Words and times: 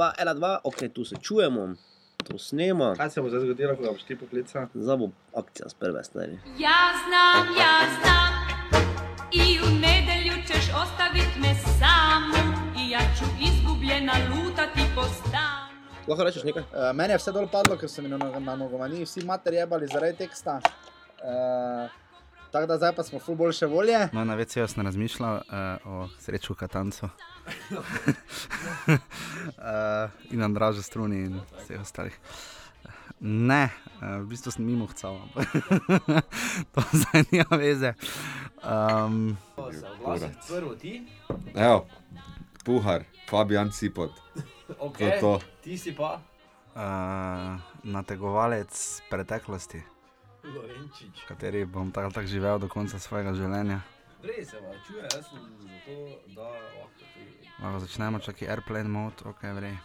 Dva, 0.00 0.14
ena, 0.16 0.32
dva, 0.34 0.60
ok, 0.64 0.76
tu 0.94 1.04
se 1.04 1.16
čujemo, 1.20 1.74
to 2.24 2.38
snema. 2.38 2.94
Kaj 2.96 3.10
se 3.10 3.20
bo 3.20 3.28
zdaj 3.28 3.40
zgodilo, 3.40 3.74
ko 3.76 3.82
boš 3.92 4.02
ti 4.08 4.16
poklical? 4.16 4.66
Zdaj 4.74 4.96
bo 4.96 5.08
akcija 5.36 5.68
s 5.68 5.74
prve 5.74 6.04
stvari. 6.04 6.38
Ja 6.58 6.80
znam, 7.04 7.44
ja 7.60 7.76
znam 8.00 8.32
I 9.32 9.60
u 9.60 9.68
nedelju 9.84 10.36
ćeš 10.46 10.64
ostavit 10.82 11.30
me 11.42 11.52
samu 11.54 12.40
I 12.80 12.90
ja 12.90 13.00
ću 13.18 13.24
izgubljena 13.48 14.12
lutati 14.30 14.80
po 14.94 15.02
stanu 15.02 15.76
Lahko 16.08 16.24
rečeš 16.24 16.44
nekaj? 16.44 16.62
Uh, 16.62 16.96
meni 16.96 17.12
je 17.12 17.18
vse 17.18 17.32
dol 17.32 17.46
padlo, 17.52 17.76
ker 17.76 17.88
so 17.88 18.02
mi 18.02 18.08
na, 18.08 18.18
na 18.38 18.56
nogomaniji 18.56 19.04
vsi 19.04 19.24
mater 19.24 19.54
jebali 19.54 19.86
zaradi 19.86 20.16
teksta. 20.16 20.60
Uh, 20.60 21.90
tako 22.52 22.66
da 22.66 22.76
zdaj 22.76 22.92
pa 22.92 23.02
smo 23.02 23.18
ful 23.18 23.34
boljše 23.34 23.66
volje. 23.66 24.08
No, 24.12 24.24
na 24.24 24.34
več 24.34 24.56
jaz 24.56 24.76
ne 24.76 24.82
razmišljam 24.82 25.34
uh, 25.34 25.42
o 25.86 26.08
sreču 26.18 26.54
Katancu. 26.54 27.08
uh, 27.70 27.80
in 30.32 30.42
Andražu 30.42 30.82
Struni 30.82 31.16
in 31.20 31.40
vseh 31.58 31.80
ostalih. 31.80 32.16
Ne, 33.20 33.68
uh, 33.96 34.16
v 34.18 34.26
bistvu 34.26 34.50
sem 34.50 34.64
mimo 34.64 34.86
hcal, 34.86 35.18
ampak 35.18 35.48
to 36.72 36.80
zdaj 36.94 37.24
nima 37.30 37.56
veze. 37.56 37.92
Um, 38.60 39.36
Prvo 40.48 40.74
ti, 40.74 41.02
Evo, 41.54 41.86
puhar, 42.64 43.04
Fabijan 43.28 43.70
Cipot. 43.70 44.12
ok, 44.78 44.98
To 44.98 45.04
je 45.04 45.20
to. 45.20 45.40
ti 45.60 45.78
si 45.78 45.92
pa. 45.92 46.20
uh, 46.74 47.60
nategovalec 47.84 48.72
preteklosti, 49.10 49.82
Lorenčič. 50.44 51.24
kateri 51.28 51.64
bom 51.64 51.90
tako 51.92 52.10
tak 52.10 52.26
živel 52.26 52.58
do 52.58 52.68
konca 52.68 52.98
svojega 52.98 53.34
življenja. 53.34 53.80
Prej 54.22 54.44
se 54.44 54.56
vam 54.60 54.76
čuje, 54.86 55.02
jaz 55.02 55.26
sem 55.28 55.44
zato, 55.64 55.96
da 56.36 56.48
lahko 56.48 56.96
ti. 56.98 57.26
Lahko 57.62 57.78
začnemo, 57.84 58.18
čakaj, 58.24 58.48
airplane 58.48 58.88
mode, 58.88 59.24
ok, 59.24 59.44
vrej. 59.56 59.76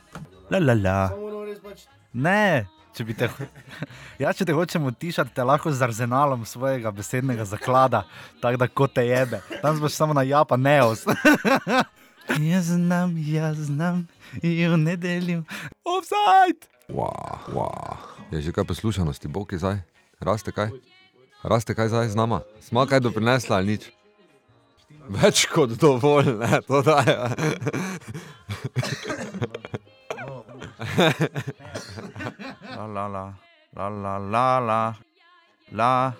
La, 0.52 0.60
la, 0.60 0.76
la. 0.76 0.98
Res 1.46 1.62
pač. 1.64 1.86
Ne, 2.16 2.66
če, 2.96 3.06
bi 3.08 3.16
te, 3.16 3.30
ja, 4.24 4.34
če 4.36 4.48
te 4.48 4.56
hočemo 4.56 4.92
utišati, 4.92 5.34
te 5.36 5.44
lahko 5.44 5.72
z 5.72 5.88
arzenalom 5.88 6.46
svojega 6.48 6.92
besednega 6.96 7.48
zaklada, 7.48 8.06
tako 8.44 8.64
da 8.64 8.68
kot 8.72 8.96
te 8.96 9.08
jebe. 9.08 9.42
Tam 9.62 9.80
boš 9.80 9.96
samo 9.96 10.16
na 10.16 10.24
japa 10.28 10.60
neos. 10.60 11.06
jaz 12.52 12.72
znam, 12.72 13.16
jaz 13.28 13.68
znam, 13.68 14.06
in 14.42 14.72
v 14.72 14.84
nedelju. 14.84 15.44
Offside! 15.84 16.72
Wow, 16.90 17.40
wow. 17.50 17.98
Je 18.32 18.42
že 18.42 18.52
kaj 18.52 18.68
poslušanosti, 18.68 19.28
bog 19.28 19.52
je 19.54 19.60
zdaj? 19.62 19.95
Raste 20.26 20.52
kaj? 20.52 20.70
Raste 21.44 21.76
kaj 21.78 21.88
zdaj 21.94 22.10
z 22.10 22.16
nama? 22.18 22.42
Smo 22.62 22.82
kaj 22.90 23.00
doprinesla 23.06 23.62
ali 23.62 23.78
nič? 23.78 23.94
Več 25.06 25.46
kot 25.54 25.70
dovolj, 25.78 26.34
ne, 26.40 26.62
to 26.66 26.82
da 26.82 26.98
je. 27.06 27.18
La, 32.74 32.86
la, 32.90 33.06
la, 33.08 33.26
la, 33.78 33.88
la, 33.90 34.18
la, 34.18 34.60
la, 34.60 34.96
la. 35.72 36.14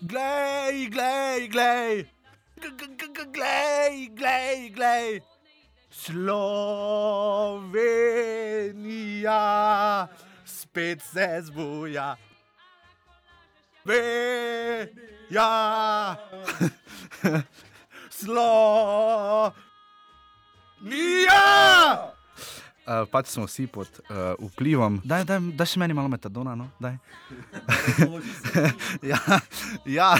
Glej, 0.00 0.88
glej, 0.88 1.48
glej, 1.52 2.08
glej, 3.36 4.08
glej, 4.16 4.70
glej. 4.72 5.20
Slovenija 5.92 6.48
spet 10.44 11.02
se 11.12 11.42
zbuja. 11.44 12.16
Veja, 13.86 15.50
Slovenija. 18.10 19.54
Uh, 22.86 23.02
pač 23.10 23.34
smo 23.34 23.48
vsi 23.50 23.64
pod 23.66 23.90
uh, 24.06 24.38
vplivom. 24.38 25.00
Daj, 25.02 25.24
daj, 25.26 25.40
daj 25.58 25.66
še 25.72 25.80
meni 25.82 25.90
malo 25.90 26.06
metadona, 26.06 26.52
no, 26.54 26.68
daj. 26.78 26.94
ja, 29.10 29.18
ja. 29.90 30.14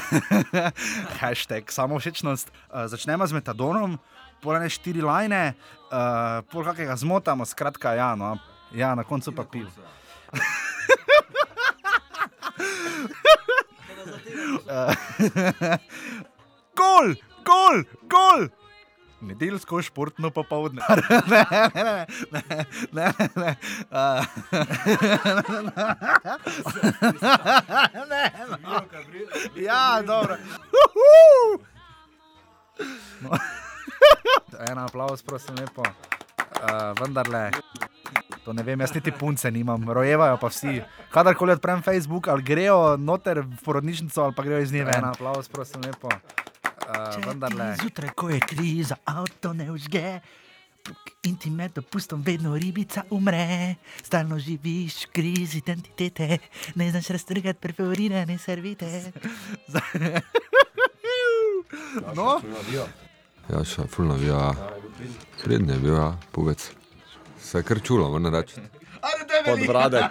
hashtag 1.23 1.71
samo 1.71 1.95
všečnost. 2.03 2.51
Uh, 2.51 2.91
začnemo 2.91 3.23
z 3.23 3.39
metadonom, 3.39 3.95
pol 4.43 4.59
ne 4.59 4.67
štiri 4.67 4.99
lajne, 4.99 5.55
uh, 5.95 6.43
pol 6.51 6.67
kakega 6.67 6.99
zmotamo, 6.99 7.47
skratka, 7.47 7.95
ja, 7.95 8.19
no, 8.19 8.35
ja, 8.75 8.99
na 8.99 9.07
koncu 9.07 9.31
pa 9.31 9.47
piv. 9.47 9.71
Gol, 16.77 17.15
gol, 17.44 17.83
gol! 18.11 18.49
Nedeljsko 19.21 19.83
športno 19.83 20.31
popoldne. 20.31 20.83
ne, 21.33 21.44
ne, 21.75 22.06
ne, 22.33 22.43
ne, 22.93 22.95
ne, 23.19 23.28
ne. 23.37 23.56
Uh, 23.91 24.25
ne, 28.11 28.33
no. 28.61 28.81
Ja, 29.66 30.03
dobro. 30.06 30.37
No. 33.21 33.31
En 34.69 34.78
aplaus, 34.78 35.22
prosim, 35.22 35.55
lepo. 35.56 35.83
Uh, 35.83 35.89
vendarle, 37.00 37.50
To 38.47 38.53
ne 38.55 38.62
vem, 38.62 38.79
jaz 38.81 38.93
niti 38.95 39.11
punce 39.11 39.51
nimam, 39.51 39.83
rojevajo 39.91 40.37
pa 40.39 40.47
vsi. 40.47 40.79
Kadarkoli 41.11 41.57
odprem 41.57 41.83
Facebook, 41.83 42.29
ali 42.31 42.45
grejo 42.47 42.95
noter 42.97 43.41
v 43.43 43.57
porodnišnico, 43.65 44.23
ali 44.23 44.34
pa 44.37 44.43
grejo 44.47 44.61
iz 44.62 44.73
nje 44.73 44.84
en 44.84 44.87
ven. 44.87 45.05
aplaus, 45.05 45.49
prosim, 45.51 45.83
lepo. 45.83 46.09
Uh, 46.87 47.19
vendarle, 47.27 47.73
Zjutraj, 47.83 48.12
ko 48.15 48.31
je 48.31 48.39
kriza, 48.41 48.97
avto 49.05 49.53
ne 49.53 49.67
užge. 49.75 50.21
In 51.27 51.34
ti 51.37 51.51
med 51.51 51.75
dopustom 51.75 52.23
vedno 52.23 52.55
ribica 52.55 53.03
umre, 53.11 53.75
stalno 53.99 54.39
živiš 54.39 55.09
v 55.09 55.13
krizi 55.13 55.59
identitete, 55.59 56.39
ne 56.78 56.91
znaš 56.91 57.11
raztrgati 57.19 57.59
perforirane 57.59 58.39
servite. 58.39 59.11
no, 62.15 62.39
Ja, 63.51 63.65
še 63.67 63.91
ful 63.91 64.07
navija. 64.07 64.55
Prednji 65.43 65.75
je 65.75 65.83
bil, 65.83 65.95
ja, 65.95 66.13
povec. 66.31 66.86
Se 67.47 67.59
je 67.59 67.62
kar 67.62 67.79
čulo, 67.83 68.09
moram 68.11 68.34
reči. 68.34 68.61
Pod 69.47 69.67
brade. 69.67 70.03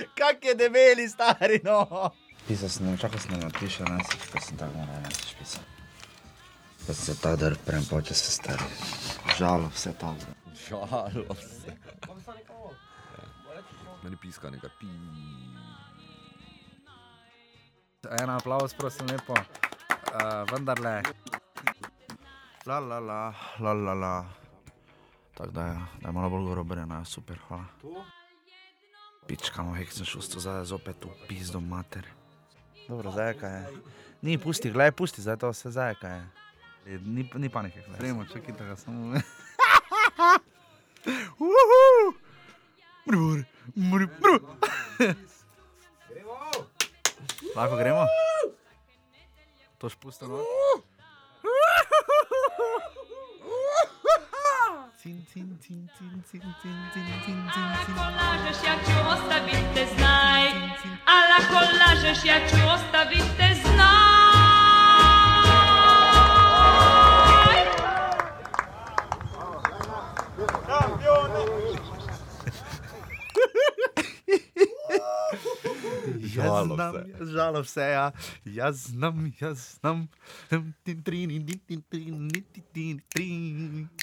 Kak 0.18 0.44
je 0.44 0.54
debeli, 0.54 1.08
stari 1.08 1.60
no. 1.64 2.10
Pisal 2.48 2.68
sem, 2.68 2.96
čakal 2.98 3.20
sem 3.20 3.40
na 3.40 3.50
piše, 3.52 3.84
ne, 3.84 3.98
pa 4.32 4.40
sem 4.40 4.56
tako 4.56 4.72
moral 4.80 5.02
ne 5.04 5.08
pisal. 5.38 5.62
Pa 6.86 6.94
se 6.94 7.14
ta 7.20 7.36
drg 7.36 7.58
prem 7.66 7.84
poče 7.84 8.14
se 8.14 8.32
stari. 8.32 8.64
Žalo 9.38 9.68
vse 9.74 9.92
to. 10.00 10.16
Žalo 10.68 11.36
se. 11.36 11.76
Meni 14.02 14.16
piska 14.16 14.50
nekaj 14.50 14.70
pi. 14.80 14.88
en 18.20 18.30
aplaus, 18.30 18.74
prosim, 18.74 19.06
lepo. 19.06 19.34
Uh, 20.10 20.42
vendarle, 20.50 21.02
La 22.66 22.78
la 22.78 22.98
la, 23.00 23.34
la 23.58 23.72
la 23.72 23.94
la. 23.94 24.24
Tako 25.34 25.50
da, 25.50 25.60
ja, 25.62 25.86
da 26.00 26.08
je 26.08 26.12
malo 26.12 26.30
bolj 26.30 26.50
grobrena, 26.50 26.98
ja, 26.98 27.04
super, 27.04 27.38
hvala. 27.48 27.64
Pička, 29.26 29.62
moj 29.62 29.78
hek 29.78 29.92
sem 29.92 30.04
šusto, 30.04 30.40
zdaj 30.40 30.64
zopet 30.64 31.04
v 31.04 31.14
pizdo 31.28 31.60
mater. 31.60 32.04
Dobro, 32.88 33.10
zdaj 33.10 33.34
kaj 33.34 33.54
je. 33.54 33.66
Ni, 34.22 34.38
pusti, 34.38 34.70
gledaj, 34.70 34.92
pusti, 34.92 35.22
zdaj 35.22 35.36
to 35.36 35.50
vse 35.50 35.70
zdaj 35.70 35.94
kaj 35.94 36.16
je. 36.16 36.26
E, 36.86 36.98
Ni, 36.98 37.30
ni 37.34 37.48
panike, 37.48 37.80
gledaj. 37.80 38.00
gremo, 38.00 38.24
čakaj, 38.24 38.54
da 38.54 38.64
ga 38.64 38.76
samo. 38.76 39.14
Uhu! 41.40 42.12
Mrmur, 43.06 43.44
mrmur, 43.76 44.08
mrmur. 44.20 45.14
Lahko 47.56 47.76
gremo? 47.76 48.04
To 49.78 49.88
špustimo. 49.88 50.38
Cin, 50.38 50.82
Tin, 55.02 55.18
tin, 55.32 55.48
ja 55.66 55.66
tin, 55.66 55.88
tin, 55.98 56.14
tin, 56.30 56.44
tin, 56.62 56.78
tin, 56.92 57.10
tin, 57.24 57.40
tin. 57.86 57.96
Alla 57.96 57.96
kolaže 57.96 58.52
sjaću 58.60 58.96
ostavite 59.12 59.82
znaj. 59.96 60.44
Alla 61.06 61.38
kolaže 61.50 62.12
sjaću 62.20 62.60
ostavite 62.74 63.46
znaj. 63.62 64.09
Jaz 76.44 76.66
znam, 76.66 76.94
jaz 77.18 77.28
žalo 77.28 77.62
vse, 77.62 77.86
ja. 77.92 78.10
Jaz 78.44 78.76
znam, 78.90 79.32
jaz 79.40 79.78
znam. 79.80 80.08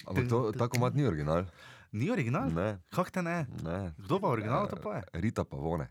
Ampak 0.07 0.29
to, 0.29 0.51
ta 0.57 0.67
komat 0.67 0.93
ni 0.93 1.07
original. 1.07 1.45
Ni 1.91 2.11
original? 2.11 2.49
Ne, 2.53 2.79
Kako 2.89 3.09
te 3.09 3.21
ne? 3.21 3.45
ne. 3.63 3.93
Kdo 3.97 4.19
pa 4.19 4.27
original 4.27 4.67
to 4.67 4.75
poje? 4.75 5.03
Rita 5.13 5.43
pa 5.43 5.57
vone. 5.57 5.87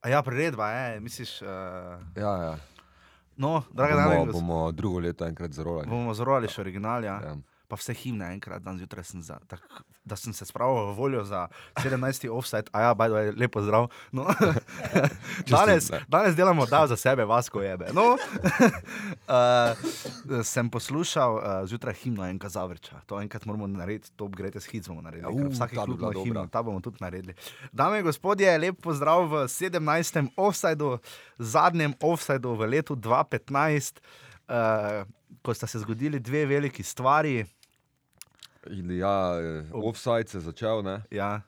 A 0.00 0.08
ja, 0.08 0.22
priredba, 0.22 0.70
je, 0.70 1.00
misliš. 1.00 1.42
Uh... 1.42 1.48
Ja, 2.16 2.32
ja. 2.42 2.56
No, 3.36 3.62
bomo, 3.70 3.88
dame, 3.88 4.16
bomo, 4.16 4.32
bomo 4.32 4.72
drugo 4.72 5.00
leto 5.00 5.26
enkrat 5.26 5.52
zroli. 5.52 5.86
bomo 5.88 6.14
zroli 6.14 6.48
še 6.48 6.60
original, 6.60 7.04
ja. 7.04 7.20
Ja. 7.24 7.34
Pa 7.74 7.78
vse 7.80 7.90
himne 7.98 8.28
enkrat 8.30 8.62
dan 8.62 8.76
zjutraj, 8.78 9.02
sem 9.08 9.22
za, 9.26 9.34
tak, 9.50 9.62
da 10.06 10.14
sem 10.14 10.30
se 10.30 10.46
spravil 10.46 10.92
v 10.92 10.94
voljo 10.94 11.24
za 11.26 11.48
17. 11.82 12.28
offset, 12.30 12.68
a 12.70 12.84
ja, 12.84 12.90
baj, 12.94 13.10
baj, 13.10 13.30
lepo 13.34 13.62
zdrav. 13.66 13.88
No. 14.14 14.28
danes, 15.50 15.88
ne. 15.90 15.98
danes 16.08 16.36
delamo 16.38 16.66
da 16.70 16.84
za 16.86 16.94
sebe, 16.96 17.24
vas 17.26 17.48
ko 17.50 17.64
jebe. 17.64 17.88
No. 17.90 18.14
uh, 18.14 19.74
sem 20.52 20.70
poslušal 20.70 21.34
uh, 21.34 21.42
zjutraj 21.66 21.96
himno 22.04 22.22
enka 22.28 22.48
zavrča, 22.48 23.00
to 23.10 23.18
enkrat 23.18 23.48
moramo 23.50 23.66
narediti, 23.66 24.12
to 24.14 24.28
upgrade 24.30 24.60
s 24.60 24.70
hit 24.70 24.86
bomo 24.86 25.02
naredili. 25.02 25.26
Ja, 25.26 25.34
ker 25.34 25.50
u, 25.50 25.50
Vsake 25.50 25.74
klub 25.74 25.98
ima 25.98 26.12
himno, 26.22 26.46
ta 26.46 26.62
bomo 26.62 26.78
tudi 26.80 27.02
naredili. 27.02 27.34
Dame 27.72 27.98
in 27.98 28.06
gospodje, 28.06 28.54
lep 28.58 28.78
pozdrav 28.86 29.26
v 29.26 29.42
17. 29.50 30.30
offsajdu, 30.36 30.92
zadnjem 31.42 31.98
offsajdu 31.98 32.54
v 32.54 32.70
letu 32.76 32.94
2015, 32.94 33.98
uh, 34.46 35.02
ko 35.42 35.54
sta 35.54 35.66
se 35.66 35.82
zgodili 35.82 36.22
dve 36.22 36.46
veliki 36.46 36.86
stvari. 36.86 37.42
Ili 38.66 38.98
ja, 38.98 39.40
eh, 39.40 39.70
offside 39.72 40.26
se 40.26 40.38
je 40.38 40.42
začel, 40.42 40.82
ne? 40.82 41.02
Ja, 41.10 41.40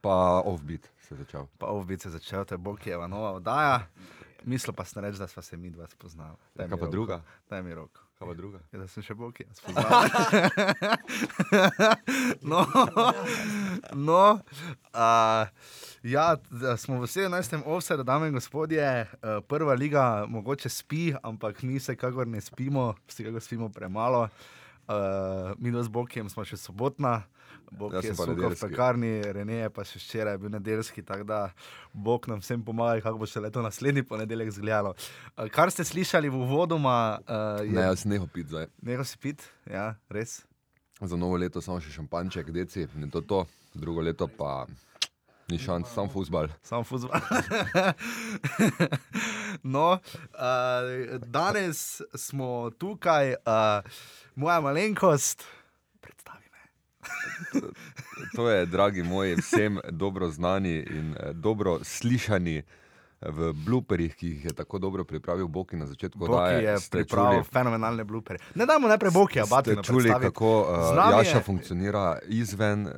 pa 0.00 0.42
offbeat 0.44 0.90
se 1.00 1.14
je 1.14 1.18
začel. 1.18 1.46
pa 1.58 1.66
ovbice 1.66 2.10
začel, 2.10 2.44
to 2.44 2.54
je 2.54 2.58
Bokijeva 2.58 3.06
nova 3.06 3.32
oddaja. 3.32 3.86
Mislil 4.44 4.72
pa 4.74 4.84
sem 4.84 5.04
reči, 5.04 5.18
da 5.18 5.28
sva 5.28 5.42
se 5.42 5.56
mi 5.56 5.70
dva 5.70 5.86
spoznala. 5.86 6.36
Daj 6.54 6.68
Kaj 6.68 6.78
pa 6.78 6.84
roko. 6.84 6.90
druga? 6.90 7.22
Daj 7.50 7.62
mi 7.62 7.74
roko. 7.74 8.00
Kaj 8.18 8.28
pa 8.28 8.34
druga? 8.34 8.58
Ja, 8.72 8.78
da 8.78 8.86
sem 8.88 9.04
še 9.04 9.14
bolj 9.14 9.42
jaz 9.44 9.60
spoznal. 9.60 9.90
no, 12.50 12.64
no 13.92 14.22
uh, 14.94 15.44
ja, 16.02 16.26
smo 16.76 17.02
v 17.02 17.10
17. 17.10 17.60
offsetu, 17.66 18.04
dame 18.04 18.30
in 18.30 18.38
gospodje, 18.38 18.86
uh, 19.20 19.42
prva 19.44 19.76
liga 19.76 20.24
mogoče 20.28 20.72
spi, 20.72 21.10
ampak 21.22 21.62
mi 21.62 21.80
se 21.80 21.96
kakor 21.96 22.26
ne 22.26 22.40
spimo, 22.40 22.94
vsi 23.08 23.28
kakor 23.28 23.44
spimo 23.44 23.68
premalo. 23.68 24.24
Uh, 24.24 24.59
mi 25.58 25.70
dva 25.70 25.82
z 25.82 25.92
Bokijem 25.92 26.28
smo 26.32 26.44
še 26.44 26.58
sobotna, 26.60 27.22
Bog 27.70 27.94
Jaz 27.94 28.04
je 28.04 28.14
pa 28.18 28.26
suha 28.26 28.48
v 28.50 28.58
pekarni, 28.58 29.12
Rene 29.22 29.60
je 29.62 29.70
pa 29.70 29.84
še 29.86 30.00
včeraj 30.02 30.38
bil 30.42 30.50
nedeljski, 30.50 31.04
tako 31.06 31.26
da 31.28 31.38
Bog 31.94 32.26
nam 32.30 32.42
vsem 32.42 32.64
pomaga, 32.66 32.98
kako 33.04 33.22
bo 33.22 33.28
še 33.30 33.42
leto 33.44 33.62
naslednji 33.62 34.02
ponedeljek 34.02 34.50
izgledalo. 34.50 34.96
Uh, 35.36 35.46
kar 35.54 35.70
ste 35.70 35.86
slišali 35.86 36.32
v 36.32 36.42
uvodoma, 36.42 37.20
uh, 37.22 37.62
je 37.62 37.76
Ne, 37.76 37.86
jaz 37.86 38.04
neho 38.10 38.26
pit 38.26 38.50
zdaj. 38.50 38.66
Nekaj 38.82 39.06
si 39.06 39.22
pit, 39.22 39.46
ja, 39.70 39.94
res. 40.10 40.40
Za 41.00 41.16
novo 41.16 41.38
leto 41.38 41.62
samo 41.62 41.78
še 41.80 41.94
šampanček, 41.94 42.50
deci, 42.52 42.88
in 42.98 43.10
to 43.10 43.22
to. 43.22 43.46
Drugo 43.70 44.02
leto 44.02 44.26
pa 44.26 44.66
ni 45.50 45.58
šans, 45.58 45.94
sam 45.94 46.10
futbal. 46.10 46.50
Samo 46.66 46.84
fuzbol. 46.84 47.14
no, 49.62 49.92
uh, 49.92 51.20
danes 51.26 52.00
smo 52.14 52.70
tukaj, 52.78 53.30
uh, 53.30 53.90
moja 54.34 54.60
malenkost, 54.60 55.44
predstavi 56.00 56.44
me. 56.52 56.58
To 58.36 58.50
je, 58.50 58.66
dragi 58.66 59.02
moji, 59.02 59.34
vsem 59.34 59.78
dobro 59.90 60.30
znani 60.30 60.76
in 60.90 61.14
eh, 61.20 61.32
dobro 61.32 61.78
slišani 61.84 62.62
v 63.22 63.52
blooperjih, 63.54 64.14
ki 64.14 64.26
jih 64.28 64.44
je 64.44 64.52
tako 64.54 64.78
dobro 64.78 65.04
pripravil 65.04 65.44
Boki 65.46 65.76
na 65.76 65.84
začetku. 65.84 66.18
Boki 66.18 66.32
oddaje. 66.32 66.62
je 66.62 66.78
Ste 66.78 66.98
pripravil 66.98 67.38
čuli- 67.38 67.52
fenomenalne 67.52 68.00
blupere. 68.02 68.38
Ne 68.54 68.64
damo 68.64 68.88
najprej 68.88 69.10
Bokija, 69.10 69.44
Ste 69.44 69.54
Batina 69.54 69.82
čuli, 69.82 70.02
predstaviti. 70.02 70.26
kako 70.26 70.48
uh, 70.62 71.12
Jaša 71.12 71.36
je- 71.36 71.42
funkcionira 71.42 72.04
izven 72.24 72.82
uh, 72.82 72.92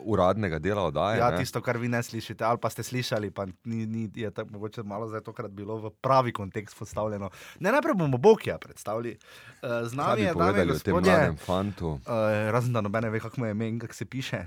uradnega 0.00 0.58
dela 0.58 0.82
oddaje? 0.82 1.18
Ja, 1.18 1.30
ne? 1.30 1.38
tisto, 1.38 1.60
kar 1.60 1.76
vi 1.76 1.88
ne 1.88 2.02
slišite, 2.02 2.42
ali 2.42 2.58
pa 2.58 2.66
ste 2.68 2.82
slišali, 2.82 3.30
pa 3.30 3.46
ni, 3.64 3.86
ni 3.86 4.10
je 4.12 4.30
tako 4.30 4.50
mogoče 4.50 4.82
malo 4.82 5.06
zdaj 5.06 5.20
tokrat 5.22 5.50
bilo 5.52 5.76
v 5.78 5.90
pravi 5.92 6.32
kontekst 6.32 6.74
postavljeno. 6.74 7.30
Ne, 7.60 7.70
najprej 7.70 7.94
bomo 7.94 8.18
Bokija 8.18 8.58
predstavili. 8.58 9.14
Uh, 9.62 9.86
z 9.86 9.94
nami 9.94 10.22
je, 10.22 10.34
tem 10.82 10.94
gospodje? 10.98 11.14
Uh, 11.78 11.98
razen 12.50 12.72
da 12.72 12.80
nobene 12.80 13.10
ve, 13.10 13.20
kako 13.20 13.38
mu 13.38 13.46
je 13.46 13.50
ime 13.50 13.68
in 13.68 13.78
kako 13.78 13.94
se 13.94 14.04
piše. 14.04 14.42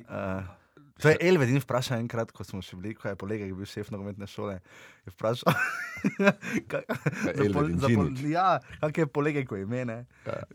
Uh, 0.00 0.57
to 0.98 1.08
je 1.08 1.16
Elvedin 1.20 1.60
vprašal 1.60 1.98
enkrat, 1.98 2.32
ko 2.32 2.44
smo 2.44 2.58
še 2.60 2.76
bili, 2.76 2.94
ko 2.94 3.08
je 3.08 3.16
polega, 3.16 3.44
ki 3.44 3.52
je 3.52 3.54
bil 3.54 3.66
šef 3.66 3.90
nogometne 3.90 4.26
šole. 4.26 4.58
Je 5.06 5.12
vprašal, 5.12 5.54
ka- 6.70 6.82
za 6.86 7.32
pol- 7.32 7.44
Elvedin 7.44 7.78
za 7.78 7.88
pol- 7.88 8.10
Džinić? 8.10 8.24
ja, 8.30 8.48
kak 8.80 8.98
je 8.98 9.06
polega, 9.08 9.44
ko 9.44 9.56
je 9.56 9.62
ime. 9.62 9.84
ne? 9.84 9.98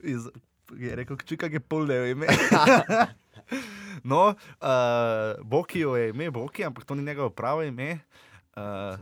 Iz, 0.03 0.27
je 0.73 0.95
rekel, 0.95 1.17
čuj, 1.17 1.37
kak 1.37 1.53
je 1.53 1.61
poldejo 1.61 2.05
ime. 2.07 2.27
no, 4.03 4.35
uh, 4.59 4.67
Bokijo 5.41 5.95
je 5.95 6.09
ime 6.09 6.31
Boki, 6.31 6.63
ampak 6.63 6.83
to 6.83 6.95
ni 6.95 7.03
njegovo 7.03 7.29
pravo 7.29 7.63
ime. 7.63 7.99
Uh, 8.53 8.97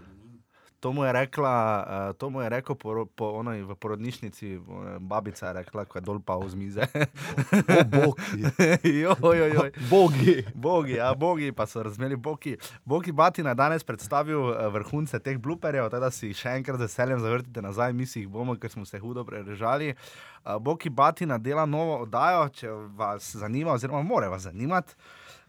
To 0.81 0.93
mu 0.93 1.03
je 1.03 1.13
rekla, 1.13 1.85
uh, 2.09 2.17
to 2.17 2.29
mu 2.29 2.41
je 2.41 2.49
rekel 2.49 2.75
po, 2.75 3.05
po 3.05 3.25
onoj, 3.37 3.61
v 3.69 3.75
porodnišnici, 3.75 4.57
uh, 4.57 4.65
babica 4.97 5.47
je 5.47 5.53
rekla, 5.53 5.85
ko 5.85 5.97
je 5.97 6.01
dol 6.01 6.17
pa 6.25 6.39
z 6.47 6.57
mize. 6.57 6.81
O, 6.81 7.83
Boki. 7.85 8.41
jo, 9.05 9.13
jo, 9.21 9.45
jo. 9.45 9.63
Bogi. 9.89 10.41
Bogi, 10.55 10.97
ja, 10.97 11.13
bogi, 11.13 11.51
pa 11.51 11.67
so 11.69 11.83
razumeli 11.85 12.17
bogi. 12.17 12.57
Bogi 12.85 13.11
Batina 13.11 13.53
je 13.53 13.59
danes 13.61 13.83
predstavil 13.83 14.41
eh, 14.49 14.67
vrhunce 14.73 15.19
teh 15.19 15.37
bluperjev, 15.37 15.91
tako 15.93 16.01
da 16.01 16.09
si 16.11 16.33
še 16.33 16.57
enkrat 16.57 16.81
z 16.81 16.89
veseljem 16.89 17.21
zavrtite 17.21 17.61
nazaj, 17.61 17.93
mi 17.93 18.09
si 18.09 18.25
jih 18.25 18.33
bomo, 18.33 18.57
ker 18.57 18.73
smo 18.73 18.85
se 18.85 18.97
hudo 18.99 19.21
prerežali. 19.25 19.93
Uh, 19.93 20.57
Bogi 20.57 20.89
Batina 20.89 21.37
dela 21.37 21.67
novo 21.69 22.01
oddajo, 22.07 22.49
če 22.57 22.73
vas 22.97 23.35
zanima, 23.37 23.77
oziroma 23.77 24.01
more 24.01 24.33
vas 24.33 24.49
zanimati. 24.49 24.97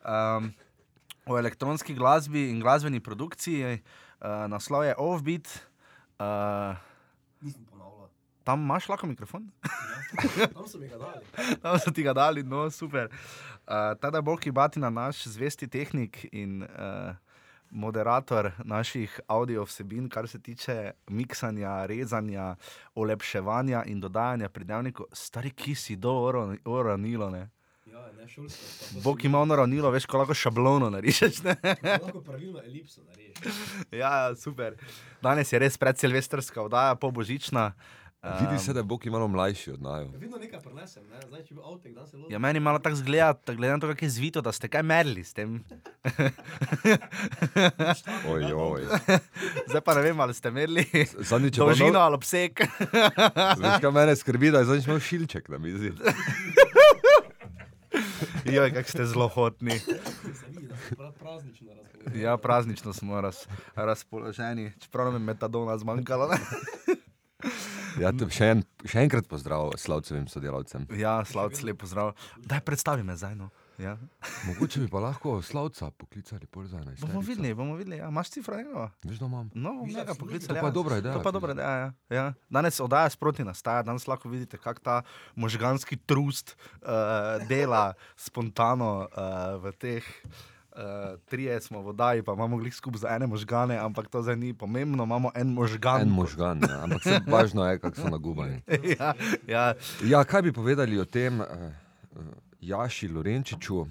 Um, 0.05 0.53
o 1.25 1.39
elektronski 1.39 1.95
glasbi 1.95 2.51
in 2.51 2.61
glasbeni 2.61 3.01
produkciji, 3.01 3.79
uh, 4.23 4.47
naslov 4.49 4.85
je 4.85 4.95
Offbeat. 4.99 5.49
Uh, 6.19 6.77
Nisem 7.41 7.65
ponavljal. 7.65 8.09
tam 8.45 8.61
imaš 8.63 8.89
lahko 8.89 9.07
mikrofon? 9.07 9.51
Tam 10.55 10.67
so 10.69 10.79
mi 10.79 10.89
ga 10.89 10.99
dali. 10.99 11.25
Tam 11.63 11.79
so 11.79 11.91
ti 11.91 12.03
ga 12.03 12.13
dali, 12.13 12.43
no 12.43 12.71
super. 12.71 13.09
Uh, 13.67 13.95
Tada 14.01 14.21
Boki 14.21 14.51
Batina, 14.51 14.91
naš 14.91 15.25
zvesti 15.25 15.69
tehnik 15.69 16.27
in 16.33 16.63
uh, 16.63 17.15
moderator 17.71 18.51
naših 18.65 19.21
audio 19.29 19.65
vsebin, 19.65 20.09
kar 20.09 20.29
se 20.29 20.39
tiče 20.39 20.91
miksanja, 21.09 21.87
rezanja, 21.87 22.57
olepševanja 22.95 23.85
in 23.87 24.01
dodajanja 24.01 24.49
pridevnikov, 24.49 25.07
stari 25.13 25.51
kisi 25.51 25.97
do 25.97 26.11
oro- 26.13 26.57
oranilo. 26.65 27.31
Ne? 27.31 27.49
Ja. 27.93 28.09
Bog 29.05 29.25
ima 29.25 29.41
ono 29.41 29.57
ravnilo, 29.57 29.91
veš, 29.91 30.07
ko 30.07 30.19
lahko 30.19 30.35
šablono 30.35 30.91
narišeš. 30.91 31.43
Ne? 31.43 31.57
Lahko 32.03 32.21
pravilno 32.21 32.61
elipso 32.65 33.01
narediš. 33.09 33.55
ja, 34.03 34.37
super. 34.37 34.75
Danes 35.23 35.53
je 35.53 35.59
res 35.59 35.79
predsilvestrska 35.79 36.63
oddaja, 36.63 36.95
po 36.95 37.11
božična. 37.11 37.73
Vidi 38.41 38.59
se, 38.59 38.73
da 38.73 38.79
je 38.81 38.85
Boki 38.85 39.11
malo 39.11 39.29
mlajši 39.29 39.71
od 39.71 39.83
naju. 39.83 40.11
Vedno 40.15 40.39
nekaj 40.39 40.61
prenesem, 40.63 41.03
ne? 41.11 41.19
Zdaj, 41.27 41.43
če 41.43 41.55
bi 41.55 41.61
avtek, 41.65 41.95
dan 41.95 42.07
se 42.07 42.17
loži. 42.17 42.33
Ja, 42.33 42.39
meni 42.39 42.61
malo 42.61 42.79
tako 42.79 42.97
zgleda, 42.97 43.35
da 43.47 43.55
glede 43.55 43.73
na 43.73 43.79
to, 43.83 43.89
kako 43.91 44.05
je 44.05 44.11
zvito, 44.11 44.41
da 44.41 44.53
ste 44.53 44.69
kaj 44.69 44.83
merili 44.83 45.25
s 45.25 45.35
tem. 45.35 45.65
Oj, 48.31 48.53
oj. 48.55 48.83
Zdaj 49.69 49.81
pa 49.81 49.95
ne 49.95 50.03
vem, 50.03 50.21
ali 50.21 50.35
ste 50.35 50.51
merili 50.51 50.87
bilo 50.93 51.39
dolžino 51.51 51.93
no- 51.93 52.01
ali 52.01 52.15
obseg. 52.15 52.61
Veš, 53.59 53.81
kaj 53.81 53.91
mene 53.91 54.17
skrbi, 54.17 54.51
da 54.51 54.59
je 54.59 54.65
zadnjič 54.65 54.87
imel 54.87 55.01
šilček 55.01 55.49
na 55.49 55.59
mizi. 55.59 55.93
Joj, 55.93 55.95
kako 55.95 56.03
ste 56.03 56.13
zelo 57.03 57.25
hotni. 57.25 57.43
Se 57.93 57.99
vidi, 58.33 58.42
da 58.42 58.42
si 60.89 60.97
prav 60.97 61.13
praznično 61.19 61.75
razpoložen. 61.75 62.21
Ja, 62.21 62.37
praznično 62.37 62.93
smo 62.93 63.21
raz, 63.21 63.45
razpoloženi, 63.75 64.73
čeprav 64.81 65.13
nam 65.13 65.23
je 65.23 65.27
metadona 65.27 65.79
zmanjkalo. 65.79 66.29
Ne? 66.33 66.39
Ja, 68.01 68.13
še, 68.31 68.47
en, 68.55 68.63
še 68.89 69.03
enkrat 69.05 69.27
pozdrav 69.29 69.75
slavcevim 69.81 70.25
sodelavcem. 70.31 70.87
Ja, 70.97 71.19
slavc, 71.29 71.61
lepo 71.67 71.89
zdrav. 71.91 72.15
Daj, 72.39 72.63
predstavi 72.65 73.05
me 73.05 73.17
zdaj. 73.19 73.35
No. 73.37 73.51
Ja. 73.79 73.97
Mogoče 74.47 74.81
bi 74.81 74.89
pa 74.89 75.01
lahko 75.01 75.43
slavca 75.43 75.91
poklicali 75.91 76.47
pol 76.47 76.67
za 76.67 76.79
ena. 76.79 76.93
Bomo 77.01 77.21
videli, 77.21 77.55
bomo 77.55 77.75
videli. 77.75 77.97
Ja. 77.97 78.09
Imaš 78.09 78.31
cifra 78.31 78.57
njega? 78.57 78.91
Veš, 79.05 79.19
da 79.19 79.27
imam. 79.27 79.51
No, 79.55 79.73
njega 79.87 80.15
poklicali. 80.15 80.59
To 80.59 80.61
pa 80.61 80.67
je 80.67 80.73
dobra 80.73 80.99
ideja. 80.99 81.15
To 81.15 81.23
pa 81.23 81.31
dobra 81.31 81.53
ideja. 81.53 81.71
Ja. 81.71 81.93
Ja. 82.11 82.33
Danes 82.51 82.81
oddaja 82.81 83.11
sproti 83.11 83.45
nastaja, 83.45 83.83
danes 83.83 84.07
lahko 84.07 84.29
vidite, 84.29 84.59
kako 84.59 84.81
ta 84.81 85.03
možganski 85.35 85.97
trust 85.97 86.57
uh, 86.83 86.89
dela 87.49 87.93
spontano 88.17 89.09
uh, 89.17 89.65
v 89.65 89.73
teh. 89.73 90.05
Uh, 90.73 91.19
trije 91.29 91.61
smo 91.61 91.83
v 91.83 91.89
oddaji, 91.89 92.23
pa 92.23 92.33
imamo 92.33 92.57
glih 92.57 92.75
skupaj 92.75 92.99
za 92.99 93.09
ene 93.09 93.27
možgane, 93.27 93.77
ampak 93.77 94.09
to 94.09 94.23
zdaj 94.23 94.37
ni 94.37 94.55
pomembno, 94.55 95.05
imamo 95.05 95.31
en 95.35 95.53
možgan. 95.53 96.01
En 96.01 96.09
možgan, 96.09 96.61
ja. 96.69 96.85
ampak 96.85 97.03
važno 97.29 97.67
je, 97.69 97.79
kako 97.79 97.97
so 97.97 98.09
nagubani. 98.09 98.63
ja, 98.99 99.13
ja. 99.47 99.75
Ja, 100.05 100.25
kaj 100.25 100.43
bi 100.43 100.53
povedali 100.53 100.99
o 100.99 101.05
tem 101.05 101.41
uh, 101.41 101.47
uh, 102.17 102.52
Jaši 102.63 103.09
Lorenčiču, 103.09 103.87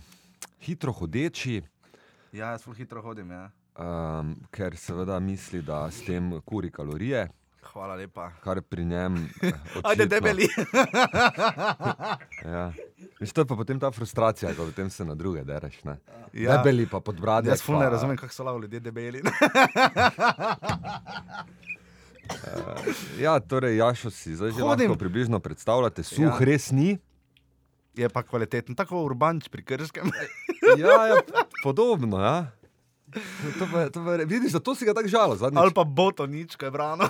hitro 0.60 0.92
hodeči, 0.94 1.62
ja, 2.32 2.48
jaz 2.48 2.64
zelo 2.64 2.74
hitro 2.74 3.02
hodim. 3.02 3.32
Ja. 3.32 3.50
um, 3.74 4.36
ker 4.50 4.76
seveda 4.76 5.20
misli, 5.20 5.62
da 5.62 5.92
s 5.92 6.02
tem 6.02 6.42
kuri 6.42 6.72
kalorije, 6.72 7.28
Hvala 7.64 7.96
lepa. 7.96 8.30
kar 8.40 8.62
pri 8.62 8.86
njem. 8.86 9.18
eh, 9.42 9.52
Ajde, 9.84 10.04
očitno- 10.04 10.10
debeli. 10.10 10.48
Ja. 12.46 12.72
Veš, 13.20 13.32
to 13.32 13.42
je 13.42 13.46
pa 13.46 13.56
potem 13.56 13.80
ta 13.80 13.92
frustracija, 13.92 14.54
ko 14.54 14.66
potem 14.66 14.90
se 14.90 15.06
na 15.06 15.16
druge 15.16 15.44
dereš. 15.44 15.84
Ne? 15.84 15.98
Ja. 16.34 16.58
Debeli 16.58 16.88
pa 16.88 17.00
podbradi. 17.00 17.50
Jaz 17.50 17.62
fulno 17.62 17.82
ne 17.82 17.90
razumem, 17.90 18.18
kako 18.18 18.34
so 18.34 18.44
lahko 18.44 18.60
ljudje 18.60 18.80
debeli. 18.82 19.22
Ja, 23.20 23.40
torej, 23.40 23.76
Jašo 23.76 24.10
si 24.10 24.32
zdaj 24.32 24.52
že 24.52 24.64
lahko 24.64 24.96
približno 24.96 25.40
predstavljate, 25.40 26.04
suh 26.04 26.24
ja. 26.24 26.38
res 26.40 26.72
ni. 26.72 26.96
Je 28.02 28.10
pa 28.10 28.24
kvaliteten, 28.24 28.76
tako 28.76 29.04
urbanč 29.06 29.50
pri 29.50 29.66
Krškem. 29.66 30.12
Ja, 30.78 31.08
ja, 31.08 31.16
podobno, 31.66 32.22
ja. 32.22 32.52
To 33.60 33.66
pa, 33.68 33.90
to 33.90 34.06
pa, 34.06 34.16
vidiš, 34.24 34.52
zato 34.52 34.76
si 34.76 34.86
ga 34.86 34.94
tako 34.94 35.08
žalo 35.08 35.36
zadnjič. 35.36 35.60
Ali 35.60 35.74
pa 35.76 35.84
Botonič, 35.84 36.56
kaj 36.56 36.70
je 36.70 36.72
brano. 36.72 37.04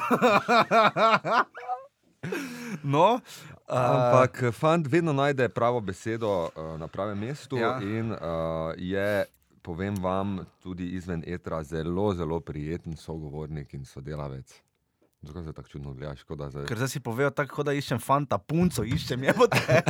no, 2.95 3.07
uh, 3.13 3.75
Ampak 3.75 4.43
eh, 4.43 4.55
fant 4.55 4.87
vedno 4.87 5.13
najde 5.13 5.49
pravo 5.49 5.81
besedo 5.81 6.47
uh, 6.47 6.79
na 6.79 6.87
pravem 6.87 7.19
mestu 7.19 7.59
ja. 7.59 7.75
in 7.83 8.15
uh, 8.15 8.73
je, 8.77 9.25
povem 9.61 9.99
vam, 10.01 10.39
tudi 10.63 10.95
izven 10.97 11.23
etra 11.27 11.63
zelo, 11.63 12.13
zelo 12.13 12.39
prijeten 12.39 12.97
sogovornik 12.97 13.73
in 13.73 13.85
sodelavec. 13.85 14.70
Zakaj 15.21 15.43
se 15.43 15.53
tako 15.53 15.69
čudno 15.69 15.93
gledaš? 15.93 16.23
zdaj- 16.25 16.65
ker 16.67 16.77
zdaj 16.77 16.87
si 16.87 16.99
povedal 16.99 17.31
tako, 17.31 17.63
da 17.63 17.73
iščem 17.73 17.99
fanta, 17.99 18.37
punco 18.37 18.83
iščem, 18.83 19.23
je 19.23 19.33
bote. 19.33 19.81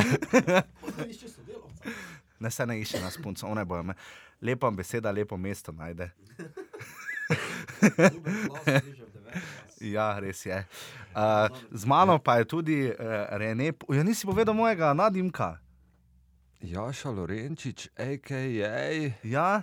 Ne 2.40 2.50
se 2.50 2.66
ne 2.66 2.80
išče 2.80 3.00
nas 3.00 3.16
punco, 3.16 3.46
one 3.46 3.64
bojo 3.64 3.82
me. 3.82 3.94
Lepa 4.40 4.70
beseda, 4.70 5.10
lepo 5.10 5.36
mesto 5.36 5.72
najde. 5.72 6.10
Ja, 9.82 10.18
res 10.18 10.46
je. 10.46 10.66
Uh, 11.08 11.48
z 11.70 11.84
mano 11.84 12.18
pa 12.18 12.36
je 12.36 12.44
tudi 12.44 12.76
uh, 12.84 12.94
Rene, 13.30 13.72
ja 13.88 14.02
nisi 14.02 14.26
povedal 14.26 14.54
mojega 14.54 14.92
nadimka. 14.92 15.58
Jaša 16.60 17.10
Lorenčič, 17.10 17.88
a.k.a. 17.96 18.90
Ja, 19.22 19.62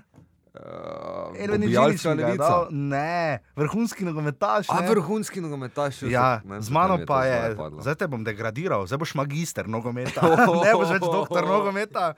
Uh, 0.53 1.37
Erwin 1.37 1.61
ga 1.61 1.67
je 1.67 2.15
levica. 2.15 2.67
Ne, 2.69 3.39
vrhunski 3.55 4.05
nogometaš. 4.05 4.65
A 4.69 4.81
ne. 4.81 4.89
vrhunski 4.89 5.41
nogometaš. 5.41 6.01
Ja, 6.01 6.41
ne 6.45 6.61
z 6.61 6.69
mano 6.69 6.97
pa 7.07 7.25
je, 7.25 7.55
zdaj 7.79 7.95
te 7.95 8.07
bom 8.07 8.23
degradiral, 8.25 8.87
zdaj 8.89 8.97
boš 8.97 9.13
magister 9.13 9.69
nogometa, 9.69 10.25
ne 10.65 10.73
boš 10.73 10.95
več 10.97 11.05
doktor 11.05 11.45
nogometa, 11.45 12.13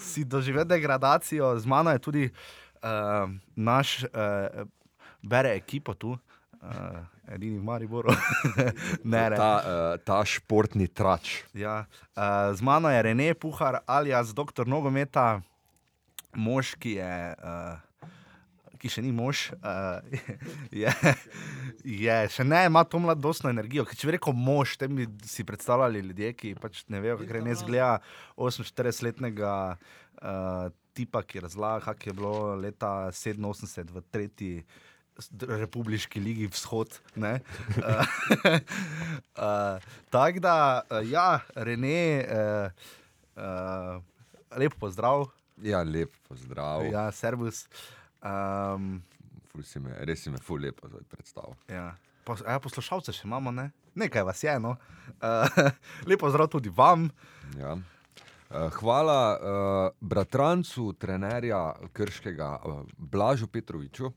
si 0.00 0.24
doživel 0.24 0.64
degradacijo. 0.64 1.58
Z 1.60 1.68
mano 1.68 1.92
je 1.92 2.00
tudi 2.00 2.24
uh, 2.30 3.28
naš, 3.56 4.00
uh, 4.08 4.64
bere 5.20 5.52
ekipo 5.52 5.92
tu, 5.92 6.16
uh, 6.16 7.04
edini 7.28 7.60
v 7.60 7.64
Mariboru. 7.68 8.16
ne, 9.04 9.28
ne. 9.28 9.36
Ta, 9.36 9.52
uh, 9.60 10.00
ta 10.00 10.24
športni 10.24 10.88
trač. 10.88 11.44
Ja, 11.52 11.84
uh, 12.16 12.48
z 12.56 12.64
mano 12.64 12.88
je 12.88 13.02
Rene 13.02 13.34
Puhar, 13.36 13.84
alias 13.84 14.32
doktor 14.32 14.64
nogometa, 14.68 15.44
mož, 16.36 16.74
ki 16.80 16.98
je. 17.00 17.16
Uh, 17.40 18.10
Ki 18.84 18.90
še 18.92 19.00
ni 19.00 19.14
mož, 19.16 19.46
uh, 19.64 20.04
je, 20.82 20.90
je, 21.88 22.16
še 22.28 22.44
ne 22.44 22.66
ima 22.66 22.82
to 22.84 22.98
mladostno 23.00 23.48
energijo. 23.48 23.86
Ker 23.88 23.96
Če 23.96 24.10
bi 24.10 24.12
rekel 24.18 24.36
mož, 24.36 24.74
te 24.76 24.90
bi 24.92 25.06
si 25.24 25.46
predstavljali 25.48 26.02
ljudje, 26.10 26.32
ki 26.36 26.50
pač 26.60 26.82
ne 26.92 27.00
vejo, 27.00 27.16
kako 27.22 27.40
ne 27.46 27.54
zgleda 27.56 27.94
48-letnega 28.36 29.54
uh, 29.72 30.68
tipa, 30.92 31.22
ki 31.24 31.46
razlaga, 31.46 31.86
kako 31.86 32.10
je 32.10 32.16
bilo 32.18 32.34
leta 32.60 32.90
87 33.08 33.88
v 33.94 34.04
tretji 34.12 34.52
republiški 35.48 36.20
ligi 36.20 36.46
vzhod. 36.46 37.00
Uh, 37.16 37.38
uh, 37.78 38.04
Tako 40.10 40.40
da, 40.40 40.82
uh, 40.90 41.10
ja, 41.10 41.40
Rene, 41.54 42.26
uh, 42.26 42.70
uh, 43.36 44.02
lep 44.58 44.74
pozdrav, 44.80 45.28
Ja, 45.62 45.82
lep 45.82 46.14
pozdrav. 46.28 46.84
Ja. 46.90 47.10
servus. 47.12 47.66
Um, 48.22 49.02
Ful 49.52 49.62
si 49.62 49.78
me, 49.78 49.92
res 50.02 50.22
si 50.24 50.30
me 50.30 50.38
ful 50.42 50.60
lepo 50.60 50.88
zdaj 50.88 51.04
predstavil. 51.08 51.54
Ja. 51.70 51.92
Pos, 52.24 52.40
ja, 52.42 52.56
poslušalce 52.58 53.12
še 53.12 53.26
imamo, 53.28 53.52
ne? 53.52 53.68
Nekaj 53.94 54.24
vas 54.26 54.40
je, 54.42 54.54
no. 54.58 54.74
Uh, 55.20 55.70
lepo 56.10 56.30
zdrav 56.32 56.48
tudi 56.50 56.72
vam. 56.74 57.06
Ja. 57.58 57.76
Eh, 58.50 58.70
Hvala 58.80 59.20
uh, 59.34 59.94
bratrancu, 60.00 60.92
trenerja 60.98 61.60
Krškega, 61.92 62.48
uh, 62.64 62.82
Blažu 62.98 63.46
Petroviču, 63.46 64.10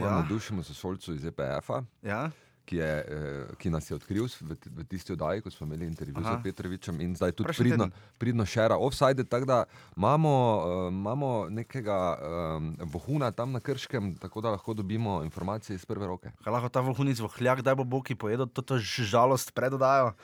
Ja. 0.00 0.06
ja. 0.06 0.10
navdušenemu 0.16 0.62
sošolcu 0.64 1.12
iz 1.14 1.24
EPF-a, 1.28 1.82
Ja. 2.02 2.30
Ki, 2.70 2.78
je, 2.78 2.92
eh, 3.02 3.54
ki 3.58 3.70
nas 3.70 3.90
je 3.90 3.98
odkril 3.98 4.30
v, 4.30 4.54
v 4.54 4.84
tisti 4.86 5.12
oddaji, 5.16 5.42
ko 5.42 5.50
smo 5.50 5.66
imeli 5.66 5.88
intervju 5.90 6.14
Aha. 6.22 6.38
z 6.38 6.46
Petrovičem 6.46 7.00
in 7.02 7.16
zdaj 7.18 7.34
tudi 7.34 7.50
Prejšnji 7.50 7.64
pridno, 7.66 7.86
teden. 7.90 8.14
pridno 8.18 8.46
šera 8.46 8.78
offside, 8.78 9.26
tako 9.26 9.48
da 9.50 9.58
imamo, 9.98 10.30
uh, 10.30 10.92
imamo 10.94 11.50
nekega 11.50 11.98
um, 12.14 12.76
vohuna 12.94 13.32
tam 13.34 13.52
na 13.52 13.60
Krškem, 13.60 14.14
tako 14.22 14.40
da 14.40 14.54
lahko 14.54 14.74
dobimo 14.74 15.22
informacije 15.26 15.74
iz 15.74 15.84
prve 15.84 16.06
roke. 16.06 16.30
Kaj 16.44 16.54
lahko 16.54 16.70
ta 16.70 16.84
vohunic 16.86 17.18
vohljak, 17.18 17.64
daj 17.66 17.74
bo 17.74 17.84
Boki 17.84 18.14
pojedel 18.14 18.46
to, 18.46 18.78
žalost 18.78 19.50
predodajo. 19.54 20.14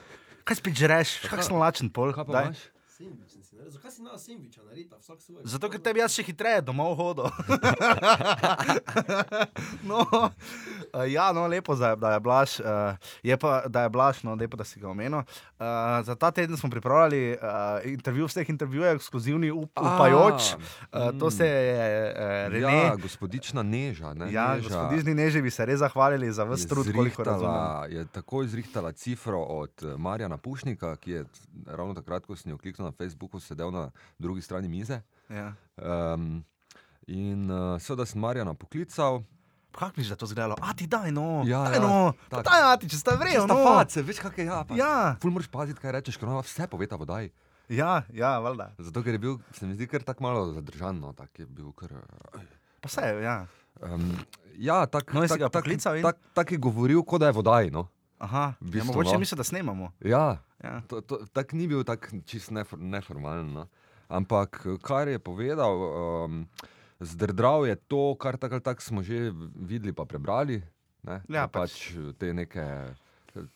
Kaj 0.46 0.62
spet 0.62 0.78
žreš, 0.78 1.18
kakšen 1.26 1.58
lačen 1.58 1.90
pol? 1.90 2.14
Kaj 2.14 2.30
pa 2.30 2.32
Daj. 2.32 2.44
imaš? 2.52 2.62
Sendvič 2.96 3.34
naredil. 3.56 3.72
Zakaj 3.72 3.90
si 3.90 4.02
na 4.02 4.18
sendviča 4.18 4.62
narita? 4.68 4.98
Vsak 5.00 5.20
svoj. 5.20 5.42
Zato, 5.44 5.70
ker 5.72 5.80
tebi 5.80 6.02
jaz 6.02 6.14
še 6.14 6.24
hitreje 6.26 6.62
domov 6.66 6.94
hodo. 7.00 7.30
no, 9.90 10.04
uh, 10.04 11.04
ja, 11.08 11.32
no, 11.32 11.46
lepo, 11.50 11.74
da 11.74 12.14
je, 12.14 12.20
Blaž, 12.20 12.60
uh, 12.60 13.10
je 13.26 13.36
pa, 13.40 13.64
da 13.68 13.86
je 13.86 13.92
Blaž, 13.96 14.22
no, 14.28 14.36
lepo, 14.38 14.56
da 14.56 14.64
si 14.64 14.80
ga 14.80 14.90
omenil. 14.92 15.24
Uh, 15.56 16.04
za 16.06 16.14
ta 16.14 16.30
teden 16.30 16.56
smo 16.56 16.70
pripravljali 16.70 17.34
uh, 17.34 17.40
intervju 17.88 18.28
vseh 18.30 18.54
intervjujev, 18.54 19.00
ekskluzivni 19.00 19.50
up, 19.50 19.72
upajoč. 19.80 20.54
Uh, 20.92 21.10
to 21.18 21.30
se 21.30 21.46
je 21.46 22.12
uh, 22.12 22.52
Rene. 22.52 22.76
Ja, 22.76 22.96
gospodična 23.00 23.62
Neža. 23.62 24.14
Ne? 24.14 24.32
Ja, 24.32 24.54
Neža 24.54 24.68
gospodižni 24.68 25.14
neži 25.14 25.42
bi 25.42 25.50
se 25.50 25.66
res 25.66 25.78
zahvalili 25.78 26.32
za 26.32 26.44
vse 26.44 26.68
trud, 26.68 26.92
koliko 26.94 27.24
razumem. 27.24 27.92
Je 27.92 28.06
tako 28.06 28.42
izrihtala 28.42 28.92
cifro 28.92 29.40
od 29.40 29.70
eh, 29.82 29.96
Marjana 29.96 30.36
Pušnika, 30.36 30.96
ki 30.96 31.10
je 31.10 31.24
ravno 31.66 31.94
takrat, 31.94 32.26
ko 32.26 32.36
sem 32.36 32.50
jo 32.50 32.58
kliknil 32.58 32.86
na 32.86 32.92
Facebooku, 32.92 33.40
sedel 33.46 33.70
na 33.70 33.86
drugi 34.18 34.42
strani 34.42 34.68
mize. 34.68 35.00
Ja. 35.30 35.52
Um, 35.78 36.42
in 37.06 37.46
uh, 37.46 37.78
seveda 37.78 38.06
sem 38.06 38.20
Marjana 38.20 38.54
poklical. 38.54 39.22
Kako 39.72 39.92
misliš, 39.96 40.08
da 40.08 40.14
je 40.14 40.18
to 40.18 40.24
izgledalo? 40.26 40.56
A 40.62 40.72
ti 40.72 40.86
daj 40.86 41.12
no, 41.12 41.42
Ja, 41.44 41.64
daj 41.68 41.74
ja, 41.76 41.80
no, 41.82 42.12
tak. 42.32 42.46
daj, 42.48 42.62
a 42.64 42.76
ti 42.80 42.88
če 42.88 42.96
sta 42.96 43.12
vrejo, 43.20 43.42
Sta 43.44 43.52
no. 43.52 43.64
face, 43.66 44.00
veš, 44.02 44.20
kak 44.24 44.38
je 44.40 44.46
ja. 44.48 44.62
Pa. 44.64 44.72
Ja, 44.74 44.92
Ful 45.20 45.34
moraš 45.34 45.50
paziti, 45.52 45.76
kaj 45.82 45.92
rečeš, 45.98 46.16
ker 46.16 46.30
ona 46.30 46.40
vse 46.40 46.64
pove 46.66 46.88
ta 46.88 46.96
vodaj. 46.96 47.28
ja, 47.68 48.02
ja, 48.08 48.38
valjda. 48.40 48.70
Zato, 48.78 49.02
ker 49.04 49.18
je 49.18 49.20
bil, 49.20 49.36
se 49.52 49.66
mi 49.68 49.74
zdi, 49.76 49.84
kar 49.86 50.00
tako 50.00 50.24
malo 50.24 50.46
zadržan. 50.56 50.96
No, 50.96 51.12
tak 51.12 51.28
je 51.38 51.44
bil 51.46 51.72
kar, 51.76 51.92
eh, 51.92 52.46
Pa 52.80 52.88
vse, 52.88 53.04
ja. 53.20 53.36
um, 53.84 54.16
ja, 54.56 54.86
tak, 54.86 55.12
No, 55.12 55.26
tak, 55.28 55.44
tak, 55.52 55.68
tak, 56.02 56.16
tak 56.32 56.52
je 56.52 56.58
govoril, 56.58 57.04
kot 57.04 57.20
da 57.20 57.28
je 57.28 57.36
vodaj. 57.36 57.68
No. 57.68 57.84
Aha, 58.18 58.54
V 58.60 58.66
ja, 58.66 58.70
bistvu, 58.72 58.86
mogoče 58.86 59.12
no. 59.12 59.18
misliš, 59.18 59.36
da 59.36 59.44
snemamo. 59.44 59.92
Ja, 60.00 60.38
Ja. 60.64 60.80
To, 60.88 61.00
to, 61.00 61.20
tak 61.32 61.52
ni 61.52 61.68
bil 61.68 61.84
tak 61.84 62.08
čist 62.24 62.50
nefor, 62.50 62.78
neformalen. 62.80 63.52
No. 63.52 63.68
Ampak 64.08 64.64
kar 64.80 65.08
je 65.08 65.18
povedal, 65.18 65.74
um, 66.24 66.48
zdrdral 66.98 67.66
je 67.66 67.76
to, 67.76 68.16
kar 68.16 68.36
tako 68.36 68.54
ali 68.54 68.62
tako 68.62 68.82
smo 68.82 69.02
že 69.02 69.30
videli, 69.54 69.92
pa 69.92 70.04
prebrali. 70.04 70.62
Ne, 71.02 71.20
Ja, 71.28 71.44
Da 71.44 71.48
pač 71.48 71.92
te 72.18 72.32
neke 72.32 72.64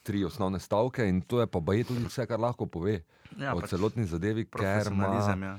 tri 0.02 0.24
osnovne 0.24 0.60
stavke 0.60 1.08
in 1.08 1.20
to 1.20 1.40
je 1.40 1.46
pa 1.46 1.58
baje 1.60 1.84
tudi 1.84 2.04
vse, 2.04 2.26
kar 2.26 2.38
lahko 2.38 2.66
pove 2.66 3.00
Ja, 3.38 3.54
o 3.54 3.60
pač 3.60 3.70
celotni 3.70 4.04
zadevi, 4.04 4.44
ker 4.44 4.92
ima. 4.92 5.08
Ja. 5.40 5.58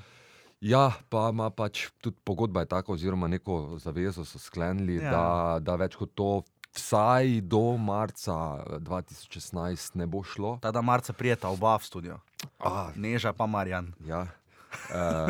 Ja, 0.62 0.86
pa 1.10 1.30
ima 1.30 1.50
pač 1.50 1.90
tudi 1.98 2.16
pogodba 2.24 2.62
je 2.62 2.70
taka, 2.70 2.92
oziroma 2.94 3.28
neko 3.28 3.76
zavezo 3.78 4.24
so 4.24 4.40
sklenili, 4.40 4.96
Ja. 4.96 5.04
ja. 5.04 5.12
da, 5.12 5.26
da 5.60 5.76
več 5.76 5.96
kot 5.96 6.14
to, 6.16 6.44
vsaj 6.74 7.42
do 7.42 7.78
marca 7.78 8.32
eh, 8.60 8.80
2016, 8.80 9.96
ne 9.96 10.06
bo 10.06 10.24
šlo. 10.24 10.58
Ta 10.58 10.72
da 10.72 10.82
marca 10.82 11.14
prijeta 11.14 11.50
oba 11.50 11.76
v 11.76 11.84
studio. 11.84 12.20
Ah, 12.58 12.90
Neža 12.96 13.34
pa 13.34 13.46
Marjan. 13.46 13.94
Ja. 14.02 14.28
Uh, 14.90 15.30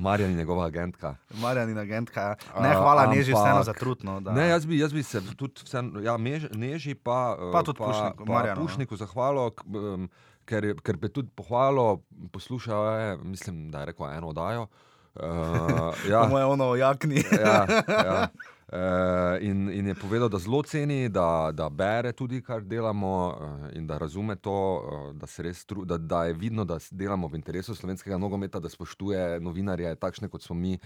Marjan 0.00 0.30
in 0.30 0.36
njegova 0.36 0.66
agentka. 0.66 1.16
Marjan 1.32 1.70
in 1.70 1.78
agentka. 1.78 2.34
Ne, 2.56 2.70
hvala 2.70 3.06
Neži 3.06 3.32
ampak- 3.32 3.42
vseeno 3.42 3.62
za 3.62 3.72
trudno. 3.72 4.20
Da... 4.20 4.32
Ne, 4.32 4.48
jaz 4.48 4.66
bi, 4.66 4.78
jaz 4.78 4.92
bi 4.92 5.02
se 5.02 5.22
tudi 5.36 5.60
vseeno, 5.60 6.00
ja, 6.00 6.16
mež, 6.16 6.46
neži 6.52 6.94
pa, 6.94 7.36
eh, 7.40 7.52
Pa 7.52 7.62
tudi 7.62 7.78
Pušniku, 7.78 8.24
pa, 8.24 8.32
Marjanu, 8.32 8.60
no. 8.60 8.62
Pušniku 8.62 8.96
zahvalo, 8.96 9.50
em, 9.66 10.08
ker, 10.44 10.64
je- 10.64 10.74
ker 10.76 10.96
bi 10.96 11.08
tudi 11.08 11.28
pohvalo, 11.30 12.02
poslušal 12.30 13.00
je, 13.00 13.16
mislim, 13.18 13.70
da 13.70 13.80
je 13.80 13.86
rekel 13.86 14.06
eno 14.08 14.28
oddajo. 14.28 14.66
Uh, 15.14 15.22
ja, 16.10 16.22
Moje 16.24 16.44
ono 16.44 16.74
jakni. 16.74 17.22
ja, 17.32 17.66
ja. 17.88 18.28
Uh, 18.72 19.36
in, 19.44 19.68
in 19.70 19.86
je 19.86 19.94
povedal, 19.94 20.28
da 20.28 20.38
zelo 20.38 20.62
ceni, 20.62 21.08
da, 21.08 21.50
da 21.52 21.68
bere 21.68 22.12
tudi, 22.12 22.40
kar 22.42 22.62
delamo, 22.64 23.10
uh, 23.28 23.76
in 23.76 23.86
da 23.86 23.98
razume 23.98 24.36
to, 24.36 24.50
uh, 24.52 25.12
da, 25.12 25.28
res 25.38 25.66
tru, 25.66 25.84
da, 25.84 25.98
da 25.98 26.24
je 26.24 26.32
vidno, 26.32 26.64
da 26.64 26.78
delamo 26.90 27.28
v 27.28 27.36
interesu 27.36 27.74
slovenskega 27.74 28.18
nogometa, 28.18 28.60
da 28.60 28.68
spoštuje 28.68 29.40
novinarje, 29.40 29.94
takšne 30.00 30.28
kot 30.28 30.42
smo 30.42 30.56
mi, 30.56 30.78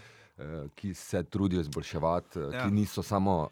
ki 0.75 0.95
se 0.95 1.23
trudijo 1.23 1.61
izboljševati, 1.61 2.39
Ja. 2.39 2.65
ki 2.65 2.71
niso 2.75 3.03
samo 3.03 3.49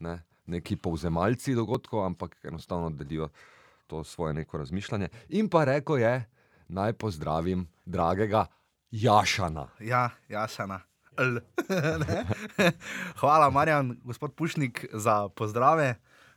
ne, 0.00 0.18
neki 0.46 0.76
povzemalci 0.76 1.54
dogodkov, 1.54 2.04
ampak 2.04 2.36
enostavno 2.44 2.90
delijo 2.90 3.28
to 3.86 4.04
svoje 4.04 4.34
neko 4.34 4.58
razmišljanje. 4.58 5.08
In 5.28 5.48
pa 5.48 5.64
rekel 5.64 5.98
je, 5.98 6.24
naj 6.68 6.92
pozdravim 6.92 7.68
dragega 7.86 8.46
Jašana. 8.90 9.68
Ja, 9.80 10.10
Jašana. 10.28 10.87
L. 11.18 11.40
Hvala, 13.20 13.50
Marjan, 13.50 13.96
gospod 14.04 14.34
Pušnik, 14.34 14.84
za 14.92 15.28
pozdrave. 15.28 15.94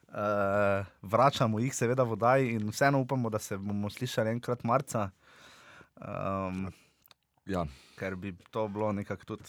Uh, 0.08 0.86
vračamo 1.02 1.60
jih, 1.60 1.76
seveda, 1.76 2.04
vodaj 2.04 2.44
in 2.44 2.70
vseeno 2.70 3.00
upamo, 3.00 3.30
da 3.30 3.40
se 3.40 3.58
bomo 3.58 3.90
slišali 3.90 4.30
enkrat 4.30 4.64
marca. 4.64 5.10
Um, 5.96 6.72
Ja, 7.46 7.66
ker 7.98 8.16
bi 8.16 8.36
to 8.52 8.68
bilo 8.68 8.92
nekako 8.92 9.26
tudi 9.26 9.44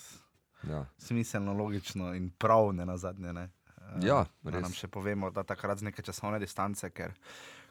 ja. 0.69 0.87
smiselno, 0.99 1.53
logično 1.53 2.15
in 2.15 2.31
prav, 2.31 2.73
ne 2.73 2.87
na 2.87 2.97
zadnje. 2.97 3.33
Ne? 3.33 3.43
Eh, 3.43 4.07
Ja, 4.07 4.25
da 4.43 4.51
res. 4.51 4.63
nam 4.63 4.73
še 4.73 4.89
povemo, 4.89 5.31
da 5.31 5.43
takrat 5.43 5.79
z 5.79 5.89
neke 5.91 6.03
časovne 6.03 6.39
distance, 6.41 6.91
ker 6.91 7.13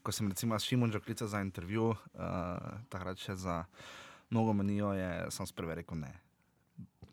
ko 0.03 0.11
sem 0.11 0.29
recimo 0.29 0.59
s 0.59 0.65
Šimunžo 0.65 0.99
klical 0.99 1.27
za 1.27 1.41
intervju, 1.41 1.89
uh, 1.89 2.83
takrat 2.89 3.17
še 3.17 3.35
za 3.35 3.63
nogomenijo, 4.29 4.93
je 4.93 5.31
sem 5.31 5.45
sprve 5.45 5.75
rekel 5.75 5.97
ne. 5.97 6.11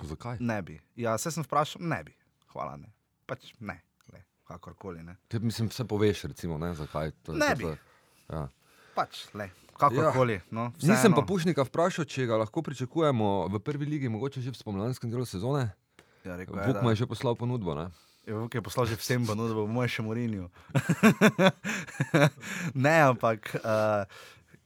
Zakaj? 0.07 0.37
Ne 0.41 0.63
bi. 0.63 0.81
Ja, 0.97 1.19
se 1.19 1.31
sem 1.31 1.43
vprašal, 1.43 1.83
ne 1.83 2.03
bi. 2.05 2.15
Hvala, 2.53 2.77
ne. 2.77 2.93
Pač 3.27 3.53
ne, 3.61 3.81
le, 4.13 4.23
kakorkoli 4.49 5.03
ne. 5.03 5.17
Te, 5.29 5.39
mislim, 5.39 5.69
vse 5.69 5.85
poveš, 5.85 6.25
recimo, 6.31 6.59
ne, 6.59 6.75
zakaj. 6.75 7.13
To, 7.27 7.33
Ne 7.37 7.51
to, 7.53 7.57
bi. 7.57 7.65
to, 7.65 7.77
ja. 8.33 8.49
Pač 8.95 9.27
le, 9.35 9.51
kakorkoli. 9.79 10.39
Ja. 10.41 10.47
No, 10.51 10.69
Nisem 10.81 11.13
pa 11.13 11.21
vseeno. 11.23 11.27
Pušnika 11.29 11.67
vprašal, 11.69 12.05
če 12.09 12.27
ga 12.27 12.41
lahko 12.41 12.63
pričakujemo 12.63 13.49
v 13.53 13.61
prvi 13.61 13.87
ligi, 13.87 14.09
mogoče 14.09 14.41
že 14.41 14.51
v 14.55 14.59
spomladanskem 14.59 15.11
delu 15.11 15.27
sezone. 15.29 15.69
Ja, 16.27 16.35
rekel 16.37 16.57
Vuk 16.57 16.83
mu 16.83 16.91
je 16.91 17.05
že 17.05 17.07
poslal 17.07 17.37
ponudbo. 17.39 17.75
Ne? 17.79 17.89
Je 18.27 18.35
Vuk 18.35 18.53
je 18.53 18.61
poslal 18.61 18.85
že 18.91 18.97
vsem 19.01 19.23
ponudbo, 19.25 19.65
v 19.65 19.73
moje 19.73 19.89
še 19.93 20.03
Morinju. 20.05 20.49
ne, 22.75 22.97
ampak 23.09 23.55
uh, 23.63 24.05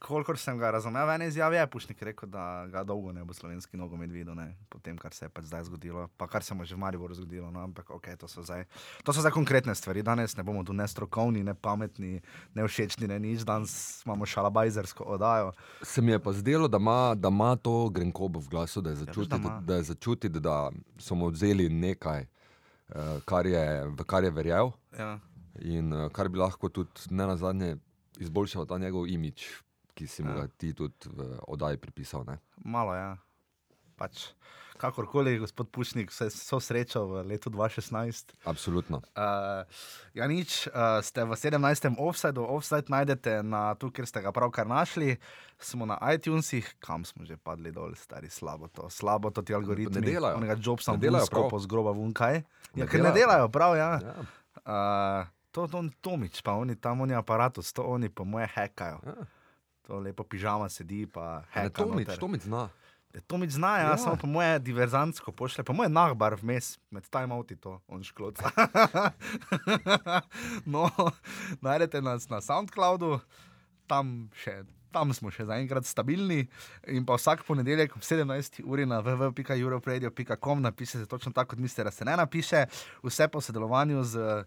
kolikor 0.03 0.39
sem 0.39 0.59
ga 0.59 0.71
razumel, 0.75 1.07
v 1.07 1.15
eni 1.15 1.27
izjavi 1.31 1.57
je 1.57 1.67
Pušnik 1.71 2.03
rekel, 2.03 2.29
da 2.29 2.67
ga 2.71 2.83
dolgo 2.85 3.13
ne 3.13 3.25
bo 3.25 3.35
slovenski 3.35 3.77
nogomet 3.79 4.11
videl, 4.11 4.35
ne, 4.35 4.57
po 4.69 4.81
tem, 4.83 4.99
kar 4.99 5.15
se 5.15 5.25
je 5.25 5.31
pač 5.31 5.47
zdaj 5.47 5.65
zgodilo, 5.71 6.09
pa 6.19 6.27
kar 6.27 6.43
se 6.43 6.55
mu 6.55 6.65
že 6.67 6.75
v 6.75 6.83
Mariboru 6.83 7.15
zgodilo. 7.15 7.51
No, 7.51 7.63
ampak 7.63 7.91
ok, 7.91 8.09
to 8.19 8.29
so, 8.29 8.43
zdaj, 8.43 8.67
to 9.07 9.15
so 9.15 9.23
zdaj 9.23 9.33
konkretne 9.33 9.75
stvari. 9.75 10.03
Danes 10.03 10.37
ne 10.37 10.43
bomo 10.43 10.65
tu 10.67 10.75
ne 10.75 10.89
strokovni, 10.89 11.45
ne 11.47 11.55
pametni, 11.55 12.21
ne 12.55 12.67
všečni, 12.67 13.07
ne 13.09 13.19
nič, 13.23 13.47
danes 13.47 14.03
imamo 14.07 14.27
šalabajzersko 14.27 15.05
oddajo. 15.07 15.53
Se 15.83 16.03
mi 16.03 16.13
je 16.13 16.19
pa 16.19 16.33
zdelo, 16.33 16.69
da 16.69 16.83
ima, 16.83 17.15
da 17.15 17.29
ima 17.31 17.57
to 17.57 17.89
grenkobo 17.89 18.41
v 18.43 18.49
glasu, 18.49 18.83
da 18.83 18.91
je 18.91 18.97
začutiti, 19.07 19.37
ima. 19.37 19.61
da, 19.61 19.67
da, 19.67 19.75
je 19.81 19.83
začutiti, 19.95 20.41
da 20.41 20.71
so 20.99 21.15
mu 21.15 21.31
vzeli 21.31 21.69
nekaj, 21.69 22.27
eh, 22.27 23.21
kar 23.25 23.47
je, 23.47 23.87
v 23.87 24.05
kar 24.05 24.25
je 24.25 24.31
verjel 24.31 24.73
Ja. 24.99 25.19
in 25.63 25.93
eh, 25.93 26.09
kar 26.13 26.29
bi 26.29 26.39
lahko 26.39 26.69
tudi 26.69 26.91
ne 27.11 27.27
na 27.27 27.37
zadnje 27.37 27.77
izboljšal 28.21 28.67
ta 28.67 28.79
njegov 28.79 29.07
imič, 29.09 29.63
ki 29.95 30.07
si 30.07 30.23
mu 30.23 30.31
Ja. 30.31 30.35
ga 30.37 30.47
ti 30.49 30.73
tudi 30.73 30.95
v 31.07 31.39
oddaji 31.49 31.77
pripisal. 31.77 32.25
Ne? 32.25 32.39
Malo, 32.65 32.95
ja. 32.95 33.17
Pač, 33.93 34.33
kakorkoli, 34.77 35.39
gospod 35.39 35.69
Pušnik, 35.71 36.11
vse 36.11 36.27
so 36.33 36.59
srečo 36.59 37.07
v 37.07 37.23
letu 37.23 37.51
2016. 37.51 38.33
Absolutno. 38.43 38.99
Uh, 39.15 39.63
ja, 40.11 40.27
nič, 40.27 40.67
uh, 40.67 40.99
ste 40.99 41.23
v 41.23 41.37
17. 41.37 41.95
offsajdu, 41.95 42.43
offside 42.43 42.91
najdete 42.91 43.45
na 43.45 43.77
tu, 43.77 43.93
kjer 43.93 44.09
ste 44.09 44.19
ga 44.19 44.33
pravkar 44.33 44.67
našli, 44.67 45.21
smo 45.61 45.87
na 45.87 46.01
iTunesih, 46.11 46.67
kam 46.81 47.05
smo 47.05 47.23
že 47.23 47.37
padli 47.37 47.71
dol, 47.71 47.95
stari 47.95 48.27
slabo 48.27 48.67
to, 48.73 48.91
slabo 48.91 49.31
to 49.31 49.45
ti 49.45 49.55
algoritmi. 49.55 50.03
Ne 50.03 50.09
delajo. 50.09 50.41
Onega 50.41 50.57
Jobsa 50.59 50.97
Ne 50.97 50.99
delajo 50.99 51.29
Bunsko 51.29 51.39
prav. 51.39 51.51
po 51.51 51.59
zgroba 51.63 51.93
vunkaj. 51.95 52.43
Ja, 52.75 52.89
ker 52.89 53.07
ne 53.07 53.13
delajo 53.13 53.47
prav, 53.53 53.77
ja. 53.79 54.01
Ja. 54.03 54.15
Uh, 54.67 55.23
to 55.53 55.69
je 55.69 55.91
Tomič, 56.01 56.43
pa 56.43 56.57
oni 56.57 56.75
tam 56.75 57.01
oni 57.01 57.15
aparatus, 57.15 57.71
to 57.71 57.85
oni 57.85 58.09
po 58.09 58.25
moje 58.25 58.49
hekajo. 58.51 58.99
Ja. 59.07 59.15
To 59.93 60.01
lepo 60.01 60.25
pižama 60.25 60.73
sedi, 60.73 61.05
pa 61.05 61.45
heka. 61.53 61.85
Tomič, 61.85 62.09
noter. 62.09 62.19
Tomič 62.19 62.43
zna. 62.43 62.71
Ja, 63.13 63.21
To 63.29 63.37
mi 63.37 63.45
zna, 63.45 63.77
ja, 63.77 63.89
Ja. 63.93 63.97
samo 64.01 64.17
po 64.17 64.27
moje 64.27 64.59
diverzantsko 64.59 65.33
pošle, 65.33 65.65
po 65.65 65.77
moje 65.77 65.89
nahbar 65.89 66.33
vmes, 66.33 66.81
med 66.89 67.05
timeouti 67.05 67.61
to, 67.61 67.77
on 67.85 68.01
škloca. 68.01 68.49
no, 70.65 70.89
najdete 71.61 72.01
nas 72.01 72.29
na 72.29 72.41
SoundCloudu, 72.41 73.21
tam, 73.85 74.33
še, 74.33 74.65
tam 74.89 75.13
smo 75.13 75.29
še 75.29 75.45
zaenkrat 75.45 75.85
stabilni 75.85 76.49
in 76.89 77.05
pa 77.05 77.21
vsak 77.21 77.45
ponedeljek 77.45 77.93
ob 77.93 78.01
17. 78.01 78.65
uri 78.65 78.89
na 78.89 79.05
www.europradio.com 79.05 80.63
napišete 80.63 81.05
točno 81.05 81.33
tako, 81.33 81.53
kot 81.53 81.61
mislite, 81.61 81.85
da 81.85 81.91
se 81.91 82.05
ne 82.05 82.17
napiše, 82.17 82.65
vse 83.05 83.29
po 83.29 83.41
sodelovanju 83.41 84.05
z 84.05 84.45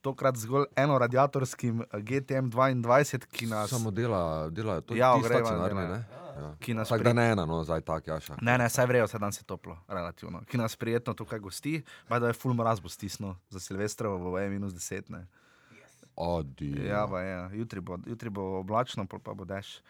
tokrat 0.00 0.36
zgolj 0.36 0.64
eno 0.76 0.98
radiatorskim 0.98 1.80
eh, 1.82 2.00
GTM 2.00 2.48
22, 2.48 3.26
ki 3.28 3.46
nas, 3.46 3.70
Samo 3.70 3.90
dela, 3.90 4.22
delajo 4.50 4.80
to, 4.82 4.94
Ja, 4.94 5.12
ogrevanje 5.12 5.46
stacionarni, 5.46 5.80
delajo. 5.80 5.94
ne? 5.94 6.04
Ja. 6.32 6.54
ki 6.56 6.74
nas 6.74 6.88
Tako 6.88 6.98
pri- 6.98 7.04
da 7.04 7.12
ne 7.12 7.30
ena, 7.30 7.44
no, 7.44 7.58
zdaj 7.60 7.80
tak, 7.82 8.06
Jaša. 8.06 8.36
Ne, 8.40 8.54
ne, 8.56 8.68
saj 8.68 8.86
vrejo, 8.86 9.06
sedaj 9.06 9.32
se 9.32 9.44
toplo, 9.44 9.76
relativno. 9.88 10.40
Ki 10.42 10.56
nas 10.56 10.76
prijetno 10.76 11.14
tukaj 11.14 11.38
gosti, 11.40 11.74
pa 12.08 12.18
da 12.18 12.26
je 12.26 12.32
full 12.34 12.54
mraz 12.54 12.80
bo 12.80 12.88
stisnil 12.88 13.34
za 13.48 13.60
Silvestrovo 13.60 14.30
v 14.30 14.48
minus 14.48 14.72
10. 14.72 15.10
Ne. 15.10 15.26
Odi. 16.16 16.86
Ja, 16.86 17.06
pa 17.06 17.20
je, 17.20 17.34
jutri 17.54 17.80
bo, 17.80 17.98
jutri 18.04 18.30
bo 18.30 18.58
oblačno, 18.58 19.06
pa 19.06 19.34
bo 19.34 19.44
dež. 19.44 19.80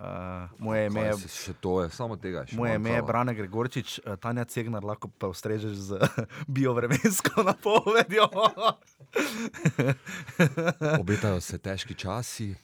Uh, 0.00 0.48
moje 0.58 0.86
ime 0.86 1.00
je. 1.00 1.16
Še 1.28 1.52
to 1.60 1.82
je, 1.82 1.90
samo 1.92 2.16
tega. 2.16 2.46
Moje 2.56 2.78
ime 2.80 2.94
je. 2.94 3.02
Brane 3.04 3.34
Gregorčič, 3.36 3.98
uh, 4.00 4.16
Tanja 4.16 4.46
Cegnar, 4.48 4.80
lahko 4.80 5.10
pa 5.12 5.28
ustrežeš 5.28 5.74
z 5.76 5.98
biovremensko 6.56 7.42
napovedjo. 7.50 8.24
Obetajo 11.02 11.40
se 11.44 11.60
težki 11.60 11.94
časi, 11.94 12.54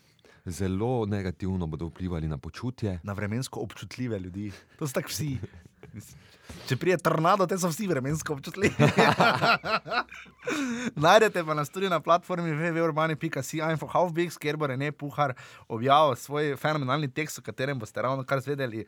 zelo 0.48 1.04
negativno 1.04 1.68
bodo 1.68 1.90
vplivali 1.92 2.24
na 2.28 2.40
počutje. 2.40 3.00
Na 3.04 3.12
vremensko 3.12 3.60
občutljive 3.60 4.18
ljudi. 4.18 4.48
To 4.78 4.88
so 4.88 4.96
tako 4.96 5.12
vsi. 5.12 5.36
Če 6.66 6.76
prije 6.76 6.96
tornado, 6.98 7.46
te 7.46 7.58
so 7.58 7.70
vsi 7.70 7.86
vremensko 7.90 8.34
občutljivi. 8.34 8.88
Najdete 11.06 11.44
pa 11.46 11.54
nas 11.54 11.70
tudi 11.70 11.90
na 11.90 12.00
platformi 12.02 12.54
www.urbani.ca 12.54 13.70
in 13.72 13.82
Hofbix, 13.82 14.38
kjer 14.38 14.58
bo 14.58 14.66
Rene 14.70 14.92
Puhar 14.92 15.34
objavil 15.68 16.16
svoj 16.18 16.56
fenomenalni 16.60 17.10
tekst, 17.12 17.38
o 17.38 17.46
katerem 17.46 17.78
boste 17.78 18.02
ravno 18.02 18.24
kar 18.26 18.42
zvedeli, 18.42 18.86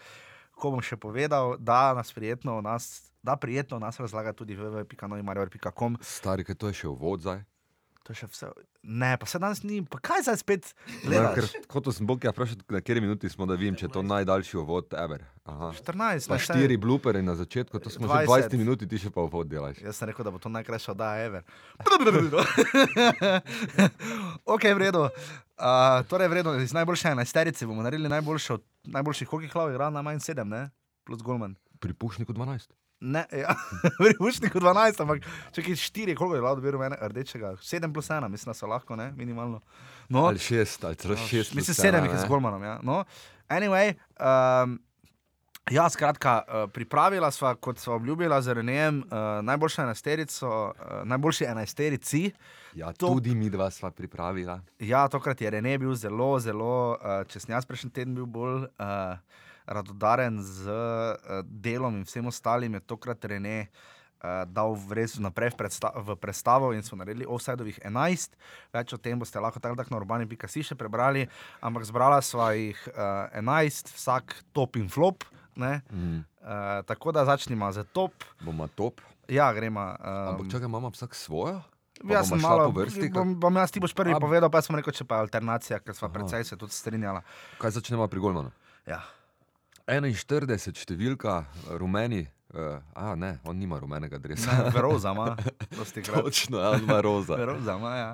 ko 0.58 0.72
bom 0.74 0.82
še 0.82 0.98
povedal, 0.98 1.56
da 1.58 1.92
nas 1.94 2.12
prijetno 2.14 2.60
nas. 2.64 3.08
Da, 3.22 3.34
prijetno 3.36 3.80
nas 3.82 3.98
razlaga 3.98 4.32
tudi 4.32 4.54
www.novimarjor.com. 4.56 5.98
Stari, 6.00 6.46
kaj 6.46 6.54
to 6.54 6.70
je 6.70 6.76
še 6.82 6.88
uvod 6.88 7.26
zdaj? 7.26 7.42
To 8.08 8.14
še 8.16 8.24
vse. 8.30 8.46
Ne, 8.88 9.10
pa 9.20 9.26
se 9.28 9.36
danes 9.36 9.60
ni, 9.68 9.82
pa 9.84 9.98
kaj 10.00 10.22
zdaj 10.24 10.38
spet 10.40 10.70
gledaš? 11.04 11.36
ker, 11.36 11.44
kot 11.68 11.90
sem 11.92 12.08
Bog, 12.08 12.24
ja 12.24 12.32
vprašal, 12.32 12.56
na 12.64 12.80
kateri 12.80 13.02
minuti 13.04 13.28
smo, 13.28 13.44
da 13.44 13.52
vidim, 13.52 13.76
če 13.76 13.84
je 13.84 13.92
to 13.92 14.00
najdaljši 14.00 14.56
uvod 14.62 14.96
ever. 14.96 15.26
Aha. 15.44 15.68
14, 15.76 15.92
Pa 15.92 16.08
ne, 16.08 16.16
saj- 16.24 16.40
štiri 16.46 16.80
blupere 16.80 17.20
na 17.20 17.36
začetku, 17.36 17.76
to 17.84 17.92
smo 17.92 18.08
20. 18.08 18.24
že 18.24 18.48
20 18.48 18.56
minut, 18.56 18.80
ti 18.80 18.96
še 18.96 19.12
pa 19.12 19.28
uvod 19.28 19.52
delaš. 19.52 19.84
Jaz 19.84 20.00
sem 20.00 20.08
rekel, 20.08 20.24
da 20.24 20.32
bo 20.32 20.40
to 20.40 20.48
najkrajša 20.48 20.96
oddaja 20.96 21.28
ever. 21.28 21.44
ok, 24.56 24.64
v 24.64 24.78
redu. 24.80 25.12
Uh, 25.60 26.00
torej, 26.08 26.32
v 26.32 26.40
redu, 26.40 26.56
iz 26.64 26.72
najboljše 26.72 27.12
enajsterice 27.12 27.68
bomo 27.68 27.84
naredili 27.84 28.08
najboljšo, 28.08 28.56
najboljših 28.88 29.28
hokej 29.28 29.52
klav, 29.52 29.68
igra 29.68 29.92
najmanj 29.92 30.24
sedem, 30.24 30.48
ne? 30.48 30.72
plus 31.04 31.20
Golman. 31.20 31.60
Pri 31.80 31.92
Pušniku 31.92 32.32
12. 32.32 32.72
Ne, 33.00 33.26
ja, 33.32 33.54
pri 34.00 34.14
Ušniku 34.18 34.58
12, 34.58 34.98
ampak 35.02 35.22
če 35.54 35.62
kaj 35.62 35.76
štiri, 35.78 36.16
koliko 36.18 36.34
je 36.34 36.42
bilo, 36.42 36.54
dobil 36.58 36.78
mene 36.80 36.96
rdečega, 37.00 37.52
7 37.62 37.92
plus 37.94 38.08
1, 38.10 38.26
mislim, 38.28 38.50
da 38.50 38.54
so 38.54 38.66
lahko, 38.66 38.96
ne, 38.96 39.12
minimalno. 39.12 39.60
No, 40.08 40.24
Ali 40.26 40.38
šest, 40.38 40.84
ali 40.84 40.96
celo 40.96 41.16
šest. 41.16 41.54
Mislim, 41.54 41.62
plus 41.68 41.76
sedem 41.76 42.00
ena, 42.00 42.06
jih 42.06 42.16
je 42.16 42.24
z 42.24 42.28
Golmanom. 42.28 42.62
Ja. 42.62 42.78
No, 42.82 43.04
anyway, 43.48 43.94
um, 44.18 44.80
ja, 45.70 45.86
skratka, 45.88 46.42
uh, 46.42 46.64
pripravila 46.72 47.30
sva, 47.30 47.54
kot 47.54 47.78
sva 47.78 47.94
obljubila 47.94 48.40
z 48.42 48.58
Renejem, 48.58 49.02
uh, 49.04 49.44
najboljšo 49.44 49.82
enajsterico, 49.82 50.48
uh, 50.48 50.74
najboljši 51.04 51.44
enajsterici. 51.44 52.30
Ja, 52.74 52.92
to- 52.92 53.06
tudi 53.08 53.34
mi 53.34 53.50
dva 53.50 53.70
sva 53.70 53.90
pripravila. 53.90 54.58
Ja, 54.80 55.06
tokrat 55.08 55.40
je 55.40 55.50
Rene 55.50 55.78
bil 55.78 55.94
zelo, 55.94 56.38
zelo, 56.40 56.96
uh, 56.96 57.22
če 57.28 57.40
sem 57.40 57.54
jaz 57.54 57.66
prejšnji 57.66 57.90
teden 57.92 58.14
bil 58.14 58.26
bolj 58.26 58.64
uh, 58.64 59.18
radodaren 59.68 60.40
z 60.40 60.64
uh, 60.64 61.14
delom 61.44 61.94
in 61.94 62.04
vsem 62.04 62.24
ostalim, 62.24 62.74
je 62.74 62.80
tokrat 62.82 63.20
Rene. 63.22 63.68
Uh, 64.18 64.42
dal 64.44 64.74
res 64.90 65.14
naprej 65.14 65.52
v, 65.52 65.56
predsta 65.56 65.94
v 65.94 66.16
predstavo 66.18 66.72
in 66.74 66.82
so 66.82 66.98
naredili 66.98 67.22
offsajdovih 67.22 67.78
11. 67.80 68.34
Več 68.74 68.90
o 68.90 68.98
tem 68.98 69.14
boste 69.14 69.38
lahko 69.38 69.62
tako 69.62 69.78
tak 69.78 69.92
na 69.92 69.96
urbani.si 69.96 70.58
še 70.60 70.74
prebrali, 70.74 71.22
ampak 71.62 71.86
zbrala 71.86 72.18
sva 72.18 72.50
jih 72.50 72.74
uh, 72.88 73.30
11, 73.32 73.94
vsak 73.94 74.34
top 74.50 74.74
in 74.74 74.90
flop. 74.90 75.22
Ne? 75.54 75.86
Mm. 75.88 76.26
Uh, 76.40 76.82
tako 76.82 77.14
da 77.14 77.22
začnimo 77.24 77.70
za 77.70 77.86
top. 77.86 78.10
Bomo 78.42 78.66
top. 78.68 78.98
Ja, 79.28 79.52
gremo. 79.52 79.86
Ampak 79.94 80.40
Um, 80.40 80.50
čakaj, 80.50 80.66
imamo 80.66 80.90
vsak 80.90 81.14
svojo? 81.14 81.62
Pa 82.00 82.14
Jaz 82.14 82.30
sem 82.30 82.38
malo, 82.38 82.70
vrsti. 82.70 83.10
bom, 83.10 83.34
bom 83.34 83.54
jaz 83.54 83.70
ti 83.70 83.78
boš 83.78 83.90
prvi 83.92 84.14
A- 84.14 84.18
povedal, 84.18 84.46
pa 84.48 84.58
sem 84.58 84.74
rekel, 84.74 84.90
če 84.90 85.02
pa 85.02 85.18
je 85.18 85.26
alternacija, 85.26 85.78
ker 85.78 85.94
sva 85.94 86.06
Aha. 86.06 86.14
precej 86.14 86.42
se 86.44 86.54
tudi 86.54 86.70
strinjala. 86.70 87.22
Kaj 87.58 87.70
začnemo 87.72 88.06
pri 88.06 88.18
Golmanu? 88.18 88.50
Ja. 88.82 89.02
41 89.88 90.76
številka, 90.76 91.42
rumeni. 91.80 92.26
Uh, 92.48 92.80
a, 92.96 93.12
ne, 93.16 93.34
on 93.44 93.58
nima 93.60 93.76
rumenega 93.80 94.16
dresa. 94.20 94.52
Ne, 94.52 94.70
Veroza 94.72 95.12
ima, 95.12 95.34
dosti 95.72 96.00
krat. 96.04 96.24
Točno, 96.24 96.60
ja, 96.60 96.78
ima 96.80 97.00
roza. 97.04 97.36
Veroza 97.36 97.76
ima, 97.76 97.92
ja. 97.96 98.10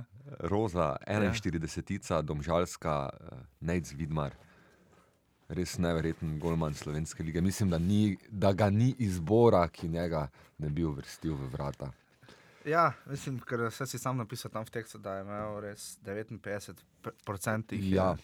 Roza, 0.51 0.97
41, 1.07 2.23
domžalska, 2.23 2.95
uh, 3.11 3.45
Nec 3.61 3.93
Vidmar. 3.95 4.35
Res 5.55 5.77
neverjeten 5.79 6.39
golman 6.43 6.75
slovenske 6.75 7.23
lige. 7.23 7.43
Mislim, 7.43 7.71
da, 7.71 7.79
ni, 7.79 8.17
da 8.31 8.53
ga 8.53 8.71
ni 8.71 8.95
izbora, 8.99 9.67
ki 9.69 9.89
njega 9.89 10.29
ne 10.59 10.71
bi 10.71 10.87
uvrstil 10.87 11.35
v 11.35 11.51
vrata. 11.53 11.91
Ja, 12.67 12.93
mislim, 13.11 13.39
ker 13.45 13.67
si 13.71 13.99
sam 13.99 14.23
napisal 14.23 14.51
tam 14.51 14.65
v 14.65 14.73
tekstu, 14.79 14.99
da 14.99 15.19
je 15.19 15.27
imel 15.27 15.61
res 15.61 15.99
59% 16.07 17.77
jih 17.77 17.91
je. 17.91 17.99
Ja. 17.99 18.15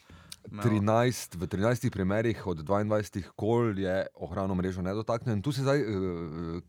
13, 0.43 1.37
v 1.37 1.47
13 1.47 1.91
primerih 1.91 2.47
od 2.47 2.59
22 2.59 3.23
kol 3.37 3.75
je 3.75 4.07
ohranil 4.17 4.55
mrežo 4.55 4.83
nedotaknjen. 4.83 5.37
In 5.37 5.43
Tu 5.43 5.53
se 5.53 5.63
zdaj 5.63 5.79
uh, 5.79 6.63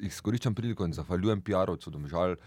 izkoriščam 0.00 0.54
priliko 0.54 0.84
in 0.84 0.92
zahvaljujem 0.92 1.40
PR-ovcu, 1.40 1.90
domžal 1.90 2.30
uh, 2.30 2.38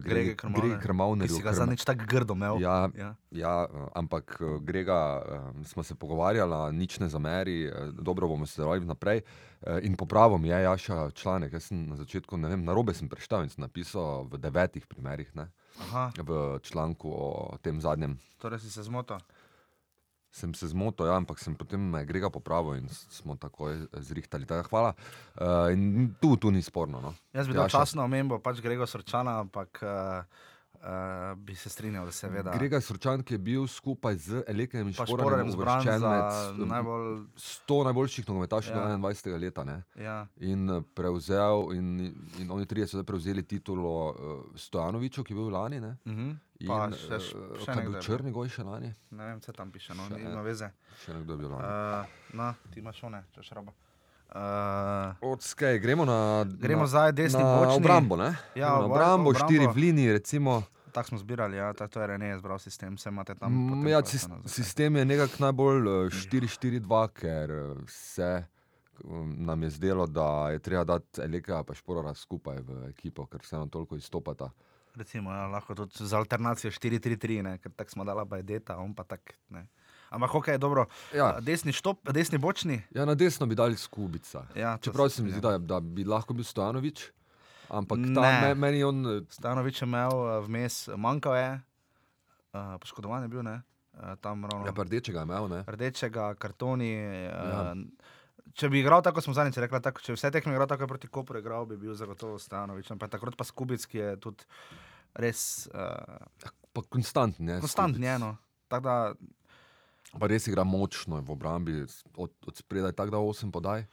Grege 0.00 0.34
Krmavner. 0.34 0.70
Ki 0.72 0.82
Krmavnerju. 0.82 1.36
si 1.36 1.42
ga 1.42 1.52
zadnjič 1.52 1.84
tako 1.84 2.04
grdo 2.06 2.34
imel. 2.34 2.60
Ja, 2.60 2.88
Ja. 2.94 3.14
ja, 3.30 3.54
eh, 3.64 3.88
ampak 3.94 4.36
eh, 4.36 4.58
Grega 4.60 5.00
eh, 5.18 5.24
smo 5.64 5.82
se 5.82 5.94
pogovarjali, 5.94 6.44
nič 6.72 6.98
ne 6.98 7.08
zameri, 7.08 7.64
eh, 7.64 7.72
dobro 7.92 8.28
bomo 8.28 8.46
sodelovali 8.46 8.84
naprej. 8.84 9.20
Eh, 9.60 9.80
In 9.82 9.96
popravo 9.96 10.38
mi 10.38 10.48
je 10.48 10.62
Jaša 10.62 11.10
članek. 11.10 11.52
Jaz 11.52 11.64
sem 11.64 11.86
na 11.86 11.96
začetku, 11.96 12.36
ne 12.36 12.48
vem, 12.48 12.64
narobe 12.64 12.94
sem 12.94 13.08
preštel 13.08 13.42
in 13.42 13.48
sem 13.48 13.62
napisal 13.62 14.24
v 14.24 14.38
devetih 14.38 14.86
primerih, 14.86 15.30
ne, 15.34 15.48
Aha, 15.80 16.12
v 16.16 16.30
članku 16.60 17.08
o 17.08 17.26
tem 17.62 17.80
zadnjem. 17.80 18.18
torej 18.38 18.58
si 18.60 18.70
se 18.70 18.82
zmotil. 18.82 19.16
Sem 20.34 20.50
se 20.58 20.66
zmotil, 20.66 21.06
ja, 21.06 21.14
ampak 21.14 21.38
sem 21.38 21.54
potem 21.54 21.78
me 21.78 22.00
Grega 22.08 22.26
popravil 22.34 22.80
in 22.80 22.88
smo 22.90 23.36
takoj 23.38 23.84
zrihtali. 24.02 24.48
Tako, 24.50 24.66
hvala. 24.72 24.90
Uh, 25.38 25.70
in 25.70 26.08
tu, 26.18 26.34
tu 26.42 26.50
ni 26.50 26.62
sporno. 26.62 26.98
No. 26.98 27.12
Jaz 27.36 27.46
bi 27.46 27.54
dal 27.54 27.70
časno 27.70 28.02
omembo, 28.02 28.40
pač 28.42 28.58
Gregor 28.64 28.90
Srčana, 28.90 29.36
ampak 29.44 29.78
uh, 29.86 30.42
uh, 30.74 31.38
bi 31.38 31.54
se 31.54 31.70
strinjal, 31.70 32.04
da 32.06 32.12
seveda. 32.12 32.52
Grega 32.58 32.80
Srčan, 32.80 33.22
ki 33.22 33.34
je 33.34 33.38
bil 33.38 33.66
skupaj 33.66 34.16
z 34.16 34.42
Elekem 34.48 34.88
in 34.88 34.94
zbran 34.94 35.48
uvrščen 35.48 36.00
med 36.00 36.68
najbolj. 36.68 37.26
100 37.36 37.84
najboljših 37.84 38.28
nogometašev 38.28 38.76
Ja. 38.76 38.88
ja. 38.88 38.96
21. 38.98 39.38
leta. 39.40 39.64
Ne? 39.64 39.82
Ja, 39.96 40.26
In 40.40 40.70
eh, 40.70 40.82
prevzel, 40.94 41.72
in, 41.74 42.14
in 42.38 42.50
oni 42.50 42.66
trije 42.66 42.86
so 42.86 43.04
prevzeli 43.04 43.42
titulo 43.42 43.94
uh, 44.10 44.44
Stojanoviču, 44.56 45.24
ki 45.24 45.32
je 45.32 45.36
bil 45.36 45.50
lani. 45.52 45.80
Ne? 45.80 45.96
uh 46.04 46.12
-huh. 46.12 46.36
In 46.60 46.68
Pa 46.68 46.88
eh, 46.88 46.96
še 46.96 47.18
še 47.20 47.34
bil 47.34 47.76
nekdo 47.76 47.90
bil. 47.92 48.02
Črnigoj 48.02 48.48
še 48.48 48.62
lani? 48.62 48.94
ne 49.10 49.24
vem, 49.26 49.38
vse 49.40 49.52
tam 49.52 49.72
piše, 49.72 49.94
no, 49.94 50.06
Še 50.08 50.18
nima 50.18 50.42
veze. 50.42 50.70
Še 51.04 51.14
nekdo 51.14 51.32
je 51.32 51.38
bil 51.38 51.50
lani. 51.50 51.64
Uh, 51.64 52.06
no, 52.38 52.54
ti 52.70 52.80
imaš 52.80 53.02
one, 53.02 53.24
če 53.34 53.42
šroba. 53.42 53.72
Uh, 54.34 54.40
Odskej, 55.22 55.78
gremo 55.78 56.04
na, 56.04 56.44
gremo 56.58 56.80
na, 56.80 56.86
zdaj 56.86 57.12
desni 57.12 57.38
na 57.38 57.56
bočni. 57.56 57.76
obrambo. 57.76 58.16
Ne? 58.16 58.34
Ja, 58.54 58.68
na 58.68 58.74
obra- 58.74 58.84
obrambo, 58.84 59.30
obrambo. 59.30 59.46
štiri 59.46 59.66
v 59.66 59.76
liniji, 59.76 60.12
recimo. 60.12 60.62
Tako 60.92 61.08
smo 61.08 61.18
zbirali, 61.18 61.56
ja, 61.56 61.72
tako 61.72 61.88
to 61.88 62.00
je 62.00 62.06
Rene 62.06 62.34
izbral 62.34 62.58
sistem, 62.58 62.94
vse 62.94 63.08
imate 63.08 63.34
tam. 63.34 63.86
Ja, 63.86 64.04
se 64.04 64.18
zakaj. 64.18 64.38
sistem 64.46 64.96
je 64.96 65.04
nekako 65.04 65.34
najbolj 65.38 65.78
eh, 66.06 66.10
4-4-2, 66.10 67.08
ker 67.10 67.50
eh, 67.50 67.74
se 67.86 68.44
um, 69.04 69.36
nam 69.38 69.62
je 69.62 69.70
zdelo, 69.70 70.06
da 70.06 70.50
je 70.50 70.58
treba 70.58 70.84
dati 70.84 71.20
Eleka 71.20 71.64
in 71.68 71.74
Šporara 71.74 72.14
skupaj 72.14 72.56
v 72.58 72.88
ekipo, 72.88 73.26
ker 73.26 73.40
vseeno 73.40 73.66
toliko 73.66 73.96
izstopata. 73.96 74.50
Recimo, 74.94 75.32
ja, 75.32 75.46
lahko 75.46 75.74
tudi 75.74 76.06
z 76.06 76.12
alternacijo 76.12 76.70
4-3-3, 76.70 77.42
ne, 77.42 77.58
ker 77.58 77.72
tako 77.72 77.90
smo 77.90 78.04
dala 78.04 78.24
bajdeta, 78.24 78.76
on 78.78 78.94
pa 78.94 79.04
tak. 79.04 79.34
Ne. 79.48 79.66
Ampak 80.14 80.30
ok, 80.32 80.48
dobro. 80.56 80.86
Ja. 81.10 81.34
Desni 81.40 81.72
štop, 81.72 82.06
desni 82.08 82.38
bočni. 82.38 82.78
Ja, 82.90 83.04
na 83.04 83.14
desno 83.14 83.46
bi 83.46 83.54
dali 83.54 83.76
skubica. 83.76 84.46
Ja, 84.54 84.78
Čeprav 84.78 85.08
se 85.08 85.22
mi 85.22 85.30
zdi, 85.30 85.40
da, 85.40 85.58
da 85.58 85.80
bi 85.80 86.04
lahko 86.04 86.32
bil 86.32 86.44
Stojanovič, 86.44 87.10
ampak 87.68 87.98
ta, 88.08 88.22
Ne. 88.22 88.40
me, 88.40 88.54
meni 88.56 88.78
je 88.78 88.86
on. 88.86 89.06
eh, 89.08 89.20
Stanovič 89.28 89.82
je 89.82 89.86
imel 89.86 90.10
eh, 90.12 90.40
vmes, 90.40 90.88
manjkal 90.96 91.34
je, 91.34 91.50
uh, 92.52 92.76
poškodovan 92.78 93.22
je 93.22 93.28
bil, 93.28 93.42
ne, 93.42 93.56
uh, 93.92 94.14
tam 94.16 94.44
ravno. 94.44 94.66
Ja, 94.66 94.72
rdečega 94.72 95.18
je 95.18 95.24
imel, 95.24 95.48
ne? 95.48 95.60
Rdečega, 95.66 96.34
kartoni. 96.34 96.92
Ja. 97.26 97.72
Uh, 97.72 98.12
Če 98.54 98.68
bi 98.68 98.78
igral 98.78 99.02
tako, 99.02 99.18
smo 99.18 99.32
zadnjič 99.34 99.56
rekli, 99.58 99.80
tako, 99.82 99.98
če 99.98 100.14
vse 100.14 100.28
tekme 100.30 100.52
igral 100.52 100.68
tako 100.68 100.86
proti 100.86 101.08
Koperu, 101.08 101.40
igral 101.40 101.64
bi 101.66 101.74
bil 101.76 101.94
zagotovo 101.94 102.36
Stanovič. 102.38 102.86
Ampak 102.88 103.10
takrat 103.10 103.34
pa 103.34 103.42
Skubic, 103.42 103.82
ki 103.82 103.98
je 103.98 104.10
tudi 104.20 104.44
res 105.12 105.40
uh, 105.72 106.22
Pa 106.70 106.82
konstantni. 106.84 107.46
ne, 107.46 107.56
konstantni, 107.58 108.06
eno. 108.06 108.36
Tako 108.68 108.84
da 108.84 108.94
Pa 110.14 110.26
res 110.26 110.46
igra 110.46 110.64
močno 110.64 111.18
v 111.18 111.30
obrambi, 111.30 111.72
od, 112.16 112.30
od 112.40 112.54
spredaj 112.54 112.92
tako 112.92 113.10
da 113.10 113.18
8 113.18 113.50
podaj. 113.50 113.86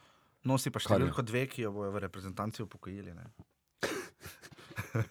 nosi 0.43 0.69
pa 0.69 0.79
Kar 0.79 0.97
je. 0.97 1.07
številko 1.07 1.21
dve, 1.23 1.47
ki 1.47 1.61
jo 1.61 1.71
bojo 1.71 1.91
v 1.91 1.99
reprezentanci 1.99 2.61
upokojili. 2.61 3.13
ne. 3.13 3.25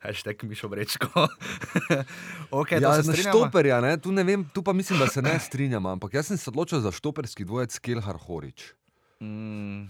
Hashtag 0.00 0.42
Mišo 0.42 0.68
Brečko. 0.68 1.06
okay, 2.52 2.78
ja, 2.78 2.92
se 2.94 3.02
na 3.02 3.12
strinjava? 3.12 3.32
štoperja, 3.38 3.80
ne, 3.80 3.96
tu, 3.96 4.12
ne 4.12 4.22
vem, 4.22 4.44
tu 4.46 4.62
pa 4.62 4.72
mislim, 4.72 4.98
da 4.98 5.06
se 5.06 5.22
ne 5.22 5.38
strinjamo, 5.38 5.88
ampak 5.90 6.14
jaz 6.14 6.26
sem 6.26 6.36
se 6.36 6.50
odločil 6.50 6.80
za 6.80 6.90
štoperski 6.90 7.44
dvojec 7.44 7.78
Kelhar 7.78 8.16
Horič. 8.18 8.72
Mm, 9.18 9.88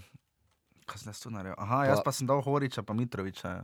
kaj 0.85 0.97
sem 0.97 1.09
jaz 1.09 1.19
tu 1.19 1.29
naredil? 1.29 1.55
Aha, 1.57 1.85
jaz 1.85 1.99
Pa- 1.99 2.03
pa 2.03 2.11
sem 2.11 2.27
dal 2.27 2.41
Horiča, 2.41 2.81
pa 2.81 2.93
Mitroviča. 2.93 3.47
Ja. 3.49 3.63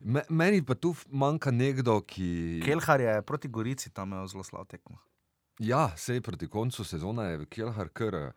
Me, 0.00 0.22
meni 0.28 0.62
pa 0.62 0.74
tu 0.74 0.92
manjka 1.08 1.50
nekdo, 1.50 2.00
ki. 2.00 2.60
Kelhar 2.60 3.00
je 3.00 3.22
proti 3.22 3.48
Gorici 3.48 3.90
tam 3.90 4.10
imel 4.10 4.26
zelo 4.26 4.42
slab 4.42 4.66
tekmo. 4.66 4.98
Ja, 5.58 5.90
sej 5.96 6.20
proti 6.20 6.46
koncu 6.46 6.84
sezone 6.84 7.24
je 7.24 7.46
Kelhar 7.46 7.88
kar. 7.88 8.32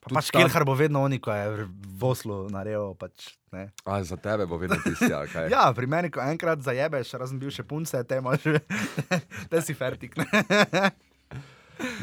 Pa 0.00 0.08
Tudi 0.08 0.14
pač 0.14 0.30
tam- 0.30 0.42
Kelhar 0.42 0.64
bo 0.64 0.74
vedno 0.74 1.02
oni, 1.02 1.18
ko 1.18 1.32
je 1.32 1.66
v 1.98 2.02
Oslu 2.02 2.46
naredil. 2.48 2.94
Pač, 2.94 3.34
ne. 3.52 3.72
A 3.84 3.98
za 4.00 4.16
tebe 4.16 4.46
bo 4.46 4.56
vedno 4.56 4.78
tisti, 4.78 5.10
ali 5.10 5.28
kaj. 5.28 5.50
ja, 5.54 5.72
pri 5.72 5.86
meni, 5.86 6.08
ko 6.08 6.20
enkrat 6.20 6.60
zajebeš, 6.60 7.12
razen 7.12 7.38
bivše 7.38 7.62
punce, 7.62 8.00
te 8.04 8.16
imaš, 8.16 8.46
te 9.50 9.60
si 9.60 9.74
fertik. 9.74 10.16
Ne? 10.16 10.26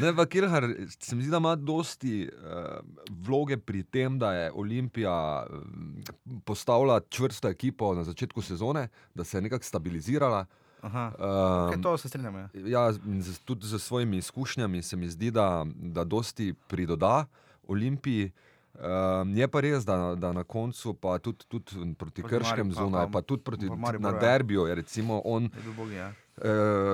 Ne, 0.00 0.16
pa 0.16 0.24
Kilhar 0.24 0.64
se 0.88 1.12
mi 1.12 1.22
zdi, 1.22 1.30
da 1.30 1.36
ima 1.36 1.54
dosti 1.54 2.24
uh, 2.24 2.80
vloge 3.18 3.58
pri 3.58 3.82
tem, 3.82 4.18
da 4.18 4.32
je 4.32 4.52
Olimpija 4.52 5.12
um, 5.44 6.00
postavila 6.40 7.00
čvrsto 7.02 7.48
ekipo 7.48 7.94
na 7.94 8.00
začetku 8.00 8.40
sezone, 8.42 8.86
da 9.14 9.24
se 9.24 9.36
je 9.36 9.42
nekako 9.42 9.64
stabilizirala. 9.64 10.46
Aha, 10.86 11.12
Um, 11.12 11.24
okay, 11.66 11.82
to 11.82 11.96
se 11.96 12.08
strinjam. 12.08 12.34
Ja. 12.36 12.48
Ja, 12.54 12.92
z, 12.92 12.98
tudi 13.40 13.66
z 13.66 13.78
svojimi 13.78 14.16
izkušnjami 14.18 14.78
se 14.80 14.96
mi 14.96 15.08
zdi, 15.08 15.30
da, 15.32 15.66
da 15.68 16.04
dosti 16.04 16.54
pridoda 16.64 17.24
Olimpiji. 17.64 18.30
Um, 18.76 19.32
je 19.32 19.48
pa 19.48 19.60
res, 19.60 19.84
da, 19.84 20.14
da 20.14 20.32
na 20.32 20.44
koncu, 20.44 20.94
pa 20.94 21.18
tudi, 21.18 21.44
tudi 21.46 21.64
proti 21.94 22.20
Proti 22.20 22.22
Krškem 22.28 22.44
Mari- 22.62 22.74
pa- 22.74 22.82
zunaj, 22.82 23.04
pa- 23.04 23.10
pa 23.10 23.22
tudi 23.22 23.42
proti, 23.42 23.66
pa 23.66 23.74
Mariboru, 23.76 24.02
na 24.02 24.10
ja. 24.10 24.20
derbiju, 24.22 24.62
je 24.62 24.74
recimo 24.74 25.22
on, 25.24 25.42
Je 25.44 25.72
bog, 25.72 25.90
ja. 25.90 26.12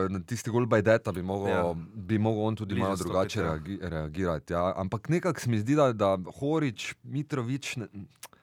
na 0.09 0.21
tisti 0.21 0.49
gol 0.49 0.67
Bajdeta 0.67 1.13
bi 1.13 1.23
mogel, 1.23 1.51
Ja. 1.51 1.75
bi 1.97 2.19
mogel 2.21 2.45
on 2.45 2.57
tudi 2.57 2.75
Bliže 2.75 2.85
malo 2.85 2.97
drugače 2.97 3.43
reagi, 3.43 3.79
reagirati. 3.83 4.53
Ja. 4.53 4.73
Ampak 4.77 5.09
nekako 5.09 5.41
se 5.41 5.51
mi 5.51 5.59
zdi, 5.59 5.75
da, 5.75 5.93
da 5.93 6.11
Horič, 6.33 6.95
Mitrovič, 7.05 7.77
ne, 7.77 7.87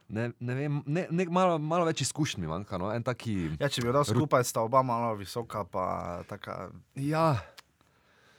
ne, 0.09 0.31
ne 0.39 0.55
vem, 0.55 0.81
ne, 0.85 1.07
ne, 1.09 1.25
malo, 1.27 1.57
malo 1.57 1.85
več 1.85 2.01
izkušenj 2.01 2.41
mi 2.41 2.47
manjka. 2.47 2.77
No? 2.77 2.89
En 2.89 3.03
taki, 3.03 3.51
ja, 3.55 3.67
če 3.67 3.81
bi 3.81 3.87
jo 3.87 3.93
dal 3.93 4.05
skupaj, 4.05 4.43
sta 4.43 4.61
oba 4.61 4.81
malo 4.81 5.15
visoka, 5.15 5.63
pa 5.63 5.85
taka, 6.23 6.69
ja, 6.95 7.37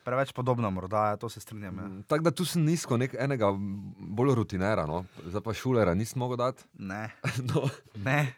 preveč 0.02 0.33
podobna, 0.33 0.70
morda, 0.70 1.06
ja, 1.06 1.16
to 1.16 1.28
se 1.28 1.38
strinjam. 1.38 1.76
Ja. 1.76 1.88
Tako 2.06 2.24
da 2.24 2.30
tu 2.33 2.44
sem 2.44 2.64
nizko 2.64 2.96
nek, 2.96 3.14
enega 3.16 3.52
bolj 3.52 4.35
rutinera, 4.35 4.85
no. 4.85 5.04
zdaj 5.22 5.40
pa 5.40 5.54
šulera 5.54 5.94
nisem 5.94 6.18
mogel 6.18 6.37
dati. 6.38 6.64
Ne, 6.74 7.11
No. 7.46 7.68
ne, 7.96 8.35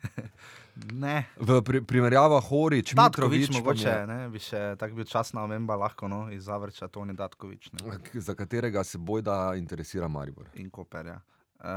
ne. 0.93 1.17
V 1.39 1.63
pri, 1.63 1.81
primerjavah 1.83 2.43
Horič, 2.43 2.95
Mitrovič, 2.95 3.51
mogoče, 3.53 3.89
je- 3.89 4.07
ne, 4.07 4.29
bi 4.29 4.41
še 4.41 4.75
tako 4.75 4.95
bil 4.95 5.05
časna 5.05 5.43
omemba, 5.43 5.77
lahko 5.77 6.09
no, 6.09 6.27
iz 6.31 6.45
Zavrča, 6.45 6.89
Toni 6.89 7.15
Datkovič 7.15 7.71
ne, 7.73 7.99
za 8.15 8.35
katerega 8.35 8.83
se 8.83 8.99
bojda 8.99 9.55
interesira 9.55 10.09
Maribor. 10.09 10.49
in 10.55 10.71
Koper. 10.71 11.07
Ja. 11.07 11.21
Uh, 11.63 11.69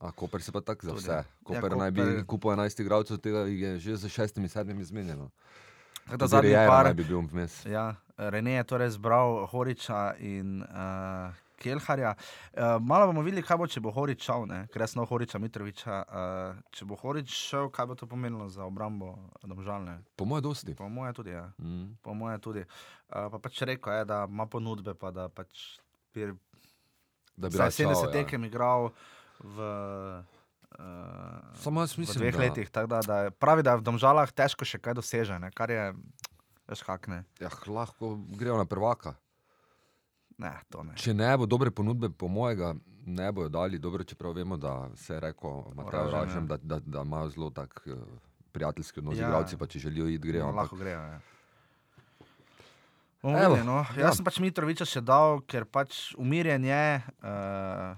A 0.00 0.12
Koper 0.16 0.42
se 0.42 0.52
pa 0.52 0.60
tako 0.60 0.86
za 0.86 0.92
vse. 0.92 1.12
Ja, 1.12 1.24
Koper 1.44 1.76
naj 1.76 1.90
bi 1.90 2.00
Koper- 2.00 2.26
kupil 2.26 2.50
11 2.50 2.80
igralcev, 2.80 3.18
tega 3.20 3.38
je 3.38 3.78
že 3.78 3.96
z 3.96 4.08
šestimi, 4.08 4.48
sedmimi 4.48 4.84
zmenjeno. 4.84 5.30
tako 6.08 6.26
zadnji 6.26 6.54
par, 6.54 6.84
naj 6.84 6.94
bi 6.94 7.04
bil 7.04 7.20
vmes. 7.20 7.66
Ja, 7.66 7.94
Rene 8.16 8.52
je 8.52 8.64
torej 8.64 8.90
zbral 8.90 9.46
Horiča 9.46 10.14
in 10.18 10.62
uh, 10.62 11.36
Kelharja. 11.60 12.14
Uh, 12.16 12.80
malo 12.80 13.06
bomo 13.06 13.22
videli, 13.22 13.44
kaj 13.44 13.56
bo, 13.60 13.68
če 13.68 13.80
bo 13.84 13.92
Horič 13.92 14.24
šel, 14.24 14.48
sem 14.88 15.04
Horiča 15.04 15.38
Mitroviča. 15.38 16.00
Uh, 16.08 16.62
če 16.72 16.88
bo 16.88 16.96
Horič 16.96 17.28
šel, 17.28 17.68
kaj 17.68 17.86
bo 17.86 17.94
to 17.94 18.08
pomenilo 18.08 18.48
za 18.48 18.64
obrambo 18.64 19.18
domžalne? 19.44 20.00
Po 20.16 20.24
mojem, 20.24 20.42
dosti. 20.48 20.74
Po 20.74 20.88
moje 20.88 21.12
tudi. 21.12 21.36
Ja. 21.36 21.52
Mm. 21.60 22.00
Po 22.02 22.16
moje 22.16 22.38
tudi. 22.40 22.64
Uh, 23.12 23.28
pa 23.28 23.38
pač 23.38 23.60
rekel 23.68 24.00
je, 24.00 24.04
da 24.08 24.24
ima 24.24 24.48
ponudbe, 24.48 24.96
pa 24.96 25.12
da 25.12 25.28
pač 25.28 25.76
pir, 26.16 26.32
Da 27.40 27.48
bi 27.48 27.56
šel, 27.56 27.72
70 27.88 28.04
ja. 28.04 28.12
tekem 28.12 28.44
igral 28.44 28.90
v, 29.40 29.56
uh, 30.72 31.56
Samo 31.56 31.80
jaz 31.80 31.94
v 31.94 32.00
mislim, 32.00 32.20
dveh 32.20 32.34
da- 32.34 32.40
letih. 32.40 32.70
tako 32.70 32.86
Da, 32.86 33.00
da 33.00 33.16
pravi, 33.32 33.62
da 33.62 33.70
je 33.70 33.76
v 33.76 33.82
Domžalah 33.82 34.28
težko 34.30 34.64
še 34.64 34.78
kaj 34.78 34.94
doseže, 34.94 35.38
ne? 35.38 35.50
kar 35.50 35.70
je, 35.70 35.94
veš 36.66 36.82
kak 36.82 37.08
ne. 37.08 37.24
Ja, 37.38 37.48
lahko 37.66 38.14
grejo 38.30 38.56
na 38.56 38.64
prvaka. 38.64 39.14
Ne, 40.38 40.52
to 40.68 40.82
ne. 40.82 40.94
Če 40.94 41.12
ne 41.12 41.36
bo 41.36 41.44
dobre 41.44 41.68
ponudbe, 41.70 42.08
po 42.08 42.24
mojega, 42.26 42.72
ne 43.02 43.28
bojo 43.30 43.48
dali. 43.50 43.78
Dobro, 43.78 44.04
čeprav 44.04 44.32
vemo, 44.32 44.56
da 44.56 44.88
se 44.96 45.14
je 45.14 45.20
rekel 45.20 45.50
Oražem, 45.76 46.10
Ražem, 46.10 46.42
ja. 46.42 46.48
da, 46.48 46.56
da, 46.56 46.78
da 46.80 47.02
imajo 47.02 47.28
zelo 47.28 47.50
tak 47.50 47.82
uh, 47.86 47.98
prijateljski 48.50 49.00
odnos 49.00 49.14
z 49.14 49.20
Ja. 49.20 49.28
igralci, 49.28 49.56
pa 49.56 49.66
če 49.66 49.78
želijo 49.80 50.08
iti, 50.08 50.28
grejo. 50.28 50.46
No, 50.46 50.52
lahko 50.54 50.76
grejo. 50.76 50.96
Ja. 50.98 51.20
Evo, 53.22 53.34
videli, 53.36 53.66
no. 53.66 53.82
ja. 53.96 54.06
Jaz 54.08 54.16
sem 54.16 54.24
pač 54.24 54.38
Mitroviča 54.40 54.86
še 54.88 55.02
dal, 55.04 55.42
ker 55.44 55.66
pač 55.68 56.14
umirjen 56.16 56.64
je. 56.64 56.84
Uh, 57.20 57.96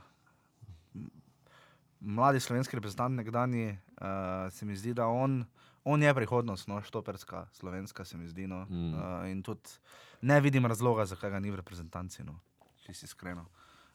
mladi 2.03 2.41
slovenski 2.43 2.75
reprezentant, 2.77 3.15
nekdani, 3.15 3.79
uh, 4.03 4.51
se 4.51 4.67
mi 4.67 4.75
zdi, 4.77 4.95
da 4.99 5.07
on, 5.07 5.45
on 5.85 6.03
je 6.03 6.15
prihodnost, 6.15 6.67
no, 6.69 6.81
štoperska, 6.83 7.47
slovenska, 7.55 8.05
se 8.05 8.19
mi 8.19 8.27
zdi. 8.29 8.49
No. 8.51 8.65
Mm. 8.69 8.95
Uh, 8.95 9.31
in 9.31 9.43
tudi 9.47 9.79
ne 10.27 10.41
vidim 10.43 10.67
razloga, 10.67 11.07
zakaj 11.07 11.31
ga 11.31 11.39
ni 11.39 11.51
v 11.55 11.61
reprezentanci. 11.63 12.27
No. 12.27 12.41
čisto 12.83 13.07
iskreno. 13.07 13.47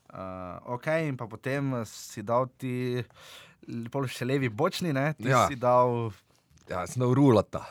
Uh, 0.08 0.78
ok, 0.78 0.88
in 1.04 1.18
pa 1.20 1.28
potem 1.28 1.74
si 1.84 2.24
dal 2.24 2.48
ti, 2.56 3.04
pol 3.92 4.08
še 4.08 4.24
levi 4.24 4.48
bočni, 4.48 4.94
ne? 4.96 5.12
ti 5.20 5.28
Ja. 5.28 5.44
si 5.52 5.60
dal 5.60 6.08
Ja, 6.68 6.82
sem 6.88 7.02
urulata. 7.02 7.64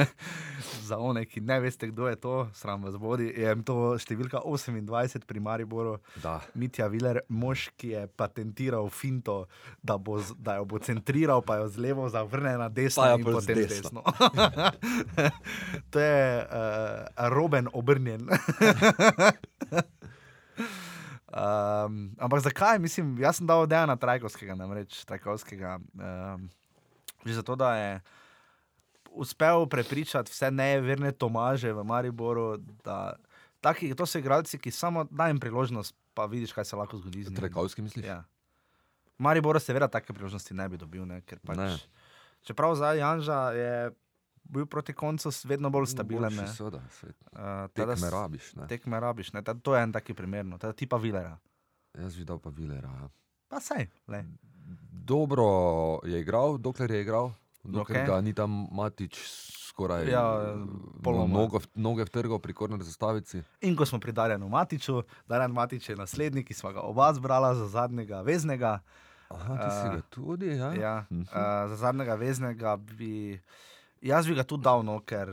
za 0.88 0.98
one, 0.98 1.24
ki 1.24 1.40
ne 1.40 1.60
veste, 1.60 1.86
kdo 1.88 2.08
je 2.08 2.16
to, 2.16 2.48
sram 2.52 2.82
vas 2.84 2.96
bodi, 3.00 3.30
je 3.32 3.54
to 3.64 3.96
številka 3.96 4.42
28 4.44 5.24
pri 5.24 5.40
Mariboru. 5.40 5.96
Da. 6.20 6.36
Mitja 6.52 6.88
Viler, 6.92 7.22
mož, 7.32 7.70
ki 7.80 7.94
je 7.94 8.02
patentiral 8.20 8.90
finto, 8.92 9.46
da, 9.80 9.96
bo, 9.96 10.18
da 10.36 10.58
jo 10.60 10.66
bo 10.68 10.80
centriral, 10.84 11.40
pa 11.40 11.56
jo 11.62 11.70
z 11.72 11.80
levo 11.86 12.08
zavrne 12.12 12.56
na 12.60 12.68
desno 12.68 13.06
Pa 13.06 13.14
in 13.16 13.24
potem 13.24 13.62
desno. 13.64 14.02
desno. 14.04 14.04
to 15.92 16.04
je 16.04 16.20
uh, 16.44 17.28
Roben 17.32 17.70
obrnjen. 17.72 18.28
um, 21.32 22.12
ampak 22.20 22.44
zakaj? 22.44 22.76
Mislim, 22.82 23.16
jaz 23.24 23.40
sem 23.40 23.48
dal 23.48 23.64
Dejana 23.64 23.96
Trajkovskega, 23.96 24.52
namreč 24.58 25.00
Trajkovskega. 25.08 25.78
Um, 25.96 26.52
že 27.24 27.40
zato, 27.40 27.56
da 27.56 27.72
je 27.80 27.90
uspel 29.14 29.66
prepričati 29.70 30.32
vse 30.32 30.50
neverne 30.50 31.12
Tomaže 31.12 31.72
v 31.72 31.84
Mariboru, 31.84 32.56
da 32.84 33.14
taki, 33.60 33.94
to 33.94 34.06
so 34.06 34.18
igralci, 34.18 34.58
ki 34.58 34.70
samo 34.70 35.06
daj 35.10 35.32
jim 35.32 35.40
priložnost, 35.40 35.94
pa 36.14 36.26
vidiš, 36.26 36.52
kaj 36.52 36.64
se 36.64 36.76
lahko 36.76 36.98
zgodi. 37.00 37.24
Trekovski 37.34 37.82
misliš? 37.82 38.06
Ja. 38.06 38.24
Maribor 39.18 39.60
seveda 39.62 39.88
take 39.88 40.12
priložnosti 40.12 40.54
ne 40.54 40.68
bi 40.68 40.78
dobil, 40.78 41.06
ne, 41.06 41.20
ker 41.22 41.38
pač. 41.46 41.58
Ne. 41.58 41.76
Čeprav 42.44 42.74
zdaj 42.76 42.98
Janža 42.98 43.40
je 43.56 43.74
bil 44.44 44.66
proti 44.66 44.92
koncu 44.92 45.30
vedno 45.48 45.70
bolj 45.70 45.86
stabilen. 45.94 46.34
Ne. 46.34 46.48
Seveda. 46.52 46.82
Uh, 47.32 47.70
Tekme 47.72 48.10
rabiš, 48.10 48.52
ne. 48.58 48.66
Tekme 48.68 49.00
rabiš, 49.00 49.32
ne. 49.32 49.42
Ta, 49.42 49.54
to 49.54 49.76
je 49.76 49.82
en 49.82 49.94
taki 49.94 50.14
primer, 50.14 50.44
no. 50.44 50.58
Ta 50.58 50.72
tipa 50.72 50.98
Vilera. 51.00 51.38
Jaz 51.94 52.18
bi 52.18 52.26
dal 52.26 52.42
pa 52.42 52.50
Vilera. 52.50 52.90
ja. 53.00 53.08
Pa 53.48 53.62
sej, 53.62 53.88
le. 54.10 54.24
Dobro 55.04 55.46
je 56.08 56.20
igral, 56.20 56.58
dokler 56.58 56.90
je 56.90 57.00
igral, 57.04 57.32
dokler 57.64 57.98
okay. 57.98 58.06
ga 58.06 58.20
ni 58.20 58.32
tam 58.32 58.68
Matič 58.70 59.16
skoraj 59.66 60.06
Ja, 60.06 60.22
eh, 60.44 60.66
poloma. 61.02 61.26
nogo, 61.30 61.58
v- 61.58 61.66
noge 61.74 62.04
vtrgal 62.04 62.38
pri 62.38 62.52
korner 62.52 62.78
zastavici. 62.80 63.42
In 63.60 63.74
ko 63.74 63.82
smo 63.82 63.98
pri 63.98 64.12
Darjanu 64.12 64.46
Matiču, 64.46 64.98
Darjan 65.24 65.50
Matič 65.50 65.88
je 65.88 65.96
naslednji, 65.96 66.42
ki 66.42 66.52
smo 66.52 66.70
ga 66.70 66.80
oba 66.80 67.10
zbrala 67.10 67.54
za 67.54 67.66
zadnjega 67.68 68.20
veznega. 68.20 68.80
Aha, 69.26 69.56
ti 69.56 69.68
si 69.72 69.86
Eh, 69.86 69.90
ga 69.90 70.02
tudi, 70.06 70.46
ja? 70.48 70.70
Ja, 70.74 70.94
Mhm. 71.08 71.20
uh, 71.22 71.26
za 71.66 71.76
zadnjega 71.78 72.14
veznega 72.14 72.76
bi. 72.78 73.40
Jaz 74.04 74.28
bi 74.28 74.36
ga 74.36 74.44
tudi 74.44 74.66
dal, 74.66 74.84
no, 74.84 74.98
ker 75.00 75.32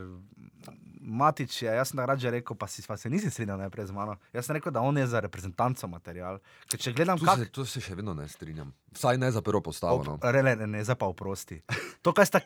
Matič 1.02 1.62
je, 1.62 1.66
jaz 1.66 1.90
sem 1.90 1.98
takrat 1.98 2.20
že 2.22 2.30
rekel, 2.30 2.54
pa, 2.54 2.68
si, 2.70 2.82
pa 2.86 2.94
se 2.96 3.10
nisi 3.10 3.26
strinjal 3.30 3.58
najprej 3.58 3.90
z 3.90 3.94
mano. 3.94 4.14
Jaz 4.32 4.46
sem 4.46 4.56
rekel, 4.56 4.70
da 4.72 4.80
on 4.86 4.96
je 4.96 5.06
za 5.10 5.20
reprezentanco 5.20 5.88
material. 5.90 6.38
Ker 6.70 6.78
če 6.78 6.92
gledam, 6.94 7.18
Tu 7.18 7.26
kako 7.26 7.42
se, 7.42 7.50
tu 7.50 7.64
se 7.66 7.82
še 7.82 7.96
vedno 7.98 8.14
ne 8.14 8.28
strinjam. 8.30 8.70
Vsaj 8.94 9.18
ne 9.18 9.32
za 9.34 9.42
prvo 9.42 9.60
postavo. 9.66 10.06
No. 10.06 10.14
Rele, 10.22 10.54
ne, 10.56 10.70
ne, 10.70 10.84
zdaj 10.86 10.96
pa 11.02 11.10
oprosti. 11.10 11.58
To, 12.06 12.14
kar 12.14 12.26
sta 12.26 12.40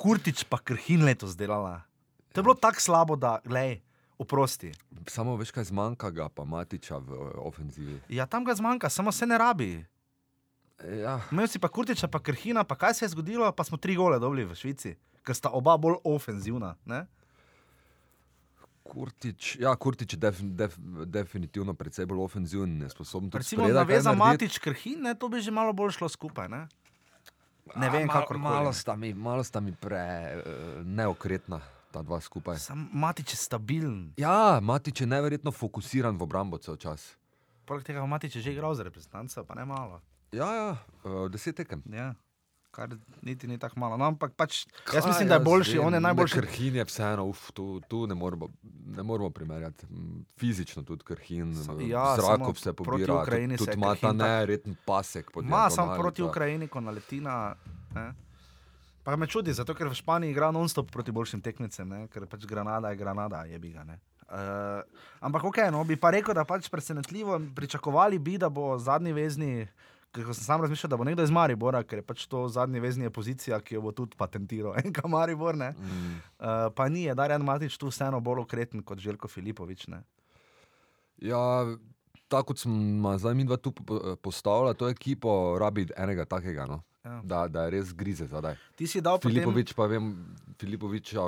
Kurtič 0.00 0.46
pa 0.48 0.56
Krhin 0.64 1.04
letos 1.04 1.36
delala, 1.36 1.84
to 2.32 2.40
je 2.40 2.46
bilo 2.48 2.56
tako 2.56 2.80
slabo, 2.80 3.20
da, 3.20 3.36
glej, 3.44 3.82
oprosti. 4.20 4.72
Samo 5.12 5.36
veš, 5.36 5.52
kaj 5.52 5.68
zmanjka 5.68 6.10
ga 6.10 6.28
pa 6.32 6.48
Matiča 6.48 6.98
v 7.04 7.20
eh, 7.20 7.38
ofenzivi. 7.44 8.00
Ja, 8.08 8.24
tam 8.26 8.48
ga 8.48 8.56
zmanjka, 8.56 8.88
samo 8.88 9.12
se 9.12 9.28
ne 9.28 9.38
rabi. 9.38 9.74
Ja, 10.80 11.20
Imel 11.28 11.48
si 11.52 11.60
pa 11.60 11.68
Kurtiča, 11.68 12.08
pa 12.08 12.20
Krhina, 12.24 12.64
pa 12.64 12.80
kaj 12.80 12.96
se 12.96 13.04
je 13.04 13.12
zgodilo, 13.12 13.52
pa 13.52 13.64
smo 13.64 13.76
tri 13.76 13.96
gole 13.96 14.16
dobili 14.18 14.48
v 14.48 14.56
Švici, 14.56 14.96
ker 15.24 15.36
sta 15.36 15.50
oba 15.52 15.76
bolj 15.76 16.00
ofenzivna. 16.04 16.74
Ne? 16.84 17.06
Kurtič, 18.90 19.54
ja, 19.60 19.70
Kurtič 19.76 20.16
je 20.16 20.18
def, 20.18 20.40
def, 20.42 20.74
definitivno 21.06 21.74
precej 21.78 22.08
bolj 22.10 22.24
ofenziven, 22.24 22.80
je 22.82 22.88
sposoben 22.90 23.30
Recimo, 23.30 23.62
kaj 23.62 23.74
naveza 23.76 24.10
narediti. 24.10 24.50
Matič 24.50 24.58
Krhin, 24.58 25.02
ne, 25.06 25.14
to 25.14 25.28
bi 25.30 25.38
že 25.38 25.54
malo 25.54 25.70
bolj 25.76 25.94
šlo 25.94 26.08
skupaj. 26.10 26.48
Ne, 26.50 26.66
ne 27.76 27.90
vem, 27.90 28.10
A, 28.10 28.12
kako 28.12 28.38
malo, 28.38 28.54
malo 28.54 28.72
sta 28.74 28.96
mi, 28.96 29.14
malo 29.14 29.44
sta 29.46 29.60
mi 29.60 29.70
pre 29.70 30.02
uh, 30.02 30.82
neokretna, 30.82 31.60
ta 31.94 32.02
dva 32.02 32.18
skupaj. 32.18 32.58
Sam 32.58 32.88
Matič 32.90 33.36
je 33.36 33.38
stabilen. 33.38 34.10
Ja, 34.18 34.58
Matič 34.58 35.04
je 35.04 35.06
neverjetno 35.06 35.54
fokusiran 35.54 36.18
v 36.18 36.26
obrambo 36.26 36.58
cel 36.58 36.74
čas. 36.74 37.14
Poleg 37.70 37.86
tega 37.86 38.02
Matič 38.02 38.40
je 38.40 38.42
že 38.42 38.56
igral 38.58 38.74
za 38.74 38.82
reprezentanco, 38.82 39.44
pa 39.46 39.54
ne 39.54 39.68
malo. 39.70 40.02
Ja, 40.34 40.50
ja, 40.50 40.68
uh, 41.06 41.30
deset 41.30 41.54
tekem. 41.62 41.84
Ja. 41.94 42.18
Kar 42.70 42.88
niti 43.22 43.48
ni 43.48 43.58
tako 43.58 43.80
malo. 43.80 43.96
No, 43.96 44.06
ampak 44.06 44.32
pač, 44.38 44.64
jaz 44.94 45.06
mislim, 45.06 45.28
da 45.28 45.34
je 45.34 45.40
boljši, 45.40 45.78
on 45.78 45.94
je 45.94 46.00
najboljši. 46.00 46.40
Krhin 46.40 46.76
je 46.78 46.84
vseeno, 46.86 47.24
uf, 47.26 47.50
tu, 47.50 47.80
tu 47.88 48.06
ne, 48.06 48.14
moramo, 48.14 48.48
ne 48.96 49.02
moramo 49.02 49.30
primerjati. 49.30 49.86
Fizično 50.38 50.82
tudi 50.86 51.04
Krhin, 51.04 51.50
ja, 51.88 52.14
zraku 52.16 52.44
samo 52.44 52.54
se 52.54 52.72
pobira, 52.72 53.24
tudi, 53.24 53.56
tudi 53.56 53.74
ima 53.74 53.94
ta 53.94 54.12
nereten 54.12 54.76
pasek. 54.86 55.34
Ma, 55.42 55.70
samo 55.70 55.98
proti 55.98 56.22
Ukrajini, 56.22 56.68
ko 56.68 56.80
naleti 56.80 57.20
na. 57.20 57.54
Ne? 57.94 58.12
Pa 59.02 59.16
me 59.16 59.26
čudi, 59.26 59.52
zato 59.52 59.74
ker 59.74 59.88
v 59.88 59.96
Španiji 59.96 60.30
igra 60.30 60.50
non-stop 60.54 60.90
proti 60.92 61.10
boljšim 61.10 61.40
tekmecem, 61.42 61.88
ne? 61.88 62.06
ker 62.12 62.28
pač 62.30 62.44
Granada 62.46 62.92
je 62.92 63.00
Granada, 63.00 63.44
je 63.48 63.58
bi 63.58 63.72
ga. 63.72 63.82
Ne? 63.84 63.98
Uh, 64.30 64.84
ampak 65.26 65.42
ok, 65.44 65.58
no, 65.74 65.82
bi 65.82 65.96
pa 65.98 66.12
rekel, 66.14 66.36
da 66.38 66.44
pač 66.46 66.68
presenetljivo 66.70 67.40
pričakovali 67.56 68.20
bi, 68.22 68.36
da 68.38 68.46
bo 68.46 68.76
zadnji 68.78 69.10
vezni, 69.16 69.50
ker 69.64 69.99
ko 70.14 70.34
sem 70.34 70.44
sam 70.44 70.62
razmišljal, 70.62 70.90
da 70.90 70.96
bo 70.96 71.04
nekdo 71.04 71.22
iz 71.22 71.30
Maribora, 71.30 71.82
ker 71.86 72.00
je 72.00 72.06
pač 72.06 72.26
to 72.26 72.42
zadnji 72.48 72.80
vezni 72.80 73.06
je 73.06 73.10
pozicija, 73.14 73.60
ki 73.60 73.74
jo 73.74 73.84
bo 73.84 73.92
tudi 73.92 74.18
patentiral, 74.18 74.74
enka 74.84 75.08
Maribor. 75.08 75.56
Ne? 75.56 75.70
Mm. 75.78 76.16
Uh, 76.38 76.66
pa 76.74 76.88
ni, 76.88 77.04
je 77.06 77.14
Darjan 77.14 77.44
Matič 77.46 77.78
tu 77.78 77.90
vseeno 77.92 78.20
bolj 78.20 78.42
okreten 78.44 78.82
kot 78.82 78.98
Željko 78.98 79.28
Filipovič. 79.28 79.86
Ne? 79.88 80.02
Ja, 81.22 81.40
tako 82.28 82.52
kot 82.52 82.62
smo 82.64 83.16
zdaj 83.18 83.34
mi 83.34 83.44
dva 83.44 83.56
tu 83.56 83.72
po- 83.72 84.16
postavila, 84.22 84.74
to 84.74 84.88
ekipo 84.88 85.58
rabi 85.60 85.86
enega 85.96 86.24
takega, 86.24 86.66
no? 86.66 86.82
Ja. 87.00 87.20
da, 87.24 87.48
da 87.48 87.62
je 87.62 87.70
res 87.70 87.92
grize 87.92 88.26
zadaj. 88.26 88.56
Ti 88.76 88.86
si 88.86 89.00
dal 89.00 89.16
potem- 89.16 89.30
Filipovič, 89.32 89.72
pa 89.72 89.86
vem, 89.86 90.10
Filipoviča 90.54 91.22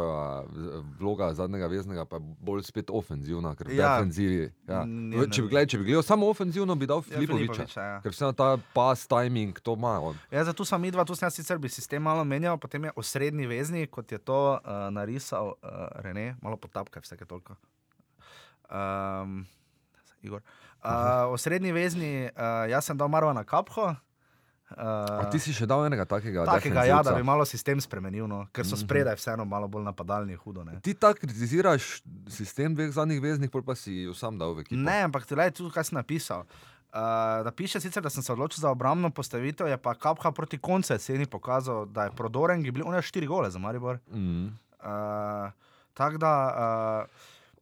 vloga 0.98 1.32
zadnjega 1.32 1.66
veznega 1.66 2.04
pa 2.04 2.16
je 2.16 2.22
bolj 2.38 2.62
spet 2.62 2.90
ofenzivna, 2.90 3.54
ker 3.56 3.66
v 3.66 3.72
Ja. 3.72 3.96
defenzivi. 3.96 4.52
Ja. 4.68 4.82
V- 4.82 5.30
Če 5.30 5.42
bi, 5.42 5.48
gledal, 5.48 5.66
če 5.66 5.78
bi 5.78 5.84
gledal 5.84 6.02
samo 6.02 6.28
ofenzivno, 6.28 6.76
bi 6.76 6.84
dal 6.86 6.98
Ja, 6.98 7.16
Filipoviča. 7.16 7.52
Filipoviča, 7.54 7.80
ja. 7.82 8.00
Ker 8.00 8.12
vseeno 8.12 8.32
ta 8.32 8.58
pas, 8.74 9.06
timing, 9.06 9.56
to 9.56 9.72
ima 9.72 9.96
on. 10.02 10.18
Ja, 10.30 10.44
zato 10.44 10.60
sem 10.62 10.76
midva, 10.78 11.04
tu 11.04 11.14
sem 11.14 11.24
jaz 11.24 11.34
sicer 11.34 11.56
bi 11.58 11.68
sistem 11.68 12.02
malo 12.02 12.20
menjal, 12.22 12.58
potem 12.58 12.84
je 12.84 12.92
osrednji 12.94 13.46
vezni, 13.46 13.86
kot 13.86 14.12
je 14.12 14.18
to 14.20 14.36
uh, 14.54 14.60
narisal 14.90 15.56
uh, 15.56 15.68
Rene, 15.96 16.36
malo 16.42 16.56
potapka, 16.56 17.00
vsake 17.00 17.24
toliko. 17.24 17.56
Um, 18.70 19.46
Igor. 20.22 20.42
Uh, 20.84 20.90
osrednji 21.30 21.72
vezni, 21.72 22.28
uh, 22.28 22.40
jaz 22.68 22.84
sem 22.84 22.96
dal 22.96 23.08
Marvana 23.08 23.44
Kapho. 23.44 23.96
A 24.76 25.22
Uh, 25.22 25.30
ti 25.30 25.38
si 25.38 25.52
še 25.52 25.66
dal 25.66 25.86
enega 25.86 26.04
takega? 26.04 26.44
takega, 26.44 26.84
ja, 26.84 27.02
da 27.02 27.12
bi 27.12 27.22
malo 27.22 27.44
sistem 27.44 27.80
spremenil, 27.80 28.26
no, 28.26 28.46
ker 28.52 28.64
so 28.64 28.76
Mhm. 28.76 28.82
spredaj 28.82 29.16
vseeno 29.16 29.44
malo 29.44 29.68
bolj 29.68 29.84
napadalni, 29.84 30.34
hudo. 30.34 30.64
Ne? 30.64 30.80
Ti 30.80 30.94
tako 30.94 31.20
kritiziraš 31.20 32.02
sistem 32.28 32.74
dveh 32.74 32.90
zadnjih 32.90 33.22
veznih, 33.22 33.50
pa 33.50 33.74
si 33.74 34.02
jo 34.02 34.14
sam 34.14 34.38
dal 34.38 34.54
v 34.54 34.60
ekipo. 34.60 34.80
Ne, 34.80 35.02
ampak 35.02 35.26
tudi 35.26 35.50
tu, 35.50 35.70
kaj 35.70 35.84
sem 35.84 35.96
napisal. 35.96 36.44
Uh, 36.92 36.98
da 37.40 37.50
piše 37.50 37.80
sicer, 37.80 38.02
da 38.02 38.10
sem 38.10 38.22
se 38.22 38.32
odločil 38.32 38.60
za 38.60 38.68
obrambno 38.68 39.08
postavitev, 39.10 39.66
je 39.66 39.76
pa 39.76 39.94
Kapha 39.94 40.30
proti 40.30 40.58
koncu 40.58 40.92
jeseni 40.92 41.26
pokazal, 41.26 41.86
da 41.86 42.04
je 42.04 42.10
prodoren, 42.10 42.60
on 42.84 42.94
je 42.94 43.02
štiri 43.02 43.26
gole 43.26 43.50
za 43.50 43.58
Maribor. 43.58 43.98
Mm. 44.10 44.46
Uh, 44.78 45.50
Tako 45.94 46.18
da, 46.18 46.32
uh, 46.48 47.08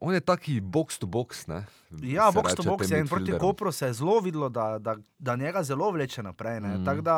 On 0.01 0.13
je 0.13 0.19
taki 0.19 0.57
box 0.61 0.97
to 0.97 1.05
box, 1.05 1.45
ne? 1.47 1.61
ja, 2.01 2.31
box 2.33 2.55
to 2.57 2.63
box 2.65 2.89
je 2.89 2.99
in 2.99 3.07
proti. 3.07 3.37
Kopru 3.37 3.71
se 3.71 3.85
je 3.85 3.93
zelo 3.93 4.19
videlo, 4.19 4.49
da, 4.49 4.79
da, 4.79 4.95
da 5.19 5.35
njega 5.35 5.63
zelo 5.63 5.91
vleče 5.91 6.23
naprej. 6.23 6.59
Mm. 6.59 6.81
Mm. 6.81 6.85
Tako 6.85 7.01
da 7.01 7.17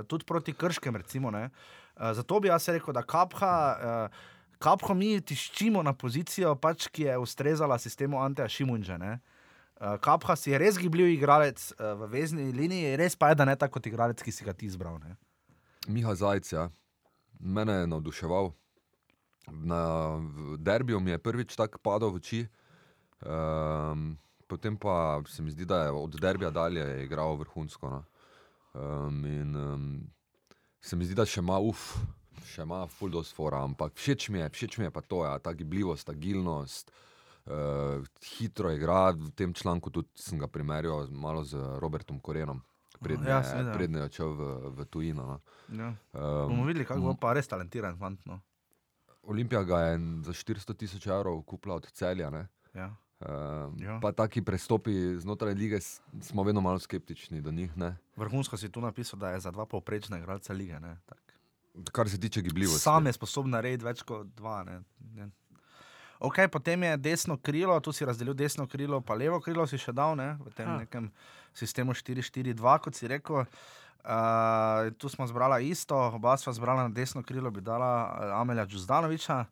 uh, 0.00 0.06
tudi 0.06 0.24
proti 0.24 0.52
Krškem, 0.52 0.96
recimo. 0.96 1.30
Ne, 1.30 1.50
uh, 1.96 2.12
zato 2.12 2.40
bi 2.40 2.48
jaz 2.48 2.68
rekel, 2.68 2.94
da 2.94 3.02
Kapha. 3.02 3.76
Uh, 4.08 4.32
Kapho 4.62 4.94
mi 4.94 5.20
tiščimo 5.20 5.82
na 5.82 5.92
pozicijo, 5.92 6.54
pač, 6.54 6.86
ki 6.88 7.02
je 7.02 7.18
ustrezala 7.18 7.78
sistemu 7.78 8.20
Anteja 8.22 8.48
Šimunža. 8.48 8.96
ne. 8.98 9.18
Uh, 9.76 9.98
Kapha 10.00 10.36
si 10.36 10.50
je 10.50 10.58
res 10.58 10.78
gibljiv 10.78 11.10
igralec 11.10 11.72
uh, 11.72 11.92
v 12.00 12.08
vezni 12.14 12.52
liniji, 12.52 12.96
res 12.96 13.16
pa 13.18 13.32
je, 13.32 13.40
da 13.42 13.44
ne 13.44 13.56
tako 13.58 13.76
kot 13.76 13.86
igralec, 13.90 14.22
ki 14.22 14.32
si 14.32 14.44
ga 14.44 14.54
ti 14.54 14.66
izbral. 14.66 15.00
Ne. 15.02 15.16
Miha 15.88 16.14
Zajc, 16.14 16.52
ja. 16.52 16.68
mene 17.40 17.82
je 17.82 17.86
navduševal. 17.86 18.52
Na 19.50 20.18
derbiju 20.58 21.00
mi 21.00 21.10
je 21.10 21.18
prvič 21.18 21.56
tako 21.56 21.78
padal 21.78 22.10
v 22.10 22.20
oči, 22.20 22.40
um, 23.26 24.16
potem 24.46 24.76
pa 24.76 25.20
se 25.26 25.42
mi 25.42 25.50
zdi, 25.50 25.64
da 25.64 25.84
je 25.84 25.90
od 25.90 26.20
derbija 26.20 26.50
dalje 26.50 27.04
igral 27.04 27.36
vrhunsko. 27.36 27.90
No. 27.90 28.04
Um, 28.74 29.24
in 29.26 29.56
um, 29.56 30.10
se 30.80 30.96
mi 30.96 31.04
zdi, 31.04 31.14
da 31.14 31.26
še 31.26 31.40
ima 31.42 31.58
uf, 31.58 31.96
še 32.46 32.62
ima 32.62 32.86
full 32.86 33.10
dose 33.12 33.34
fora, 33.34 33.60
ampak 33.64 33.92
všeč 33.98 34.28
mi 34.30 34.38
je, 34.38 34.48
všeč 34.48 34.78
mi 34.78 34.84
je 34.86 34.90
pa 34.90 35.00
to, 35.02 35.24
ja, 35.26 35.38
ta 35.38 35.52
gibljivost, 35.52 36.08
agilnost. 36.08 36.92
Uh, 37.42 38.06
hitro 38.38 38.70
igra, 38.70 39.10
v 39.10 39.32
tem 39.34 39.50
članku 39.50 39.90
tudi 39.90 40.06
sem 40.14 40.38
ga 40.38 40.46
primerjal 40.46 41.08
malo 41.10 41.42
z 41.42 41.58
Robertom 41.82 42.20
Korenom, 42.22 42.60
prednje, 43.02 43.26
Ja, 43.28 43.42
seveda. 43.42 43.72
prednje 43.74 43.98
je 43.98 44.04
odšel 44.04 44.30
v, 44.38 44.42
v 44.78 44.84
tujino. 44.86 45.24
No. 45.26 45.38
Ja. 45.74 45.88
Um, 46.14 46.54
Bomo 46.54 46.68
videli, 46.68 46.86
kako 46.86 47.00
bo 47.10 47.14
pa 47.18 47.32
res 47.34 47.50
talentiran 47.50 47.98
fant. 47.98 48.22
No. 48.30 48.38
Olimpija 49.24 49.62
ga 49.62 49.78
je 49.80 49.98
za 50.22 50.32
400 50.32 50.76
tisoč 50.76 51.06
evrov 51.06 51.42
kupila 51.42 51.74
od 51.74 51.86
celja. 51.88 52.30
Ne? 52.30 52.48
Ja. 52.74 52.94
Uh, 53.20 53.28
Ja. 53.78 53.98
pa 54.02 54.12
taki 54.12 54.42
prestopi 54.42 54.90
znotraj 55.16 55.54
lige 55.54 55.78
smo 56.20 56.42
vedno 56.42 56.60
malo 56.60 56.78
skeptični 56.78 57.40
do 57.40 57.52
njih. 57.52 57.76
Ne? 57.76 57.96
Vrhunsko 58.16 58.56
si 58.56 58.68
tu 58.68 58.80
napisal, 58.80 59.18
da 59.18 59.30
je 59.30 59.40
za 59.40 59.50
dva 59.50 59.66
povprečna 59.66 60.18
igralca 60.18 60.52
lige. 60.52 60.80
Ne? 60.80 60.96
Tak. 61.06 61.18
Kar 61.92 62.10
se 62.10 62.20
tiče 62.20 62.42
gibljivosti. 62.42 62.80
Sam 62.80 63.06
je 63.06 63.12
sposoben 63.12 63.50
narediti 63.50 63.84
več 63.84 64.02
kot 64.02 64.26
dva. 64.26 64.64
Ne? 64.64 64.80
Ne. 65.14 65.28
Ok, 66.20 66.38
potem 66.52 66.82
je 66.82 66.96
desno 66.98 67.36
krilo, 67.36 67.80
tu 67.80 67.92
si 67.92 68.04
razdelil 68.04 68.34
desno 68.34 68.66
krilo, 68.66 69.00
pa 69.00 69.14
levo 69.14 69.40
krilo 69.40 69.66
si 69.66 69.78
še 69.78 69.92
dal 69.92 70.16
ne? 70.16 70.36
v 70.40 70.50
tem 70.50 70.68
Ja. 70.68 70.76
nekem 70.78 71.08
sistemu 71.52 71.92
4-4-2, 71.92 72.54
kot 72.80 72.94
si 72.94 73.08
rekel. 73.08 73.44
Uh, 74.04 74.90
tu 74.98 75.08
smo 75.08 75.26
zbrali 75.26 75.68
isto, 75.68 75.94
oba 75.94 76.36
sva 76.36 76.52
zbrala 76.52 76.82
na 76.82 76.88
desno 76.90 77.22
krilo, 77.22 77.50
bi 77.50 77.60
dala 77.60 77.90
uh, 78.10 78.40
Amelja 78.40 78.66
Džuzdanoviča. 78.66 79.44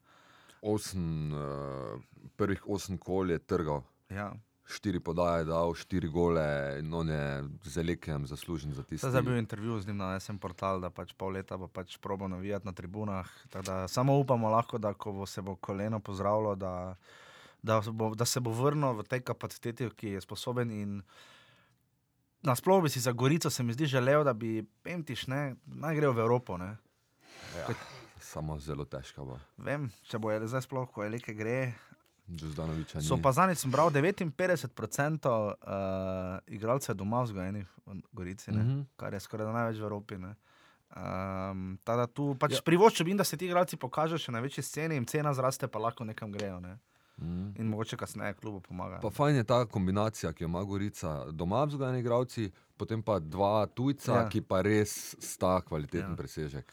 Osem, 0.62 1.32
uh, 1.32 2.00
prvih 2.36 2.62
osem 2.66 2.98
kol 2.98 3.30
je 3.30 3.38
trgal, 3.38 3.82
Ja. 4.10 4.32
štiri 4.66 5.00
podaje 5.00 5.40
je 5.40 5.44
dal, 5.44 5.74
štiri 5.74 6.08
gole 6.08 6.76
in 6.78 6.94
on 6.94 7.08
je 7.08 7.44
z 7.62 7.82
Lekem 7.82 8.26
zaslužen 8.26 8.74
za 8.74 8.82
tisto. 8.82 9.08
Zdaj 9.10 9.18
je 9.18 9.22
bil 9.22 9.38
intervju 9.38 9.80
z 9.80 9.86
njim 9.86 9.96
na 9.96 10.20
SM 10.20 10.36
portal, 10.36 10.80
da 10.80 10.90
pač 10.90 11.12
pol 11.14 11.32
leta 11.32 11.56
bo 11.56 11.68
pač 11.68 11.96
probo 11.98 12.28
navijati 12.28 12.66
na 12.66 12.72
tribunah. 12.72 13.30
Da 13.64 13.88
samo 13.88 14.18
upamo 14.18 14.50
lahko, 14.50 14.78
da 14.78 14.94
ko 14.94 15.12
bo 15.12 15.26
se 15.26 15.42
bo 15.42 15.56
koleno 15.56 16.00
pozdravilo, 16.00 16.54
da, 16.54 16.94
da, 17.62 17.80
bo, 17.92 18.14
da 18.14 18.24
se 18.24 18.40
bo 18.40 18.50
vrnil 18.50 18.98
v 18.98 19.06
tej 19.06 19.20
kapaciteti, 19.20 19.90
ki 19.96 20.08
je 20.18 20.20
sposoben. 20.20 20.70
In 20.70 21.02
nasploh 22.42 22.82
bi 22.82 22.88
si 22.88 23.00
za 23.00 23.12
Gorico 23.12 23.50
se 23.50 23.62
mi 23.62 23.72
zdi 23.72 23.86
želel, 23.86 24.24
da 24.24 24.32
bi 24.32 24.62
Pemtiš 24.82 25.26
ne, 25.26 25.54
naj 25.66 25.96
gre 25.96 26.08
v 26.08 26.18
Evropo. 26.18 26.56
Ne. 26.56 26.76
Ja, 27.56 27.74
samo 28.20 28.58
zelo 28.58 28.84
težko 28.84 29.24
bo. 29.24 29.38
Vem, 29.56 29.90
če 30.08 30.18
bo 30.18 30.30
je 30.30 30.46
zdaj 30.48 30.66
sploh, 30.68 30.90
ko 30.90 31.04
je 31.04 31.10
leke 31.10 31.34
gre. 31.34 31.72
So 33.02 33.16
pa 33.18 33.32
zadnjič 33.34 33.64
sem 33.64 33.72
bral 33.74 33.90
59% 33.90 35.26
uh, 35.26 36.38
igralcev 36.46 36.94
doma 36.94 37.24
vzgojenih 37.26 37.66
v 37.86 37.96
Gorici, 38.12 38.52
ne, 38.52 38.62
mm 38.62 38.68
-hmm. 38.68 38.84
kar 38.96 39.14
je 39.14 39.20
skoraj 39.20 39.52
največ 39.52 39.78
v 39.78 39.82
Evropi. 39.82 40.18
Ne. 40.18 40.34
Um, 40.90 41.78
da 41.86 42.06
tu 42.06 42.34
pač 42.34 42.52
Ja. 42.52 42.62
privoščim, 42.64 43.16
da 43.16 43.24
se 43.24 43.36
ti 43.36 43.46
igralci 43.46 43.76
pokažejo 43.76 44.18
še 44.18 44.32
na 44.32 44.40
večji 44.40 44.62
sceni, 44.62 44.94
jim 44.94 45.06
cena 45.06 45.34
zraste, 45.34 45.68
pa 45.68 45.78
lahko 45.78 46.04
nekam 46.04 46.32
grejo. 46.32 46.60
Ne. 46.60 46.78
Mm. 47.20 47.52
In 47.58 47.66
mogoče 47.66 47.96
kasneje 47.96 48.34
klubu 48.34 48.60
pomagajo. 48.60 49.00
Pa 49.00 49.10
fajn 49.10 49.36
je 49.36 49.44
ta 49.44 49.66
kombinacija, 49.66 50.32
ki 50.32 50.44
jo 50.44 50.48
ima 50.48 50.62
Gorica, 50.64 51.26
doma 51.32 51.64
vzgajani 51.64 52.00
igravci, 52.00 52.46
potem 52.76 53.02
pa 53.02 53.18
dva 53.18 53.66
tujca, 53.66 54.12
ja. 54.12 54.22
Ja. 54.22 54.28
ki 54.28 54.40
pa 54.40 54.62
res 54.62 55.16
sta 55.18 55.60
kvaliteten 55.60 56.00
ja. 56.00 56.08
Ja. 56.08 56.16
presežek. 56.16 56.72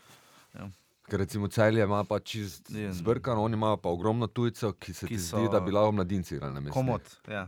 Ja. 0.53 0.69
Ker 1.03 1.19
recimo 1.19 1.47
celje 1.47 1.83
ima 1.83 2.03
pa 2.03 2.19
čist 2.19 2.69
Je. 2.69 2.93
zbrkano, 2.93 3.43
oni 3.43 3.53
imajo 3.53 3.77
pa 3.77 3.89
ogromno 3.89 4.27
tujcev, 4.27 4.73
ki 4.79 4.93
se 4.93 5.07
Ki 5.07 5.15
ti 5.15 5.21
so- 5.21 5.37
zdi, 5.39 5.49
da 5.51 5.59
bi 5.59 5.71
lahko 5.71 5.91
mladinci 5.91 6.35
igrali 6.35 6.53
na 6.53 6.59
mestu. 6.59 6.73
Komod, 6.73 7.01
ja. 7.27 7.47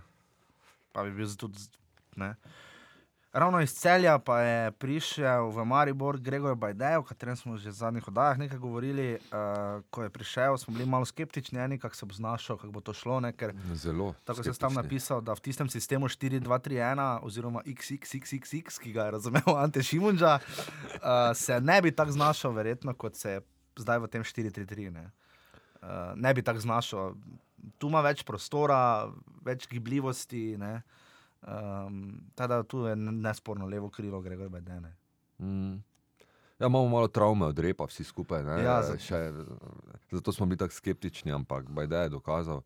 Pa 0.91 1.03
bi 1.03 1.11
bil 1.11 1.35
tudi. 1.35 1.59
Ne. 2.15 2.35
Ravno 3.33 3.61
iz 3.61 3.73
celja 3.73 4.19
pa 4.19 4.41
je 4.41 4.71
prišel 4.71 5.51
v 5.53 5.65
Maribor 5.65 6.17
Gregor 6.17 6.55
Bajdej, 6.55 6.97
o 6.97 7.03
katerem 7.05 7.35
smo 7.37 7.57
že 7.57 7.69
v 7.69 7.77
zadnjih 7.77 8.07
oddajah 8.07 8.37
nekaj 8.41 8.57
govorili. 8.57 9.21
Uh, 9.29 9.85
ko 9.93 10.03
je 10.03 10.09
prišel, 10.09 10.57
smo 10.57 10.73
bili 10.73 10.89
malo 10.89 11.05
skeptični, 11.05 11.59
eni, 11.61 11.77
kako 11.77 11.95
se 11.95 12.05
bo 12.05 12.13
znašel, 12.13 12.57
kako 12.57 12.71
bo 12.71 12.81
to 12.81 12.93
šlo. 12.93 13.19
Ne, 13.19 13.29
ker 13.33 13.53
Zelo. 13.73 14.15
Tako 14.25 14.43
sem 14.43 14.53
tam 14.53 14.73
skeptični. 14.73 14.81
napisal, 14.81 15.21
da 15.21 15.37
v 15.37 15.45
tistem 15.45 15.69
sistemu 15.69 16.09
4-2-3-1 16.09 17.19
oziroma 17.21 17.61
XXXXX, 17.69 18.81
ki 18.81 18.93
ga 18.97 19.05
je 19.05 19.11
razumel 19.11 19.45
Ante 19.63 19.83
Šimunča, 19.83 20.39
uh, 20.41 21.29
se 21.37 21.61
ne 21.61 21.81
bi 21.81 21.93
tako 21.93 22.11
znašel, 22.17 22.51
verjetno, 22.51 22.97
kot 22.97 23.15
se 23.15 23.31
je 23.31 23.41
zdaj 23.77 23.99
v 23.99 24.07
tem 24.07 24.25
4-3-3. 24.25 24.89
Ne. 24.89 25.11
Uh, 25.85 26.17
ne 26.17 26.33
bi 26.33 26.41
tako 26.41 26.65
znašel. 26.65 27.13
Tu 27.77 27.93
ima 27.93 28.01
več 28.01 28.25
prostora, 28.25 29.13
več 29.45 29.69
gibljivosti. 29.69 30.57
Ne. 30.57 30.81
Um, 31.41 32.01
teda 32.35 32.63
tu 32.63 32.79
je 32.79 32.95
nesporno 32.95 33.65
levo 33.65 33.89
krilo, 33.89 34.21
Gregor 34.21 34.49
Bedene. 34.49 34.95
Mm. 35.39 35.73
Ja, 36.59 36.67
imamo 36.67 36.89
malo 36.89 37.07
travme 37.07 37.45
od 37.45 37.59
repa, 37.59 37.85
vsi 37.85 38.03
skupaj. 38.03 38.43
Ne? 38.43 38.63
Ja, 38.63 38.81
za... 38.83 38.91
za- 38.91 38.97
Še, 38.99 39.31
zato 40.11 40.31
smo 40.31 40.45
bili 40.45 40.57
tako 40.57 40.73
skeptični, 40.73 41.31
ampak 41.31 41.69
Bajde 41.69 41.95
je 41.95 42.09
dokazal, 42.09 42.61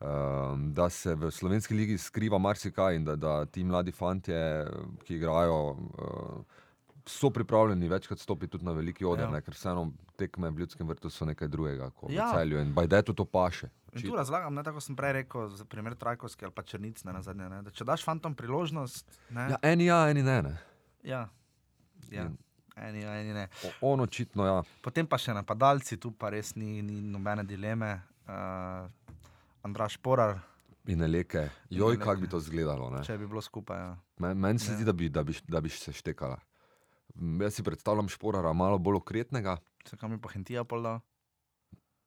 um, 0.00 0.74
da 0.74 0.90
se 0.90 1.14
v 1.14 1.30
slovenski 1.30 1.74
ligi 1.74 1.98
skriva 1.98 2.38
marsikaj 2.38 2.96
in 2.96 3.04
da, 3.04 3.16
da 3.16 3.44
ti 3.44 3.64
mladi 3.64 3.92
fantje, 3.92 4.66
ki 5.04 5.16
igrajo, 5.16 5.56
uh, 5.70 6.59
so 7.10 7.30
pripravljeni 7.30 7.88
večkrat 7.88 8.18
stopiti 8.18 8.50
tudi 8.50 8.64
na 8.64 8.72
veliki 8.72 9.04
oder, 9.04 9.24
Ja. 9.24 9.34
ja. 9.34 9.40
ker 9.40 9.54
vseeno 9.54 9.84
tekme 10.16 10.50
v 10.50 10.58
ljudskem 10.58 10.86
vrtu 10.86 11.10
so 11.10 11.24
nekaj 11.24 11.48
drugega 11.48 11.90
kot 11.92 12.10
Ja. 12.10 12.30
celju 12.30 12.60
in 12.60 12.72
Bajde 12.72 13.02
to 13.04 13.24
paše. 13.26 13.68
In 13.92 14.02
tu 14.02 14.14
razlagam, 14.14 14.54
ne, 14.54 14.62
tako 14.62 14.80
sem 14.80 14.94
prej 14.94 15.12
rekel, 15.14 15.48
za 15.50 15.64
primer 15.64 15.94
Trajkovski 15.94 16.44
ali 16.44 16.54
pa 16.54 16.62
Črnic, 16.62 17.04
ne, 17.04 17.12
na 17.12 17.22
zadnje, 17.22 17.48
ne, 17.48 17.62
da 17.62 17.70
če 17.70 17.84
daš 17.84 18.04
fantom 18.04 18.34
priložnost, 18.34 19.04
ne, 19.30 19.48
Ja, 19.50 19.58
eni 19.64 19.86
ja, 19.86 20.08
eni 20.08 20.22
ne. 20.22 20.42
ne. 20.42 20.54
ja, 21.02 21.28
ja, 22.08 22.22
In- 22.22 22.38
eni, 22.78 23.00
ja, 23.00 23.14
eni 23.14 23.32
ne. 23.32 23.48
O- 23.64 23.92
On 23.92 24.00
očitno 24.00 24.46
ja. 24.46 24.62
Potem 24.80 25.06
pa 25.06 25.18
še 25.18 25.34
napadalci, 25.34 25.96
tu 25.96 26.10
pa 26.12 26.30
res 26.30 26.54
ni, 26.54 26.82
ni 26.82 27.00
nobene 27.02 27.44
dileme. 27.44 28.00
Uh, 28.24 28.86
Andraš 29.62 29.96
Porar, 29.96 30.38
In 30.86 31.02
leke, 31.02 31.50
joj, 31.70 31.98
kako 31.98 32.20
bi 32.20 32.28
to 32.28 32.38
izgledalo. 32.38 32.90
ne. 32.90 33.04
če 33.04 33.18
bi 33.18 33.26
bilo 33.26 33.40
skupaj. 33.40 33.78
Ja. 33.78 33.96
Men- 34.18 34.38
Meni 34.38 34.58
se 34.58 34.70
Ne. 34.70 34.76
zdi, 34.76 34.84
da 34.84 34.92
bi, 34.92 35.08
da, 35.08 35.22
bi, 35.22 35.34
da 35.48 35.60
bi 35.60 35.68
se 35.68 35.92
štekala. 35.92 36.38
M, 37.16 37.40
Jaz 37.42 37.54
si 37.58 37.62
predstavljam 37.66 38.08
šporara 38.08 38.52
malo 38.52 38.78
bolj 38.78 39.00
okretnega, 39.00 39.58
Se 39.86 39.96
kam 39.96 40.12
je 40.12 40.20
pa 40.20 40.28
Hentija 40.28 40.64
pol 40.64 40.82
dal? 40.82 41.00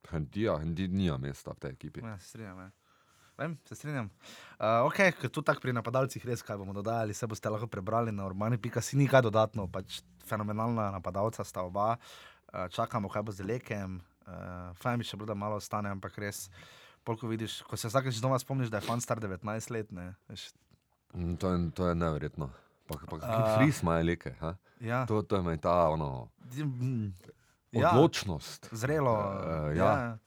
Hendija, 0.09 0.57
Hendi 0.59 0.87
nima 0.87 1.17
mesta 1.17 1.51
v 1.51 1.59
tej 1.59 1.71
ekipi. 1.71 2.03
Ja, 2.05 2.17
se 2.19 2.27
strinjam. 2.29 2.59
Ja. 2.59 2.71
Vem, 3.37 3.55
se 3.65 3.75
strinjam. 3.75 4.11
Uh, 4.59 4.85
ok, 4.85 4.99
ker 5.17 5.31
tu 5.33 5.41
tako 5.41 5.63
pri 5.63 5.73
napadalcih 5.73 6.25
res 6.25 6.43
kaj 6.45 6.59
bomo 6.61 6.73
dodajali, 6.75 7.15
se 7.17 7.27
boste 7.27 7.49
lahko 7.49 7.67
prebrali 7.67 8.11
na 8.13 8.27
urbani.si, 8.29 8.97
ni 8.99 9.07
kaj 9.09 9.25
dodatno, 9.25 9.65
pač 9.67 10.03
fenomenalna 10.27 10.91
napadalca 10.93 11.43
sta 11.43 11.63
oba. 11.65 11.95
Uh, 12.53 12.67
čakamo, 12.69 13.09
kaj 13.09 13.23
bo 13.25 13.31
z 13.33 13.47
Lekem. 13.47 14.01
Uh, 14.27 14.69
fajn 14.83 15.01
bi 15.01 15.07
še 15.07 15.17
bilo, 15.17 15.31
da 15.33 15.35
malo 15.39 15.57
ostane, 15.57 15.89
ampak 15.89 16.19
res. 16.21 16.45
Polko 17.03 17.27
vidiš, 17.27 17.63
ko 17.67 17.75
se 17.75 17.89
vsakeč 17.89 18.21
znova 18.21 18.37
spomniš, 18.39 18.69
da 18.71 18.79
je 18.79 18.85
fan 18.85 19.01
star 19.01 19.19
19 19.19 19.71
let, 19.73 19.89
ne, 19.91 20.13
veš, 20.29 20.51
Mm, 21.13 21.35
To 21.37 21.49
je, 21.53 21.71
to 21.71 21.87
je 21.87 21.95
neverjetno. 21.95 22.49
Pa, 22.83 22.95
pa 23.09 23.15
A. 23.17 23.37
uh, 23.37 23.55
fris 23.55 23.81
ima 23.81 23.97
leke. 23.97 24.35
Ha? 24.39 24.55
ja. 24.79 25.05
To, 25.05 25.21
to 25.21 25.35
je 25.35 25.57
ta 25.57 25.89
ono, 25.89 26.29
Mm, 26.53 27.13
odločnost. 27.73 28.69
zrelo. 28.71 29.15
Eh, 29.17 29.75
ja. 29.75 29.85
ja. 29.85 29.97
Ja. 29.97 30.17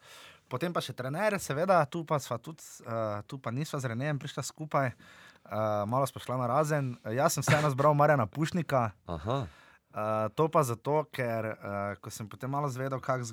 Potem 0.48 0.72
pa 0.72 0.80
še 0.80 0.92
trener, 0.92 1.38
seveda, 1.38 1.84
tu 1.84 2.04
pa, 2.04 2.18
tudi, 2.38 2.62
uh, 2.82 3.18
tu 3.26 3.38
pa 3.38 3.50
nisva 3.50 3.78
z 3.78 3.86
Renejem 3.86 4.18
prišla 4.18 4.42
skupaj, 4.42 4.88
uh, 4.88 5.52
malo 5.84 6.06
smo 6.06 6.20
šla 6.20 6.36
na 6.36 6.46
razen. 6.46 6.94
Jaz 7.04 7.32
sem 7.32 7.42
vseeno 7.42 7.70
zbral 7.70 7.94
Marjana 7.94 8.26
Pušnika. 8.26 8.90
Aha, 9.06 9.46
Uh, 9.88 10.28
to 10.30 10.44
pa 10.44 10.60
zato, 10.60 11.08
ker 11.08 11.46
uh, 11.46 11.56
ko 11.96 12.12
sem 12.12 12.28
potem 12.28 12.52
malo 12.52 12.68
zvedel, 12.68 13.00
kako 13.00 13.24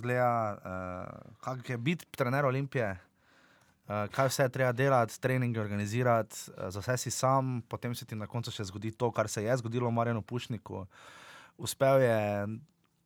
uh, 0.53 1.12
kako 1.43 1.59
je 1.67 1.77
biti 1.77 2.07
trener 2.07 2.45
Olimpije, 2.45 2.88
uh, 2.88 3.12
kaj 4.12 4.27
vse 4.27 4.43
je 4.43 4.49
treba 4.49 4.71
delati, 4.71 5.19
treninge 5.21 5.62
organizirati, 5.62 6.36
uh, 6.51 6.69
za 6.69 6.79
vse 6.79 6.97
si 6.97 7.12
sam, 7.12 7.62
potem 7.67 7.95
se 7.95 8.06
ti 8.06 8.15
na 8.15 8.27
koncu 8.27 8.51
še 8.51 8.65
zgodi 8.69 8.91
to, 8.91 9.12
kar 9.12 9.29
se 9.29 9.43
je 9.43 9.58
zgodilo 9.58 9.91
Marjanu 9.91 10.21
Pušniku. 10.21 10.86
Uspel 11.58 12.01
je, 12.01 12.19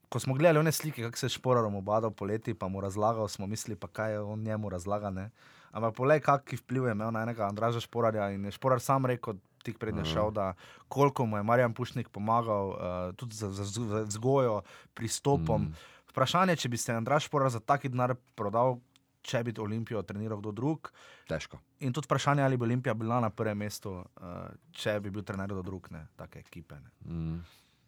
ko 0.10 0.20
smo 0.20 0.34
gledali 0.34 0.60
one 0.60 0.72
slike, 0.72 1.04
kako 1.04 1.18
se 1.18 1.26
je 1.26 1.36
šporarom 1.36 1.76
obadal 1.76 2.12
poleti, 2.12 2.54
pa 2.54 2.68
mu 2.68 2.82
razlagal, 2.82 3.28
smo 3.28 3.48
mislili, 3.48 3.76
pa 3.76 3.88
kaj 3.88 4.12
je 4.12 4.20
on 4.20 4.40
njemu 4.40 4.70
razlaga. 4.70 5.10
Ne? 5.10 5.30
Ampak 5.72 5.96
poglej, 5.96 6.24
kakšen 6.24 6.62
vpliv 6.64 6.88
je 6.88 6.96
imel 6.96 7.12
na 7.12 7.26
enega 7.28 7.48
Andraža 7.48 7.84
Šporarja 7.84 8.30
in 8.32 8.46
je 8.46 8.56
Šporar 8.56 8.80
sam 8.82 9.06
rekel, 9.06 9.36
tik 9.64 9.78
pred 9.78 9.96
njim 9.96 10.06
šel, 10.06 10.32
da 10.32 10.54
koliko 10.88 11.26
mu 11.26 11.38
je 11.38 11.44
Marjan 11.44 11.74
Pušnik 11.74 12.10
pomagal, 12.10 12.68
uh, 12.70 13.16
tudi 13.16 13.36
za, 13.36 13.52
za 13.52 13.64
vzg- 13.64 13.90
za 13.90 14.02
vzgojo, 14.08 14.62
pristopom. 14.94 15.62
Mm. 15.62 15.76
Vprašanje, 16.10 16.56
če 16.56 16.70
bi 16.70 16.78
se 16.78 16.94
Andraž 16.96 17.28
Šporar 17.28 17.52
za 17.52 17.60
taki 17.60 17.90
denar 17.90 18.16
prodal, 18.36 18.80
če 19.28 19.44
bi 19.44 19.54
Olimpijo 19.60 20.02
treniral 20.02 20.40
kdo 20.40 20.52
drug. 20.54 20.92
težko. 21.28 21.60
In 21.80 21.92
tudi 21.92 22.08
vprašanje, 22.08 22.42
ali 22.42 22.58
bi 22.58 22.64
Olimpija 22.64 22.94
bila 22.96 23.20
na 23.20 23.30
prvem 23.30 23.58
mestu, 23.58 23.92
uh, 23.92 24.34
če 24.72 25.00
bi 25.00 25.12
bil 25.12 25.24
trener 25.24 25.48
kdo 25.48 25.62
drug, 25.62 25.90
ne, 25.92 26.06
take 26.16 26.40
ekipe. 26.40 26.76
Ne. 26.76 26.92
Mm. 27.06 27.40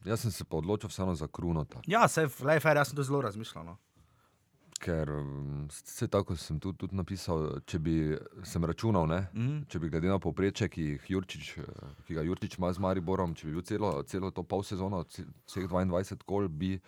Jaz 0.05 0.21
sem 0.21 0.31
se 0.31 0.43
pa 0.43 0.57
odločil 0.57 0.87
vseeno 0.87 1.15
za 1.15 1.27
Krunota, 1.27 1.81
Ja, 1.87 2.07
se 2.07 2.21
je 2.21 2.29
fair, 2.29 2.75
jaz 2.75 2.87
sem 2.87 2.95
to 2.95 3.03
zelo 3.03 3.21
razmišljal. 3.21 3.65
No. 3.65 3.77
ker 4.79 5.09
vse 5.67 6.07
tako 6.07 6.37
sem 6.39 6.55
tudi, 6.57 6.77
tudi 6.77 6.95
napisal, 6.95 7.59
če 7.61 7.79
bi 7.79 7.95
sem 8.43 8.63
računal, 8.63 9.07
ne, 9.07 9.27
Mm. 9.33 9.65
če 9.67 9.79
bi 9.79 9.89
glede 9.89 10.07
na 10.07 10.19
povprečje, 10.19 10.69
ki, 10.69 10.85
Jurčič, 11.05 11.57
eh, 11.57 11.63
ki 12.07 12.15
ga 12.15 12.21
Jurčič 12.21 12.55
ima 12.55 12.71
z 12.71 12.79
Mariborom, 12.79 13.35
če 13.35 13.47
bi 13.47 13.53
bil 13.53 13.61
celo, 13.61 14.03
celo 14.03 14.31
to 14.31 14.43
pol 14.43 14.63
sezono, 14.63 15.03
vseh 15.03 15.67
22 15.67 16.23
kol, 16.23 16.47
bi 16.47 16.75
uh, 16.75 16.81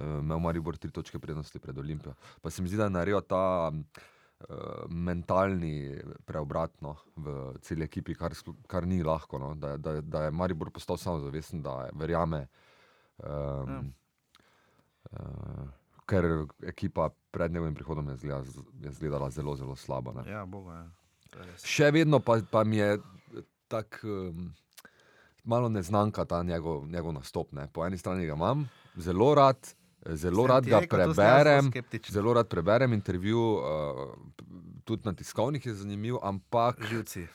imel 0.00 0.38
Maribor 0.38 0.76
tri 0.76 0.90
točke 0.90 1.18
prednosti 1.18 1.58
pred 1.58 1.78
Olimpijo. 1.78 2.14
Pa 2.42 2.50
se 2.50 2.62
mi 2.62 2.68
zdi, 2.68 2.76
da 2.76 2.84
je 2.84 2.90
naredil 2.90 3.20
ta 3.20 3.70
uh, 3.70 4.56
mentalni 4.88 6.00
preobrat 6.24 6.80
no, 6.80 6.96
v 7.16 7.54
celi 7.62 7.84
ekipi, 7.84 8.14
kar, 8.14 8.34
kar 8.66 8.86
ni 8.86 9.02
lahko. 9.02 9.38
No, 9.38 9.54
da, 9.54 9.76
da, 9.76 10.00
da 10.00 10.24
je 10.24 10.34
Maribor 10.34 10.70
postal 10.70 10.96
samozavesten, 10.96 11.62
da 11.62 11.88
verjame. 11.94 12.46
Um, 13.18 13.94
Ja. 15.14 15.20
uh, 15.20 15.68
ker 16.06 16.24
ekipa 16.66 17.10
pred 17.30 17.52
njegovim 17.52 17.74
prihodom 17.74 18.08
je, 18.08 18.16
zgleda, 18.16 18.42
je 18.82 18.90
izgledala 18.90 19.30
zelo, 19.30 19.56
zelo 19.56 19.76
slabo. 19.76 20.12
Ne. 20.12 20.30
Ja, 20.30 20.44
boga. 20.46 20.72
Ja. 21.34 21.44
Še 21.64 21.90
vedno 21.90 22.20
pa, 22.20 22.38
pa 22.50 22.64
mi 22.64 22.76
je 22.76 22.98
tako 23.68 24.08
um, 24.08 24.52
malo 25.44 25.68
neznanka 25.68 26.24
ta 26.24 26.42
njegov, 26.42 26.86
njegov 26.88 27.12
nastop. 27.12 27.52
Ne. 27.52 27.68
Po 27.72 27.86
eni 27.86 27.98
strani 27.98 28.26
ga 28.26 28.36
imam, 28.36 28.68
zelo 28.96 29.34
rad, 29.34 29.74
zelo 30.12 30.42
Sem 30.42 30.50
rad 30.50 30.66
ga 30.66 30.80
rekel, 30.80 30.98
preberem. 30.98 31.70
Zelo 32.10 32.32
rad 32.32 32.48
preberem 32.48 32.92
intervju, 32.92 33.40
uh, 33.40 34.12
tudi 34.84 35.02
na 35.04 35.12
tiskovnih 35.12 35.66
je 35.66 35.74
zanimiv, 35.74 36.16
ampak 36.22 36.82
Živci. 36.88 37.26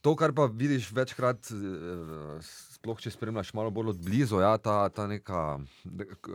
to, 0.00 0.16
kar 0.16 0.32
pa 0.32 0.46
vidiš 0.46 0.90
večkrat, 0.92 1.50
eh, 1.52 2.38
sploh 2.42 3.00
če 3.00 3.10
spremljaš 3.10 3.52
malo 3.54 3.70
bolj 3.70 3.92
od 3.94 4.00
blizu, 4.04 4.40
ja, 4.40 4.56
ta, 4.58 4.88
ta 4.88 5.06
neka 5.06 5.60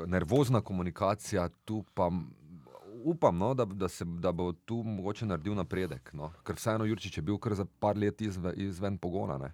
nervozna 0.05 0.61
komunikacija, 0.61 1.49
tu 1.65 1.83
pa 1.93 2.11
upam, 3.03 3.37
no, 3.37 3.53
da, 3.53 3.65
da, 3.65 3.87
se, 3.87 4.05
da 4.05 4.31
bo 4.31 4.51
tu 4.65 4.75
mogoče 4.83 5.25
naredil 5.25 5.55
napredek. 5.55 6.13
No. 6.13 6.31
Ker 6.43 6.55
vseeno 6.55 6.85
Jurčič 6.85 7.17
je 7.17 7.23
bil 7.23 7.37
kar 7.37 7.55
za 7.55 7.65
par 7.79 7.97
let 7.97 8.21
izven, 8.21 8.51
izven 8.55 8.97
pogona. 8.97 9.37
Ne. 9.37 9.51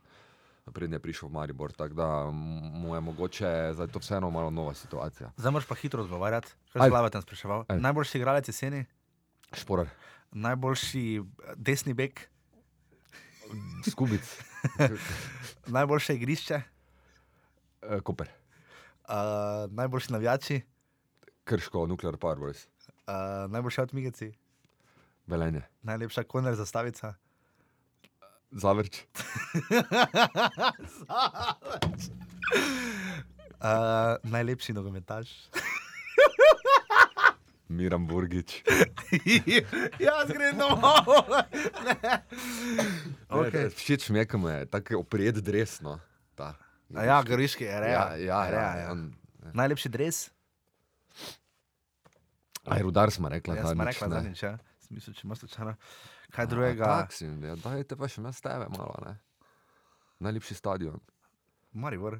Prednje 0.72 0.95
je 0.95 0.99
prišel 0.99 1.28
v 1.28 1.32
Maribor, 1.32 1.72
tako 1.76 1.93
da 1.93 2.07
mu 2.32 2.95
je 2.95 3.01
mogoče 3.01 3.72
zdaj 3.74 3.88
to 3.88 3.99
vseeno 3.99 4.30
malo 4.30 4.49
nova 4.49 4.74
situacija. 4.74 5.32
Zdaj 5.38 5.51
moraš 5.51 5.68
pa 5.68 5.76
hitro 5.76 6.01
odgovarjati. 6.01 6.53
Kaj 6.74 6.88
si 6.88 6.89
glava 6.89 7.09
tam 7.09 7.22
spraševal? 7.22 7.66
Ajde. 7.68 7.82
Najboljši 7.82 8.18
igralec 8.18 8.47
jeseni, 8.47 8.86
Šporar, 9.53 9.89
najboljši 10.32 11.20
eh, 11.20 11.53
desni 11.55 11.93
bek, 11.93 12.30
Skubic, 13.89 14.39
najboljše 15.76 16.16
igrišče, 16.16 16.61
eh, 17.82 17.99
Koper, 17.99 18.30
uh, 18.30 19.14
najboljši 19.72 20.14
navijači, 20.14 20.61
Krško, 21.43 21.88
Nuclear 21.88 22.18
Power 22.18 22.39
Boys, 22.39 22.66
uh, 22.88 23.51
najboljši 23.51 23.82
odmigeci, 23.82 24.32
Velenje, 25.28 25.61
najlepša 25.82 26.24
koner 26.24 26.55
zastavica. 26.55 27.14
Zavrč, 28.62 29.01
Uh, 33.64 33.70
najlepši 34.24 34.74
nogometaš. 34.74 35.30
Miran 37.70 38.04
Burgič. 38.08 38.60
Jaz 39.99 40.28
grem 40.28 40.58
domov. 40.60 41.08
Okay. 43.30 43.72
Všeč 43.72 44.10
mi 44.10 44.20
je, 44.20 44.26
ko 44.28 44.38
mu 44.38 44.49
je 44.49 44.66
tako 44.68 44.99
oprijet 44.99 45.39
dresno. 45.39 45.95
Ta. 46.36 46.54
A 46.91 47.04
ja, 47.04 47.24
goriški, 47.24 47.64
je 47.64 47.80
rea. 47.80 47.89
ja, 47.89 48.04
ja, 48.18 48.41
Rea, 48.45 48.60
ja, 48.60 48.78
ja. 48.78 48.91
on- 48.91 49.16
Najlepši 49.54 49.89
dres? 49.89 50.28
Aj, 52.66 52.80
rudar 52.80 53.12
smo 53.12 53.30
rekla, 53.30 53.56
Jaz 53.56 53.66
sem 53.66 53.78
zadnjič, 53.78 53.95
rekla 53.95 54.08
ne. 54.08 54.16
zadnjič, 54.16 54.43
ja. 54.43 54.54
Sem 54.80 54.91
mislil, 54.91 55.16
če 55.16 55.24
imaš 55.24 55.39
slučajno. 55.39 55.74
Kaj 56.34 56.48
drugega? 56.50 57.08
Ja, 57.46 57.56
dajte 57.62 57.96
pa 58.00 58.10
še 58.10 58.22
nas 58.26 58.42
tebe 58.42 58.66
malo, 58.74 58.96
ne. 59.06 59.14
Najlepši 60.24 60.56
stadion. 60.58 60.98
Maribor. 61.74 62.20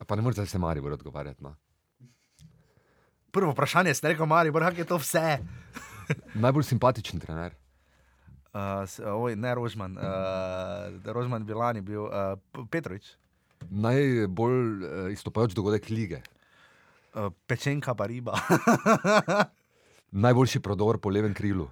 A 0.00 0.04
Pa 0.04 0.16
ne 0.16 0.22
morete 0.24 0.46
se 0.46 0.58
Maribor 0.60 0.92
odgovarjati, 0.96 1.44
no. 1.44 1.54
Prvo 3.32 3.52
vprašanje 3.52 3.94
ste 3.94 4.14
rekel 4.14 4.26
Maribor, 4.28 4.64
kak 4.64 4.78
je 4.78 4.88
to 4.88 4.96
vse? 5.00 5.38
Najbolj 6.44 6.64
simpatičen 6.64 7.20
trener. 7.20 7.52
Uh, 8.56 8.88
oj, 9.12 9.34
ne 9.36 9.52
Rožman, 9.54 9.98
uh, 10.00 10.88
Rožman 11.12 11.44
Bilan 11.44 11.76
je 11.76 11.82
bil 11.84 12.06
uh, 12.08 12.40
Petrovič, 12.72 13.10
Najbolj 13.68 14.56
uh, 14.80 15.12
izstopajoč 15.12 15.52
dogodek 15.52 15.90
lige. 15.92 16.22
uh, 17.12 17.28
pečenka 17.46 17.92
pa 17.92 18.06
riba, 18.08 18.32
Najboljši 20.24 20.60
prodor 20.64 20.96
po 20.98 21.12
levem 21.12 21.34
krilu. 21.36 21.68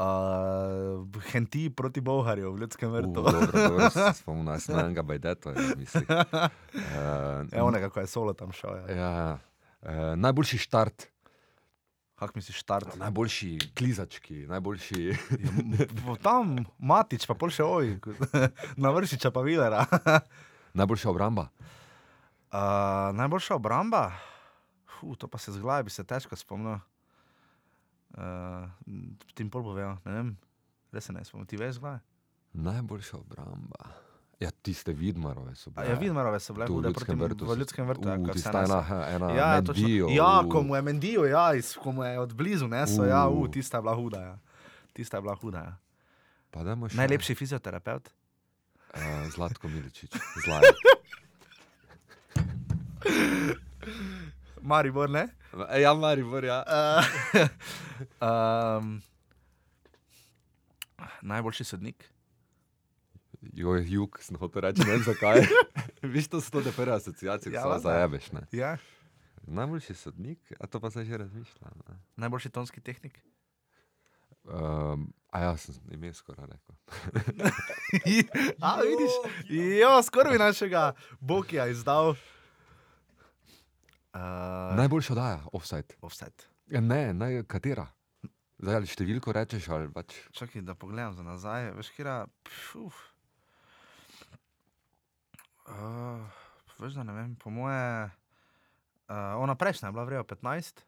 Uh, 0.00 1.22
Henti 1.32 1.70
proti 1.70 2.00
Boharju 2.00 2.52
v 2.52 2.60
ljudskem 2.60 2.90
vrtu. 2.92 3.24
spomnim, 4.20 4.48
jaz 4.54 4.68
enega 4.70 5.02
bajdeta, 5.02 5.54
mislim. 5.76 6.06
Uh, 6.70 7.46
Evo 7.52 7.70
nekako 7.70 8.00
je 8.00 8.06
solo 8.06 8.32
tam 8.32 8.52
šel. 8.52 8.76
Ja. 8.76 8.94
ja, 8.96 9.38
uh, 9.82 9.90
najboljši 10.16 10.58
štart, 10.58 11.06
Kak 12.14 12.34
misliš 12.34 12.58
štart? 12.60 12.96
najboljši 12.96 13.58
klizački, 13.78 14.34
najboljši. 14.46 15.08
Ja, 15.08 16.16
tam 16.26 16.64
Matič, 16.78 17.26
pa 17.26 17.34
pol 17.34 17.48
še 17.48 17.64
oj, 17.64 17.96
na 18.76 18.92
vršiča 18.92 19.32
pa 19.32 19.40
Vilera. 19.40 19.86
Najboljša 20.76 21.10
obramba. 21.10 21.48
Uh, 22.52 23.10
najboljša 23.16 23.56
obramba? 23.56 24.10
Fuh, 24.98 25.16
to 25.16 25.28
pa 25.32 25.38
se 25.38 25.52
zglaja, 25.52 25.82
bi 25.82 25.90
se 25.90 26.04
težko 26.04 26.36
spomnil. 26.36 26.78
Uh, 28.10 28.66
tim 29.34 29.48
pol 29.48 29.62
bovejo, 29.62 29.96
ne 30.04 30.12
vem, 30.12 30.30
res 30.92 31.04
se 31.04 31.12
ne 31.12 31.24
spomnim, 31.24 31.46
ti 31.46 31.56
veš 31.56 31.76
zglaja. 31.76 32.00
Najboljša 32.52 33.16
obramba. 33.16 33.90
Ja, 34.40 34.48
tiste 34.52 34.92
Vidmarove 34.92 35.54
so 35.54 35.70
bile. 35.70 35.86
Ja, 35.86 35.94
Vidmarove 35.94 36.40
so 36.40 36.54
bile 36.54 36.66
hude 36.66 36.90
proti 36.92 37.14
vrtu. 37.14 37.46
v 37.46 37.56
ljudskem 37.58 37.86
vrtu. 37.86 38.08
ja, 38.08 38.16
Uh, 38.16 38.26
kar 38.26 38.34
tista 38.34 38.62
ena, 38.64 38.78
ena 39.06 39.28
Ja, 39.30 39.48
med 39.54 39.66
točno. 39.66 39.88
ja, 40.10 40.42
ko 40.50 40.62
mu 40.62 40.74
je 40.74 40.82
mendijo, 40.82 41.24
ja, 41.24 41.54
iz, 41.54 41.76
ko 41.76 41.92
mu 41.92 42.04
je 42.04 42.18
od 42.18 42.32
blizu 42.34 42.66
nesel, 42.66 43.06
ja, 43.06 43.28
uh, 43.28 43.46
tista 43.48 43.78
je 43.78 43.82
bila 43.82 43.94
huda. 43.94 44.20
Ja. 44.22 44.38
Tista 44.92 45.16
je 45.16 45.22
bila 45.22 45.34
huda. 45.34 45.58
Ja. 45.60 45.76
Pa 46.50 46.64
dajmo 46.64 46.88
še. 46.88 46.96
Najlepši 46.96 47.34
fizioterapeut? 47.34 48.10
Uh, 48.90 49.00
Zlatko 49.30 49.68
Miličič. 49.68 50.10
Zlaj. 50.44 50.62
Maribor, 54.70 55.10
ne? 55.10 55.26
ja, 55.82 55.94
Maribor, 55.94 56.44
ja. 56.44 56.62
Uh, 58.20 58.78
um, 58.80 58.94
najboljši 61.22 61.64
sodnik? 61.64 62.06
Jo 63.52 63.74
je 63.74 63.84
jug, 63.92 64.16
sem 64.24 64.36
hotel 64.40 64.62
reči, 64.64 64.84
ne 64.84 64.94
vem 64.94 65.02
zakaj. 65.04 65.42
Viš, 66.14 66.28
to 66.32 66.40
so 66.40 66.62
te 66.64 66.72
prve 66.72 66.94
asociacije, 66.96 67.52
ki 67.52 67.56
Ja, 67.58 67.80
se. 67.80 68.32
Ne? 68.36 68.46
Ja. 68.52 68.76
Najboljši 69.46 69.94
sodnik, 69.94 70.52
a 70.60 70.66
to 70.66 70.80
pa 70.80 70.90
se 70.90 71.04
že 71.04 71.18
razmišlja. 71.20 71.72
Ne? 71.88 71.98
Najboljši 72.16 72.50
tonski 72.50 72.80
tehnik? 72.80 73.20
Um, 74.44 75.12
a 75.30 75.40
ja, 75.40 75.56
sem 75.56 75.74
ime 75.92 76.12
skoraj 76.14 76.46
rekel. 76.48 76.74
A, 78.66 78.80
vidiš? 78.80 79.14
Jo, 79.80 80.02
skoraj 80.02 80.32
bi 80.32 80.38
našega 80.38 80.92
Bokija 81.20 81.66
izdal. 81.68 82.14
Uh, 84.14 84.76
Najboljša 84.76 85.14
daja, 85.14 85.40
offside. 85.52 85.94
offset. 86.00 86.48
Ja, 86.66 86.80
ne, 86.80 87.12
naj, 87.14 87.42
katera? 87.46 87.86
Zdaj 88.58 88.76
ali 88.76 88.86
številko 88.90 89.32
rečeš 89.32 89.68
ali 89.72 89.88
pač. 89.88 90.16
Čakaj, 90.36 90.62
da 90.62 90.74
pogledam 90.74 91.14
za 91.16 91.22
nazaj. 91.22 91.70
Veš, 91.78 91.92
kira. 91.96 92.26
Uh, 95.70 96.20
veš, 96.78 96.92
da 96.98 97.04
ne 97.06 97.14
vem, 97.14 97.36
po 97.38 97.50
moje. 97.50 98.10
Uh, 99.10 99.16
ona 99.42 99.54
prejšnja 99.54 99.88
je 99.88 99.92
bila 99.92 100.04
vrela 100.04 100.24
15, 100.24 100.82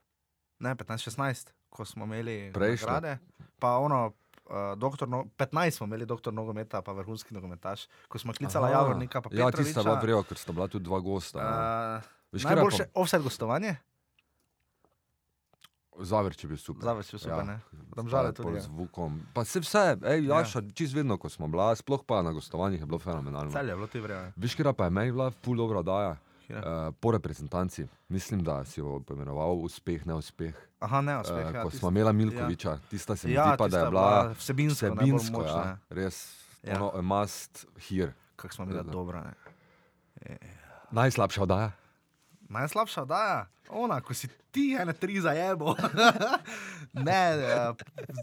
ne 0.58 0.74
15, 0.74 1.10
16, 1.10 1.54
ko 1.70 1.84
smo 1.84 2.04
imeli 2.04 2.50
Prejšnja? 2.54 2.86
nagrade. 2.86 3.18
Pa 3.58 3.78
ono, 3.78 4.12
uh, 4.46 4.74
doktor, 4.76 5.08
no, 5.08 5.24
15 5.38 5.70
smo 5.70 5.86
imeli 5.86 6.06
doktor 6.06 6.34
nogometa, 6.34 6.82
pa 6.82 6.92
vrhunski 6.92 7.34
nogometaš, 7.34 7.86
ko 8.08 8.18
smo 8.18 8.32
klicali. 8.32 8.70
Javornika, 8.70 9.22
pa 9.22 9.30
Ja, 9.32 9.50
tista 9.50 9.82
bila 9.82 9.98
vrela, 9.98 10.22
ker 10.22 10.38
sta 10.38 10.52
bila 10.52 10.68
tudi 10.68 10.84
dva 10.84 11.00
gosta. 11.00 11.38
Uh, 11.38 12.21
Veš, 12.32 12.44
najboljše 12.44 12.84
offset 12.94 13.22
gostovanje? 13.22 13.76
Zavrč 15.94 16.40
je 16.40 16.48
bil 16.48 16.56
super. 16.56 16.82
Zavrč 16.82 17.06
je 17.06 17.12
bil 17.12 17.20
super, 17.20 17.38
Ja. 17.38 17.44
ne? 17.44 17.60
Domžale 17.92 18.32
tudi, 18.32 18.54
ja. 18.54 18.60
Z 18.60 18.68
Vukom. 18.68 19.20
Pa 19.34 19.44
se 19.44 19.60
vse, 19.60 19.96
ej, 20.02 20.24
Ja. 20.24 20.38
Jaša, 20.38 20.58
ja. 20.58 20.70
čist 20.70 20.94
vedno, 20.94 21.18
ko 21.18 21.28
smo 21.28 21.46
bila, 21.46 21.74
sploh 21.74 22.00
pa 22.02 22.22
na 22.22 22.32
gostovanjih 22.32 22.80
je 22.80 22.86
bilo 22.86 22.98
fenomenalno. 22.98 23.52
Celje 23.52 23.68
je 23.68 23.76
bilo 23.76 23.86
ti 23.86 24.00
vreme. 24.00 24.32
Viš, 24.34 24.54
kera 24.54 24.72
pa 24.72 24.84
je 24.84 24.90
meni 24.90 25.12
bila 25.12 25.30
ful 25.34 25.56
dobra 25.56 25.82
daja. 25.82 26.16
Uh, 26.44 26.58
po 26.94 27.10
reprezentanci, 27.10 27.86
mislim, 28.08 28.42
da 28.42 28.64
si 28.64 28.80
jo 28.80 29.00
poimenoval 29.00 29.54
uspeh, 29.54 30.04
neuspeh. 30.04 30.52
Aha, 30.80 31.00
ne, 31.00 31.18
uspeh. 31.18 31.46
Uh, 31.46 31.54
ja, 31.54 31.62
ko 31.62 31.68
tisto- 31.68 31.78
smo 31.78 31.88
imeli 31.90 32.12
Milkoviča, 32.14 32.70
ja. 32.70 32.78
tista 32.90 33.16
se 33.16 33.28
mi 33.28 33.32
Ja, 33.32 33.44
zdi 33.44 33.50
pa, 33.50 33.56
da 33.58 33.64
tista 33.66 33.78
je 33.78 33.84
je 33.84 33.90
bila 33.90 34.28
vsebinsko 34.30 34.86
vsebinsko 34.86 35.32
močna, 35.32 35.50
ja, 35.52 35.66
ja. 35.66 35.78
res 35.90 36.34
Ja. 36.62 36.72
ja. 36.72 36.76
ono, 36.78 36.92
a 36.92 37.02
must 37.02 37.66
hear. 37.80 38.12
Kako 38.36 38.54
smo 38.54 38.66
bili 38.66 38.84
dobra. 38.84 39.22
Ne? 39.22 40.38
Najslabša 40.90 41.42
oddaja. 41.42 41.70
Najslabša 42.52 43.02
oddaja, 43.02 43.40
ona, 43.70 44.00
ko 44.00 44.12
si 44.12 44.28
ti 44.50 44.76
ene 44.76 44.92
tri 44.92 45.16
zajebo. 45.16 45.72
ne, 47.06 47.20
eh, 47.32 47.72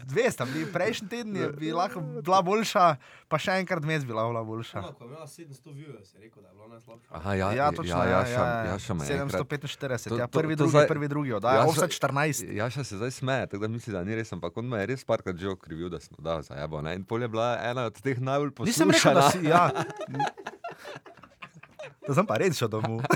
dve 0.04 0.30
sta 0.30 0.44
bili, 0.44 0.62
prejšnji 0.64 1.08
teden 1.08 1.36
je 1.36 1.48
bila, 1.50 1.88
bila 2.22 2.38
boljša, 2.40 2.84
pa 3.26 3.34
še 3.36 3.56
enkrat 3.58 3.82
mes 3.82 4.04
bila, 4.04 4.22
bila 4.24 4.44
boljša. 4.44 4.78
Ona, 4.78 4.92
ko 4.92 5.02
je 5.02 5.08
imela 5.08 5.26
700 5.26 5.72
views, 5.72 6.14
je 6.14 6.20
rekel, 6.20 6.38
da 6.38 6.48
je 6.48 6.54
bila 6.54 6.68
najslabša. 6.68 7.08
Aha, 7.10 7.34
ja, 7.34 7.48
Ja, 7.52 7.66
točno, 7.72 7.98
ja, 7.98 8.06
ja, 8.06 8.22
ja, 8.28 8.44
Jaša 8.68 8.94
me 8.94 9.02
je 9.04 9.18
enkrat- 9.18 9.42
745, 9.42 10.06
To- 10.06 10.16
ja, 10.16 10.26
to- 10.28 10.38
prvi, 10.38 10.54
to 10.54 10.62
drugi, 10.62 10.70
zdaj- 10.72 10.88
prvi, 10.88 11.08
drugi 11.08 11.32
oddaja, 11.32 11.66
offset 11.66 11.90
14. 11.90 12.46
Jaša 12.46 12.84
se 12.84 12.96
zdaj 12.96 13.10
smeje, 13.12 13.46
tako 13.48 13.60
da 13.60 13.68
misli, 13.68 13.92
da 13.92 14.04
ni 14.04 14.14
res, 14.14 14.30
ampak 14.30 14.54
on 14.54 14.66
me 14.66 14.78
je 14.78 14.86
res 14.86 15.02
parkrat 15.04 15.34
že 15.36 15.48
okrivil, 15.48 15.88
da 15.88 15.98
sem 15.98 16.14
dal 16.16 16.42
za 16.42 16.54
jebo. 16.54 16.78
Ne? 16.80 16.94
In 16.94 17.02
pol 17.02 17.18
je 17.18 17.28
bila 17.28 17.58
ena 17.60 17.84
od 17.84 17.98
teh 17.98 18.14
najbolj 18.16 18.50
poslušanih. 18.52 18.70
Nisem 18.86 19.10
rekel, 19.10 19.14
da 19.16 19.26
si, 19.28 19.42
ja. 19.44 19.64
To 22.06 22.14
sem 22.14 22.26
pa 22.26 22.38
res 22.40 22.56
šel 22.58 22.68
domov. 22.72 23.02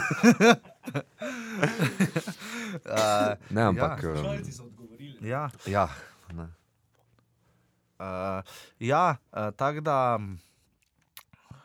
uh, 2.85 3.35
Ne, 3.51 3.62
ampak. 3.62 4.03
Ja. 4.03 4.09
Ja, 4.09 4.22
Šalci 4.22 4.53
so 4.53 4.64
odgovorili. 4.64 5.28
ja. 5.28 5.51
ja 5.66 5.89
ne. 6.32 6.49
Uh, 7.99 8.43
ja, 8.78 9.16
uh, 9.32 9.55
tako 9.57 9.80
da. 9.80 10.20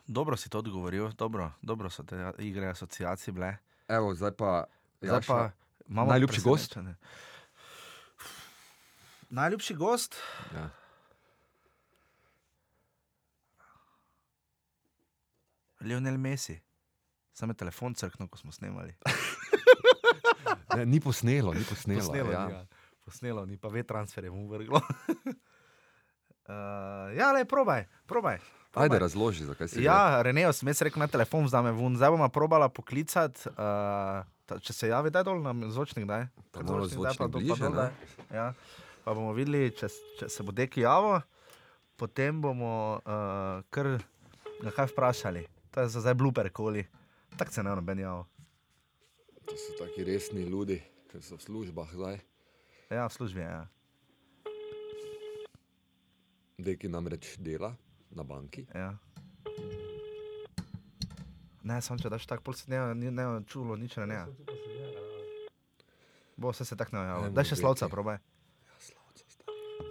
Dobro 0.08 0.38
si 0.38 0.50
to 0.50 0.60
odgovoril, 0.60 1.12
dobro, 1.12 1.52
dobro 1.62 1.90
so 1.90 2.04
te 2.04 2.32
igre 2.38 2.68
asociacij 2.68 3.34
bile. 3.34 3.58
Evo, 3.88 4.16
zdaj 4.16 4.32
pa. 4.32 4.64
Zdaj 5.02 5.18
Jaša, 5.18 5.34
pa 5.34 5.52
imamo 5.90 6.12
najljubši 6.12 6.42
gost? 6.42 6.78
Najljubši 9.30 9.74
gost? 9.74 10.16
Ja. 10.56 10.70
Lionel 15.82 16.18
Messi. 16.18 16.60
Sam 17.40 17.50
je 17.50 17.56
telefon 17.56 17.94
crknil, 17.96 18.28
ko 18.28 18.38
smo 18.38 18.52
snemali. 18.52 18.94
Ne, 20.76 20.86
ni 20.86 21.00
posnelo, 21.02 21.54
ni 21.54 21.64
posnelo. 21.66 22.00
Posnelo, 22.00 22.32
ja. 22.32 22.46
ni, 22.46 22.54
ja. 22.54 22.66
Posnelo 23.06 23.46
ni, 23.46 23.58
pa 23.58 23.68
ve 23.74 23.84
transferje 23.84 24.30
mu 24.32 24.48
vrglo. 24.48 24.78
uh, 24.78 24.84
ja, 27.20 27.32
le, 27.34 27.46
probaj, 27.46 27.88
probaj. 28.06 28.38
probaj. 28.72 28.86
Ajde, 28.86 29.00
razloži, 29.00 29.46
zakaj 29.46 29.68
si. 29.68 29.84
Ja, 29.84 30.22
Renejo, 30.22 30.54
sem 30.54 30.70
jaz 30.70 30.82
rekel, 30.86 31.02
na 31.02 31.08
telefon 31.10 31.46
vzame 31.50 31.72
ven, 31.74 31.98
zdaj 31.98 32.14
bomo 32.14 32.30
probala 32.30 32.70
poklicati. 32.70 33.50
Uh, 33.50 34.22
ta, 34.46 34.60
če 34.62 34.74
se 34.74 34.92
javi, 34.94 35.10
daj 35.10 35.26
dol 35.26 35.42
na 35.42 35.56
zvočnik, 35.74 36.06
daj. 36.10 36.28
Pa 36.54 36.62
Ker 36.62 36.70
malo 36.70 36.86
daj, 36.86 36.94
zvočnik 36.94 37.24
pa 37.24 37.28
dol, 37.34 37.42
bliže, 37.42 37.74
daj. 37.74 37.92
Ja. 38.30 38.48
Pa 39.08 39.18
bomo 39.18 39.34
videli, 39.34 39.74
če, 39.74 39.90
če 40.22 40.30
se 40.30 40.46
bo 40.46 40.54
deki 40.54 40.86
javo, 40.86 41.18
potem 41.98 42.46
bomo 42.46 43.02
uh, 43.02 43.66
kar 43.74 43.96
ga 44.62 44.72
kaj 44.76 44.94
vprašali. 44.94 45.48
To 45.74 45.82
je 45.82 45.92
za 45.98 46.06
zdaj 46.06 46.14
bluper 46.22 46.54
koli. 46.54 46.86
Tako 47.40 47.52
se 47.52 47.64
ne 47.64 47.72
noben 47.72 48.00
javo. 48.00 48.26
To 49.46 49.56
so 49.56 49.74
taki 49.80 50.04
resni 50.04 50.42
ljudje, 50.44 50.82
ki 51.08 51.22
so 51.22 51.38
v 51.38 51.42
službah 51.42 51.88
zdaj. 51.90 52.20
Ja, 52.90 53.08
v 53.08 53.14
službi 53.14 53.40
je. 53.40 53.48
Ja. 53.48 53.64
Deki 56.60 56.88
namreč 56.88 57.38
dela 57.40 57.72
na 58.12 58.24
banki. 58.24 58.66
Ja. 58.76 58.98
Ne, 61.64 61.80
samo 61.82 62.00
če 62.00 62.10
daš 62.10 62.26
tako, 62.26 62.44
pol 62.44 62.54
se 62.54 62.68
ne, 62.68 62.80
ni- 62.96 63.12
ne 63.12 63.24
čulo, 63.46 63.76
nič 63.76 63.96
ne. 63.98 64.06
ne. 64.06 64.26
Bo 66.36 66.52
vse 66.52 66.66
se 66.66 66.76
tako 66.76 66.96
ne 66.96 67.02
Ne 67.02 67.08
javlja. 67.08 67.30
Daj 67.30 67.46
še 67.46 67.56
slovca, 67.56 67.88
probaj. 67.88 68.20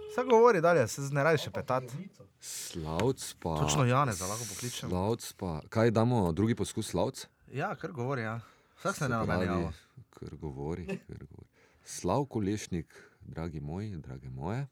Vse 0.09 0.23
govori 0.23 0.61
dalje, 0.61 0.87
se 0.87 1.01
ne 1.09 1.23
raje 1.23 1.37
še 1.37 1.51
petati. 1.51 1.93
Slavc 2.41 3.33
pa. 3.35 3.57
Točno 3.59 3.85
Janeza 3.85 4.25
lahko 4.25 4.45
pokličem. 4.45 4.89
Slavc 4.89 5.33
pa. 5.33 5.61
Kaj 5.69 5.91
damo, 5.91 6.29
drugi 6.31 6.55
poskus 6.55 6.89
slavc? 6.89 7.25
Ja, 7.53 7.75
kar 7.75 7.91
govori, 7.91 8.21
ja. 8.21 8.39
Vsak 8.77 8.95
se 8.95 8.99
Se 8.99 9.09
ne 9.09 9.15
namenja. 9.15 9.71
Kar 10.09 10.35
govori, 10.35 10.85
kar 10.87 11.17
govori. 11.17 11.47
Slavko 11.83 12.39
Lešnik, 12.39 12.93
dragi 13.21 13.59
moji, 13.59 13.95
drage 13.97 14.29
moje, 14.29 14.67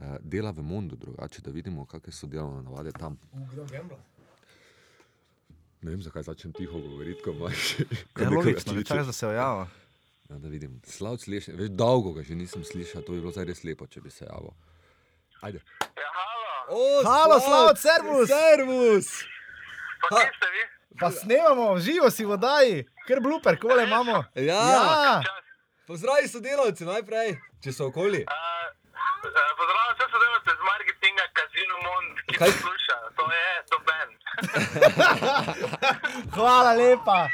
eh, 0.00 0.16
dela 0.20 0.50
v 0.50 0.62
Mondu, 0.62 0.96
drugače 0.96 1.42
da 1.42 1.50
vidimo, 1.50 1.86
kakšne 1.86 2.12
so 2.12 2.26
delovne 2.26 2.62
navade 2.62 2.92
tam. 2.92 3.18
Ne 5.82 5.90
vem, 5.90 6.02
zakaj 6.02 6.22
začnem 6.22 6.52
tiho 6.52 6.80
govoriti, 6.80 7.22
ko 7.22 7.30
imaš. 7.30 7.76
ko 8.14 8.22
Ja, 8.22 8.30
logično, 8.30 8.82
čakaj, 8.82 9.04
da 9.04 9.12
se 9.12 9.26
ojava. 9.26 9.68
Ja, 10.30 10.38
da 10.38 10.48
vidim. 10.48 10.80
Slavc 10.84 11.26
Lešnik, 11.26 11.56
več 11.56 11.70
dolgo 11.70 12.12
ga 12.12 12.22
že 12.22 12.34
nisem 12.34 12.64
slišal, 12.64 13.02
to 13.02 13.12
bi 13.12 13.20
bilo 13.20 13.32
zdaj 13.32 13.44
res 13.44 13.64
lepo, 13.64 13.86
če 13.86 14.00
bi 14.00 14.10
se 14.10 14.24
javil. 14.24 14.52
Ajde. 15.40 15.60
Ja, 15.80 16.10
halo, 16.16 16.44
O, 16.68 17.02
Halo, 17.04 17.40
Slavc, 17.40 17.78
servus! 17.78 18.28
Servus! 18.28 19.08
pa 20.00 20.16
kje 20.20 20.30
ste 20.36 20.48
vi? 20.52 20.73
Pa 20.94 21.10
snemamo, 21.10 21.78
živo 21.78 22.10
si 22.10 22.24
v 22.24 22.28
vodaji, 22.28 22.74
ker 23.04 23.20
bluper, 23.20 23.58
kole 23.58 23.84
imamo. 23.84 24.24
Ja, 24.34 24.60
Ja, 24.64 25.22
pozdravi 25.86 26.28
sodelavci 26.28 26.84
najprej, 26.84 27.34
če 27.60 27.72
so 27.72 27.86
okoli. 27.86 28.20
Uh, 28.20 28.30
uh, 29.20 29.50
pozdravljam 29.56 29.90
vse 29.92 30.06
sodelavce 30.08 30.50
z 30.50 30.62
marketinga 30.62 31.24
Casino 31.32 31.76
Mond, 31.78 32.14
ki 32.24 32.34
Kaj? 32.36 32.50
posluša. 32.52 32.96
To 33.12 33.24
je 33.28 33.46
doben. 33.66 34.08
hvala 36.34 36.72
lepa. 36.72 37.28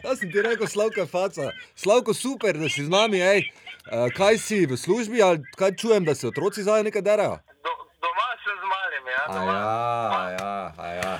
Jaz 0.00 0.18
sem 0.18 0.30
ti 0.30 0.42
rekel, 0.42 0.66
Slavko 0.66 1.00
je 1.00 1.06
faca. 1.08 1.50
Slavko, 1.74 2.14
super, 2.14 2.54
da 2.54 2.68
si 2.68 2.84
z 2.84 2.88
nami, 2.88 3.18
ej. 3.18 3.50
Uh, 3.86 4.06
kaj 4.10 4.38
si 4.38 4.66
v 4.66 4.76
službi, 4.76 5.18
ali 5.18 5.42
kaj 5.56 5.74
čujem, 5.74 6.04
da 6.04 6.14
se 6.14 6.28
otroci 6.28 6.62
zdaj 6.62 6.82
nekaj 6.84 7.02
derajo? 7.02 7.36
Do, 7.58 7.72
doma 7.98 8.28
sem 8.38 8.54
z 8.54 8.66
malim, 8.66 9.04
ja. 9.08 9.22
Doma. 9.28 9.52
ja, 9.52 9.66
a 10.10 10.22
ja, 10.30 10.54
a 10.76 10.86
ja. 10.94 11.14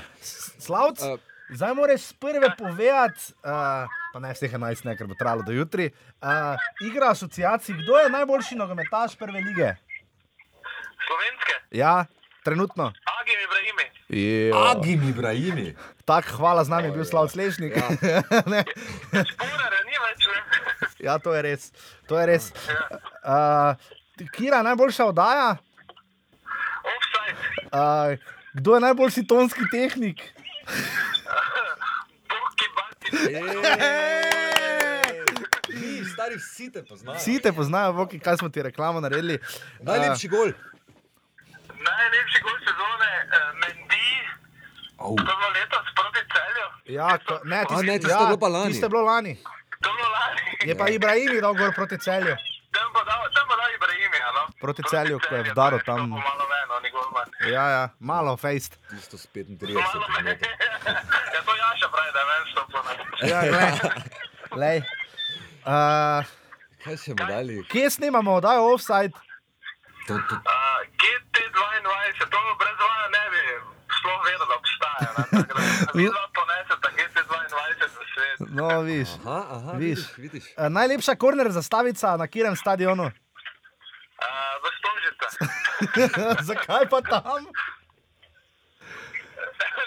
Slavc, 0.61 1.03
Eh. 1.03 1.19
Zdaj 1.51 1.75
moraš 1.75 2.13
prve 2.13 2.51
povedati, 2.59 3.33
uh, 3.45 3.87
pa 4.13 4.19
ne 4.21 4.33
vseh 4.35 4.53
11, 4.53 4.85
ne, 4.85 4.97
ker 4.97 5.07
bo 5.07 5.15
trajalo 5.15 5.43
do 5.43 5.53
jutri. 5.53 5.91
Uh, 6.23 6.55
igra 6.81 7.11
asociacij, 7.11 7.75
kdo 7.75 7.99
je 7.99 8.11
najboljši 8.11 8.55
nogometaš 8.55 9.17
prve 9.17 9.41
lige? 9.41 9.75
Slovenske, 11.07 11.55
Ja, 11.71 12.05
trenutno. 12.45 12.93
Agim 13.21 13.39
Ibrahimi. 13.45 13.87
Agim 14.71 15.09
Ibrahimi. 15.09 15.69
Tak, 16.05 16.27
hvala, 16.31 16.65
z 16.65 16.69
nami 16.69 16.89
je 16.89 16.93
bil 16.93 17.05
Slavc 17.05 17.35
Lešnik. 17.35 17.75
Ne. 18.53 18.65
Šporare 19.13 19.81
ni 19.87 19.97
več, 20.07 20.29
ja, 21.01 21.19
to 21.19 21.35
je 21.35 21.43
res. 21.43 21.73
To 22.09 22.19
je 22.21 22.27
res. 22.27 22.51
Uh, 23.25 23.75
Kira, 24.35 24.63
najboljša 24.63 25.05
oddaja? 25.07 25.57
Offside, 26.81 27.39
Uh, 27.71 28.19
kdo 28.53 28.75
je 28.75 28.81
najboljši 28.81 29.23
tonski 29.27 29.63
tehnik? 29.71 30.19
Boki 32.31 32.67
Bati. 32.77 33.09
Mi, 35.81 36.05
stari, 36.05 36.37
vsi 36.37 36.73
te 36.73 36.85
poznajo. 36.85 37.19
Vsi 37.19 37.41
te 37.43 37.53
poznajo, 37.53 37.93
Voki, 37.93 38.19
kaj 38.19 38.37
smo 38.37 38.49
ti 38.49 38.63
reklamo 38.63 39.01
naredili. 39.01 39.39
Najlepši 39.81 40.29
gol. 40.29 40.53
Najlepši 41.89 42.43
gol 42.43 42.57
sezone, 42.67 43.13
uh, 43.25 43.55
Mendy. 43.61 44.11
Au. 44.99 45.17
To 45.17 45.23
je 45.23 45.37
bilo 45.37 45.51
letos 45.55 45.87
proti 45.97 46.23
celju. 46.35 46.67
Ja, 46.99 47.19
ko, 47.19 47.41
ne, 47.45 47.65
A 47.69 47.83
ne, 47.83 47.99
tisto 47.99 48.21
je 48.21 48.27
bilo 48.27 48.39
pa 48.39 48.49
lani. 48.49 48.73
Tiste 48.73 48.87
je 48.87 48.91
bilo 48.91 49.03
lani. 49.03 49.37
To 49.81 49.89
je 49.91 49.97
bilo 49.97 50.11
lani. 50.11 50.41
Je 50.65 50.75
pa 50.79 50.89
Ibrahim 50.89 51.41
dal 51.41 51.55
gor 51.55 51.75
proti 51.75 51.99
celju. 51.99 52.37
Tam 52.71 52.87
pa 52.95 53.03
dal, 53.03 53.27
tam 53.35 53.45
pa 53.51 53.55
dal 53.59 53.71
Ibrahimi, 53.75 54.19
a 54.23 54.31
no? 54.31 54.43
Proti 54.63 54.83
Celju, 54.87 55.19
ko 55.19 55.35
je 55.35 55.43
to 55.55 55.67
je 55.75 55.83
tam. 55.83 56.15
Malo 56.15 56.45
ven, 56.47 56.69
oni 56.79 56.91
golman. 56.95 57.29
Ja, 57.51 57.65
ja, 57.75 57.85
malo 57.99 58.37
fejst. 58.37 58.79
Tisto 58.91 59.19
s 59.19 59.27
35 59.35 59.75
Ja, 63.23 63.41
glej. 63.43 63.73
glej. 64.53 64.83
Uh, 65.63 66.25
Kaj 66.81 66.97
še 66.97 67.13
bomo 67.13 67.29
dali? 67.29 67.61
kje 67.69 67.91
snemamo, 67.91 68.41
da 68.41 68.53
je 68.53 68.59
offside? 68.67 69.13
To, 70.07 70.19
to, 70.19 70.35
Uh, 70.35 70.41
GT22, 70.97 71.89
to 72.27 72.39
brez 72.57 72.79
vaja 72.81 73.09
ne 73.09 73.29
bi 73.29 73.41
sploh 73.91 74.25
vedel, 74.25 74.43
da 74.43 74.55
obstaja. 74.57 75.11
Vidno 75.93 76.21
ponesete 76.33 76.89
GT22 76.91 77.55
v 77.77 77.79
svet. 78.07 78.39
No, 78.51 78.81
viš. 78.81 79.09
aha, 79.21 79.45
aha, 79.51 79.73
Viš. 79.75 79.79
vidiš, 79.79 80.19
vidiš. 80.19 80.45
Uh, 80.57 80.69
najlepša 80.71 81.15
korner 81.17 81.51
zastavica 81.51 82.17
na 82.17 82.27
katerem 82.27 82.57
stadionu? 82.57 83.05
Uh, 83.05 83.13
v 84.57 84.65
Stožice. 84.75 85.27
Zakaj 86.49 86.89
pa 86.89 87.01
tam? 87.03 87.45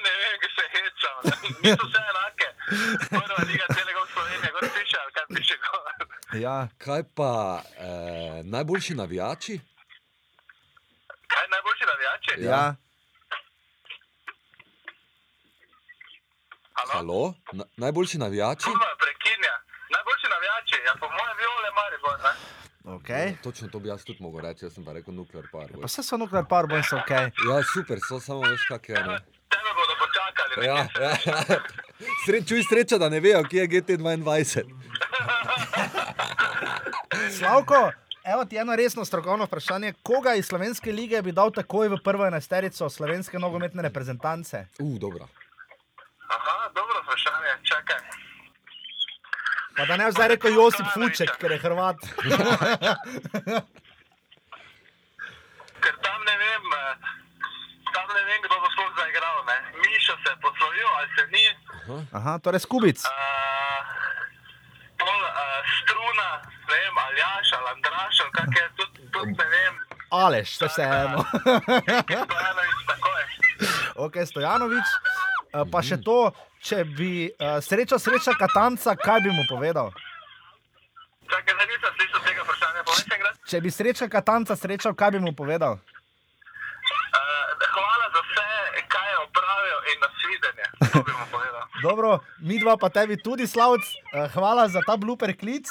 ne 0.03 0.11
vem, 0.13 0.37
ki 0.37 0.49
se 0.51 0.63
hečam. 0.69 1.17
ne. 1.23 1.31
Niso 1.65 1.83
vse. 1.83 2.12
Prva 3.09 3.41
liga 3.43 3.65
celega 3.69 3.99
v 3.99 4.07
Sloveniji, 4.07 4.51
gor 4.51 4.63
piše, 4.71 4.97
ali 4.97 5.11
kaj 5.11 5.25
piše 5.29 5.55
gor. 5.57 6.07
Ja, 6.35 6.67
Kaj 6.77 7.03
pa 7.15 7.31
eh, 7.77 7.85
najboljši 8.45 8.93
navijači? 8.95 9.59
Kaj 11.27 11.45
najboljši 11.47 11.85
navijači? 11.85 12.31
ja. 12.41 12.75
Halo? 16.73 16.91
Halo? 16.93 17.33
Na, 17.53 17.63
najboljši 17.77 18.17
navijači? 18.17 18.65
Kurva, 18.65 18.89
prekinja. 18.97 19.53
Najboljši 19.89 20.27
navijači, 20.27 20.75
ja 20.85 20.93
po 20.93 21.07
mojem 21.09 21.35
viole 21.37 21.69
Maribor, 21.71 22.17
ne? 22.21 22.33
Okay. 22.87 23.35
Točno 23.43 23.67
to 23.67 23.79
bi 23.79 23.87
jaz 23.87 24.03
tudi 24.03 24.19
mogel 24.21 24.41
reči, 24.41 24.65
jaz 24.65 24.73
sem 24.73 24.85
pa 24.85 24.93
rekel 24.93 25.13
nuklear 25.13 25.45
par. 25.51 25.67
Pa 25.71 25.87
vse 25.87 26.03
so 26.03 26.17
nuklear 26.17 26.45
par, 26.45 26.67
boj 26.67 26.83
so 26.83 26.97
ok. 26.97 27.11
Ja, 27.41 27.57
super, 27.65 27.97
so 27.99 28.19
samo 28.19 28.41
veš, 28.41 28.65
kak 28.65 28.89
je. 28.89 28.95
Ne? 28.97 29.17
Tebe 29.49 29.71
bodo 29.73 29.93
počakali. 29.95 30.53
ne, 30.57 30.65
Ja, 30.65 30.77
se- 30.85 31.01
ja. 31.25 31.59
Sreč, 32.25 32.47
čuj 32.49 32.63
sreča, 32.69 32.97
da 32.97 33.09
ne 33.09 33.19
vejo, 33.19 33.43
kje 33.43 33.61
je 33.61 33.67
GT22. 33.67 34.63
Slavko, 37.37 37.91
evo 38.23 38.45
ti 38.45 38.57
eno 38.57 38.75
resno 38.75 39.05
strokovno 39.05 39.45
vprašanje. 39.45 39.93
Koga 40.03 40.33
iz 40.33 40.45
slovenske 40.45 40.91
lige 40.91 41.21
bi 41.21 41.31
dal 41.31 41.51
takoj 41.51 41.87
v 41.89 41.97
prvo 42.03 42.25
enesterico 42.27 42.89
slovenske 42.89 43.39
nogometne 43.39 43.81
reprezentance? 43.81 44.65
Uh, 44.79 44.99
dobro. 44.99 45.27
Aha, 46.27 46.69
dobro 46.75 47.01
vprašanje, 47.03 47.57
čakaj. 47.63 47.99
Pa 49.77 49.85
da 49.85 49.97
ne 49.97 50.05
bi 50.05 50.11
zdaj 50.11 50.27
rekel 50.27 50.53
Josip 50.53 50.85
Fuček, 50.93 51.31
ker 51.41 51.51
je 51.51 51.59
Hrvat. 51.59 51.97
Ker 55.83 55.95
tam 56.05 56.19
ne 56.23 56.35
vem, 56.39 56.63
eh, 56.79 56.95
tam 57.93 58.07
ne 58.15 58.21
vem, 58.27 58.39
kdo 58.45 58.55
bo 58.61 58.67
sploh 58.71 58.91
zaigral. 58.99 59.37
Ne? 59.49 59.57
Mišo 59.81 60.15
se 60.23 60.29
je 60.31 60.37
poslovil, 60.45 60.89
ali 60.97 61.07
se 61.15 61.23
ni. 61.33 61.42
Aha, 62.11 62.39
torej 62.39 62.63
Skubic. 62.63 62.99
Uh, 63.03 63.11
pol 64.95 65.19
uh, 65.19 65.59
struna, 65.83 66.29
ne 66.69 66.75
vem, 66.79 66.95
ali 67.05 67.19
Jaš, 67.19 67.47
ali 67.57 67.67
Andraš, 67.75 68.15
ali 68.23 68.31
kak 68.31 68.51
je, 68.55 68.65
tudi 68.79 69.09
tud 69.11 69.27
ne 69.27 69.47
vem. 69.51 69.73
Aleš, 70.13 70.49
vse 70.55 70.67
vseeno. 70.67 71.25
Stojanovič, 71.27 72.79
takoj. 72.87 73.23
ok, 73.95 74.15
Stojanovič. 74.25 74.87
Uh, 75.53 75.65
pa 75.71 75.83
še 75.85 75.99
to, 76.01 76.31
če 76.63 76.83
bi 76.87 77.27
uh, 77.29 77.59
srečal 77.61 77.99
sreča 77.99 78.33
Katanca, 78.39 78.95
kaj 78.95 79.19
bi 79.25 79.31
mu 79.35 79.43
povedal? 79.49 79.91
Čakaj, 81.27 81.53
zdaj 81.53 81.67
nisem 81.67 81.91
slišal 81.97 82.21
tega 82.23 82.41
vprašanja, 82.45 82.81
povej 82.87 83.01
še 83.03 83.15
enkrat. 83.17 83.35
Če 83.49 83.57
bi 83.59 83.69
sreča 83.73 84.07
Katanca 84.07 84.55
srečal, 84.55 84.95
kaj 84.95 85.17
bi 85.17 85.19
mu 85.25 85.33
povedal? 85.35 85.77
Uh, 87.13 87.67
hvala 87.73 88.07
za 88.13 88.21
vse, 88.29 88.47
kaj 88.87 89.07
je 89.11 89.17
opravil 89.25 89.79
in 89.93 89.97
nasvidenje. 90.05 90.67
To 90.93 91.01
bi 91.01 91.13
mu 91.13 91.25
povedal. 91.33 91.65
Dobro, 91.83 92.19
mi 92.39 92.59
dva 92.59 92.77
pa 92.79 92.87
tebi 92.89 93.17
tudi, 93.19 93.47
Slavc, 93.47 93.83
uh, 93.83 94.31
hvala 94.31 94.67
za 94.71 94.79
ta 94.87 94.95
bluper 94.97 95.35
klic. 95.37 95.67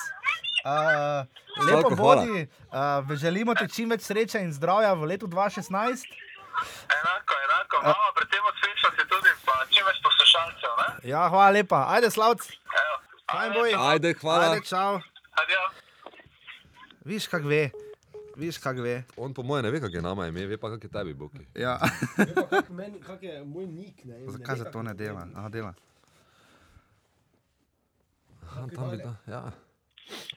Uh, 0.61 1.25
lepo 1.67 1.89
Slavko, 1.89 1.97
bodi, 1.97 2.47
uh, 2.69 3.17
želimo 3.17 3.55
ti 3.55 3.65
čim 3.73 3.91
več 3.91 4.05
sreče 4.05 4.43
in 4.45 4.53
zdravja 4.53 4.93
v 4.93 5.09
letu 5.09 5.27
2016. 5.27 6.05
Enako, 6.97 7.39
enako. 7.47 7.81
Mama, 7.87 8.11
predvsem 8.19 8.51
uspešnosti 8.51 9.07
tudi, 9.09 9.33
pa 9.47 9.57
čim 9.71 9.87
več 9.89 10.03
poslušalcev, 10.05 10.75
ne? 10.83 10.89
Ja, 11.11 11.23
hvala 11.33 11.51
lepa. 11.57 11.87
Ajde, 11.97 12.11
Slavc. 12.13 12.45
Boj? 13.55 13.73
Ajde, 13.79 14.13
hvala. 14.21 14.51
Ajde, 14.51 14.67
čau. 14.69 15.01
Adijo. 15.41 15.63
Viš, 17.09 17.29
kak 17.33 17.49
ve. 17.49 17.71
Viš, 18.37 18.59
kak 18.61 18.77
ve. 18.85 18.99
On 19.17 19.33
po 19.33 19.43
mojem 19.43 19.65
ne 19.65 19.73
ve, 19.73 19.81
kak 19.81 19.97
je 19.97 20.03
nama 20.05 20.29
ime, 20.29 20.45
ve 20.47 20.61
pa, 20.61 20.75
kak 20.77 20.85
je 20.85 20.93
tebi, 20.93 21.17
Boki. 21.17 21.41
Ja. 21.57 21.79
Kak, 22.53 22.69
meni, 22.69 23.01
kak 23.01 23.25
je 23.25 23.41
moj 23.49 23.65
nik, 23.67 24.05
ne? 24.05 24.21
Zakaj 24.37 24.61
za 24.61 24.69
to 24.69 24.85
ne 24.85 24.93
dela? 24.95 25.25
Aha, 25.33 25.49
dela. 25.49 25.73
Tam 28.55 28.69
bi 28.69 28.97
da, 28.97 29.17
ja. 29.27 29.53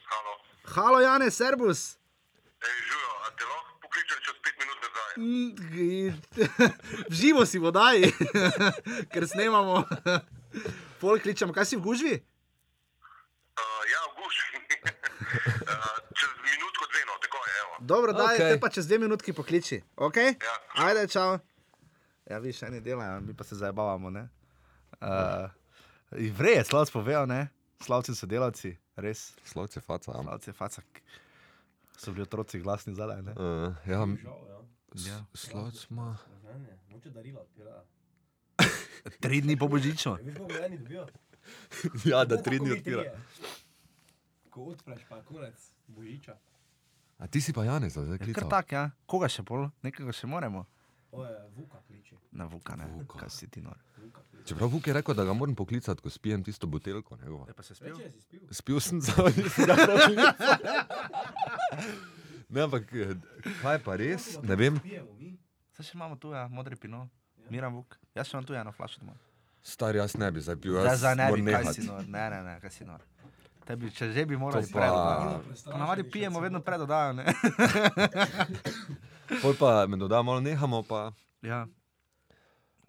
Halo. 0.10 0.34
Halo, 0.66 1.00
Jane, 1.00 1.32
servus. 1.32 1.98
Ej, 2.64 2.78
Žujo, 2.88 3.12
a 3.26 3.28
te 3.36 3.44
lahko 3.44 3.72
pokličem 3.84 4.20
čez 4.24 4.38
pet 4.44 4.56
minut 4.62 4.78
nazaj? 4.86 5.12
V 7.12 7.14
živo 7.14 7.46
si 7.46 7.60
vodaj, 7.60 8.08
ker 9.12 9.28
snemamo. 9.28 9.84
Pol 11.02 11.20
kličemo, 11.20 11.52
kaj 11.54 11.68
si 11.68 11.76
v 11.76 11.84
gužvi? 11.84 12.16
Uh, 12.16 13.82
ja, 13.92 14.02
v 14.08 14.14
guš. 14.24 14.36
uh, 14.56 15.98
čez 16.16 16.32
minutko 16.40 16.84
dve, 16.88 17.02
no, 17.04 17.20
tako 17.20 17.38
je, 17.44 17.54
evo. 17.60 17.74
Dobro, 17.80 18.12
daj, 18.16 18.36
Okej. 18.36 18.46
okay. 18.46 18.56
te 18.56 18.64
pa 18.64 18.70
čez 18.72 18.88
dve 18.88 18.98
minutki 19.04 19.36
pokliči. 19.36 19.84
Okay? 19.96 20.40
Ja. 20.40 20.56
Ajde, 20.88 21.08
čau. 21.12 21.36
Ja, 22.32 22.40
viš, 22.40 22.64
eni 22.64 22.80
delajo, 22.80 23.20
mi 23.22 23.36
pa 23.36 23.44
se 23.44 23.60
zabavamo. 23.60 24.08
Uh, 24.08 25.52
Vrej 26.16 26.64
je, 26.64 26.64
slavc 26.64 26.90
povedal, 26.96 27.28
ne? 27.28 27.52
Slavci 27.86 28.16
so 28.18 28.26
delavci, 28.26 28.74
res. 28.98 29.36
Slovce 29.46 29.82
faca, 29.82 30.12
ja. 30.12 30.22
Slavci 30.24 30.50
je 30.50 30.54
facak. 30.54 31.02
So 31.98 32.12
bili 32.12 32.26
otroci 32.26 32.60
glasni 32.60 32.96
zadaj, 32.98 33.22
ne? 33.22 33.32
Uh, 33.38 33.76
ja, 33.86 34.02
ja. 34.02 34.36
Ja. 35.06 35.26
Slovc 35.34 35.86
ima. 35.90 36.18
Moče 36.90 37.10
darila 37.10 37.42
odpira. 37.42 37.84
Tri 39.22 39.42
dni 39.42 39.58
po 39.58 39.68
božiču. 39.68 40.18
Dobijo? 40.18 41.06
Ja, 42.06 42.22
O, 42.22 42.28
kako 42.28 42.50
mi 42.50 42.84
trije. 42.84 43.14
Ko 44.50 44.62
odpreš, 44.62 45.02
pa 45.10 45.22
konec 45.22 45.72
božiča. 45.88 46.38
A 47.18 47.28
ti 47.28 47.42
si 47.42 47.54
pa 47.54 47.64
Janez, 47.64 47.94
zdaj 47.94 48.18
Ja, 48.28 48.34
kar 48.34 48.50
tak, 48.50 48.72
ja. 48.72 48.90
Koga 49.06 49.30
še 49.30 49.44
pol? 49.46 49.70
Nekega 49.86 50.10
še 50.10 50.26
moramo. 50.28 50.66
Vuka 51.52 51.78
kliči. 51.82 52.16
Na 52.32 52.46
vuka, 52.46 52.76
ne. 52.76 52.86
Vuka. 52.88 53.20
Kaj 53.20 53.30
si 53.30 53.48
ti 53.48 53.62
nor? 53.62 53.78
Čeprav 54.46 54.70
Vuk 54.70 54.88
je 54.88 54.94
rekel, 54.94 55.16
da 55.16 55.24
ga 55.24 55.34
moram 55.34 55.56
poklicati, 55.56 56.02
ko 56.02 56.10
spijem 56.10 56.44
tisto 56.44 56.68
buteljko. 56.68 57.18
njegovo. 57.18 57.46
Je 57.48 57.54
pa 57.54 57.64
se 57.64 57.76
si 57.76 57.82
spil? 57.82 57.96
Spil 58.52 58.80
sem 58.80 59.02
za. 59.02 59.14
Ne, 62.48 62.62
ampak 62.62 62.94
eh, 62.94 63.16
kaj 63.60 63.80
pa 63.80 63.96
res? 63.96 64.38
Ne 64.40 64.56
vem. 64.56 64.78
Zdaj 65.74 65.84
še 65.84 65.94
imamo 65.94 66.16
tu, 66.16 66.30
ja, 66.32 66.46
modri 66.48 66.78
pino. 66.78 67.08
Miram 67.50 67.74
vuk. 67.76 67.98
Jaz 68.14 68.30
še 68.30 68.38
imam 68.38 68.46
tu 68.46 68.54
eno 68.54 68.72
flašo 68.72 69.02
doma. 69.02 69.16
Star, 69.64 69.96
jaz 69.96 70.14
ne 70.14 70.30
bi 70.32 70.40
zdaj 70.40 70.56
pil. 70.58 70.78
Zdaj 70.78 70.88
Jaz 70.88 71.02
za 71.02 71.16
ne 71.16 71.26
bi, 71.28 71.42
kaj 71.44 71.74
si 71.74 71.84
nor. 71.84 72.06
Ne, 72.08 72.30
ne, 72.30 72.40
ne, 72.44 72.54
kaj 72.62 72.72
si 72.72 72.86
nor. 72.86 73.02
Tebi, 73.66 73.90
če 73.90 74.12
že 74.14 74.24
bi 74.26 74.38
morali 74.38 74.70
pa- 74.70 74.78
predodajati. 74.78 75.64
Ponavadi 75.66 76.04
pijemo 76.06 76.38
vedno 76.40 76.62
predodajo, 76.62 77.14
ne? 77.14 77.26
Pol 79.42 79.54
pa 79.56 79.86
me 79.88 79.98
doda 79.98 80.22
malo 80.22 80.40
nehamo, 80.40 80.84
pa. 80.84 81.12
ja. 81.42 81.68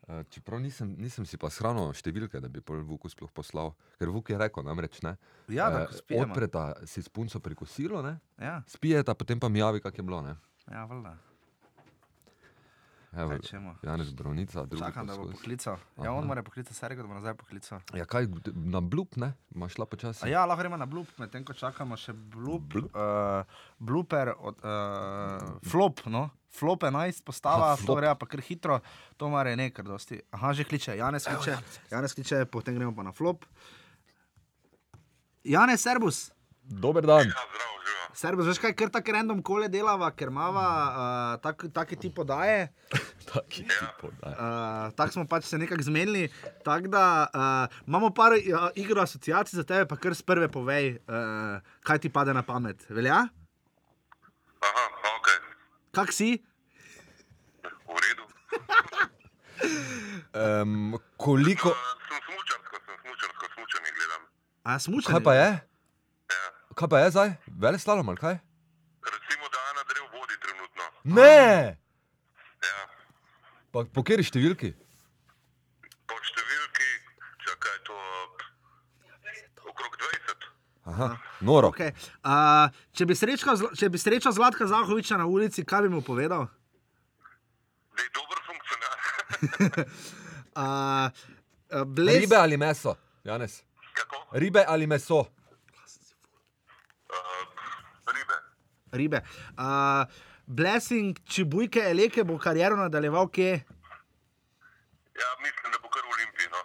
eh, 0.08 0.22
Čeprav 0.30 0.60
nisem, 0.60 0.94
nisem 0.98 1.26
si 1.26 1.36
pa 1.36 1.50
shranil 1.50 1.92
številke, 1.92 2.40
da 2.40 2.48
bi 2.48 2.60
Vuku 2.60 3.08
sploh 3.08 3.30
poslal. 3.32 3.74
Ker 3.98 4.08
Vuk 4.08 4.30
je 4.30 4.38
rekel 4.38 4.62
namreč, 4.62 5.02
ne. 5.02 5.16
Ja, 5.48 5.70
da, 5.70 5.86
Eh. 6.10 6.20
Odpreta 6.20 6.74
si 6.86 7.02
s 7.02 7.08
punco 7.08 7.40
pri 7.40 7.54
kosilu, 7.54 8.02
ne. 8.02 8.18
Ja, 8.38 8.62
Spijeta, 8.66 9.14
potem 9.14 9.40
pa 9.40 9.48
mi 9.48 9.58
javi, 9.58 9.80
kak 9.80 9.96
je 9.98 10.02
bilo, 10.02 10.22
ne. 10.22 10.36
ja, 10.70 10.84
valjda. 10.84 11.16
Evo? 13.16 13.32
Janez 13.82 14.12
Brovnica, 14.12 14.64
drugi 14.64 14.82
Čakam, 14.82 15.06
da 15.06 15.14
bo 15.14 15.22
poskus. 15.22 15.38
poklical. 15.38 15.76
Ja, 15.96 16.12
on 16.12 16.26
mora 16.26 16.42
poklicati, 16.42 16.74
sergo, 16.74 17.02
da 17.02 17.08
bo 17.08 17.14
nazaj 17.14 17.34
poklical. 17.34 17.80
Ja, 17.94 18.04
kaj, 18.04 18.26
na 18.54 18.80
blub, 18.82 19.08
ne? 19.16 19.32
Imaš 19.50 19.72
šla 19.72 19.86
počasi. 19.86 20.24
A 20.24 20.28
ja, 20.28 20.44
lahko 20.44 20.60
gremo 20.60 20.76
na 20.76 20.86
blup, 20.86 21.08
medtem 21.16 21.44
ko 21.44 21.54
čakamo 21.54 21.96
še 21.96 22.12
blup, 22.12 22.62
Blup? 22.68 22.90
uh, 22.92 23.44
blooper, 23.78 24.34
od, 24.38 24.60
uh, 24.60 25.40
flop, 25.64 26.04
no. 26.06 26.26
Flop 26.50 26.82
11 26.82 27.22
postava, 27.22 27.66
Aha, 27.66 27.76
to 27.78 27.84
flop. 27.84 27.98
gre 27.98 28.12
pa 28.14 28.26
kar 28.26 28.40
hitro, 28.42 28.80
to 29.16 29.28
mora 29.28 29.50
je 29.50 29.56
nekaj 29.58 29.84
dosti. 29.84 30.20
Aha, 30.30 30.52
že 30.52 30.64
kliče, 30.64 30.96
Janez 30.96 31.24
kliče, 31.24 31.56
Janez 31.90 32.14
kliče, 32.14 32.44
potem 32.46 32.74
gremo 32.74 32.92
pa 32.92 33.02
na 33.02 33.12
flop. 33.12 33.44
Janez, 35.44 35.80
servus. 35.80 36.30
Dober 36.62 37.04
dan. 37.04 37.26
Ja, 37.26 37.44
zdravo, 37.46 37.76
Žujo. 37.80 38.05
Servus, 38.16 38.46
veš 38.48 38.58
kaj, 38.62 38.72
ker 38.72 38.88
tako 38.88 39.12
random 39.12 39.42
kole 39.44 39.66
delava, 39.68 40.08
ker 40.16 40.30
imava 40.32 40.64
uh, 40.64 41.32
tak, 41.44 41.66
take 41.76 41.98
ti 42.00 42.08
podaje. 42.08 42.70
Taki 43.26 43.66
ti 43.66 43.88
podaj. 44.00 44.32
Uh, 44.32 44.86
tako 44.96 45.12
smo 45.12 45.24
pač 45.28 45.44
se 45.50 45.58
nekako 45.60 45.84
zmenili. 45.84 46.30
Tako 46.64 46.88
da 46.94 47.02
uh, 47.26 47.76
imamo 47.84 48.12
par 48.16 48.32
uh, 48.38 48.70
igro 48.78 49.02
asociacij 49.02 49.58
za 49.58 49.66
tebe, 49.68 49.84
pa 49.90 49.98
kar 50.00 50.14
z 50.16 50.24
prve 50.24 50.48
povej, 50.48 50.94
uh, 51.04 51.60
kaj 51.84 52.06
ti 52.06 52.12
pade 52.12 52.32
na 52.32 52.46
pamet. 52.46 52.86
Velja? 52.88 53.26
Aha, 54.64 54.86
ok, 55.12 55.28
Kak 55.92 56.14
si? 56.14 56.38
v 57.84 57.98
redu. 58.00 58.24
Um, 60.36 60.98
koliko. 61.16 61.70
Uh, 61.72 61.76
sem 62.08 62.20
smučarsko, 62.28 62.76
sem 62.84 62.96
smučarsko, 63.00 63.46
smučanje 63.54 63.90
gledam. 63.96 64.22
A 64.68 64.78
smučanje? 64.78 65.12
Kaj 65.14 65.24
pa 65.24 65.32
je? 65.34 65.48
Kaj 66.76 66.88
pa 66.92 66.98
je 67.00 67.10
zdaj? 67.10 67.30
Vele 67.46 67.78
slalom 67.78 68.08
ali 68.08 68.20
kaj? 68.20 68.34
Recimo, 69.14 69.48
da 69.52 69.58
Ana 69.70 69.82
Drev 69.88 70.04
vodi 70.12 70.36
trenutno. 70.44 70.84
Ne! 71.04 71.76
Ja. 72.66 72.80
Pa 73.72 73.84
po 73.94 74.02
kateri 74.04 74.26
številki? 74.26 74.74
Po 76.10 76.18
številki, 76.28 76.88
čakaj, 77.46 77.78
to 77.88 77.96
okrog 79.72 79.96
20. 80.02 80.44
Aha, 80.92 81.08
noro. 81.48 81.70
Okay. 81.72 81.94
Uh, 82.20 82.68
če, 82.92 83.06
bi 83.08 83.16
srečal, 83.16 83.62
če 83.72 83.88
bi 83.92 84.02
srečal 84.02 84.36
Zlatka 84.36 84.68
Zahoviča 84.68 85.16
na 85.16 85.24
ulici, 85.32 85.64
kaj 85.64 85.86
bi 85.86 85.94
mu 85.94 86.02
povedal? 86.04 86.44
Da 87.96 88.04
je 88.04 88.12
dober 88.20 88.44
funkcionar. 88.50 88.96
Uh, 90.56 91.08
uh, 91.68 91.82
bles, 91.84 92.22
Ribe 92.22 92.36
ali 92.40 92.56
meso? 92.56 92.94
Janez. 93.28 93.58
Kako? 93.92 94.22
Ribe 94.40 94.62
ali 94.64 94.86
meso? 94.88 95.18
Uh, 97.12 97.44
ribe. 98.16 98.38
Ribe. 98.96 99.20
Uh, 99.58 100.04
Blessing, 100.46 101.18
čebujke, 101.24 101.80
eleke 101.90 102.24
bo 102.24 102.38
kariero 102.38 102.76
nadaljeval 102.76 103.28
kje? 103.28 103.52
Ja, 105.16 105.30
mislim, 105.42 105.72
da 105.72 105.78
bo 105.82 105.88
kar 105.88 106.02
v 106.06 106.12
Olimpiji. 106.14 106.48
No. 106.50 106.60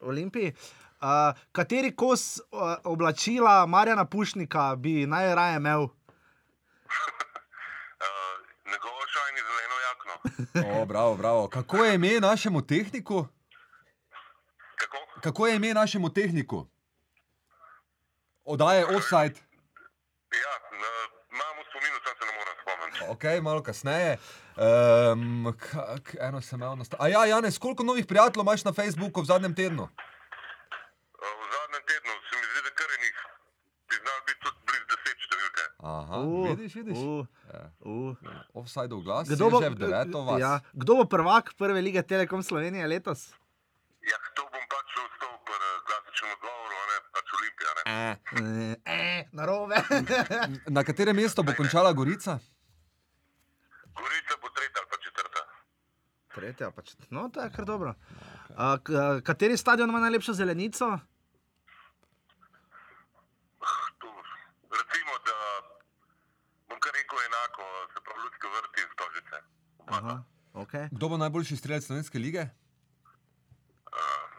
V 0.00 0.08
Olimpiji. 0.08 0.52
Uh, 1.00 1.36
kateri 1.52 1.96
kos 1.96 2.40
uh, 2.40 2.76
oblačila 2.84 3.66
Marjana 3.66 4.04
Pušnika 4.04 4.76
bi 4.76 5.06
najraje 5.06 5.56
imel? 5.56 5.88
Uh, 7.98 8.06
njegovo 8.70 9.00
šajni 9.14 9.40
zeleno 9.48 9.76
jakno. 9.88 10.14
O, 10.82 10.86
bravo, 10.86 11.16
bravo. 11.16 11.48
Kako 11.48 11.76
je 11.84 11.94
ime 11.94 12.20
našemu 12.20 12.66
tehniku? 12.66 13.26
Kako? 14.76 15.20
Kako 15.20 15.46
je 15.46 15.56
ime 15.56 15.74
našemu 15.74 16.12
tehniku? 16.12 16.66
Odaje 18.44 18.84
offside. 18.84 19.34
Ja, 20.44 20.54
na, 20.82 20.92
imam 21.32 21.56
v 21.58 21.67
spominu, 21.78 21.96
sam 22.00 22.14
se 22.16 22.24
ne 22.24 22.32
morem 22.32 22.54
spomniti. 22.56 22.98
Ok, 23.08 23.42
malo 23.42 23.62
kasneje. 23.62 24.18
Um, 24.56 25.22
kak, 25.54 26.16
eno 26.20 26.40
sem 26.40 26.58
imel 26.58 26.74
na 26.74 26.84
sta- 26.84 26.98
A 26.98 27.08
ja, 27.08 27.24
Janez, 27.26 27.58
koliko 27.58 27.82
novih 27.84 28.02
prijateljev 28.04 28.42
imaš 28.42 28.64
na 28.64 28.72
Facebooku 28.72 29.20
v 29.20 29.26
zadnjem 29.26 29.54
tednu? 29.54 29.84
Uh, 29.84 29.90
v 31.20 31.46
zadnjem 31.48 31.82
tednu 31.84 32.12
se 32.20 32.34
mi 32.34 32.44
zdi, 32.44 32.60
da 32.60 32.72
kar 32.72 32.88
je 32.88 32.98
njih. 32.98 33.16
Bi 33.88 33.94
znal 33.96 34.18
biti 34.20 34.40
tudi 34.40 34.58
blizu 34.66 34.84
deset 34.90 35.18
številke. 35.20 35.64
Aha, 35.80 36.16
Uh, 36.18 36.48
vidiš, 36.50 36.72
vidiš. 36.74 36.98
Uh, 36.98 37.26
Ja. 37.48 37.64
uh. 37.80 38.12
Offside 38.54 38.92
v 38.92 39.00
glas, 39.00 39.24
Kdo 39.26 39.48
bo, 39.48 39.58
že 39.58 39.70
v 39.70 39.78
deveto 39.78 40.20
vas. 40.22 40.36
ja, 40.38 40.52
kdo 40.74 40.92
bo 40.96 41.04
prvak 41.06 41.54
prve 41.54 41.80
lige 41.80 42.02
Telekom 42.02 42.42
Slovenije 42.42 42.84
letos? 42.86 43.30
Ja, 44.02 44.18
to 44.34 44.42
bom 44.44 44.64
pač 44.66 44.88
ostal 44.98 45.32
pri 45.40 45.54
uh, 45.54 45.80
klasičnem 45.82 46.30
odgovoru, 46.30 46.74
a 46.74 46.84
ne 46.84 46.96
pač 47.08 47.26
Olimpija. 47.30 47.70
Ne? 47.72 47.82
Eh. 47.88 48.14
Narobe. 49.32 49.76
Na 50.76 50.84
katerem 50.84 51.16
mestu 51.16 51.42
bo 51.42 51.52
končala 51.52 51.92
Gorica? 51.92 52.38
Gorica 53.92 54.34
bo 54.42 54.48
tretja 54.48 54.78
ali 54.78 54.88
pa 54.90 54.96
četrta. 54.98 55.42
Tretja, 56.34 56.70
pa 56.70 56.82
če... 56.82 56.96
no, 57.10 57.28
to 57.28 57.40
je 57.40 57.50
kar 57.50 57.64
dobro. 57.64 57.94
A, 58.56 58.76
kateri 59.22 59.56
stadion 59.56 59.88
ima 59.88 60.00
najlepšo 60.00 60.32
zelenico? 60.32 60.98
Tu, 63.98 64.08
recimo, 64.70 65.12
da 65.24 65.36
bom 66.68 66.80
kar 66.80 66.92
rekel 66.92 67.18
enako, 67.20 67.62
se 67.88 68.00
pravi, 68.00 68.20
ljudske 68.22 68.46
vrti 68.48 68.80
in 68.80 68.90
stožice. 68.92 69.36
Aha, 69.88 70.16
okay. 70.54 70.88
Kdo 70.90 71.08
bo 71.08 71.16
najboljši 71.16 71.56
strelec 71.56 71.86
slovenske 71.86 72.18
lige? 72.18 72.48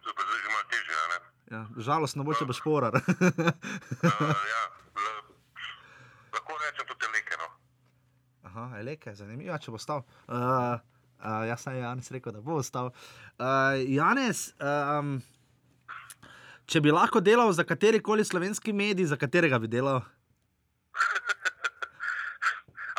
Pa 0.10 0.24
zdaj 0.26 0.40
že 0.40 0.50
malo 0.50 0.66
težje, 0.68 0.96
a 0.96 1.08
ne? 1.08 1.18
ja, 1.50 1.62
žalostno 1.80 2.24
bo, 2.24 2.34
če 2.34 2.46
boš 2.46 2.60
porar. 2.60 2.96
Uh, 2.96 3.04
ja, 4.46 4.62
l- 4.96 5.24
lahko 6.34 6.58
rečem 6.60 6.86
tudi 6.88 7.08
leke, 7.14 7.38
no. 7.38 7.48
Aha, 8.80 8.86
eleke, 8.88 9.12
zanimivo, 9.12 9.58
če 9.60 9.74
bo 9.74 9.80
stal. 9.82 10.06
Uh, 10.32 10.80
uh, 11.20 11.44
jaz 11.50 11.66
sem 11.66 11.76
Janes 11.82 12.08
rekel, 12.16 12.32
da 12.32 12.40
bo 12.40 12.60
ostal. 12.62 12.94
Uh, 13.36 13.76
Janes, 13.92 14.54
um, 14.64 15.18
če 16.64 16.80
bi 16.80 16.94
lahko 16.94 17.20
delal 17.20 17.52
za 17.52 17.66
kateri 17.68 18.00
koli 18.00 18.24
slovenski 18.24 18.72
medij, 18.72 19.10
za 19.12 19.18
katerega 19.20 19.60
bi 19.60 19.68
delal? 19.68 20.00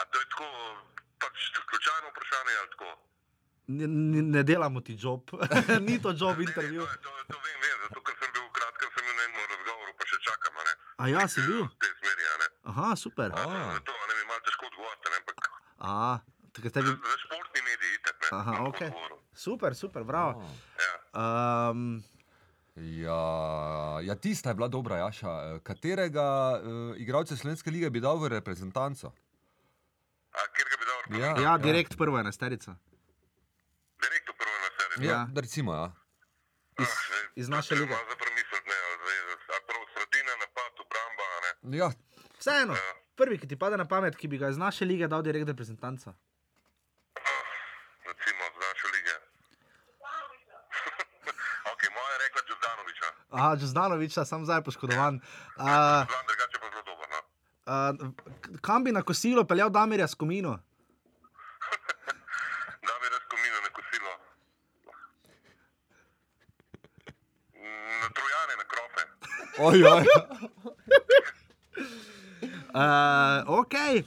A 0.01 0.05
je 0.05 0.26
pač? 1.22 1.49
Ne, 3.70 3.87
ne, 3.87 4.22
ne 4.35 4.43
delamo 4.43 4.81
ti 4.83 4.99
job, 4.99 5.31
ni 5.87 5.97
to 6.03 6.11
job 6.12 6.41
intervju. 6.43 6.85
To, 6.85 6.97
to, 7.07 7.11
to 7.31 7.39
vem, 7.47 7.59
vem, 7.62 7.76
zato 7.87 8.03
ker 8.03 8.16
sem 8.18 8.33
bil 8.35 8.43
v 8.43 8.53
kratkem 8.59 8.89
sem 8.97 9.07
bil 9.07 9.14
na 9.14 9.22
enem 9.28 9.53
razgovoru, 9.55 9.93
pa 9.95 10.09
še 10.11 10.18
čakam, 10.26 10.59
a 10.59 10.66
ne? 10.66 10.74
A 10.99 11.09
ja, 11.14 11.22
si 11.31 11.45
bil? 11.47 11.62
V 11.70 11.78
tej 11.85 11.93
smeri, 12.01 12.24
a 12.35 12.37
ne? 12.43 12.49
Aha, 12.74 12.89
super. 12.99 13.31
A. 13.31 13.47
Zato 13.78 13.95
ne 14.11 14.18
bi 14.18 14.24
malo 14.26 14.43
težko 14.49 14.72
odgovoriti, 14.72 15.14
ne? 15.14 15.20
A, 15.81 16.18
tebi... 16.53 16.87
za 16.87 17.16
športni 17.18 17.61
medij, 17.62 17.95
itek, 17.95 18.16
ne? 18.22 18.28
Aha, 18.33 18.51
lahko 18.51 18.68
okej. 18.68 18.89
odgovoril. 18.89 19.18
Super, 19.35 19.74
super, 19.74 20.05
bravo. 20.05 20.45
Ja. 20.78 21.70
Um, 21.70 22.05
Ja, 22.76 23.20
ja, 24.01 24.14
tista 24.14 24.49
je 24.51 24.55
bila 24.55 24.68
dobra, 24.68 24.97
Jaša. 24.97 25.28
Eh, 25.45 25.61
Katerega 25.61 26.26
uh, 26.55 26.97
igralca 26.97 27.37
slovenske 27.37 27.70
lige 27.70 27.91
bi 27.91 28.01
dal 28.01 28.16
v 28.16 28.28
reprezentanco? 28.28 29.11
A 30.33 30.41
bi 30.49 30.87
dal? 30.87 31.20
Ja, 31.20 31.31
ja, 31.43 31.59
direkt 31.59 31.97
prvo 31.99 32.16
je 32.16 32.24
nasterica. 32.24 32.74
Direkt 34.01 34.28
v 34.28 34.35
prvo 34.35 34.57
na 34.57 34.70
seriji. 34.70 35.07
Ja, 35.07 35.12
Ja. 35.12 35.26
da 35.33 35.41
recimo, 35.41 35.74
ja. 35.74 35.93
Iz, 36.78 36.89
iz 37.35 37.49
naše 37.49 37.74
lige. 37.74 37.91
Malo 37.91 38.07
za 38.09 38.16
premisliti, 38.16 38.66
ne? 38.66 38.78
Zdaj, 38.97 39.18
a 39.51 39.61
prav 39.66 39.83
sredina, 39.93 40.33
napad, 40.41 40.72
obramba, 40.81 41.24
a 41.37 41.39
ne? 41.43 41.76
ja. 41.76 41.89
Vseeno, 42.39 42.74
prvi, 43.21 43.39
ki 43.39 43.49
ti 43.49 43.57
pade 43.57 43.77
na 43.77 43.85
pamet, 43.85 44.16
ki 44.16 44.29
bi 44.29 44.39
ga 44.41 44.49
iz 44.49 44.59
naše 44.59 44.85
lige 44.85 45.09
dal 45.09 45.23
direkt 45.23 45.49
reprezentanca. 45.49 46.14
Recimo 48.11 48.45
z 48.55 48.57
naše 48.66 48.87
lige. 48.95 49.14
ok, 51.73 51.83
moja 51.97 52.11
je 52.14 52.18
rekla 52.25 52.41
Đurdanoviča. 52.49 53.09
Aha, 53.31 53.51
Džuzdanoviča, 53.61 54.25
sam 54.25 54.45
zdaj 54.45 54.64
poškodovan. 54.64 55.14
Uh, 55.14 55.62
Znam 55.64 56.25
drugače 56.31 56.57
pa 56.62 56.66
zelo 56.73 56.83
dober, 56.89 57.07
no? 57.14 57.21
uh, 57.73 58.59
kam 58.61 58.85
bi 58.85 58.93
na 58.93 59.03
kosilo 59.03 59.45
peljal 59.45 59.71
Damirja 59.71 60.09
s 60.09 60.14
komino? 60.14 60.53
Da 62.89 62.95
mi 63.03 63.07
razkomino 63.14 63.57
na 63.66 63.71
kosilo. 63.79 64.12
Na 68.03 68.09
trojane, 68.16 68.55
na 68.61 68.64
krofe. 68.73 69.03
Ojoj. 69.59 70.05
Uh, 72.71 72.79
ok, 73.57 73.75
uh, 73.75 74.03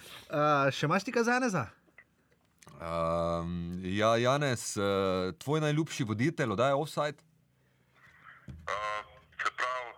še 0.70 0.86
imaš 0.86 1.04
ti 1.04 1.12
kazaneza? 1.12 1.66
Um, 2.76 3.52
ja, 3.86 4.16
Janes, 4.18 4.74
uh, 4.76 4.86
tvoj 5.36 5.62
najljubši 5.62 6.04
voditelj, 6.04 6.52
oddaja 6.52 6.76
offside? 6.76 7.20
Uh, 8.44 8.72
se 9.36 9.52
pravi, 9.52 9.92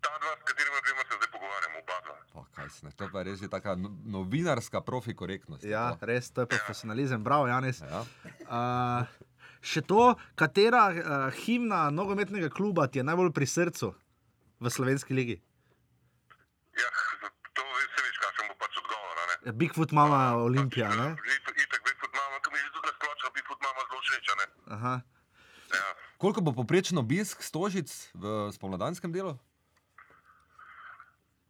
ta 0.00 0.12
dva, 0.16 0.32
s 0.34 0.44
katerima 0.44 0.80
dvema 0.80 1.02
se 1.02 1.14
zdaj 1.14 1.30
pogovarjamo, 1.30 1.78
oba 1.78 1.98
dva. 2.00 2.16
Pa, 2.32 2.44
kaj 2.52 2.70
se 2.70 2.86
ne, 2.86 2.92
to 2.92 3.08
pa 3.08 3.18
je 3.18 3.24
res 3.24 3.38
že 3.38 3.48
taka 3.48 3.74
no- 3.76 3.92
novinarska 4.08 4.80
profi 4.80 5.14
korektnost. 5.14 5.64
Ja, 5.64 5.96
res, 6.00 6.30
to 6.30 6.40
je 6.40 6.50
profesionalizem, 6.50 7.22
bravo, 7.22 7.46
Janis. 7.46 7.82
Ja. 7.84 8.02
Uh, 8.44 9.06
še 9.60 9.82
to, 9.82 10.02
katera 10.34 10.84
uh, 10.88 11.02
himna 11.36 11.88
nogometnega 11.90 12.50
kluba 12.50 12.86
ti 12.86 12.98
je 12.98 13.06
najbolj 13.06 13.30
pri 13.32 13.46
srcu 13.48 13.94
v 14.58 14.70
slovenski 14.70 15.14
ligi? 15.14 15.38
Ja, 16.74 16.90
to 17.52 17.62
ve- 17.62 17.86
se 17.86 18.02
veš, 18.02 18.18
kakšen 18.18 18.50
bo 18.50 18.58
pač 18.58 18.74
odgovor, 18.76 19.14
a 19.14 19.26
ne? 19.30 19.33
Ja, 19.44 19.52
Bigfoot 19.52 19.92
mama 19.92 20.36
Olimpija, 20.40 20.88
ne? 20.88 21.08
Itak, 21.36 21.56
itak, 21.60 21.80
Bigfoot 21.84 22.12
mama, 22.16 22.38
ki 22.40 22.52
mi 22.52 22.58
je 22.58 22.68
tudi 22.72 22.86
nasplošno 22.88 23.30
Bigfoot 23.36 23.60
mama 23.66 23.82
zelo 23.88 24.00
všeč, 24.06 24.30
a 24.32 24.34
ne? 24.40 24.46
Aha. 24.76 24.94
Ja. 25.74 25.88
Koliko 26.22 26.40
bo 26.40 26.54
poprečno 26.56 27.04
obisk 27.04 27.42
stožic 27.44 27.92
v 28.14 28.48
spomladanskem 28.56 29.12
delu? 29.12 29.34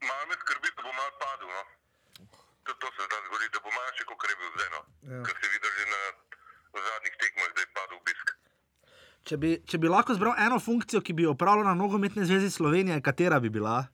Malo 0.09 0.25
me 0.27 0.35
skrbi, 0.43 0.73
da 0.75 0.83
bo 0.83 0.91
malo 0.91 1.15
padel, 1.23 1.49
no. 1.55 1.63
To, 2.67 2.75
to 2.83 2.91
se 2.97 3.07
da 3.13 3.21
zgodi, 3.29 3.47
da 3.55 3.63
bo 3.63 3.71
manjši, 3.77 4.09
kot 4.11 4.27
je 4.27 4.37
bil 4.43 4.51
zdaj, 4.57 4.69
no. 4.75 4.81
Ja. 5.13 5.23
Ker 5.29 5.39
se 5.39 5.53
vidi 5.55 5.73
že 5.79 5.87
na 5.95 6.03
zadnjih 6.89 7.15
tekmah, 7.23 7.55
da 7.55 7.61
je 7.63 7.69
padel 7.79 7.97
obisk. 8.03 8.35
Če 9.25 9.39
bi, 9.41 9.55
če 9.71 9.79
bi 9.79 9.89
lahko 9.89 10.19
zbral 10.19 10.35
eno 10.49 10.59
funkcijo, 10.59 10.99
ki 10.99 11.15
bi 11.15 11.29
jo 11.29 11.39
opravljala 11.39 11.71
na 11.71 11.79
nogometni 11.79 12.27
zvezi 12.27 12.51
Slovenije, 12.51 12.99
katera 13.07 13.39
bi 13.41 13.55
bila? 13.55 13.87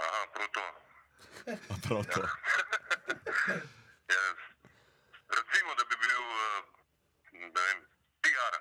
Aha, 0.00 0.22
prav 0.32 0.48
to. 0.56 0.66
Prav 1.84 2.02
to. 2.14 2.24
Ja, 2.24 2.45
recimo, 5.30 5.70
da 5.74 5.84
bi 5.84 5.96
bil, 5.96 6.22
eh, 6.36 6.60
ne 7.32 7.48
vem, 7.56 7.78
PR. 8.22 8.54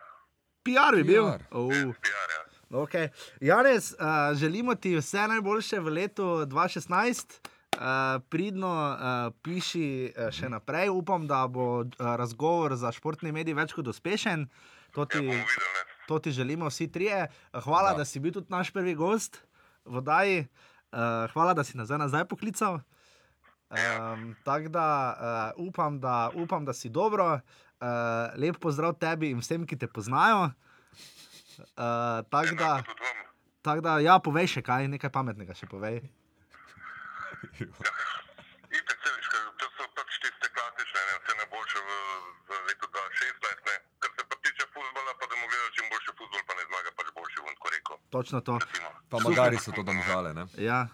PR 0.63 0.95
bi 0.95 1.03
bil. 1.03 1.25
PR. 1.25 1.41
Uh. 1.51 1.93
PR, 1.95 2.29
ja. 2.31 2.41
Okay. 2.71 3.09
Janez, 3.41 3.93
uh, 3.93 3.97
želimo 4.33 4.75
ti 4.75 4.95
vse 4.97 5.27
najboljše 5.27 5.79
v 5.79 5.89
letu 5.89 6.23
2016. 6.23 7.39
Uh, 7.75 7.81
pridno 8.29 8.71
uh, 8.71 8.97
piši 9.43 9.87
uh, 10.09 10.29
še 10.31 10.49
naprej. 10.49 10.89
Upam, 10.89 11.27
da 11.27 11.47
bo 11.47 11.79
uh, 11.79 11.87
razgovor 12.15 12.75
za 12.75 12.91
športni 12.91 13.31
medij 13.31 13.53
več 13.53 13.73
kot 13.73 13.87
uspešen. 13.87 14.47
To 14.93 15.01
Ja, 15.01 15.05
ti, 15.05 15.19
videli, 15.19 15.35
ne. 15.35 15.83
to 16.07 16.19
ti 16.19 16.31
želimo 16.31 16.69
vsi 16.69 16.87
trije. 16.87 17.25
Hvala, 17.51 17.91
Da. 17.91 17.97
da. 17.97 18.05
si 18.05 18.19
bil 18.19 18.31
tudi 18.31 18.47
naš 18.49 18.71
prvi 18.71 18.95
gost 18.95 19.41
v 19.85 20.01
Daji. 20.01 20.47
Uh, 20.91 21.27
hvala, 21.33 21.53
da 21.53 21.63
si 21.63 21.77
nas 21.77 21.89
nazaj 21.89 22.25
poklical. 22.25 22.79
Um, 23.69 24.35
Tako 24.43 24.69
da, 24.69 25.17
uh, 25.57 25.67
upam, 25.67 25.99
da 25.99 26.31
upam, 26.33 26.65
da 26.65 26.73
si 26.73 26.89
dobro. 26.89 27.39
Uh, 27.81 27.89
lep 28.37 28.57
pozdrav 28.61 28.93
tebi 28.93 29.29
in 29.33 29.39
vsem, 29.41 29.65
ki 29.67 29.77
te 29.77 29.87
poznajo. 29.87 30.51
Uh, 31.57 32.21
Tako 32.29 32.55
da. 32.59 32.83
Tako 33.61 33.81
da, 33.81 33.99
ja, 33.99 34.19
povej 34.21 34.47
še 34.47 34.61
kaj, 34.61 34.87
nekaj 34.93 35.09
pametnega 35.09 35.53
še 35.57 35.65
povej. 35.65 35.97
Itak 38.75 38.97
se 39.01 39.09
veš, 39.09 39.27
kaj, 39.33 39.41
to 39.57 39.65
so 39.73 40.05
tiste 40.21 40.47
klasične, 40.53 41.01
ne, 41.01 41.13
vse 41.23 41.33
najboljše 41.39 41.79
v, 41.81 41.89
v 42.45 42.59
letu 42.69 42.85
2016, 42.93 43.65
ne. 43.69 43.75
Kar 44.03 44.11
se 44.13 44.27
pa 44.29 44.35
tiče 44.45 44.69
futbola, 44.69 45.11
pa 45.17 45.25
da 45.31 45.35
mu 45.39 45.49
gledaš 45.49 45.71
čim 45.79 45.89
boljši 45.89 46.11
futbol, 46.19 46.41
pa 46.45 46.53
ne 46.59 46.63
zmaga 46.69 46.93
boljši, 47.17 47.41
bom 47.41 47.53
tako 47.57 47.73
rekel. 47.73 47.95
Točno 48.09 48.41
to. 48.41 48.59
Pa 49.09 49.17
magari 49.25 49.57
so 49.57 49.73
to 49.73 49.81
domžale, 49.87 50.33
ne? 50.37 50.45
Ja, 50.61 50.85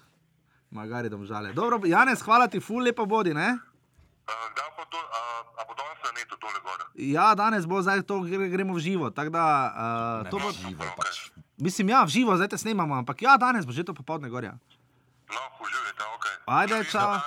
magari 0.72 1.10
domžale. 1.10 1.54
Dobro, 1.54 1.80
Janez, 1.86 2.22
hvala 2.22 2.48
ti, 2.48 2.60
ful 2.60 2.82
lepo 2.82 3.06
bodi, 3.06 3.34
ne? 3.34 3.50
Uh, 4.22 4.34
da 4.56 4.64
pa 4.72 4.84
to, 4.86 4.98
a, 4.98 5.20
a 5.54 5.66
bo 5.66 5.74
danes 5.74 6.00
na 6.00 6.12
netu 6.12 6.36
tole 6.38 6.60
gor? 6.62 6.80
Ja, 6.96 7.36
danes 7.36 7.66
bo 7.66 7.82
zdaj 7.82 8.02
to 8.02 8.22
gre, 8.22 8.48
gremo 8.48 8.74
v 8.74 8.80
živo. 8.80 9.10
Tako 9.10 9.30
da, 9.30 9.44
uh, 10.24 10.30
to 10.30 10.40
bo, 10.40 10.52
Živo 10.52 10.88
pač. 10.96 11.32
mislim, 11.58 11.90
ja, 11.90 12.04
v 12.04 12.10
živo, 12.10 12.36
zdaj 12.36 12.48
te 12.48 12.58
snemamo, 12.58 12.96
ampak 12.96 13.22
ja, 13.22 13.38
danes 13.38 13.66
bo 13.66 13.72
že 13.72 13.84
to 13.84 13.94
popoldne 13.94 14.30
gorja. 14.30 14.56
No, 15.28 15.42
uživajte, 15.60 16.04
ok. 16.16 16.26
Ajde, 16.48 16.84
čao. 16.88 17.20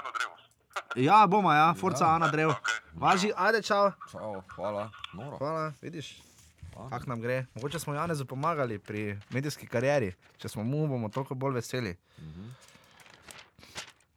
Ja, 0.96 1.26
bomo, 1.26 1.50
ja, 1.50 1.74
Forza 1.74 2.06
Ana 2.06 2.28
drev. 2.30 2.50
okej. 2.50 2.74
Važi, 2.94 3.28
ajde, 3.36 3.62
čau. 3.62 3.90
Čau, 4.06 4.42
hvala. 4.54 4.90
Noro. 5.12 5.38
Hvala, 5.38 5.72
vidiš. 5.82 6.22
Kako 6.70 7.06
nam 7.06 7.20
gre? 7.20 7.46
Mogoče 7.54 7.78
smo 7.78 7.94
Janezu 7.94 8.26
pomagali 8.26 8.78
pri 8.78 9.18
medijski 9.30 9.66
karieri. 9.66 10.12
Če 10.38 10.48
smo 10.48 10.62
mu, 10.62 10.86
bomo 10.86 11.08
toliko 11.08 11.34
bolj 11.34 11.58
veseli. 11.58 11.96
Zdaj 12.18 12.73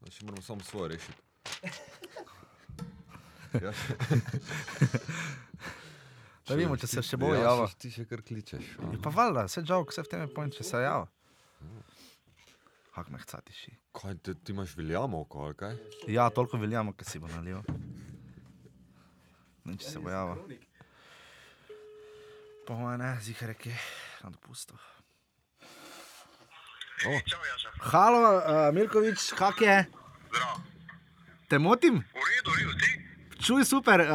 še 0.10 0.24
moramo 0.24 0.42
samo 0.44 0.62
svoje 0.64 0.90
rešiti. 0.90 1.22
Ja, 3.56 3.72
Da 6.48 6.54
vidimo, 6.54 6.76
če 6.76 6.88
se 6.88 7.02
še 7.02 7.18
bo 7.18 7.30
ja, 7.30 7.42
javil. 7.42 7.66
še- 7.66 7.78
Ti 7.78 7.90
še 7.90 8.04
kar 8.06 8.22
kličeš. 8.22 8.66
a. 8.78 8.90
Ja, 8.90 9.00
pa 9.00 9.10
valjda, 9.10 9.46
vse 9.46 9.64
žal, 9.64 9.84
vse 9.84 10.00
v 10.00 10.08
tem 10.08 10.22
je 10.22 10.28
point, 10.30 10.54
če 10.54 10.64
se 10.64 10.78
javil. 10.78 11.08
Hak 12.94 13.10
me 13.10 13.20
hcati 13.20 13.52
še. 13.54 13.72
Kaj, 13.94 14.16
ti, 14.18 14.36
ti 14.38 14.52
imaš 14.52 14.76
veljamo, 14.76 15.26
ali 15.34 15.56
kaj? 15.56 15.74
Ja, 16.08 16.30
toliko 16.30 16.58
veljamo, 16.58 16.94
ker 16.94 17.06
si 17.06 17.20
bo 17.20 17.28
nalil. 17.28 17.60
Ne, 19.66 19.76
če 19.76 19.88
se 19.88 20.00
bo 20.00 20.10
javil. 20.10 20.44
Po 22.64 22.76
mojem 22.76 23.00
ne, 23.00 23.12
zihar 23.22 23.56
je 23.58 23.76
na 24.22 24.30
dopustu. 24.30 24.76
Jaša. 27.00 27.70
Halo, 27.86 28.22
uh, 28.36 28.70
Milkovič, 28.72 29.32
kak 29.34 29.62
je? 29.62 29.78
Zdravo. 30.28 30.62
Te 31.48 31.58
motim? 31.58 32.04
V 32.14 32.24
redu, 32.30 32.52
v 32.52 32.58
redu, 32.60 32.80
ti? 32.80 33.08
čuj, 33.48 33.66
super. 33.66 34.02
Uh, 34.02 34.08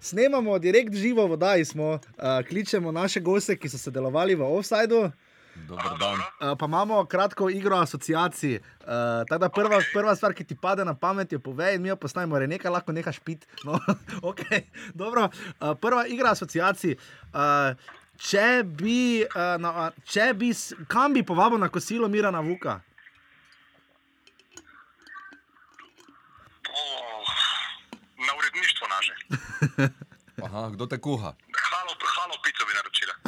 snemamo 0.00 0.58
direkt 0.58 0.94
živo 0.94 1.26
v 1.26 1.28
vodaji, 1.28 1.64
smo, 1.64 1.92
uh, 1.92 2.00
kličemo 2.48 2.92
naše 2.92 3.20
goste, 3.20 3.56
ki 3.56 3.68
so 3.68 3.78
sodelovali 3.78 4.34
v 4.34 4.44
offsajdu. 4.44 5.10
Dober 5.68 5.94
dan. 6.00 6.18
Uh, 6.18 6.58
pa 6.58 6.66
imamo 6.66 7.04
kratko 7.04 7.48
igro 7.50 7.76
asociacij. 7.76 8.56
Uh, 8.56 9.24
tako 9.28 9.38
da 9.38 9.48
prva, 9.48 9.80
prva 9.92 10.16
stvar, 10.16 10.34
ki 10.34 10.44
ti 10.44 10.56
pade 10.56 10.84
na 10.84 10.94
pamet, 10.94 11.32
je 11.32 11.38
povej, 11.38 11.76
in 11.76 11.82
mi 11.82 11.88
jo 11.88 11.96
postavimo, 11.96 12.38
re 12.38 12.46
nekaj 12.46 12.70
lahko 12.70 12.92
nekaj 12.92 13.12
špit. 13.12 13.46
No, 13.64 13.78
okay, 14.30 14.66
dobro. 14.94 15.28
Uh, 15.60 15.72
prva 15.80 16.06
igra 16.06 16.34
asociacij. 16.34 16.96
Uh, 17.32 17.78
če 18.18 18.62
bi, 18.66 19.24
uh, 19.24 19.54
na, 19.62 19.70
a, 19.70 19.90
če 20.04 20.32
bi, 20.34 20.50
kam 20.88 21.14
bi 21.14 21.22
povabil 21.22 21.58
na 21.58 21.68
kosilo 21.68 22.08
Mirana 22.08 22.40
Vuka? 22.40 22.80
Oh, 26.74 27.30
na 28.26 28.32
uredništvo 28.38 28.86
naše. 28.88 29.14
Aha, 30.46 30.62
kdo 30.74 30.86
te 30.90 30.98
kuha? 30.98 31.30
Halo, 31.70 31.92
halo 32.16 32.34
pico 32.44 32.62
bi 32.68 32.72
naročila. 32.78 33.14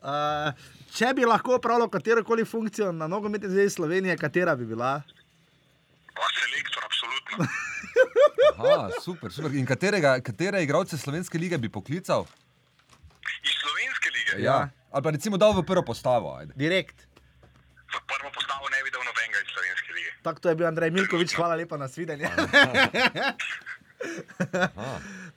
Uh, 0.00 0.56
če 0.96 1.10
bi 1.12 1.26
lahko 1.28 1.58
opravljal 1.58 1.90
katero 1.92 2.22
koli 2.24 2.46
funkcijo 2.48 2.86
na 2.96 3.04
nogometni 3.04 3.50
zvezi 3.52 3.74
Slovenije, 3.74 4.14
katera 4.16 4.54
bi 4.56 4.64
bila? 4.64 4.94
Pa 6.16 6.28
selektor, 6.36 6.86
absolutno. 6.88 7.44
Aha, 8.56 8.88
super, 9.04 9.28
super. 9.32 9.52
In 9.60 9.66
katerega, 9.68 10.14
katere 10.24 10.62
igralce 10.64 10.96
slovenske 10.98 11.38
lige 11.38 11.58
bi 11.60 11.68
poklical? 11.68 12.24
Iz 13.44 13.52
slovenske 13.60 14.08
lige. 14.16 14.40
Ja. 14.44 14.70
Ali 14.90 15.02
pa 15.04 15.10
recimo 15.12 15.36
dal 15.36 15.52
v 15.52 15.66
prvo 15.68 15.84
postavo. 15.84 16.32
Ajde. 16.36 16.56
Direkt. 16.56 17.04
V 17.92 18.00
prvo 18.08 18.32
postavo 18.32 18.72
ne 18.72 18.80
bi 18.84 18.90
dal 18.96 19.04
nobenega 19.04 19.44
iz 19.44 19.52
slovenske 19.52 19.90
lige. 20.00 20.09
Tako 20.22 20.40
to 20.40 20.48
je 20.48 20.54
bil 20.54 20.66
Andrej 20.66 20.90
Milkovič, 20.90 21.32
hvala 21.34 21.54
lepa 21.56 21.76
na 21.76 21.88
svidenje. 21.88 22.28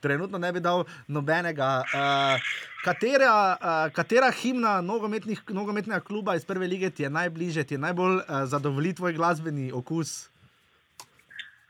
Trenutno 0.00 0.38
ne 0.38 0.52
bi 0.52 0.60
dal 0.60 0.84
nobenega. 1.08 1.84
Uh, 1.84 2.40
katera, 2.84 3.56
uh, 3.56 3.92
katera 3.92 4.30
himna 4.32 4.82
nogometnih- 4.82 5.44
nogometnega 5.48 6.00
kluba 6.00 6.34
iz 6.36 6.44
prve 6.44 6.66
lige 6.68 6.90
ti 6.90 7.02
je 7.02 7.10
najbližje, 7.10 7.64
ti 7.64 7.74
je 7.74 7.78
najbolj 7.78 8.16
uh, 8.16 8.24
zadovolji 8.44 8.94
tvoj 8.94 9.12
glasbeni 9.12 9.72
okus? 9.72 10.28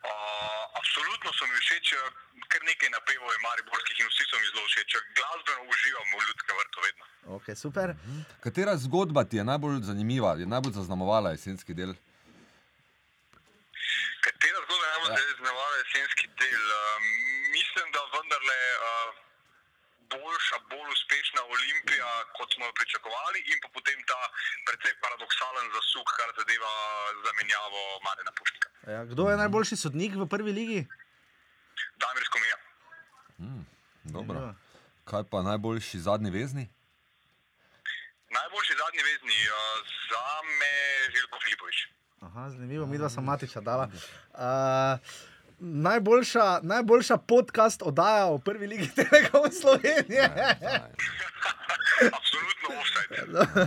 Uh, 0.03 0.63
absolutno 0.79 1.31
so 1.39 1.47
mi 1.47 1.59
všeč, 1.67 1.95
kar 2.51 2.61
nekaj 2.67 2.91
napevov 2.95 3.31
je 3.35 3.41
mariborskih 3.47 3.97
in 4.03 4.09
vsi 4.11 4.25
so 4.31 4.37
mi 4.39 4.47
zelo 4.55 4.67
všeč. 4.71 4.91
Glasbeno 5.19 5.63
uživam 5.71 6.07
v 6.11 6.23
ljudskem 6.27 6.55
vrtu 6.63 6.79
vedno. 6.87 7.05
Okay, 7.39 7.55
super. 7.55 7.95
Katera 8.41 8.77
zgodba 8.77 9.25
ti 9.25 9.37
je 9.37 9.45
najbolj 9.45 9.83
zanimiva, 9.83 10.35
je 10.39 10.47
najbolj 10.47 10.73
zaznamovala 10.73 11.31
jesenski 11.31 11.75
del? 11.75 11.95
Katera 11.95 12.14
zgodba 14.65 14.85
je 14.87 14.93
najbolj 14.95 15.13
ja. 15.13 15.29
zaznamovala 15.31 15.77
jesenski 15.83 16.27
del? 16.41 16.65
Uh, 16.81 16.85
mislim, 17.57 17.87
da 17.95 18.01
vendarle 18.15 18.61
uh, 18.75 19.09
boljša, 20.13 20.57
bolj 20.73 20.89
uspešna 20.97 21.41
Olimpija, 21.55 22.09
kot 22.37 22.49
smo 22.55 22.63
jo 22.69 22.73
pričakovali, 22.81 23.39
in 23.51 23.59
pa 23.63 23.69
potem 23.77 23.99
ta 24.11 24.21
precej 24.67 24.95
paradoksalen 25.03 25.67
zasuk, 25.77 26.09
kar 26.19 26.29
zadeva 26.39 26.73
zamenjavo 27.27 27.81
Marina 28.07 28.33
Pušnika. 28.39 28.69
Ja, 28.95 29.01
kdo 29.13 29.23
je 29.31 29.37
najboljši 29.43 29.77
sodnik 29.85 30.13
v 30.23 30.27
prvi 30.35 30.53
ligi? 30.61 30.81
Damir 32.03 32.25
Skomija. 32.29 32.57
Dobro. 34.17 34.37
Ja. 34.41 34.55
Kaj 35.11 35.23
pa 35.31 35.43
najboljši 35.51 35.99
zadnji 36.09 36.31
vezni? 36.31 36.65
Najboljši 38.39 38.75
zadnji 38.83 39.03
vezni 39.11 39.39
uh, 39.49 39.57
za 40.11 40.25
me 40.59 40.73
Željko 41.15 41.39
Filipovič. 41.45 41.79
Aha, 42.25 42.51
zanimivo, 42.51 42.87
mi 42.87 42.99
dva 42.99 43.09
sem 43.09 43.25
matiča 43.25 43.61
dala. 43.61 43.89
Uh, 44.33 44.41
najboljša, 45.59 46.61
najboljša 46.63 47.17
podcast 47.17 47.83
oddaja 47.83 48.27
o 48.27 48.39
prvi 48.39 48.67
ligi 48.67 48.89
Telekom 48.95 49.53
Slovenije. 49.61 50.25
Absolutno 52.19 52.69
offside. 52.81 53.17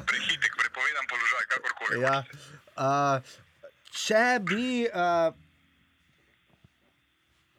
Prehitek, 0.09 0.53
prepovedan 0.57 1.05
položaj, 1.09 1.43
kakorkoli. 1.53 2.01
ja. 2.01 2.23
uh, 2.77 3.21
če 3.91 4.39
bi. 4.41 4.87
Uh, 4.93 5.33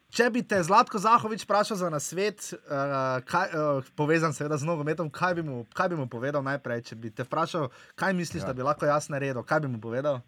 Če 0.09 0.25
bi 0.33 0.41
te 0.41 0.57
Zlatko 0.65 0.97
Zahovič 0.97 1.43
vprašal 1.45 1.77
za 1.77 1.89
nasvet, 1.93 2.41
uh, 2.51 3.21
kaj, 3.29 3.51
uh, 3.53 3.89
povezan 3.95 4.33
seveda 4.33 4.57
z 4.57 4.65
nogometom, 4.65 5.07
kaj 5.13 5.35
bi, 5.37 5.43
mu, 5.45 5.59
kaj 5.77 5.91
bi 5.93 5.99
mu 5.99 6.07
povedal 6.09 6.41
najprej? 6.43 6.81
Če 6.89 6.97
bi 6.97 7.11
te 7.13 7.23
vprašal, 7.23 7.69
kaj 7.95 8.15
misliš, 8.17 8.41
ja. 8.41 8.49
da 8.49 8.57
bi 8.57 8.65
lahko 8.65 8.89
jaz 8.89 9.07
naredil, 9.13 9.45
kaj 9.45 9.61
bi 9.63 9.69
mu 9.69 9.77
povedal? 9.79 10.23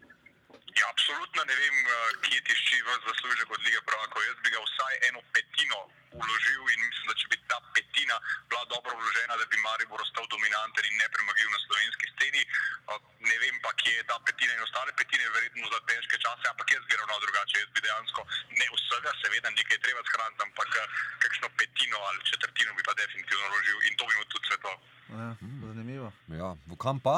Ja, 0.78 0.88
absolutno 0.88 1.40
ne 1.44 1.54
vem, 1.62 1.76
eh, 1.84 1.92
kje 2.24 2.40
tišči 2.48 2.76
v 2.82 2.88
zaslužek 3.08 3.48
od 3.50 3.60
lige 3.60 3.80
Pravakov. 3.88 4.24
Jaz 4.24 4.38
bi 4.44 4.50
ga 4.54 4.60
vsaj 4.64 4.94
eno 5.08 5.20
petino 5.34 5.80
uložil 6.20 6.62
in 6.72 6.80
mislim, 6.88 7.06
da 7.10 7.14
če 7.20 7.26
bi 7.32 7.36
ta 7.50 7.58
petina 7.76 8.16
bila 8.48 8.64
dobro 8.72 8.92
vložena, 9.00 9.36
da 9.36 9.44
bi 9.52 9.56
Maribor 9.66 10.00
ostal 10.00 10.26
dominanten 10.34 10.84
in 10.88 10.96
nepremagljiv 11.02 11.48
na 11.52 11.60
slovenski 11.66 12.06
sceni. 12.14 12.42
Eh, 12.44 13.00
Ne 13.22 13.36
vem 13.38 13.56
pa, 13.64 13.70
kje 13.80 13.92
je 13.98 14.04
ta 14.10 14.16
petina 14.26 14.52
in 14.54 14.62
ostale 14.66 14.92
petine, 14.98 15.28
verjetno 15.36 15.68
za 15.74 15.80
težke 15.90 16.16
čase, 16.24 16.44
ampak 16.50 16.72
jaz 16.74 16.84
bi 16.88 16.96
ravnal 17.00 17.20
drugače. 17.24 17.54
Jaz 17.58 17.70
bi 17.74 17.84
dejansko 17.86 18.20
ne 18.60 18.66
vsega, 18.74 19.10
seveda 19.22 19.48
nekaj 19.50 19.76
je 19.76 19.84
treba 19.84 20.02
shraniti, 20.08 20.42
ampak 20.46 20.70
eh, 20.80 20.88
kakšno 21.22 21.48
petino 21.58 21.98
ali 22.08 22.26
četrtino 22.30 22.74
bi 22.74 22.82
pa 22.88 22.94
definitivno 23.02 23.44
vložil 23.52 23.78
in 23.88 23.94
to 23.96 24.04
bi 24.08 24.14
mu 24.18 24.24
tudi 24.24 24.46
svetoval. 24.48 24.78
Ja, 25.12 25.30
zanimivo. 25.68 26.08
Ja, 26.40 26.48
v 26.66 26.74
kam 26.84 26.98
pa? 27.06 27.16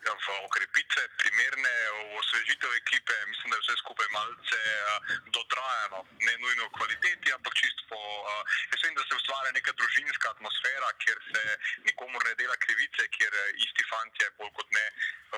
Ja, 0.00 0.12
v 0.16 0.28
okrepitve, 0.48 1.02
primerne, 1.20 1.72
v 1.92 2.16
osvežitev 2.16 2.70
ekipe, 2.90 3.14
mislim, 3.32 3.48
da 3.50 3.56
je 3.56 3.62
vse 3.64 3.74
skupaj 3.82 4.08
malce 4.18 4.60
uh, 4.74 4.98
dotrajano, 5.36 5.98
ne 6.26 6.34
nujno 6.42 6.62
v 6.66 6.74
kvaliteti, 6.76 7.28
ampak 7.36 7.54
čisto 7.62 7.82
po. 7.90 8.00
Uh, 8.00 8.42
jaz 8.72 8.82
vem, 8.82 8.94
da 8.98 9.02
se 9.06 9.14
ustvarja 9.20 9.50
neka 9.54 9.72
družinska 9.78 10.26
atmosfera, 10.34 10.88
kjer 11.02 11.18
se 11.30 11.42
nikomor 11.86 12.22
ne 12.28 12.34
dela 12.40 12.56
krivice, 12.64 13.02
kjer 13.16 13.32
uh, 13.38 13.62
isti 13.66 13.84
fanti 13.90 14.26
bolj 14.38 14.52
kot 14.58 14.68
ne 14.78 14.86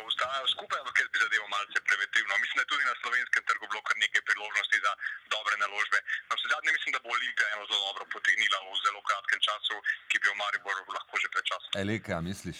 ustajajo 0.08 0.48
skupaj, 0.54 0.80
ampak 0.80 0.96
jaz 1.02 1.08
bi 1.12 1.22
zadeval 1.24 1.48
malce 1.56 1.78
preventivno. 1.88 2.40
Mislim, 2.42 2.56
da 2.58 2.64
je 2.64 2.72
tudi 2.72 2.90
na 2.90 2.96
slovenskem 3.02 3.42
trgu 3.48 3.64
bilo 3.70 3.82
kar 3.88 3.96
nekaj 4.04 4.22
priložnosti 4.28 4.78
za 4.86 4.92
dobre 5.34 5.54
naložbe. 5.64 5.98
Na 6.28 6.34
vse 6.36 6.46
zadnje 6.54 6.70
mislim, 6.76 6.92
da 6.94 7.00
bo 7.04 7.08
Olimpija 7.16 7.48
eno 7.54 7.64
zelo 7.70 7.82
dobro 7.88 8.04
potegnila 8.16 8.58
v 8.66 8.76
zelo 8.86 9.00
kratkem 9.08 9.40
času, 9.48 9.76
ki 10.08 10.16
bi 10.20 10.26
jo 10.30 10.34
Maribor 10.40 10.76
lahko 10.96 11.14
že 11.22 11.28
pred 11.34 11.44
časom. 11.50 11.70
Eleke, 11.82 12.10
a 12.18 12.20
misliš? 12.28 12.58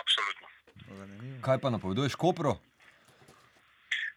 Absolutno. 0.00 0.46
Kaj 1.46 1.58
pa 1.62 1.68
napoveduješ 1.74 2.16
Kopro? 2.24 2.56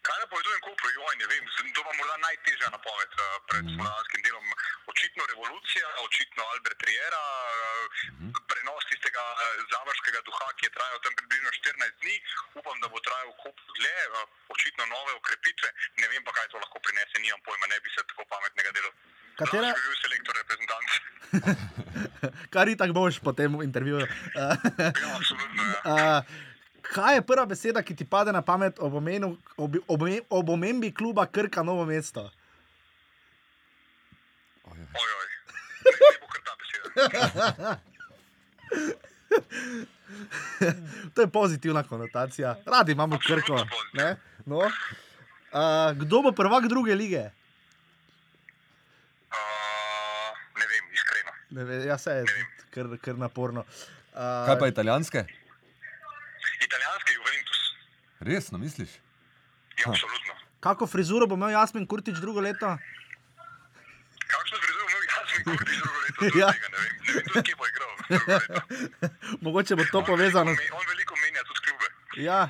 Kaj 0.08 0.18
napovedujem, 0.24 0.60
Kopru, 0.64 0.88
joj, 0.96 1.14
ne 1.20 1.26
vem, 1.28 1.44
to 1.76 1.82
pa 1.84 1.92
morda 1.98 2.16
najtežja 2.24 2.68
napoved 2.72 3.12
uh, 3.20 3.24
pred 3.50 3.64
mm. 3.64 3.74
spomladanskim 3.76 4.22
delom. 4.24 4.46
Očitno 4.92 5.22
revolucija, 5.32 5.88
očitno 6.06 6.42
Albert 6.54 6.80
Riera, 6.88 7.24
mm. 8.16 8.32
prenos 8.48 8.88
tistega 8.88 9.24
uh, 9.34 9.42
završkega 9.74 10.24
duha, 10.30 10.48
ki 10.56 10.68
je 10.68 10.74
trajal 10.78 10.98
tam 11.04 11.18
približno 11.20 11.52
14 11.60 12.00
dni, 12.00 12.16
upam, 12.56 12.80
da 12.80 12.88
bo 12.88 13.04
trajal 13.04 13.36
Kopr 13.44 13.76
dlje, 13.76 14.00
uh, 14.08 14.24
očitno 14.56 14.88
nove 14.94 15.12
okrepitve, 15.20 15.68
ne 16.00 16.10
vem 16.14 16.24
pa, 16.24 16.32
kaj 16.40 16.48
to 16.56 16.64
lahko 16.64 16.80
prinese, 16.88 17.20
nimam 17.20 17.44
pojma, 17.44 17.68
ne 17.68 17.80
bi 17.84 17.92
se 17.92 18.08
tako 18.08 18.24
pametnega 18.32 18.72
delal. 18.80 18.94
Katera- 19.38 19.68
Lahko 19.68 19.78
bi 19.78 19.86
bil 19.92 19.96
selektor 20.02 20.34
reprezentant. 20.40 20.88
Kar 22.54 22.68
i 22.68 22.80
tako 22.80 22.96
boš 22.96 23.20
po 23.20 23.36
tem 23.36 23.60
intervjuju. 23.62 24.06
ja, 24.40 25.10
absolutno. 25.20 25.62
Ja. 25.84 26.22
Kaj 26.94 27.14
je 27.14 27.22
prva 27.22 27.46
beseda, 27.46 27.82
ki 27.82 27.96
ti 27.96 28.04
pade 28.04 28.32
na 28.32 28.42
pamet 28.42 28.78
ob, 28.80 28.94
omenu, 28.94 29.36
ob, 29.56 29.76
ob, 29.88 30.02
ob 30.30 30.50
omembi 30.50 30.92
kluba 30.94 31.26
Krka 31.26 31.62
Novo 31.62 31.84
mesto? 31.84 32.30
Ojoj, 34.68 35.28
ne, 35.84 35.92
ne 35.92 36.16
bo 36.20 36.26
kar 36.32 36.42
ta 36.46 36.54
beseda. 36.60 37.78
to 41.14 41.20
je 41.22 41.28
pozitivna 41.28 41.82
konotacija. 41.82 42.56
Radi 42.66 42.92
imamo 42.92 43.18
Krko. 43.26 43.66
ne? 43.92 44.16
No. 44.46 44.58
Uh, 44.58 44.72
kdo 45.96 46.22
bo 46.22 46.32
prvak 46.32 46.68
druge 46.68 46.94
lige? 46.94 47.30
Uh, 49.28 49.36
ne 50.58 50.64
vem, 50.66 50.92
iskreno. 50.92 51.32
Ne 51.50 51.64
ve, 51.64 51.84
ja, 51.86 51.98
se 51.98 52.10
je 52.10 52.24
kar, 52.70 52.86
kar 53.00 53.18
naporno. 53.18 53.60
Uh, 53.60 54.46
Kaj 54.46 54.58
pa 54.58 54.66
italijanske? 54.68 55.24
Italijanski 56.68 57.12
Juventus, 57.14 57.60
Resno 58.20 58.58
misliš? 58.58 58.90
ja, 59.78 59.84
absolutno. 59.86 60.32
Kako 60.60 60.86
frizuro 60.86 61.26
bo 61.26 61.34
imel 61.34 61.50
Jasmin 61.50 61.86
Kurtič 61.86 62.16
drugo 62.18 62.40
leto? 62.40 62.76
Kakšno 64.26 64.56
frizuro 64.58 64.84
imel 64.88 65.02
Jasmin 65.12 65.42
Kurtič 65.48 65.76
drugo 65.78 65.98
leto? 65.98 66.04
Ja. 66.40 66.48
Tega 66.52 66.68
ne 66.68 66.78
vem, 66.82 66.92
ne 66.98 67.10
vem 67.14 67.24
tudi, 67.24 67.42
kje 67.46 67.54
bo 67.56 67.64
igral. 67.70 67.92
Mogoče 69.44 69.76
bo 69.76 69.84
to 69.92 69.98
On 69.98 70.04
povezano. 70.04 70.50
veliko 70.50 70.76
On 70.76 70.86
veliko 70.88 71.14
menja 71.22 71.42
tudi 71.46 71.60
klube. 71.64 71.86
Ja. 72.24 72.40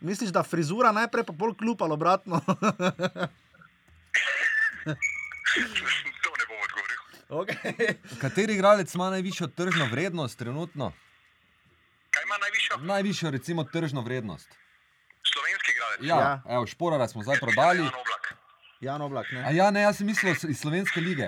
Misliš, 0.00 0.30
da 0.30 0.42
frizura 0.44 0.92
najprej, 0.92 1.24
pa 1.24 1.32
pol 1.32 1.54
klub 1.56 1.82
ali 1.82 1.92
obratno? 1.92 2.40
to 6.22 6.30
ne 6.36 6.44
bom 6.48 6.58
odgovoril. 6.66 6.98
okay. 7.30 7.94
Kateri 8.20 8.54
igralec 8.54 8.94
ima 8.94 9.10
najvišjo 9.10 9.46
tržno 9.46 9.86
vrednost 9.90 10.38
trenutno? 10.38 10.92
Najvišjo? 12.70 12.86
Najvišjo, 12.86 13.30
recimo, 13.30 13.64
tržno 13.64 14.00
vrednost. 14.00 14.48
Slovenski 15.24 15.70
igralec. 15.70 15.98
Ja, 16.02 16.16
ja. 16.16 16.42
Evo, 16.48 16.66
šporara 16.66 17.08
smo 17.08 17.22
zdaj 17.22 17.38
prodali. 17.38 17.78
Jan 17.80 17.94
Oblak. 17.94 18.24
Jan 18.80 19.02
Oblak, 19.02 19.26
A 19.26 19.34
ne? 19.34 19.56
ja, 19.56 19.70
ne, 19.70 19.80
jaz 19.80 19.96
sem 19.96 20.06
mislil 20.06 20.34
iz 20.44 20.60
slovenske 20.60 21.00
lige. 21.00 21.26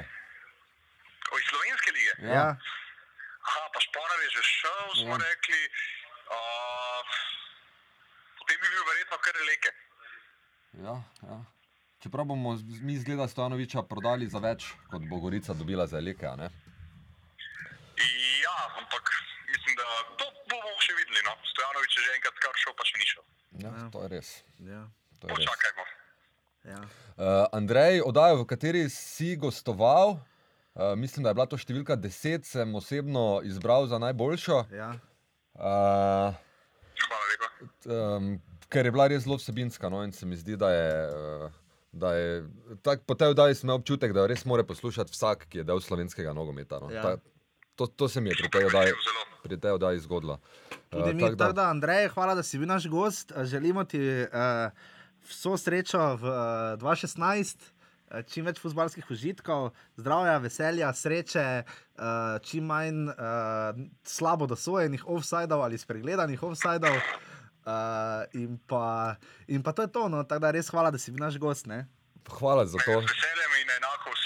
O, 1.27 1.39
iz 1.39 1.47
slovenske 1.47 1.91
lige. 1.91 2.13
Ja. 2.29 2.57
Aha, 3.41 3.63
pa 3.75 3.81
Šporar 3.81 4.19
je 4.21 4.29
že 4.31 4.43
šel, 4.45 4.87
smo 4.97 5.11
Ja. 5.11 5.19
rekli. 5.19 5.61
Uh, 6.29 7.03
potem 8.39 8.57
bi 8.57 8.69
bil 8.69 8.85
verjetno 8.85 9.17
kar 9.19 9.35
leke. 9.43 9.71
Ja, 10.75 10.95
ja. 11.25 11.39
Čeprav 11.99 12.25
bomo 12.25 12.55
mi 12.81 12.97
zgleda 12.99 13.29
Stojanoviča 13.29 13.83
prodali 13.83 14.27
za 14.27 14.39
več, 14.39 14.65
kot 14.91 15.03
bo 15.03 15.19
Gorica 15.19 15.53
dobila 15.53 15.87
za 15.87 15.99
Eleke. 15.99 16.27
a 16.27 16.37
ne? 16.37 16.51
No. 21.31 21.47
Stojanovič 21.47 21.93
je 21.95 22.03
že 22.03 22.11
enkrat 22.19 22.37
kar 22.43 22.55
šel, 22.59 22.75
pa 22.75 22.85
še 22.87 22.95
ni 22.99 23.07
šel. 23.07 23.25
Ja, 23.63 23.73
to 23.95 24.03
je 24.03 24.09
res. 24.11 24.29
Ja. 24.67 24.83
To 25.23 25.31
je 25.31 25.37
res. 25.37 25.47
Počakajmo. 25.47 25.85
Ja. 26.61 26.81
Uh, 27.17 27.47
Andrej, 27.57 28.03
oddajo, 28.05 28.43
v 28.43 28.49
kateri 28.51 28.83
si 28.91 29.37
gostoval, 29.37 30.19
uh, 30.75 30.93
mislim, 30.99 31.25
da 31.25 31.33
je 31.33 31.39
bila 31.39 31.47
to 31.49 31.57
številka 31.57 31.97
10, 31.97 32.45
sem 32.45 32.69
osebno 32.75 33.41
izbral 33.47 33.87
za 33.87 34.03
najboljšo. 34.03 34.59
Ja. 34.75 34.91
Uh, 35.55 36.35
Hvala 37.01 37.25
lepa. 37.31 37.49
um, 37.87 38.29
ker 38.69 38.87
je 38.87 38.93
bila 38.93 39.09
res 39.09 39.25
zelo 39.25 39.39
vsebinska. 39.39 39.89
No, 39.89 40.03
in 40.05 40.13
se 40.13 40.27
mi 40.27 40.37
zdi, 40.37 40.59
da 40.59 40.75
je. 40.75 40.93
Uh, 41.09 41.59
Da 41.91 42.15
je, 42.15 42.47
tak, 42.87 43.01
po 43.03 43.19
tej 43.19 43.35
oddaji 43.35 43.57
sem 43.59 43.67
imel 43.67 43.81
občutek, 43.81 44.13
da 44.15 44.23
res 44.31 44.45
mora 44.47 44.63
poslušati 44.63 45.11
vsak, 45.11 45.49
ki 45.51 45.59
je 45.59 45.65
del 45.67 45.81
slovenskega 45.83 46.31
nogometa. 46.31 46.79
No. 46.79 46.87
Ja. 46.87 47.03
Ta, 47.03 47.11
to, 47.81 47.87
to 47.87 48.09
se 48.09 48.21
mi 48.21 48.29
je 48.29 48.37
pri 48.37 48.51
tej 48.51 48.65
oddaji, 48.69 48.93
pri 49.43 49.57
tej 49.57 49.73
oddaji 49.73 49.99
zgodilo. 50.05 50.37
Tudi 50.91 51.11
Eh, 51.11 51.15
mi, 51.15 51.23
tako 51.23 51.37
tako 51.37 51.53
da, 51.53 51.71
Andrej, 51.71 52.09
hvala, 52.09 52.35
da 52.35 52.43
si 52.43 52.59
bil 52.59 52.69
naš 52.69 52.87
gost. 52.87 53.33
Eh, 53.33 53.45
Želimo 53.45 53.85
ti 53.85 53.99
uh, 53.99 54.69
vso 55.25 55.57
srečo 55.57 55.99
v 56.21 56.25
uh, 56.25 56.77
2016, 56.77 57.57
uh, 57.57 58.21
čim 58.29 58.45
več 58.45 58.61
futbalskih 58.61 59.11
užitkov, 59.11 59.71
zdravja, 59.97 60.37
veselja, 60.45 60.93
sreče, 60.93 61.47
uh, 61.65 62.37
čim 62.45 62.69
manj 62.69 63.09
uh, 63.09 63.81
slabo 64.05 64.47
dosojenih 64.47 65.09
offsajdov 65.09 65.65
ali 65.65 65.81
spregledanih 65.81 66.43
offsajdov. 66.43 67.01
Uh, 67.61 68.29
in, 68.37 68.59
pa, 68.69 69.17
in 69.49 69.63
pa 69.63 69.73
to 69.73 69.89
je 69.89 69.93
to, 69.93 70.09
no, 70.09 70.25
tako 70.25 70.45
da 70.45 70.53
res 70.53 70.69
hvala, 70.69 70.93
da 70.93 70.99
si 70.99 71.13
bil 71.13 71.25
naš 71.25 71.41
gost. 71.41 71.65
Ne? 71.71 71.87
Hvala 72.29 72.67
za 72.67 72.77
to. 72.85 73.01
Z 73.01 73.09
veseljem 73.09 73.57
in 73.63 73.73
enako 73.79 74.20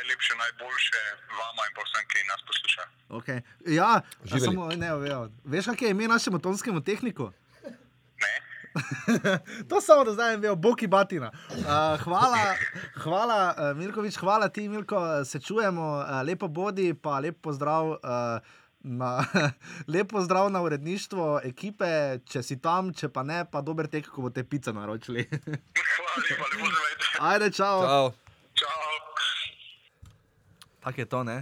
najlepše, 0.00 0.32
najboljše 0.42 1.02
vama 1.40 1.62
in 1.68 1.72
pa 1.76 1.82
vsem, 1.86 2.04
ki 2.10 2.18
nas 2.32 2.40
poslušajo. 2.48 2.88
Okay. 3.18 3.38
Ja, 3.78 4.00
Živeli. 4.24 4.44
samo, 4.44 4.68
ne, 4.68 4.90
vejo. 4.96 5.20
veš, 5.44 5.64
kak 5.64 5.82
je 5.82 5.90
ime 5.90 6.08
našemu 6.08 6.38
tonskemu 6.38 6.80
tehniku? 6.80 7.32
Ne? 8.22 8.34
To 9.68 9.80
samo 9.80 10.04
da 10.04 10.12
zdaj 10.12 10.36
vem, 10.36 10.60
Boki 10.60 10.86
Batina. 10.86 11.30
Uh, 11.50 12.00
hvala, 12.04 12.54
hvala 12.94 13.54
uh, 13.58 13.76
Milkovič, 13.76 14.16
hvala 14.16 14.48
ti, 14.48 14.68
Milko, 14.68 15.24
se 15.24 15.40
čujemo, 15.40 15.98
uh, 15.98 16.22
lepo 16.26 16.48
bodi, 16.48 16.94
pa 16.94 17.18
lep 17.18 17.36
pozdrav. 17.42 17.86
Uh, 17.86 17.98
Na, 18.82 19.24
lepo 19.92 20.22
zdrav 20.24 20.48
na 20.50 20.62
uredništvo 20.62 21.40
ekipe, 21.44 22.18
če 22.24 22.40
si 22.42 22.56
tam, 22.64 22.94
če 22.96 23.10
pa 23.12 23.20
ne, 23.22 23.42
pa 23.44 23.60
dober 23.60 23.84
tek, 23.92 24.08
ko 24.08 24.24
boste 24.24 24.40
pico 24.40 24.72
naročili. 24.72 25.26
Hvala 25.28 26.16
lepa, 26.16 26.46
lepo 26.48 26.64
zavajte. 26.64 27.04
Ajde. 27.20 27.50
Čau. 27.52 27.82
Čau. 27.84 28.29
Tako 30.80 31.00
je 31.00 31.06
to, 31.06 31.24
ne? 31.24 31.38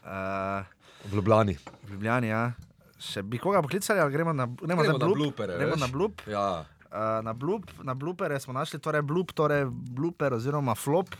Uh, 0.00 0.64
V 1.04 1.14
Ljubljani. 1.14 1.56
v 1.82 1.92
Ljubljani, 1.92 2.28
ja. 2.28 2.52
Še 2.96 3.22
bi 3.22 3.38
koga 3.38 3.60
poklicali, 3.60 4.00
ali 4.00 4.12
gremo 4.12 4.32
na, 4.32 4.46
gremo 4.46 4.60
Gremo 4.60 4.84
zdaj 4.84 4.92
na 4.94 4.98
blup? 5.00 5.16
blupere, 5.16 5.52
Gremo 5.54 5.72
veš. 5.72 5.80
na 5.80 5.88
blup. 5.88 6.22
Ja. 6.26 6.64
Uh, 6.86 6.96
na, 7.20 7.32
blup, 7.34 7.64
na 7.82 7.94
blupere 7.94 8.40
smo 8.40 8.52
našli, 8.52 8.78
torej 8.78 9.02
blup, 9.02 9.32
torej 9.32 9.64
bluper 9.66 10.32
oziroma 10.32 10.74
flop. 10.74 11.10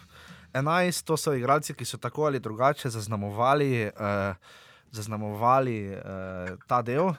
11, 0.52 1.02
to 1.02 1.16
so 1.16 1.32
igralci, 1.32 1.74
ki 1.74 1.84
so 1.84 1.98
tako 1.98 2.24
ali 2.24 2.38
drugače 2.38 2.88
zaznamovali, 2.88 3.70
uh, 3.88 4.36
zaznamovali 4.92 5.76
uh, 5.90 5.98
ta 6.64 6.78
del. 6.80 7.06
Uh, 7.06 7.16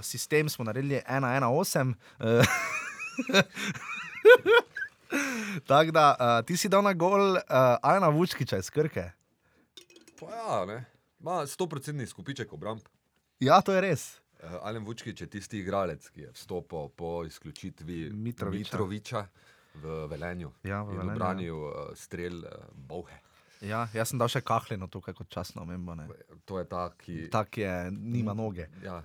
sistem 0.00 0.48
smo 0.48 0.64
naredili 0.64 1.00
1-1-8. 1.02 1.94
Uh, 2.20 2.46
Tako 5.66 5.90
da 5.90 6.06
uh, 6.14 6.46
ti 6.46 6.56
si 6.56 6.68
dal 6.68 6.82
na 6.82 6.92
gol 6.92 7.36
uh, 7.36 7.40
Ajna 7.82 8.08
Vučkiča 8.08 8.58
iz 8.58 8.70
Krke. 8.70 9.10
Pa 10.20 10.26
ja, 10.34 10.64
ne. 10.64 10.84
Ma 11.18 11.42
100% 11.46 12.06
skupiček 12.06 12.52
obramb. 12.52 12.80
Ja, 13.40 13.60
to 13.60 13.72
je 13.72 13.80
res. 13.80 14.20
Uh, 14.42 14.54
Alen 14.62 14.84
Vučkič 14.84 15.20
je 15.20 15.26
tisti 15.26 15.58
igralec, 15.58 16.08
ki 16.10 16.20
je 16.20 16.32
vstopil 16.32 16.88
po 16.88 17.24
izključitvi 17.26 18.10
Mitrovića. 18.12 18.58
Mitroviča 18.58 19.26
v 19.74 20.06
Velenju 20.06 20.52
Ja, 20.62 20.82
v 20.82 20.92
in 20.92 20.98
Velenju, 20.98 21.10
ja. 21.10 21.14
obranil 21.14 21.56
uh, 21.56 21.72
strel 21.94 22.38
uh, 22.38 22.50
Bohe. 22.72 23.18
Ja, 23.60 23.88
jaz 23.92 24.12
sem 24.12 24.18
dal 24.18 24.28
še 24.30 24.40
kahlino 24.40 24.86
tukaj 24.86 25.14
kot 25.14 25.28
časno 25.28 25.62
omembo. 25.62 25.94
ne. 25.94 26.06
To 26.46 26.58
je 26.58 26.64
ta, 26.64 26.90
ki. 26.94 27.28
Tak 27.30 27.58
je, 27.58 27.90
nima 27.90 28.34
noge. 28.34 28.68
Ja. 28.84 29.02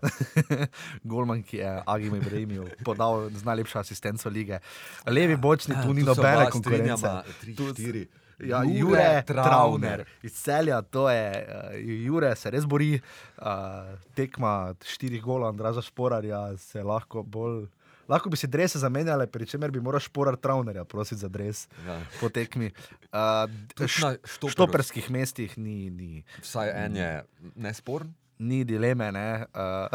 Golman, 1.03 1.43
ki 1.43 1.57
je 1.57 1.71
Agim 1.85 2.15
Ibrahimiju 2.15 2.67
podal 2.85 3.29
z 3.29 3.43
najlepšo 3.43 3.79
asistenco 3.79 4.29
lige. 4.29 4.59
Levi 5.07 5.35
bočni, 5.35 5.75
tu 5.83 5.93
ni 5.93 6.05
Tu 6.05 6.13
se 6.13 6.21
nobene 6.21 6.49
konkurence. 6.51 7.13
tri, 7.41 7.55
Tu- 7.55 7.73
štiri. 7.73 8.07
Ja, 8.39 8.63
Jure 8.63 8.79
Jure. 8.79 9.23
Travner 9.25 10.05
iz 10.23 10.33
celja, 10.33 10.81
to 10.81 11.09
je, 11.09 11.47
uh, 11.47 11.75
Jure 12.05 12.35
se 12.35 12.49
res 12.51 12.65
bori, 12.65 12.97
uh, 13.37 13.45
tekma 14.15 14.73
štirih 14.83 15.21
golov, 15.21 15.49
Andraža 15.49 15.81
Šporarja 15.81 16.57
se 16.57 16.83
lahko 16.83 17.23
bolj. 17.23 17.67
Lahko 18.05 18.29
bi 18.29 18.35
si 18.35 18.47
drese 18.47 18.77
zamenjali, 18.77 19.27
pri 19.27 19.45
čemer 19.45 19.71
bi 19.71 19.79
moral 19.79 19.99
šporar 19.99 20.35
Travnerja 20.35 20.83
prositi 20.83 21.17
za 21.17 21.27
dres 21.27 21.67
Ja. 21.81 22.01
po 22.19 22.29
tekmi. 22.29 22.71
Uh, 23.05 23.47
na 23.77 23.87
štoperu. 24.19 24.49
štoperskih 24.49 25.09
mestih 25.09 25.57
ni, 25.57 25.89
ni, 25.89 26.23
Vsaj 26.39 26.69
en 26.77 26.95
je 26.95 27.11
nesporen. 27.55 28.11
ni 28.39 28.63
dileme. 28.63 29.11
Ne? 29.11 29.45
Uh, 29.49 29.87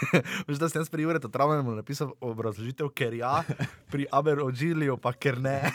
Veš, 0.46 0.58
da 0.58 0.68
sem 0.68 0.78
jaz 0.78 0.88
pri 0.88 1.02
Juretu 1.02 1.28
Travnemu 1.28 1.74
napisal 1.74 2.12
obrazložitev, 2.20 2.88
ker 2.88 3.14
ja, 3.14 3.42
pri 3.88 4.06
Abel 4.08 4.38
Odžiliju 4.40 4.94
pa 4.96 5.10
ker 5.12 5.38
ne. 5.38 5.58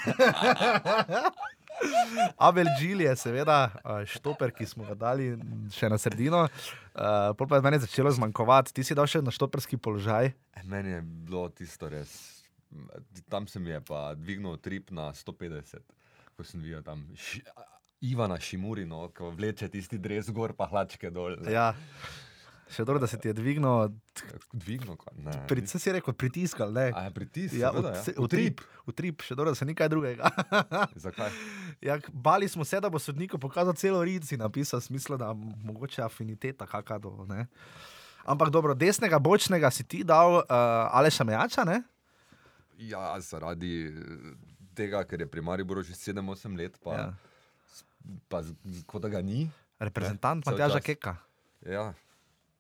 Abel 2.38 2.68
Džil 2.80 3.02
je 3.02 3.16
seveda 3.16 3.60
uh, 3.72 4.04
štoper, 4.06 4.54
ki 4.56 4.68
smo 4.70 4.86
ga 4.88 4.96
dali 4.96 5.32
še 5.74 5.90
na 5.92 5.98
sredino. 6.02 6.46
Uh, 6.92 7.32
pa 7.38 7.58
je 7.58 7.66
meni 7.66 7.82
začelo 7.82 8.12
zmanjkovati. 8.12 8.74
Ti 8.76 8.86
si 8.86 8.98
dal 8.98 9.10
še 9.10 9.24
na 9.24 9.34
štoperski 9.34 9.80
položaj. 9.82 10.32
E, 10.32 10.64
Meni 10.70 10.98
je 10.98 11.02
bilo 11.02 11.48
tisto 11.50 11.90
res. 11.90 12.14
Tam 13.30 13.48
se 13.48 13.60
mi 13.60 13.74
je 13.74 13.82
pa 13.84 14.14
dvignil 14.16 14.58
trip 14.64 14.92
na 14.96 15.12
150, 15.16 15.84
ko 16.38 16.48
sem 16.48 16.64
videl 16.64 16.84
tam 16.86 17.04
ši, 17.20 17.44
Ivana 18.02 18.40
Šimurino, 18.40 19.10
ko 19.14 19.30
vleče 19.36 19.70
tisti 19.70 20.00
dres 20.02 20.32
gor, 20.34 20.56
pa 20.58 20.66
hlačke 20.72 21.12
dol. 21.14 21.38
Ja. 21.52 21.72
Še 22.72 22.86
dobro, 22.88 23.02
da 23.04 23.08
se 23.08 23.18
ti 23.20 23.28
je 23.28 23.34
dvignil, 23.36 23.92
Dvignil, 24.54 24.96
ne. 25.26 25.34
pri, 25.48 25.66
se 25.68 25.80
si 25.80 25.92
rekel, 25.92 26.14
pritiskal. 26.16 26.72
Ne? 26.72 26.86
A 26.96 27.04
je 27.10 27.12
pritisk? 27.12 27.56
Ja, 27.60 27.72
seveda, 27.74 27.92
v, 27.92 28.00
ja. 28.00 28.14
v 28.16 28.28
trip, 28.32 28.62
v 28.88 28.94
trip, 28.96 29.24
še 29.28 29.36
dobro, 29.36 29.52
da 29.52 29.60
se 29.60 29.68
ni 29.68 29.76
kaj 29.76 29.90
drugega. 29.92 30.32
Zakaj? 31.04 31.36
Ja, 31.84 31.98
bali 32.16 32.48
smo 32.48 32.64
se, 32.64 32.80
da 32.80 32.88
bo 32.88 33.00
sodniku 33.00 33.36
pokazal 33.36 33.76
celo 33.76 34.00
rici, 34.08 34.40
napisal 34.40 34.80
smisel, 34.80 35.18
da 35.20 35.34
mogoče 35.36 36.00
afiniteta 36.06 36.64
kakšna 36.64 37.00
do. 37.04 37.12
Ne? 37.28 37.50
Ampak 38.24 38.54
dobro, 38.54 38.72
desnega, 38.78 39.20
bočnega 39.20 39.68
si 39.74 39.84
ti 39.84 40.06
dal 40.08 40.40
uh, 40.40 40.46
Aleša 40.96 41.26
Mejača, 41.28 41.66
ne? 41.68 41.82
Ja, 42.82 43.14
zaradi 43.22 43.90
eh, 43.90 44.32
tega, 44.78 45.04
ker 45.06 45.22
je 45.22 45.28
pri 45.30 45.44
Mariboru 45.44 45.84
že 45.84 45.94
7-8 45.94 46.56
let, 46.58 46.80
pa, 46.80 46.94
Ja. 46.96 47.04
ja. 47.04 48.16
pa 48.32 48.40
kot 48.88 49.04
da 49.04 49.12
ga 49.12 49.20
ni. 49.22 49.50
Reprezentant 49.82 50.46
cel 50.46 50.54
Matjaža 50.56 50.80
čas. 50.80 50.88
Keka. 50.88 51.14
Ja. 51.68 51.92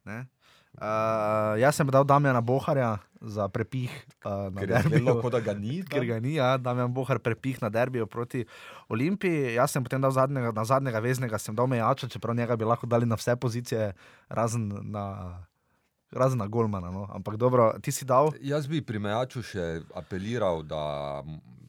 Ne? 0.05 0.25
Uh, 0.71 1.59
jaz 1.59 1.75
sem 1.75 1.87
dal 1.91 2.05
Damjana 2.07 2.39
Boharja 2.41 2.93
za 3.21 3.45
prepih 3.51 3.91
uh, 4.23 4.47
na 4.49 4.63
Ker 4.63 4.69
derbiju. 4.71 5.01
zelo, 5.03 5.15
kot 5.21 5.33
da 5.35 5.41
ga 5.43 5.53
ni. 5.53 5.81
Ker 5.83 6.05
ga 6.07 6.19
ni, 6.23 6.37
ja, 6.39 6.55
Damjan 6.57 6.93
Bohar 6.95 7.19
prepih 7.19 7.59
na 7.61 7.67
derbiju 7.69 8.07
proti 8.07 8.45
Olimpiji. 8.89 9.53
Jaz 9.59 9.75
sem 9.75 9.83
potem 9.83 10.01
dal 10.01 10.15
zadnjega, 10.15 10.53
na 10.55 10.63
zadnjega 10.65 11.03
veznega, 11.03 11.37
sem 11.37 11.55
dal 11.55 11.67
Mejača, 11.67 12.07
čeprav 12.07 12.35
njega 12.35 12.55
bi 12.55 12.65
lahko 12.65 12.87
dali 12.87 13.05
na 13.05 13.19
vse 13.19 13.35
pozicije, 13.35 13.91
razen 14.31 14.71
na, 14.89 15.05
razen 16.11 16.39
na 16.39 16.47
Golmana. 16.47 16.89
No. 16.89 17.03
Ampak 17.11 17.35
dobro, 17.35 17.73
ti 17.83 17.91
si 17.91 18.07
dal. 18.07 18.31
Jaz 18.41 18.65
bi 18.65 18.79
pri 18.81 18.99
Mejaču 18.99 19.43
še 19.43 19.83
apeliral, 19.93 20.63
da 20.63 21.19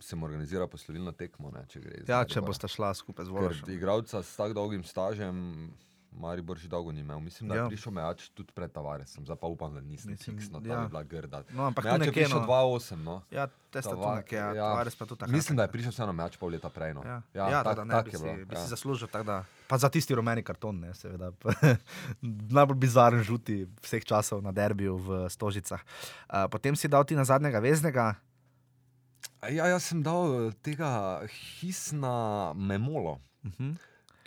se 0.01 0.17
mu 0.17 0.25
organizira 0.27 0.67
poslovilno 0.67 1.13
tekmo. 1.13 1.51
Ne, 1.51 1.67
če 1.69 1.83
Ja, 2.07 2.23
če 2.25 2.41
boste 2.41 2.71
šla 2.71 2.95
skupaj 2.95 3.27
z 3.27 3.35
Vološem. 3.35 3.69
igralca 3.75 4.23
s 4.23 4.39
tako 4.39 4.55
dolgim 4.55 4.87
stažem, 4.87 5.75
Maribor 6.13 6.55
že 6.55 6.69
dolgo 6.69 6.93
ni 6.93 7.01
imel. 7.01 7.19
Mislim, 7.19 7.49
da 7.49 7.55
Ja. 7.55 7.63
je 7.63 7.69
prišel 7.69 7.93
Mejač 7.93 8.29
tudi 8.31 8.53
pred 8.53 8.69
Tavaresom, 8.69 9.25
zdaj 9.25 9.37
pa 9.37 9.47
upam, 9.47 9.73
da 9.73 9.81
nisem 9.81 10.13
fiksno, 10.13 10.61
to 10.61 10.67
ja. 10.67 10.81
bi 10.81 10.89
bila 10.89 11.03
grda. 11.03 11.43
No, 11.51 11.65
ampak 11.65 11.85
Mejač 11.85 12.07
je 12.07 12.13
prišel 12.15 12.41
no. 12.41 12.47
2-8, 12.47 12.97
no. 12.99 13.17
Ja, 13.29 13.47
te 13.69 13.79
sta 13.79 13.91
tu 13.91 13.97
Tava- 13.97 14.17
nekje, 14.17 14.37
ja, 14.37 14.49
ja. 14.51 14.69
Tavares 14.69 14.93
pa 14.93 15.05
tu 15.05 15.17
tako. 15.17 15.33
Mislim, 15.33 15.57
da 15.57 15.63
je 15.63 15.71
prišel 15.71 15.91
vseeno 15.91 16.13
Mejač 16.13 16.37
pol 16.37 16.51
leta 16.51 16.69
prej. 16.69 16.93
No. 16.93 17.03
Ja, 17.03 17.23
ja, 17.33 17.45
ja 17.49 17.61
tak, 17.63 17.77
tak, 17.77 17.87
ne, 17.87 17.93
tak 17.93 18.05
bi, 18.05 18.11
je 18.11 18.19
si, 18.19 18.25
bilo. 18.25 18.35
bi 18.45 18.55
ja. 18.55 18.61
si 18.61 18.69
zaslužil. 18.69 19.09
tak 19.09 19.23
Da, 19.23 19.37
pa 19.67 19.75
za 19.75 19.89
tisti 19.89 20.13
rumeni 20.13 20.43
karton, 20.43 20.77
ne, 20.79 20.91
seveda. 20.93 21.33
Najbolj 22.53 22.77
bizaren 22.79 23.23
žuti 23.23 23.65
vseh 23.81 24.03
časov 24.03 24.39
na 24.39 24.51
derbiju 24.51 24.97
v 24.97 25.09
Stožicah. 25.27 25.81
Uh, 26.27 26.45
potem 26.47 26.75
si 26.75 26.87
dal 26.87 27.03
ti 27.03 27.15
na 27.15 27.25
zadnjega 27.25 27.59
veznega. 27.59 28.15
Ja, 29.45 29.67
jaz 29.67 29.83
sem 29.85 29.99
dal 29.99 30.23
eh, 30.23 30.55
tega 30.61 31.23
Hisna 31.27 32.53
Memolo, 32.53 33.19
Uh 33.43 33.51
-huh. 33.53 33.75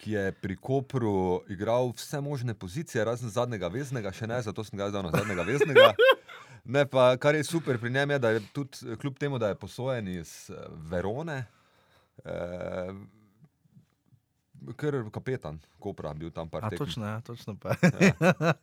Ki 0.06 0.12
je 0.12 0.32
pri 0.32 0.56
Kopru 0.56 1.42
igral 1.50 1.90
vse 1.98 2.22
možne 2.22 2.54
pozicije, 2.54 3.06
razen 3.06 3.30
zadnjega 3.30 3.68
veznega, 3.74 4.12
še 4.14 4.28
ne, 4.30 4.38
zato 4.46 4.64
sem 4.64 4.78
ga 4.78 4.92
zdal 4.94 5.08
na 5.08 5.12
zadnjega 5.16 5.48
veznega. 5.48 5.94
Ne, 6.66 6.82
pa, 6.90 7.12
kar 7.22 7.36
je 7.38 7.44
super 7.46 7.78
pri 7.78 7.92
njem, 7.94 8.16
je, 8.16 8.18
da 8.20 8.30
je 8.34 8.40
tudi 8.54 8.96
kljub 8.98 9.20
temu, 9.22 9.38
da 9.38 9.52
je 9.52 9.58
posojen 9.62 10.08
iz 10.10 10.32
eh, 10.50 10.64
Verone, 10.90 11.36
eh, 12.26 12.90
ker 14.74 14.98
kapetan 15.14 15.60
Kopra 15.78 16.16
bil 16.18 16.32
tam 16.34 16.50
par 16.50 16.66
A, 16.66 16.72
tekem. 16.74 16.88
točno, 16.88 17.06
ja, 17.06 17.20
točno 17.22 17.54
pa. 17.62 17.78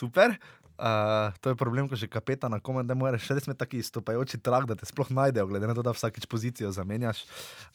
Super. 0.00 0.38
Uh, 0.82 1.30
to 1.38 1.52
je 1.52 1.54
problem, 1.54 1.86
ko 1.86 1.94
že 1.94 2.10
kapetana 2.10 2.58
komaj 2.58 2.82
ne 2.82 2.94
moreš, 2.98 3.28
res 3.30 3.46
me 3.46 3.54
taki 3.54 3.78
izstopajoči 3.78 4.40
trak, 4.42 4.66
da 4.66 4.74
te 4.74 4.82
sploh 4.82 5.06
najdejo, 5.14 5.46
glede 5.46 5.68
na 5.70 5.76
to, 5.78 5.84
da 5.86 5.94
vsakič 5.94 6.26
pozicijo 6.26 6.72
zamenjaš. 6.74 7.22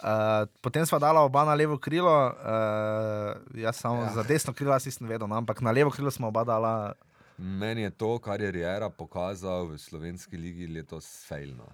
Uh, 0.03 0.43
potem 0.60 0.84
sva 0.84 0.99
dala 0.99 1.24
oba 1.24 1.45
na 1.47 1.55
levo 1.55 1.80
krilo, 1.80 2.12
uh, 2.12 3.39
jaz 3.55 3.80
samo 3.80 4.03
ja. 4.03 4.12
Za 4.12 4.28
desno 4.28 4.51
krilo, 4.51 4.76
jaz 4.76 4.91
nisem 4.91 5.08
vedel, 5.08 5.24
no, 5.24 5.39
ampak 5.39 5.64
na 5.64 5.72
levo 5.72 5.88
krilo 5.88 6.12
smo 6.12 6.28
oba 6.28 6.43
dala. 6.43 6.74
Meni 7.39 7.88
je 7.88 7.95
to, 7.95 8.12
kar 8.20 8.43
je 8.43 8.51
Riera 8.51 8.91
pokazal 8.91 9.72
v 9.72 9.80
slovenski 9.80 10.36
ligi 10.36 10.68
letos, 10.68 11.08
fejlno. 11.32 11.72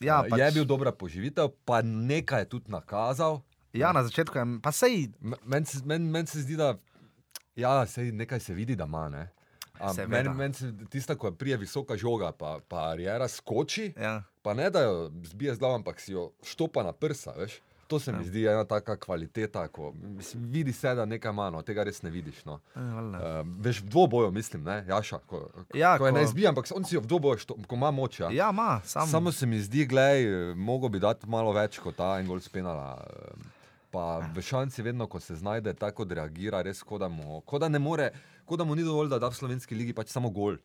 Ja, 0.00 0.24
pač... 0.24 0.40
Je 0.40 0.52
bil 0.56 0.64
dobra 0.64 0.96
poživitev, 0.96 1.52
pa 1.68 1.84
nekaj 1.84 2.48
je 2.48 2.52
tudi 2.56 2.72
nakazal. 2.72 3.42
Ja, 3.76 3.92
na 3.92 4.00
začetku 4.00 4.32
je, 4.32 4.48
pa 4.64 4.72
sej, 4.72 5.10
Meni 5.20 5.84
men, 5.84 6.08
men 6.08 6.24
se 6.24 6.40
zdi, 6.40 6.56
da 6.56 6.78
ja, 7.52 7.82
sej 7.84 8.16
nekaj 8.16 8.40
se 8.40 8.56
vidi, 8.56 8.72
da 8.72 8.88
ima. 8.88 9.10
ne. 9.12 9.28
Meni 10.08 10.28
men 10.30 10.54
se 10.54 10.72
tista, 10.90 11.14
ko 11.14 11.30
prije 11.32 11.56
visoka 11.56 11.96
žoga, 11.96 12.32
pa, 12.32 12.58
pa 12.68 12.94
Riera 12.94 13.28
skoči, 13.28 13.92
ja. 13.96 14.22
pa 14.42 14.54
ne 14.54 14.70
da 14.70 14.82
jo 14.82 15.10
zbije 15.24 15.54
z 15.54 15.58
glavo, 15.58 15.74
ampak 15.74 16.00
si 16.00 16.12
jo 16.12 16.30
štopa 16.42 16.82
na 16.82 16.92
prsa. 16.92 17.32
Veš? 17.32 17.60
To 17.86 17.98
se 17.98 18.12
mi 18.12 18.24
zdi 18.24 18.42
ena 18.46 18.64
taka 18.64 18.96
kvaliteta, 18.96 19.68
ko 19.68 19.92
mislim, 19.96 20.42
vidi 20.44 20.72
se, 20.72 20.94
da 20.94 21.04
nekaj 21.04 21.32
manj, 21.32 21.62
tega 21.64 21.84
res 21.84 22.02
ne 22.02 22.10
vidiš. 22.10 22.44
No. 22.44 22.60
Eh, 22.76 22.80
valjda. 22.80 23.18
Uh, 23.40 23.46
veš, 23.60 23.80
v 23.80 23.88
dvoboju, 23.88 24.30
mislim, 24.30 24.64
ne, 24.64 24.84
Jaša, 24.88 25.18
ko, 25.18 25.48
Ja, 25.74 25.98
ko 25.98 26.04
ko- 26.04 26.10
ne 26.10 26.22
izbija, 26.22 26.48
ampak 26.48 26.68
on 26.74 26.84
si 26.84 26.94
jo 26.94 27.00
v 27.00 27.06
dvoboju, 27.06 27.38
što, 27.38 27.56
ko 27.66 27.74
ima 27.74 27.90
moč. 27.90 28.20
Ja. 28.20 28.28
Ja, 28.30 28.50
ima, 28.50 28.80
sam. 28.84 29.08
Samo 29.08 29.32
se 29.32 29.46
mi 29.46 29.60
zdi, 29.60 29.86
gledaj, 29.86 30.24
mogo 30.54 30.88
bi 30.88 30.98
dati 30.98 31.28
malo 31.28 31.52
več 31.52 31.78
kot 31.78 31.96
ta 31.96 32.18
en 32.20 32.26
gol 32.26 32.40
spenala. 32.40 33.04
eh, 33.06 33.57
Pa 33.90 34.02
v 34.28 34.38
šanci 34.38 34.82
vedno, 34.82 35.06
ko 35.06 35.16
se 35.18 35.34
znajde, 35.34 35.72
tako 35.74 36.02
odreagira, 36.02 36.60
res 36.60 36.82
kot 36.82 37.00
da, 37.00 37.08
mu- 37.08 37.40
kot 37.42 37.60
da 37.60 37.68
ne 37.68 37.78
more, 37.78 38.10
kot 38.44 38.58
da 38.58 38.64
mu 38.64 38.74
ni 38.74 38.82
dovolj, 38.82 39.08
da 39.08 39.18
da 39.18 39.28
v 39.28 39.34
slovenski 39.34 39.74
ligi 39.74 39.92
pač 39.92 40.08
samo 40.08 40.28
gol. 40.30 40.58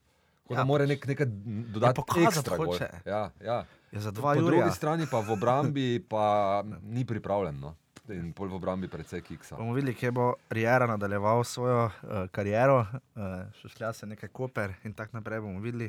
Kot 0.43 0.51
Ja, 0.51 0.57
da 0.57 0.65
mora 0.65 0.85
nek, 0.85 1.05
nekaj 1.05 1.27
dodati 1.71 2.03
ekstra 2.19 2.57
gol. 2.57 2.67
hoče. 2.67 2.89
Ja, 3.05 3.31
ja. 3.41 3.61
Je 3.91 3.99
za 3.99 4.11
Po 4.11 4.15
dva 4.17 4.33
Jurija. 4.33 4.59
drugi 4.59 4.75
strani 4.75 5.07
pa 5.07 5.21
v 5.21 5.31
obrambi 5.31 5.85
pa 6.09 6.25
ni 6.83 7.05
pripravljen. 7.05 7.55
No. 7.57 7.75
In 8.09 8.33
pol 8.33 8.49
v 8.49 8.55
obrambi 8.55 8.87
precej 8.89 9.21
kiksa. 9.21 9.55
Bomo 9.55 9.71
videli, 9.71 9.95
kje 9.95 10.11
bo 10.11 10.35
Rijera 10.49 10.83
nadaljeval 10.85 11.43
svojo 11.43 11.85
uh, 11.85 11.91
kariero, 12.27 12.81
uh, 12.81 13.23
šušlja 13.55 13.93
se 13.93 14.05
nekaj 14.05 14.29
koper 14.29 14.73
in 14.83 14.91
tako 14.91 15.15
naprej. 15.15 15.39
bomo 15.39 15.61
videli. 15.61 15.87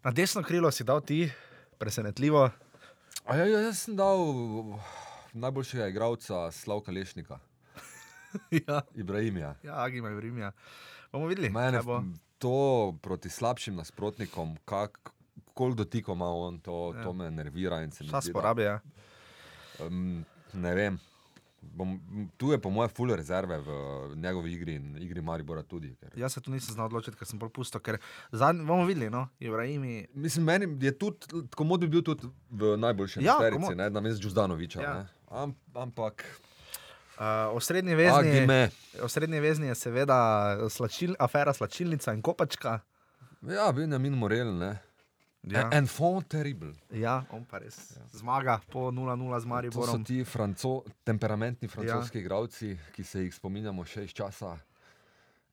Na 0.00 0.10
desno 0.10 0.40
krilo 0.40 0.70
si 0.70 0.80
dal 0.82 1.00
ti, 1.02 1.28
presenetljivo. 1.76 2.48
A 3.26 3.36
ja, 3.36 3.44
ja, 3.44 3.60
jaz 3.60 3.78
sem 3.80 3.96
dal 3.96 4.16
najboljšega 5.36 5.88
igralca 5.88 6.50
Slavka 6.50 6.92
Lešnika, 6.92 7.38
ja, 8.60 8.82
Ibrahimija. 8.94 9.54
ja 9.62 9.74
Agima 9.76 10.08
je 10.08 10.20
Rimja. 10.20 10.52
Bomo 11.12 11.26
videli, 11.26 11.50
Mene 11.50 11.82
bo. 11.82 12.02
to 12.38 12.54
proti 13.02 13.28
slabšim 13.30 13.76
nasprotnikom, 13.76 14.56
kak, 14.64 15.10
koliko 15.54 15.76
dotikov 15.76 16.14
ima 16.14 16.26
on, 16.26 16.58
to, 16.60 16.92
Ja. 16.92 17.02
to 17.02 17.12
me 17.12 17.30
nervira. 17.30 17.82
in 17.82 17.90
se 17.90 18.04
mi 18.04 18.10
Čas 18.10 18.24
zdi, 18.24 18.32
da- 18.32 18.32
porabi, 18.34 18.62
ja. 18.62 18.80
Um, 19.80 20.24
ne 20.54 20.74
vem. 20.74 20.98
Bom, 21.62 22.00
tu 22.36 22.52
je 22.52 22.58
po 22.58 22.70
mojem 22.70 22.90
full 22.90 23.10
rezerve 23.10 23.58
v 23.58 23.70
njegovi 24.16 24.52
igri 24.52 24.74
in 24.74 24.96
igri 24.98 25.20
Maribora 25.20 25.62
tudi. 25.62 25.94
Ker, 25.96 26.12
Jaz 26.14 26.32
se 26.32 26.40
tu 26.40 26.50
nisem 26.50 26.74
znal 26.74 26.86
odločiti, 26.86 27.16
ker 27.16 27.26
sem 27.26 27.38
bolj 27.38 27.50
pusto, 27.50 27.80
ker 27.80 27.98
zadnji, 28.32 28.64
bomo 28.64 28.84
videli, 28.84 29.10
no, 29.10 29.28
Ibrahimi. 29.40 30.06
Mislim, 30.14 30.44
meni 30.44 30.78
je 30.80 30.92
tudi, 30.92 31.18
komod 31.50 31.80
bi 31.80 31.88
bil 31.88 32.02
tudi 32.02 32.28
v 32.50 32.76
najboljši 32.76 33.20
Ja, 33.20 33.34
terici, 33.40 33.74
na 33.74 34.00
mestu 34.00 34.22
Džuzdanoviča. 34.22 34.80
Ja. 34.80 34.90
Ja. 34.92 35.06
Am, 35.30 35.54
ampak, 35.74 36.24
Uh, 37.16 37.56
osrednji 37.56 37.94
vezni, 37.94 38.44
osrednji 39.02 39.40
vezni 39.40 39.66
je 39.66 39.74
seveda 39.74 40.18
slačil, 40.68 41.14
afera 41.18 41.52
Slačilnica 41.52 42.12
in 42.12 42.20
Kopačka. 42.22 42.80
Ja, 43.40 43.72
Benjamin 43.72 44.12
Morel, 44.12 44.52
ne. 44.58 44.78
Ja, 45.42 45.60
Ja. 45.60 45.70
Enfant 45.72 46.28
terrible. 46.28 46.74
ja 46.90 47.24
on 47.30 47.44
pa 47.44 47.58
res. 47.58 47.96
Zmaga 48.12 48.60
po 48.70 48.90
0-0 48.90 49.16
z 49.16 49.32
To 49.32 49.40
so 49.40 49.48
Mariborom. 49.48 50.04
ti 50.04 50.24
franco, 50.24 50.84
temperamentni 51.04 51.68
francoski 51.68 52.18
ja. 52.18 52.20
igralci, 52.20 52.78
ki 52.92 53.04
se 53.04 53.22
jih 53.22 53.34
spominjamo 53.34 53.84
še 53.84 54.04
iz 54.04 54.10
časa 54.12 54.58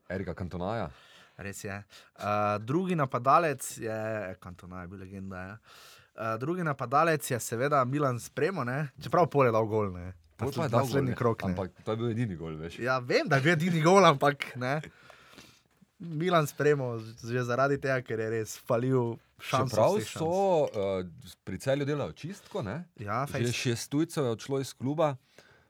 Erika 0.10 0.34
Kantonaja. 0.34 0.90
Res 1.38 1.64
je. 1.64 1.84
Uh, 2.18 2.58
drugi 2.60 2.96
napadalec 2.96 3.78
je, 3.78 4.36
Kantona 4.40 4.82
je 4.82 4.88
bil 4.88 5.00
legenda. 5.00 5.38
Ja. 5.38 5.54
Uh, 5.54 6.03
drugi 6.39 6.64
napadalec 6.64 7.32
je 7.32 7.39
seveda 7.39 7.86
Milan 7.86 8.20
Spremo, 8.20 8.64
ne? 8.64 8.89
čeprav 9.01 9.28
pol 9.30 9.45
je 9.45 9.51
dal 9.51 9.66
gol. 9.66 9.91
Ne? 9.93 10.14
Pol 10.38 10.51
pa 10.51 10.64
je 10.64 10.70
dal 10.70 10.86
naslednji 10.86 11.16
krok. 11.16 11.43
Ne? 11.43 11.49
Ampak 11.53 11.72
to 11.84 11.91
je 11.91 11.97
bil 11.97 12.09
edini 12.11 12.36
gol, 12.36 12.57
veš. 12.57 12.80
Ja, 12.80 12.99
vem, 12.99 13.28
da 13.28 13.38
je 13.38 13.41
bil 13.47 13.53
edini 13.53 13.82
gol, 13.82 14.05
ampak 14.05 14.55
ne. 14.55 14.82
Milan 15.99 16.47
Spremo, 16.47 16.97
že 16.99 17.43
zaradi 17.47 17.78
tega, 17.80 18.01
ker 18.03 18.20
je 18.20 18.30
res 18.30 18.57
falil. 18.68 19.16
Čeprav 19.43 19.99
so 20.07 20.72
uh, 20.72 21.03
pri 21.43 21.57
celju 21.59 21.84
delajo 21.86 22.14
čistko, 22.16 22.61
ne? 22.64 22.86
Ja, 22.95 23.26
Že 23.28 23.51
šest 23.51 23.91
tujcev 23.91 24.24
je 24.24 24.32
odšlo 24.32 24.59
iz 24.64 24.72
kluba, 24.72 25.18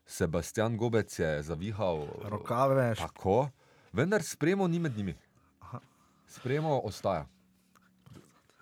Sebastian 0.06 0.78
Gobec 0.78 1.10
je 1.10 1.42
zavihal 1.42 2.06
rokave. 2.30 2.94
tako, 2.96 3.50
vendar 3.94 4.22
spremo 4.22 4.68
ni 4.68 4.80
med 4.80 4.98
njimi. 4.98 5.16
Aha. 5.62 5.80
Spremo 6.28 6.82
ostaja. 6.86 7.26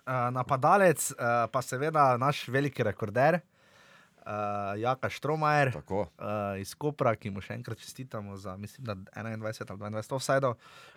Uh, 0.02 0.28
napadalec, 0.34 0.98
uh, 1.14 1.46
pa 1.46 1.60
seveda 1.62 2.16
naš 2.18 2.48
veliki 2.50 2.82
rekorder, 2.82 3.36
uh, 3.38 4.74
Jaka 4.80 5.06
Štromajer. 5.10 5.72
Tako. 5.72 6.00
uh, 6.18 6.58
iz 6.58 6.74
Kopra, 6.74 7.12
ki 7.14 7.30
mu 7.30 7.38
še 7.38 7.54
enkrat 7.54 7.78
čestitamo 7.78 8.34
za, 8.36 8.56
mislim, 8.58 8.82
da 8.88 8.96
21 9.14 9.62
ali 9.70 9.94
22 9.94 10.16
offsajdov, 10.18 10.56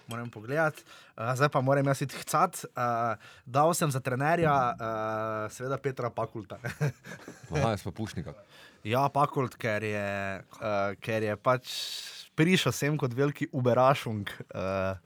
moram 0.10 0.30
pogledati. 0.34 0.82
Uh, 1.14 1.30
zdaj 1.38 1.52
pa 1.54 1.62
moram 1.62 1.86
jaz 1.94 2.02
iti 2.02 2.18
hcat. 2.24 2.64
Uh, 2.74 3.14
dal 3.46 3.74
sem 3.78 3.94
za 3.94 4.02
trenerja, 4.02 4.56
uh, 4.74 5.46
seveda 5.54 5.78
Petra 5.78 6.10
Pakulta. 6.10 6.58
Aha, 7.54 7.76
jaz 7.76 7.86
pa 7.86 7.94
pušnika. 7.94 8.34
ja, 8.84 9.06
Pakult, 9.14 9.54
ker 9.62 9.86
je, 9.86 10.10
uh, 10.58 10.98
ker 10.98 11.30
je 11.30 11.38
pač 11.38 11.76
prišel 12.36 12.74
sem 12.74 12.98
kot 12.98 13.14
veliki 13.14 13.50
uberašung. 13.54 14.34
Uh, 14.50 14.98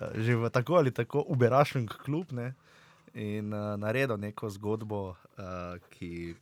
Že 0.00 0.32
v 0.40 0.48
tako 0.48 0.78
ali 0.80 0.88
tako 0.96 1.20
uberašen 1.28 1.84
klub 1.84 2.30
ne? 2.32 2.54
In 3.12 3.50
uh, 3.50 3.76
naredil 3.76 4.16
neko 4.16 4.50
zgodbo, 4.50 5.00
uh, 5.08 5.44
ki 5.90 6.34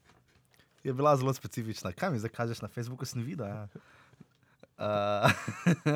je 0.80 0.92
bila 0.92 1.16
zelo 1.16 1.32
specifična. 1.32 1.92
Kaj 1.92 2.10
mi 2.10 2.18
zdaj 2.18 2.30
kažeš 2.30 2.60
na 2.60 2.68
Facebooku, 2.68 3.04
sem 3.04 3.22
videl? 3.22 3.46
Ja, 3.46 3.68
uh, 4.78 5.30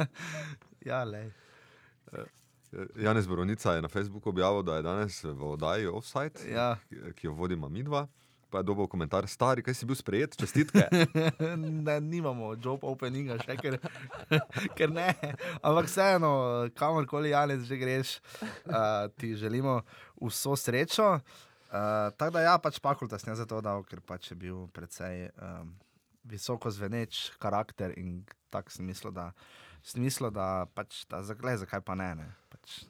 ja 0.84 1.04
lej. 1.04 1.30
Janez 2.96 3.26
Borovnica 3.26 3.72
je 3.72 3.82
na 3.82 3.88
Facebooku 3.88 4.28
objavil, 4.28 4.62
da 4.62 4.76
je 4.76 4.82
danes 4.82 5.24
v 5.24 5.42
oddaji 5.44 5.86
Offside, 5.88 6.40
Ja. 6.48 6.76
ki- 6.88 7.12
ki 7.12 7.26
jo 7.26 7.32
vodima 7.32 7.68
midva. 7.68 8.06
Pa 8.50 8.58
je 8.58 8.64
dobil 8.64 8.86
komentar, 8.86 9.24
stari, 9.26 9.62
kaj 9.62 9.74
si 9.74 9.86
bil 9.86 9.94
sprejet, 9.94 10.36
čestitke. 10.36 10.84
ne, 11.56 12.00
nimamo 12.02 12.50
job 12.54 12.84
openinga 12.84 13.38
še, 13.38 13.56
ker, 13.56 13.78
ker 14.76 14.90
ne. 14.90 15.06
Ampak 15.62 15.86
vseeno, 15.86 16.32
kamorkoli 16.74 17.30
Janez 17.30 17.64
že 17.64 17.76
greš, 17.76 18.20
uh, 18.66 19.08
ti 19.16 19.32
želimo 19.34 19.80
vso 20.28 20.56
srečo. 20.56 21.08
Uh, 21.72 22.12
tako 22.20 22.36
da 22.36 22.44
ja, 22.44 22.54
pač 22.60 22.76
fakulta 22.84 23.18
sem 23.18 23.32
za 23.36 23.46
to 23.48 23.62
dal, 23.64 23.80
ker 23.88 24.02
pač 24.04 24.30
je 24.30 24.36
bil 24.36 24.66
precej 24.76 25.30
um, 25.40 25.72
visoko 26.28 26.70
zveneč 26.70 27.30
karakter 27.40 27.94
in 27.96 28.20
tako 28.52 28.74
sem 28.74 28.84
mislil, 28.84 29.14
da, 29.16 29.30
sem 29.80 30.04
mislil, 30.04 30.28
da 30.34 30.66
pač, 30.76 31.06
da, 31.08 31.22
zakaj, 31.24 31.62
zakaj 31.64 31.80
pa 31.86 31.96
ne. 31.96 32.10
ne. 32.20 32.28
Pač, 32.52 32.82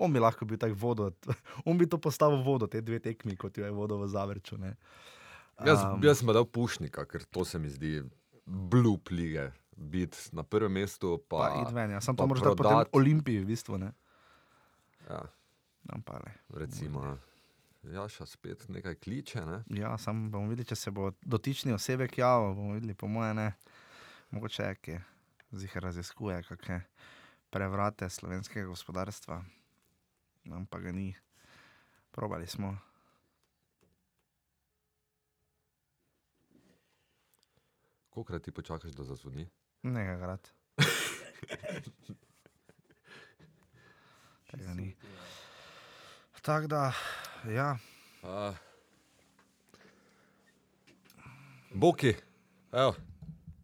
On 0.00 0.08
bi 0.08 0.22
lahko 0.22 0.48
bil 0.48 0.56
tak 0.56 0.72
vodo, 0.72 1.10
on 1.68 1.76
bi 1.76 1.84
to 1.84 2.00
postavil 2.00 2.40
vodo, 2.40 2.64
te 2.64 2.80
dve 2.80 2.96
tekmi, 3.04 3.36
kot 3.36 3.60
jo 3.60 3.68
je 3.68 3.74
vodo 3.76 4.00
v 4.00 4.08
Zavrču. 4.08 4.56
Ne. 4.56 4.72
Jaz, 5.60 5.84
Um, 5.84 6.00
jaz 6.04 6.20
sem 6.20 6.32
dal 6.32 6.48
pušnika, 6.48 7.04
ker 7.08 7.24
to 7.32 7.44
se 7.44 7.60
mi 7.60 7.68
zdi 7.72 8.00
blup 8.46 9.12
lige. 9.12 9.50
Biti 9.76 10.32
na 10.32 10.40
prvem 10.40 10.72
mestu, 10.72 11.18
Pa, 11.28 11.36
pa, 11.36 11.48
pa 11.52 11.60
id 11.60 11.74
ven, 11.76 11.90
ja. 11.92 12.00
To 12.00 12.16
pa 12.16 12.24
potem 12.24 12.56
prodat. 12.56 12.88
Olimpiji, 12.96 13.44
v 13.44 13.52
bistvu. 13.52 13.76
Ne? 13.76 13.92
ja, 15.04 15.20
Ampak, 15.88 16.22
recimo. 16.48 17.18
Jaša 17.82 18.26
spet 18.26 18.68
nekaj 18.68 18.94
kliče. 18.94 19.40
Ne? 19.46 19.64
Ja, 19.70 19.98
samo 19.98 20.30
bomo 20.30 20.48
videli, 20.50 20.66
če 20.66 20.76
se 20.76 20.90
bo 20.90 21.12
dotični 21.22 21.72
osebek 21.72 22.18
javil. 22.18 22.54
Bomo 22.54 22.74
videli, 22.74 22.94
po 22.94 23.06
mojem, 23.06 23.36
ne. 23.36 23.52
Mogoče 24.30 24.62
je, 24.86 25.02
zih 25.52 25.76
raziskuje 25.76 26.42
kakšne 26.42 26.80
prevrate 27.50 28.10
slovenskega 28.10 28.66
gospodarstva. 28.66 29.44
Nam 30.44 30.66
pa 30.66 30.78
ga 30.78 30.92
ni. 30.92 31.14
Probali 32.10 32.46
smo. 32.46 32.78
Kolikrat 38.10 38.42
ti 38.42 38.50
počakaš, 38.50 38.92
da 38.92 39.04
zazvoni? 39.04 39.48
Nekajkrat. 39.82 40.52
Tega 44.50 44.74
ni. 44.74 44.94
Super. 44.94 45.15
Tako 46.46 46.66
da, 46.66 46.92
ja. 47.50 47.78
A... 48.22 48.52
Boki, 51.74 52.14
evo, 52.72 52.92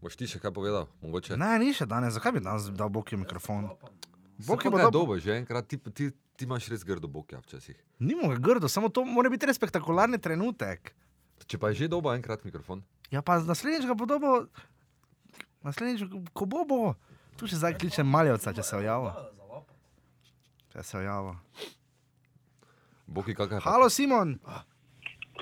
boš 0.02 0.16
ti 0.18 0.26
še 0.26 0.40
kaj 0.42 0.50
povedal? 0.50 0.88
Mogoče. 0.98 1.36
Ne, 1.38 1.52
ni 1.62 1.70
še 1.78 1.86
danes, 1.86 2.16
zakaj 2.16 2.34
bi 2.34 2.40
danes 2.42 2.66
dal 2.74 2.90
Boki 2.90 3.14
mikrofon? 3.20 3.68
Boki 4.48 4.72
bo 4.74 4.80
dobo, 4.90 5.14
že 5.14 5.36
enkrat 5.38 5.68
ti, 5.70 5.78
ti, 5.78 6.09
ti 6.10 6.48
imaš 6.48 6.66
res 6.72 6.82
grdo 6.82 7.06
bokja 7.06 7.38
včasih. 7.44 7.76
Nimo 8.02 8.32
ga 8.32 8.40
grdo, 8.42 8.66
samo 8.66 8.90
to 8.90 9.04
mora 9.06 9.30
biti 9.30 9.46
res 9.46 9.60
spektakularni 9.60 10.18
trenutek. 10.18 10.90
Če 11.46 11.60
pa 11.62 11.70
je 11.70 11.84
že 11.84 11.88
dobo 11.92 12.10
enkrat 12.10 12.42
mikrofon. 12.42 12.82
Ja, 13.14 13.22
pa 13.22 13.36
naslednjič 13.38 13.86
ga 13.86 13.94
bo 13.94 14.09
dobo, 14.10 14.32
naslednjič, 15.62 16.02
ko 16.34 16.50
bo 16.50 16.64
bo, 16.66 16.80
tu 17.38 17.46
še 17.46 17.62
zdaj 17.62 17.78
kličem 17.78 18.10
maljevca, 18.10 18.50
če 18.59 18.66
se 18.66 18.74
ojavo. 18.80 19.14
Če 20.74 20.82
se 20.82 20.98
ojavo. 20.98 21.36
Boki, 23.12 23.34
kakaj 23.34 23.56
je? 23.56 23.60
Halo, 23.60 23.90
Simon. 23.90 24.39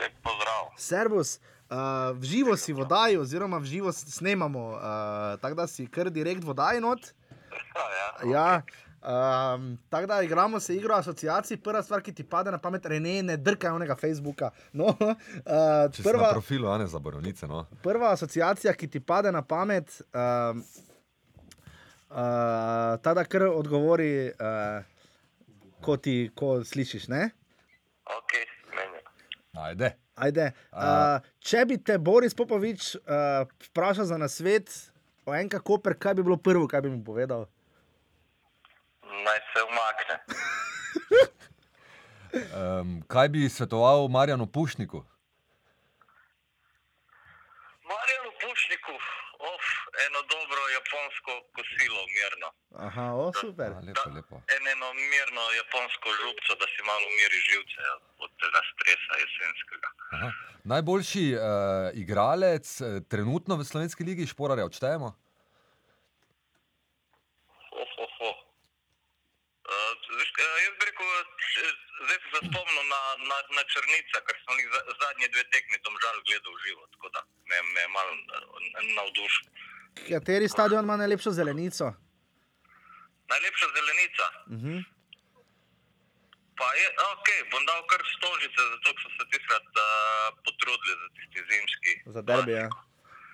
Lep 0.00 0.12
pozdrav. 0.22 0.74
Servus. 0.76 1.38
Uh, 1.70 2.18
v 2.18 2.26
živo 2.26 2.56
si 2.58 2.74
vodaj, 2.74 3.14
oziroma 3.16 3.58
v 3.62 3.64
živo 3.70 3.92
snemamo, 3.94 4.74
uh, 4.74 5.38
tako 5.38 5.54
da 5.54 5.66
si 5.70 5.86
kar 5.86 6.10
direkt 6.10 6.42
vodaj 6.44 6.80
not. 6.82 7.12
Ja, 7.76 7.86
ja. 7.94 8.08
Ja, 8.30 8.62
um, 9.54 9.78
tako 9.88 10.06
da 10.06 10.22
igramo 10.22 10.60
se 10.60 10.76
igro 10.76 10.94
asociacij. 10.94 11.62
Prva 11.62 11.82
stvar, 11.82 12.02
ki 12.02 12.14
ti 12.14 12.26
pade 12.26 12.50
na 12.50 12.58
pamet, 12.58 12.86
Rene, 12.86 13.22
ne 13.22 13.36
drkaj 13.36 13.70
onega 13.70 13.94
Facebooka. 13.94 14.50
No, 14.72 14.84
uh, 14.98 15.86
Če 15.94 16.02
si 16.02 16.08
na 16.08 16.10
prva, 16.10 16.32
profilu, 16.32 16.68
a 16.74 16.78
ne 16.78 16.90
za 16.90 16.98
borovnice, 16.98 17.46
no. 17.46 17.66
prva 17.86 18.10
asociacija, 18.18 18.74
ki 18.74 18.90
ti 18.90 19.00
pade 19.00 19.30
na 19.30 19.46
pamet, 19.46 20.00
um, 20.10 20.64
uh, 22.10 22.18
ta 22.98 23.14
da 23.14 23.24
kar 23.24 23.46
odgovori, 23.46 24.32
uh, 24.34 24.82
ko 25.86 25.96
ti 26.02 26.32
ko 26.34 26.64
slišiš. 26.66 27.06
Ne? 27.14 27.30
Ok, 28.18 28.32
meni. 28.74 29.02
Ajde. 29.58 29.96
Ajde, 30.20 30.50
uh, 30.76 31.16
če 31.40 31.62
bi 31.64 31.78
te 31.80 31.94
Boris 31.96 32.34
Popovič 32.36 32.90
uh, 32.98 33.46
vprašal 33.70 34.04
za 34.10 34.18
nasvet 34.20 34.68
o 35.24 35.32
enem 35.32 35.48
koper, 35.64 35.94
kaj 35.96 36.18
bi 36.18 36.26
bilo 36.26 36.36
prvo, 36.36 36.66
kaj 36.68 36.82
bi 36.84 36.92
mu 36.92 37.00
povedal? 37.04 37.46
Naj 39.00 39.40
se 39.52 39.64
umakne. 39.64 40.16
Um, 42.30 43.00
kaj 43.10 43.28
bi 43.32 43.48
svetoval 43.48 44.08
Marjanu 44.12 44.46
Pušniku? 44.46 45.00
Marjanu 47.90 48.30
Pušniku, 48.42 48.94
of, 49.50 49.64
eno 50.06 50.20
dobro 50.34 50.62
japonsko 50.76 51.32
kosilo, 51.56 52.04
mirno. 52.14 52.52
Aha, 52.78 53.14
o, 53.14 53.32
super. 53.34 53.72
A, 53.72 53.80
lepo, 53.82 54.10
lepo. 54.14 54.36
En 54.56 54.68
eno 54.72 54.92
mirno 54.94 55.42
japonsko 55.58 56.08
župco, 56.22 56.54
da 56.54 56.66
si 56.72 56.82
malo 56.86 57.04
umiri 57.12 57.38
živce 57.50 57.80
od 58.18 58.30
tega 58.42 58.60
stresa 58.72 59.12
jesenskega. 59.22 59.88
Aha. 60.14 60.28
Najboljši 60.64 61.24
uh, 61.34 61.42
igralec 62.02 62.80
uh, 62.80 62.86
trenutno 63.10 63.56
v 63.56 63.64
slovenski 63.64 64.04
ligi, 64.04 64.26
šporarja 64.26 64.64
odštejemo? 64.70 65.08
Ho, 67.70 67.84
ho, 67.94 68.06
ho. 68.18 68.30
Uh, 69.70 69.92
veš, 70.18 70.30
jaz 70.38 70.76
bi 70.78 70.86
rekel, 70.90 71.08
zdaj 72.04 72.18
se 72.22 72.38
spomnim 72.46 72.86
na, 72.92 73.00
na, 73.30 73.38
na 73.56 73.64
Črnica, 73.72 74.22
ker 74.26 74.38
sem 74.44 74.62
jih 74.62 74.68
za, 74.74 74.80
zadnje 75.02 75.28
dve 75.34 75.44
tekmi 75.56 75.80
domžal 75.86 76.22
gledal 76.28 76.54
v 76.54 76.62
živo, 76.68 76.86
tako 76.94 77.10
da 77.16 77.24
me, 77.50 77.82
je 77.82 77.88
malo 77.96 78.14
eh, 78.14 78.86
navdušil. 78.98 79.50
Kateri 80.06 80.48
stadion 80.48 80.84
ima 80.84 80.96
najlepšo 81.02 81.34
zelenico? 81.34 81.90
Najlepša 83.32 83.66
zelenica. 83.76 84.26
Uh 84.46 84.58
-huh. 84.62 84.78
Pa 86.60 86.68
je, 86.80 86.86
ok, 87.12 87.28
bom 87.52 87.62
dal 87.68 87.80
kar 87.90 88.02
stožice, 88.16 88.60
zato 88.72 88.88
ker 88.96 89.02
so 89.04 89.10
se 89.16 89.24
tiskrat 89.32 89.68
uh, 89.80 89.84
potrudili 90.44 90.94
za 91.02 91.08
tisti 91.16 91.40
zimski. 91.50 91.92
Za 92.14 92.22
derbi, 92.22 92.52
ja. 92.52 92.68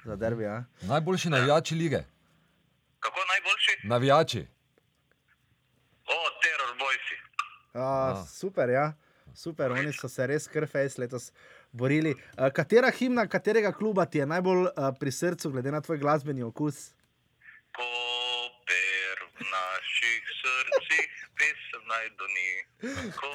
Za 0.05 0.17
derbi, 0.17 0.43
ja. 0.45 0.65
Najboljši 0.93 1.29
navijači 1.31 1.75
lige. 1.75 2.01
Kako 3.01 3.21
najboljši? 3.33 3.75
Navijači. 3.95 4.43
O, 6.07 6.19
teror 6.43 6.71
bojsi. 6.79 7.17
A, 7.75 8.25
super, 8.41 8.69
ja. 8.71 8.93
Super, 9.35 9.73
oni 9.73 9.93
so 9.93 10.09
se 10.09 10.27
res 10.27 10.49
krfejs 10.49 10.99
letos 10.99 11.33
borili. 11.73 12.15
Uh, 12.15 12.49
katera 12.55 12.91
himna, 12.91 13.27
katerega 13.27 13.73
kluba 13.73 14.07
ti 14.07 14.19
je 14.19 14.27
najbolj 14.27 14.63
uh, 14.63 14.71
pri 15.01 15.13
srcu, 15.13 15.51
glede 15.51 15.71
na 15.71 15.81
tvoj 15.81 15.99
glasbeni 15.99 16.43
okus? 16.43 16.96
Po 22.79 23.29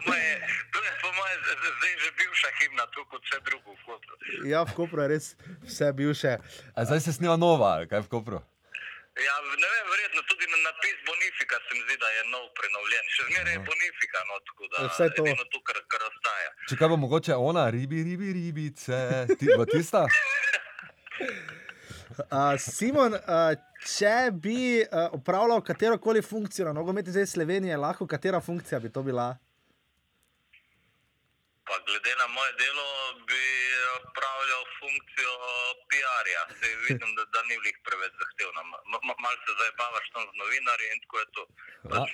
moje, 0.00 0.32
to 0.70 0.78
je 0.80 0.92
po 0.96 1.08
moje 1.10 1.34
z- 1.36 1.56
z- 1.56 1.74
zdaj 1.76 1.94
že 1.98 2.10
bivša 2.12 2.50
himna, 2.56 2.84
tako 2.86 3.04
kot 3.06 3.22
vse 3.22 3.38
drugo 3.40 3.70
Kopru. 3.80 4.14
Ja, 4.44 4.62
v 4.62 4.72
Kopru 4.72 5.02
je 5.02 5.08
res 5.08 5.26
vse 5.62 5.92
bivše. 5.92 6.32
A 6.72 6.84
zdaj 6.84 7.00
se 7.00 7.12
snima 7.12 7.36
nova, 7.36 7.86
kaj 7.86 8.00
v 8.00 8.08
Kopru? 8.08 8.38
Ja, 9.18 9.34
ne 9.42 9.68
vem, 9.68 9.86
verjetno 9.90 10.22
tudi 10.22 10.46
na 10.46 10.58
napis 10.62 10.96
Bonifika 11.04 11.56
se 11.58 11.74
mi 11.74 11.82
zdi, 11.82 11.96
da 11.98 12.08
je 12.08 12.22
nov 12.26 12.44
prenovljen. 12.54 13.04
Še 13.10 13.22
zmeraj 13.26 13.52
je 13.52 13.60
Bonifika, 13.60 14.18
no, 14.24 14.34
tako 14.40 14.62
da 14.66 14.76
vse 14.86 15.06
to. 15.10 15.22
edino 15.22 15.44
to, 15.46 15.58
kar, 15.60 15.76
kar 15.86 16.02
ostaja. 16.02 16.50
Če 16.64 16.74
kaj 16.76 16.88
bo 16.88 16.96
mogoče 16.96 17.34
ona, 17.34 17.66
ribi, 17.68 17.98
ribi, 18.02 18.32
ribice, 18.32 18.96
ti 19.34 19.46
tista? 19.66 20.06
Uh, 22.30 22.58
Simon, 22.58 23.14
uh, 23.14 23.52
če 23.86 24.30
bi 24.34 24.82
uh, 24.82 25.12
upravljal 25.12 25.60
katero 25.62 25.98
koli 25.98 26.22
funkcijo 26.22 26.66
na 26.66 26.72
nogometni 26.72 27.12
zvezi 27.12 27.32
Slovenije, 27.32 27.76
lahko 27.76 28.06
katera 28.06 28.40
funkcija 28.40 28.80
bi 28.80 28.90
to 28.92 29.02
bila? 29.02 29.28
Pa 31.68 31.76
glede 31.86 32.12
na 32.22 32.26
moje 32.36 32.52
delo 32.62 32.86
bi 33.28 33.42
opravljal 34.00 34.62
funkcijo 34.80 35.34
PR-ja. 35.90 36.42
Se 36.58 36.68
vidim, 36.84 37.10
da, 37.16 37.22
da 37.34 37.40
ni 37.48 37.54
v 37.56 37.64
njih 37.66 37.78
preveč 37.86 38.12
zahtevna. 38.22 38.60
Ma- 38.70 39.02
ma- 39.06 39.18
Malo 39.24 39.38
se 39.46 39.52
zabavaš 39.62 40.06
tam 40.14 40.22
z 40.30 40.34
novinarji 40.42 40.86
in 40.94 40.98
tako 41.04 41.16
je 41.22 41.26
to. 41.36 41.42
Pač, 41.92 42.10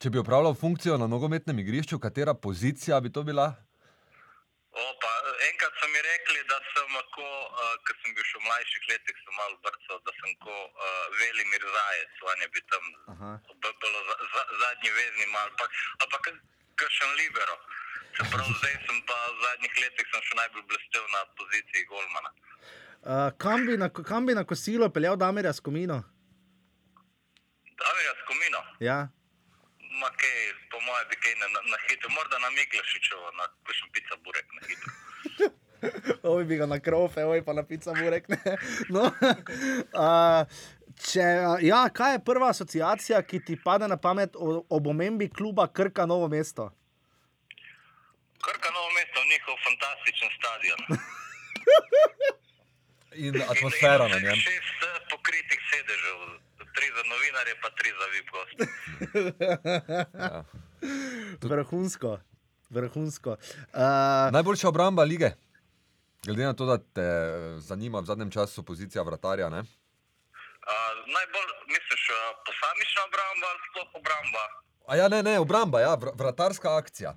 Če 0.00 0.10
bi 0.10 0.18
upravljal 0.18 0.54
funkcijo 0.54 0.94
na 0.96 1.06
nogometnem 1.06 1.58
igrišču, 1.58 1.98
katera 1.98 2.34
pozicija 2.34 3.00
bi 3.00 3.12
to 3.12 3.22
bila? 3.22 3.54
Opa, 4.80 5.10
enkrat 5.48 5.74
so 5.80 5.86
mi 5.92 6.00
rekli, 6.06 6.40
da 6.50 6.56
sem 6.72 6.94
lahko, 6.96 7.24
uh, 7.24 7.74
ker 7.84 7.96
sem 8.00 8.14
bil 8.16 8.24
še 8.24 8.38
v 8.38 8.44
mlajših 8.46 8.86
letih, 8.90 9.16
sem 9.24 9.34
malo 9.36 9.58
brcal, 9.66 9.98
da 10.06 10.12
sem 10.20 10.32
kot 10.44 10.56
uh, 10.86 11.04
Velimir 11.20 11.66
Zajec, 11.74 12.22
on 12.32 12.44
je 12.44 12.48
bil 12.54 12.64
tam 12.72 12.84
bilo 13.84 14.00
za, 14.08 14.16
za, 14.34 14.42
zadnji 14.62 14.90
vezni 14.96 15.26
kak- 16.24 16.40
kakšen 16.80 17.12
libero. 17.20 17.56
Čeprav 18.16 18.48
zdaj 18.60 18.74
sem 18.86 18.98
pa 19.04 19.18
v 19.26 19.36
zadnjih 19.44 19.74
letih 19.84 20.06
še 20.30 20.40
najbolj 20.40 20.64
blestev 20.72 21.04
na 21.12 21.20
poziciji 21.36 21.84
Golmana. 21.92 22.30
Uh, 23.00 23.28
kam, 23.36 23.66
bi 23.68 23.76
na, 23.80 23.88
kam 23.92 24.26
bi 24.26 24.36
na 24.36 24.44
kosilo 24.44 24.88
peljal 24.88 25.16
Damirja 25.20 25.52
Skomino? 25.52 26.00
Davirja 27.80 28.14
Skomino, 28.24 28.60
Ja. 28.80 29.08
Ma 29.90 30.10
kaj, 30.10 30.36
po 30.70 30.80
mojem 30.80 31.08
bi 31.08 31.16
kaj 31.16 31.34
na, 31.34 31.46
na, 31.50 31.78
hitro, 31.88 32.10
morda 32.10 32.38
na 32.38 32.50
Miklašičevo, 32.50 33.30
na 33.32 33.44
kakšen 33.64 33.88
pica 33.92 34.14
burek 34.24 34.48
na 34.52 34.62
hitro. 34.68 34.92
Oj, 36.30 36.44
bi 36.44 36.56
ga 36.56 36.66
na 36.66 36.76
krofe, 36.78 37.24
oj, 37.24 37.40
pa 37.40 37.52
na 37.52 37.62
pica 37.62 37.94
mu 37.94 38.10
rekne. 38.10 38.36
No, 38.94 39.06
uh, 40.04 40.42
če, 41.02 41.24
ja, 41.62 41.88
kaj 41.90 42.12
je 42.12 42.24
prva 42.24 42.50
asociacija, 42.50 43.22
ki 43.22 43.40
ti 43.40 43.56
pade 43.56 43.88
na 43.88 43.96
pamet 43.96 44.36
o- 44.36 44.66
ob 44.68 44.86
omembi 44.86 45.30
kluba 45.30 45.66
Krka 45.68 46.06
Novo 46.06 46.28
mesto? 46.28 46.68
Krka 48.40 48.70
novo 48.70 48.90
mesto, 48.90 49.24
njihov 49.24 49.56
fantastičen 49.64 50.30
stadion. 50.32 50.80
In 53.14 53.42
atmosfera 53.44 54.08
na 54.08 54.18
njem. 54.18 54.36
Šest 54.36 54.84
pokritih 55.10 55.60
sedežev, 55.70 56.39
tri 56.80 56.88
za 56.96 57.02
novinarje, 57.12 57.54
pa 57.62 57.68
tri 57.78 57.90
za 58.00 58.06
VIP 58.12 58.28
goste. 58.36 58.62
Ja. 60.24 60.44
Vrhunsko. 61.50 62.10
Vrhunsko. 62.70 63.30
Uh, 63.30 64.32
Najboljša 64.32 64.68
obramba 64.68 65.02
lige. 65.04 65.30
Glede 66.26 66.44
na 66.44 66.54
to, 66.56 66.64
da 66.66 66.76
te 66.78 67.08
eh, 67.20 67.60
zanima 67.68 68.00
v 68.00 68.08
zadnjem 68.10 68.30
času 68.30 68.64
pozicija 68.64 69.02
vratarja, 69.02 69.48
ne? 69.48 69.60
Uh, 69.60 69.66
najbolj, 71.16 71.50
misliš, 71.74 72.02
uh, 72.12 72.18
posamična 72.46 73.00
obramba 73.08 73.46
ali 73.52 73.60
sploh 73.68 73.90
obramba? 74.00 74.44
A 74.90 74.96
ja, 75.00 75.06
ne, 75.14 75.20
ne, 75.28 75.34
obramba, 75.44 75.80
ja, 75.80 75.92
vr 76.02 76.08
vratarska 76.20 76.76
akcija. 76.80 77.10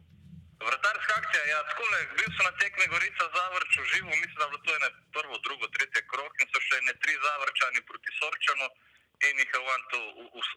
Vratarska 0.69 1.13
akcija, 1.21 1.43
ja, 1.53 1.59
tako 1.69 1.83
je. 1.95 2.01
Bil 2.19 2.29
sem 2.35 2.45
na 2.49 2.53
tekmi 2.61 2.85
Gorica 2.93 3.25
Zavrč 3.35 3.71
v 3.81 3.85
živo, 3.91 4.11
mislim, 4.23 4.37
da 4.39 4.45
je 4.45 4.51
bilo 4.51 4.63
to 4.67 4.71
ene 4.79 4.89
prvo, 5.15 5.35
drugo, 5.45 5.65
tretje 5.75 6.01
krok 6.11 6.33
in 6.41 6.47
so 6.51 6.59
še 6.67 6.77
ne 6.87 6.93
tri 7.03 7.13
Zavrčani 7.27 7.81
proti 7.89 8.09
Sorčanu 8.19 8.67
in 9.29 9.35
jih 9.39 9.51
je 9.53 9.59
v- 9.59 9.71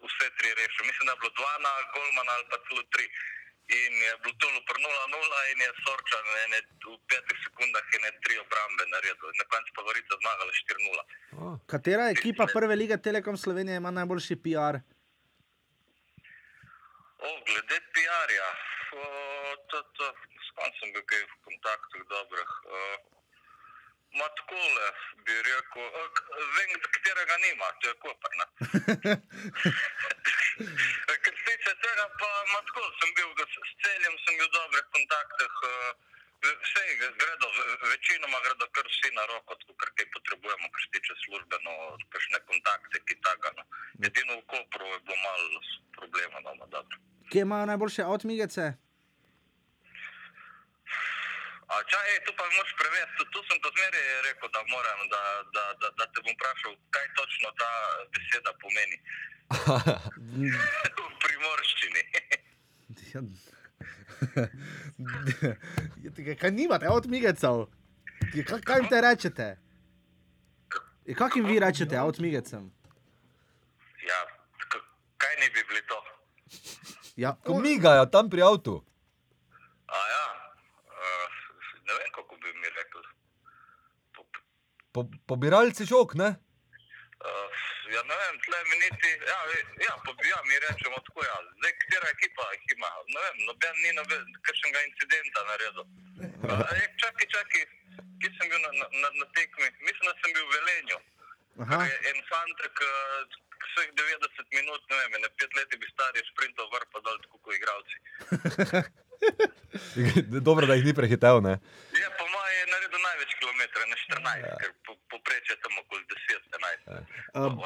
vse 0.07 0.27
tri 0.39 0.49
rešil. 0.55 0.83
Mislim, 0.85 1.05
da 1.07 1.13
je 1.13 1.21
bilo 1.23 1.33
dva 1.41 1.55
na 1.59 1.73
Golmana 1.95 2.33
ali 2.33 2.47
pa 2.51 2.59
celo 2.67 2.83
tri. 2.95 3.07
In 3.69 3.93
je 3.99 4.13
bilo 4.23 4.35
to 4.35 4.47
luprno 4.49 4.89
0-0 4.89 5.53
in 5.53 5.59
je 5.61 5.71
Sorčan 5.83 6.27
ene, 6.45 6.59
v 6.85 6.99
petih 7.05 7.39
sekundah 7.45 7.87
in 7.91 8.03
ne 8.03 8.11
tri 8.21 8.35
obrambe 8.39 8.85
naredil. 8.87 9.31
Na 9.35 9.45
koncu 9.45 9.71
pa 9.75 9.83
Gorica 9.83 10.15
zmagala 10.17 10.53
4-0. 10.53 11.05
Katera 11.67 12.05
ekipa 12.11 12.47
prve 12.47 12.77
lige 12.77 12.97
Telekom 12.99 13.37
Slovenije 13.37 13.77
ima 13.77 13.91
najboljši 13.91 14.37
PR? 14.37 14.77
O, 17.19 17.29
glede 17.43 17.79
PR-ja, 17.93 18.49
s 20.39 20.49
kom 20.55 20.71
sem 20.79 20.93
bil 20.93 21.03
kaj 21.05 21.23
v 21.25 21.37
kontaktih 21.43 22.03
dobrih. 22.07 22.51
Uh, 22.67 23.16
Ma 24.19 24.27
takole 24.39 24.87
bi 25.25 25.35
rekel, 25.49 25.83
o, 26.01 26.03
k- 26.17 26.27
vem, 26.57 26.71
katerega 26.95 27.37
nima, 27.45 27.67
to 27.81 27.89
je 27.89 27.95
Koper. 28.05 28.33
ne. 28.41 28.47
Kar 31.25 31.35
se 31.37 31.43
tiče 31.47 31.73
tega, 31.85 32.05
pa 32.21 32.29
ma 32.53 32.61
tako 32.69 32.83
sem 33.01 33.11
bil, 33.17 33.31
da 33.39 33.45
s 33.47 33.73
celjem 33.83 34.15
sem 34.25 34.35
bil 34.39 34.49
v 34.49 34.55
dobrih 34.59 34.87
kontaktih. 34.97 35.53
Uh, 35.71 35.93
Vse 36.47 36.83
gredo, 37.21 37.47
ve- 37.57 37.77
večinoma 37.91 38.39
gredo 38.45 38.67
kar 38.77 38.85
vsi 38.87 39.09
na 39.15 39.25
roko, 39.27 39.55
tako 39.57 39.75
kar 39.75 39.91
kaj 39.97 40.07
potrebujemo, 40.15 40.67
kar 40.73 40.81
se 40.83 40.91
tiče 40.95 41.15
službeno, 41.25 41.73
kakšne 42.13 42.39
kontakte, 42.47 42.97
ki 43.07 43.15
taka. 43.21 43.49
No. 43.57 43.63
Edino 44.07 44.37
v 44.37 44.45
Kopru 44.47 44.87
je 44.87 44.99
bilo 45.01 45.17
malo 45.17 45.61
problema, 45.97 46.37
no, 46.41 46.55
ma 46.55 46.67
dobro. 46.67 46.97
Kje 47.33 47.41
imajo 47.41 47.67
najboljše 47.67 48.03
avtomigece? 48.05 48.65
A 51.67 51.83
čaj, 51.83 52.09
tu 52.27 52.33
pa 52.33 52.45
moraš 52.47 52.73
prevesti, 52.79 53.23
tu 53.27 53.39
sem 53.43 53.59
pa 53.59 53.69
zmeraj 53.69 54.05
rekel, 54.23 54.49
da 54.49 54.61
moram, 54.67 55.01
da, 55.09 55.23
da, 55.51 55.65
da, 55.75 55.89
da 55.93 56.05
te 56.07 56.23
bom 56.23 56.33
vprašal, 56.33 56.73
kaj 56.91 57.07
točno 57.15 57.49
ta 57.53 57.71
beseda 58.09 58.53
pomeni 58.61 58.97
v 61.01 61.13
primorščini. 61.21 62.03
Ja, 63.09 63.21
Kaj 66.37 66.51
nimate? 66.53 66.87
Ja, 66.87 66.93
Kaj, 68.43 68.61
kaj 68.63 68.77
jim 68.77 68.89
te 68.89 69.01
rečete? 69.01 69.47
Ja, 71.05 71.15
Kaj 71.15 71.31
jim 71.35 71.47
vi 71.47 71.59
rečete, 71.59 71.97
avtomigecem? 71.97 72.71
Ja, 74.03 74.19
k- 74.65 74.85
kaj 75.17 75.35
ne 75.37 75.51
bi 75.51 75.63
bili 75.65 75.83
to? 75.83 75.99
Ja, 77.17 77.35
Ko 77.37 77.59
migajo 77.59 78.07
tam 78.07 78.31
pri 78.31 78.43
avtu. 78.43 78.75
A 79.87 79.99
ja, 80.09 80.25
uh, 80.85 81.27
ne 81.81 81.93
vem, 81.95 82.11
kako 82.13 82.37
bi 82.37 82.53
mi 82.55 82.69
rekli. 82.71 83.05
Po, 84.97 85.05
pobiralci 85.29 85.85
žog, 85.85 86.17
ne? 86.17 86.29
Uh, 87.21 87.49
ja, 87.93 88.01
ne 88.09 88.17
vem, 88.21 88.37
tle 88.45 88.59
mi 88.69 88.77
niti, 88.81 89.11
ja, 89.29 89.41
ja, 89.85 89.95
pa, 90.05 90.13
ja 90.25 90.39
mi 90.49 90.57
rečemo 90.65 90.97
tako, 91.05 91.21
ja. 91.27 91.37
Zdaj, 91.59 91.75
katera 91.83 92.13
ekipa 92.15 92.47
jih 92.55 92.73
ima, 92.77 92.93
ne 93.13 93.25
vem, 93.25 93.43
noben 93.49 93.77
ni 93.83 93.93
noben, 93.99 94.25
kakšnega 94.49 94.85
incidenta 94.89 95.45
naredil. 95.51 95.85
Uh, 96.49 96.65
e, 96.81 96.89
čakaj, 97.03 97.29
čakaj, 97.35 97.69
kje 98.23 98.33
sem 98.39 98.53
bil 98.53 98.61
na, 98.65 98.73
na, 98.81 98.89
na, 99.03 99.13
na 99.21 99.27
tekmi? 99.37 99.69
Mislim, 99.85 100.05
da 100.09 100.17
sem 100.23 100.33
bil 100.33 100.49
v 100.49 100.57
Velenju. 100.57 100.99
En 102.13 102.19
fantek, 102.33 102.85
uh, 102.89 103.41
vseh 103.69 103.93
90 104.01 104.57
minut, 104.57 104.81
ne 104.89 105.03
vem, 105.03 105.21
ne 105.21 105.33
pet 105.37 105.61
let 105.61 105.77
je 105.77 105.81
bi 105.83 105.93
star, 105.93 106.17
je 106.17 106.25
sprintal 106.33 106.73
vrh 106.73 106.89
pa 106.93 107.05
dol, 107.05 107.21
tako 107.27 107.45
kot 107.45 107.61
igravci. 107.61 107.97
Dobro, 110.47 110.67
da 110.67 110.75
jih 110.75 110.85
ni 110.85 110.95
prehitev, 110.95 111.41
ne? 111.43 111.55
Je 112.01 112.09
po 112.19 112.25
mojem 112.35 112.57
je 112.61 112.67
naredil 112.73 113.01
največ 113.09 113.31
kilometrov, 113.41 113.85
ne 113.91 113.97
14, 114.03 114.47
ja. 114.47 114.57
ker 114.63 114.71
po, 114.87 114.93
poprečje 115.13 115.57
tam 115.63 115.73
okoli 115.83 116.03
10-11. 116.13 116.91
Ja. 116.91 117.01
Um, 117.35 117.61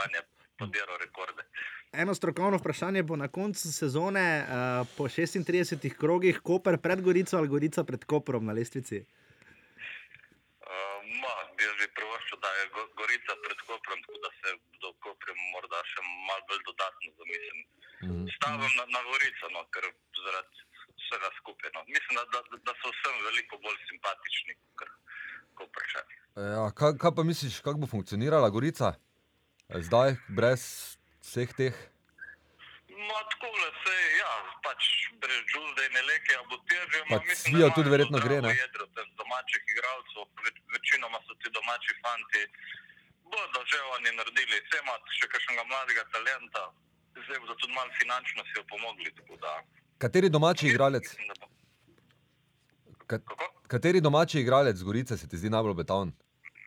podiral 0.61 0.97
rekorde. 1.01 1.43
Eno 1.93 2.15
strokovno 2.15 2.57
vprašanje 2.61 3.03
bo 3.03 3.17
na 3.17 3.29
koncu 3.29 3.73
sezone, 3.73 4.27
uh, 4.43 4.47
po 4.97 5.09
36 5.09 5.89
krogih, 6.01 6.41
Koper 6.43 6.79
pred 6.79 7.01
Gorico 7.03 7.37
ali 7.37 7.49
Gorica 7.49 7.85
pred 7.85 8.05
Koprom 8.05 8.47
na 8.47 8.53
lestvici. 8.53 8.99
Uh, 9.01 10.99
ma, 11.23 11.35
jaz 11.65 11.75
bi 11.81 11.87
privoščil, 11.99 12.39
da 12.45 12.51
je 12.59 12.65
Go- 12.77 12.91
Gorica 13.01 13.33
pred 13.47 13.59
Koprom, 13.67 13.99
tako 14.07 14.19
da 14.27 14.31
se 14.39 14.49
do 14.85 14.93
Kopra 15.03 15.35
morda 15.55 15.81
še 15.93 16.01
malo 16.29 16.43
bolj 16.49 16.63
dodatno 16.71 17.09
zamislim. 17.19 17.61
Mhm. 18.05 18.27
Stavim 18.37 18.73
na, 18.79 18.85
na 18.95 19.01
Gorico, 19.09 19.47
no, 19.57 19.61
ker 19.75 19.85
zaradi 20.25 20.69
vsega 21.11 21.31
skupaj. 21.41 21.71
No. 21.75 21.81
Mislim, 21.91 22.15
da, 22.19 22.25
da, 22.35 22.41
da 22.67 22.73
so 22.81 22.95
vsem 22.95 23.17
veliko 23.27 23.59
bolj 23.65 23.79
simpatični 23.91 24.55
kot 24.79 24.91
Koprčani. 25.59 26.15
Ja, 26.55 26.67
kaj, 26.79 26.95
kaj 27.03 27.13
pa 27.17 27.23
misliš, 27.27 27.61
kako 27.67 27.83
bo 27.83 27.87
funkcionirala 27.87 28.49
Gorica? 28.55 28.95
Zdaj, 29.87 30.17
brez 30.29 30.63
vseh 31.27 31.51
teh. 31.59 31.75
No, 33.09 33.17
tako 33.33 33.51
da 33.63 33.69
se, 33.83 33.95
ja, 34.23 34.33
pač 34.65 34.87
brez 35.23 35.43
žulde 35.53 35.87
in 35.89 35.97
eleke, 36.03 36.37
a 36.39 36.43
bo 36.51 36.57
težje. 36.71 37.03
Pa 37.11 37.19
Cvijo 37.43 37.71
tudi 37.77 37.93
verjetno 37.95 38.23
gre, 38.25 38.39
ne? 38.47 38.53
Jedro, 38.55 38.87
tem 38.99 39.09
domačih 39.21 39.73
igralcev, 39.75 40.29
več, 40.47 40.63
večinoma 40.75 41.21
so 41.27 41.37
ti 41.43 41.53
domači 41.59 41.97
fanti, 42.05 42.45
bodo 43.33 43.65
že 43.73 43.83
oni 43.97 44.15
naredili, 44.19 44.63
vse 44.67 44.83
ima 44.85 44.97
še 45.19 45.31
kakšnega 45.35 45.65
mladega 45.73 46.05
talenta, 46.15 46.65
zdaj 47.19 47.43
bodo 47.45 47.59
tudi 47.63 47.75
malo 47.79 47.99
finančno 48.01 48.47
si 48.49 48.59
jo 48.59 48.65
pomogli. 48.73 49.15
tako 49.19 49.39
Da, 49.45 49.55
Kateri 50.01 50.31
domači 50.33 50.67
igralec? 50.73 51.05
Ka, 53.07 53.19
kateri 53.69 54.01
domači 54.01 54.41
igralec 54.41 54.77
z 54.77 54.85
Gorice 54.85 55.17
se 55.21 55.29
ti 55.29 55.37
zdi 55.37 55.51
najbolj 55.53 55.75
betaven? 55.83 56.13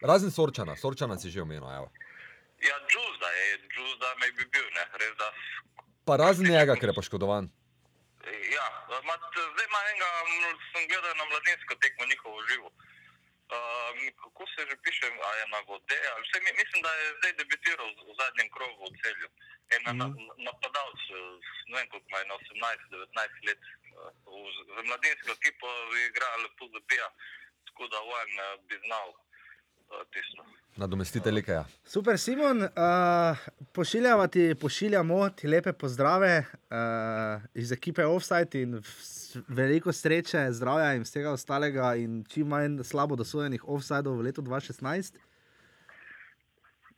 Razen 0.06 0.32
Sorčana, 0.32 0.76
Sorčana 0.78 1.18
si 1.18 1.32
že 1.34 1.42
omenil. 1.42 1.66
Evo. 1.66 1.90
Ja, 2.62 2.78
Džuzda 2.92 3.30
je, 3.40 3.58
Džuzda 3.74 4.10
me 4.22 4.30
bi 4.38 4.46
bil, 4.54 4.68
ne, 4.78 4.86
res 5.02 5.18
da. 5.18 5.32
Pa 6.06 6.18
razen 6.22 6.46
njega, 6.46 6.76
ker 6.78 6.94
je 6.94 6.98
poškodovan. 7.00 7.50
Ja, 8.54 8.68
ma, 9.10 9.16
t- 9.18 9.50
zdaj 9.54 9.66
ima 9.66 9.80
enega, 9.90 10.10
sem 10.70 10.84
gledal 10.92 11.16
na 11.18 11.26
mladinsko 11.32 11.74
tekmo 11.82 12.06
njihovo 12.12 12.40
živo. 12.52 12.70
Uh, 12.70 12.93
kako 14.24 14.44
se 14.54 14.62
že 14.70 14.76
piše, 14.86 15.06
a 15.28 15.32
je 15.40 15.46
na 15.56 15.60
vode, 15.70 15.98
ali 16.12 16.22
vse, 16.26 16.38
mi- 16.44 16.58
mislim, 16.62 16.80
da 16.86 16.92
je 17.00 17.06
zdaj 17.18 17.34
debitiral 17.42 17.90
v, 18.08 18.12
zadnjem 18.22 18.48
krogu 18.56 18.84
v 18.86 18.96
celju. 19.02 19.28
En 19.76 19.82
mm 19.82 19.86
-hmm. 19.86 19.98
na, 20.02 20.06
napadalec, 20.48 21.02
eh, 21.10 21.16
ne 21.70 21.76
vem 21.78 21.88
koliko 21.92 22.08
ima, 22.10 22.18
je 22.22 22.28
na 22.32 22.36
18-19 22.42 23.48
let, 23.48 23.62
v, 24.34 24.38
z- 24.56 24.66
za 24.76 24.82
mladinsko 24.90 25.30
ekipo 25.40 25.68
igra 26.10 26.28
lepo 26.44 26.64
zabija, 26.74 27.08
tako 27.68 27.84
da 27.92 27.98
on 28.20 28.30
uh, 28.40 28.66
bi 28.68 28.76
znal 28.88 29.08
tisto. 30.14 30.42
Nadomestite 30.76 31.32
Likeja. 31.32 31.66
Super, 31.86 32.18
Simon, 32.20 32.58
uh, 32.64 32.70
pošiljamo 33.74 34.28
ti, 34.28 34.56
pošiljamo 34.62 35.30
ti 35.30 35.48
lepe 35.48 35.74
pozdrave 35.74 36.34
uh, 36.40 36.46
iz 37.54 37.72
ekipe 37.72 38.06
Offside 38.06 38.62
in 38.62 38.72
vs- 38.76 39.23
veliko 39.50 39.92
sreče, 39.92 40.52
zdravja 40.52 40.94
in 40.94 41.04
vsega 41.04 41.32
ostalega, 41.32 41.96
in 41.96 42.24
čim 42.26 42.48
manj 42.48 42.84
slabo 42.84 43.16
dosojenih 43.16 43.64
offsidov 43.66 44.16
v 44.16 44.24
letu 44.24 44.42
2016. 44.44 45.18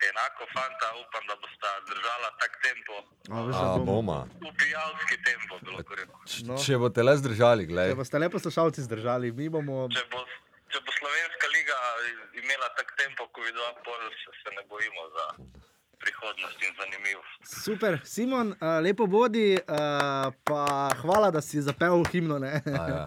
Enako 0.02 0.44
fanta, 0.52 0.88
upam, 0.98 1.24
da 1.24 1.36
bosta 1.38 1.70
držala 1.84 2.30
tak 2.36 2.52
tempo, 2.60 2.96
A, 3.28 3.38
A, 3.38 3.44
bomo- 3.74 3.86
boma. 3.88 4.20
ubijalski 4.44 5.16
tempo, 5.24 5.54
bi 5.60 5.72
lahko 5.72 5.96
rekel. 5.96 6.16
Č- 6.26 6.44
No. 6.44 6.58
Če 6.58 6.78
boste 6.78 7.02
le 7.02 7.14
zdržali, 7.16 7.64
Če 7.64 7.68
gledaj. 7.68 7.96
boste 7.96 8.20
lepo 8.20 8.34
poslušalci 8.34 8.82
zdržali, 8.82 9.32
mi 9.32 9.48
bomo. 9.50 9.88
Če 9.90 10.04
bo, 10.06 10.20
če 10.68 10.80
bo 10.80 10.92
slovenska 10.94 11.48
liga 11.50 11.78
imela 12.36 12.68
tak 12.76 12.92
tempo, 12.96 13.24
kot 13.28 13.44
vidva, 13.44 13.72
pol 13.82 13.96
se, 14.14 14.30
se 14.36 14.50
ne 14.52 14.64
bojimo 14.68 15.02
za 15.10 15.26
prihodnost 16.00 16.64
in 16.64 16.74
zanimivost. 16.80 17.64
Super, 17.64 18.00
Simon, 18.04 18.48
uh, 18.48 18.80
lepo 18.84 19.08
bodi, 19.08 19.58
uh, 19.58 20.34
pa 20.44 20.90
hvala, 21.02 21.32
da 21.32 21.42
si 21.42 21.62
zapel 21.62 22.04
himno. 22.12 22.40
Ne? 22.40 22.62
A, 22.66 22.70
ja. 22.70 23.02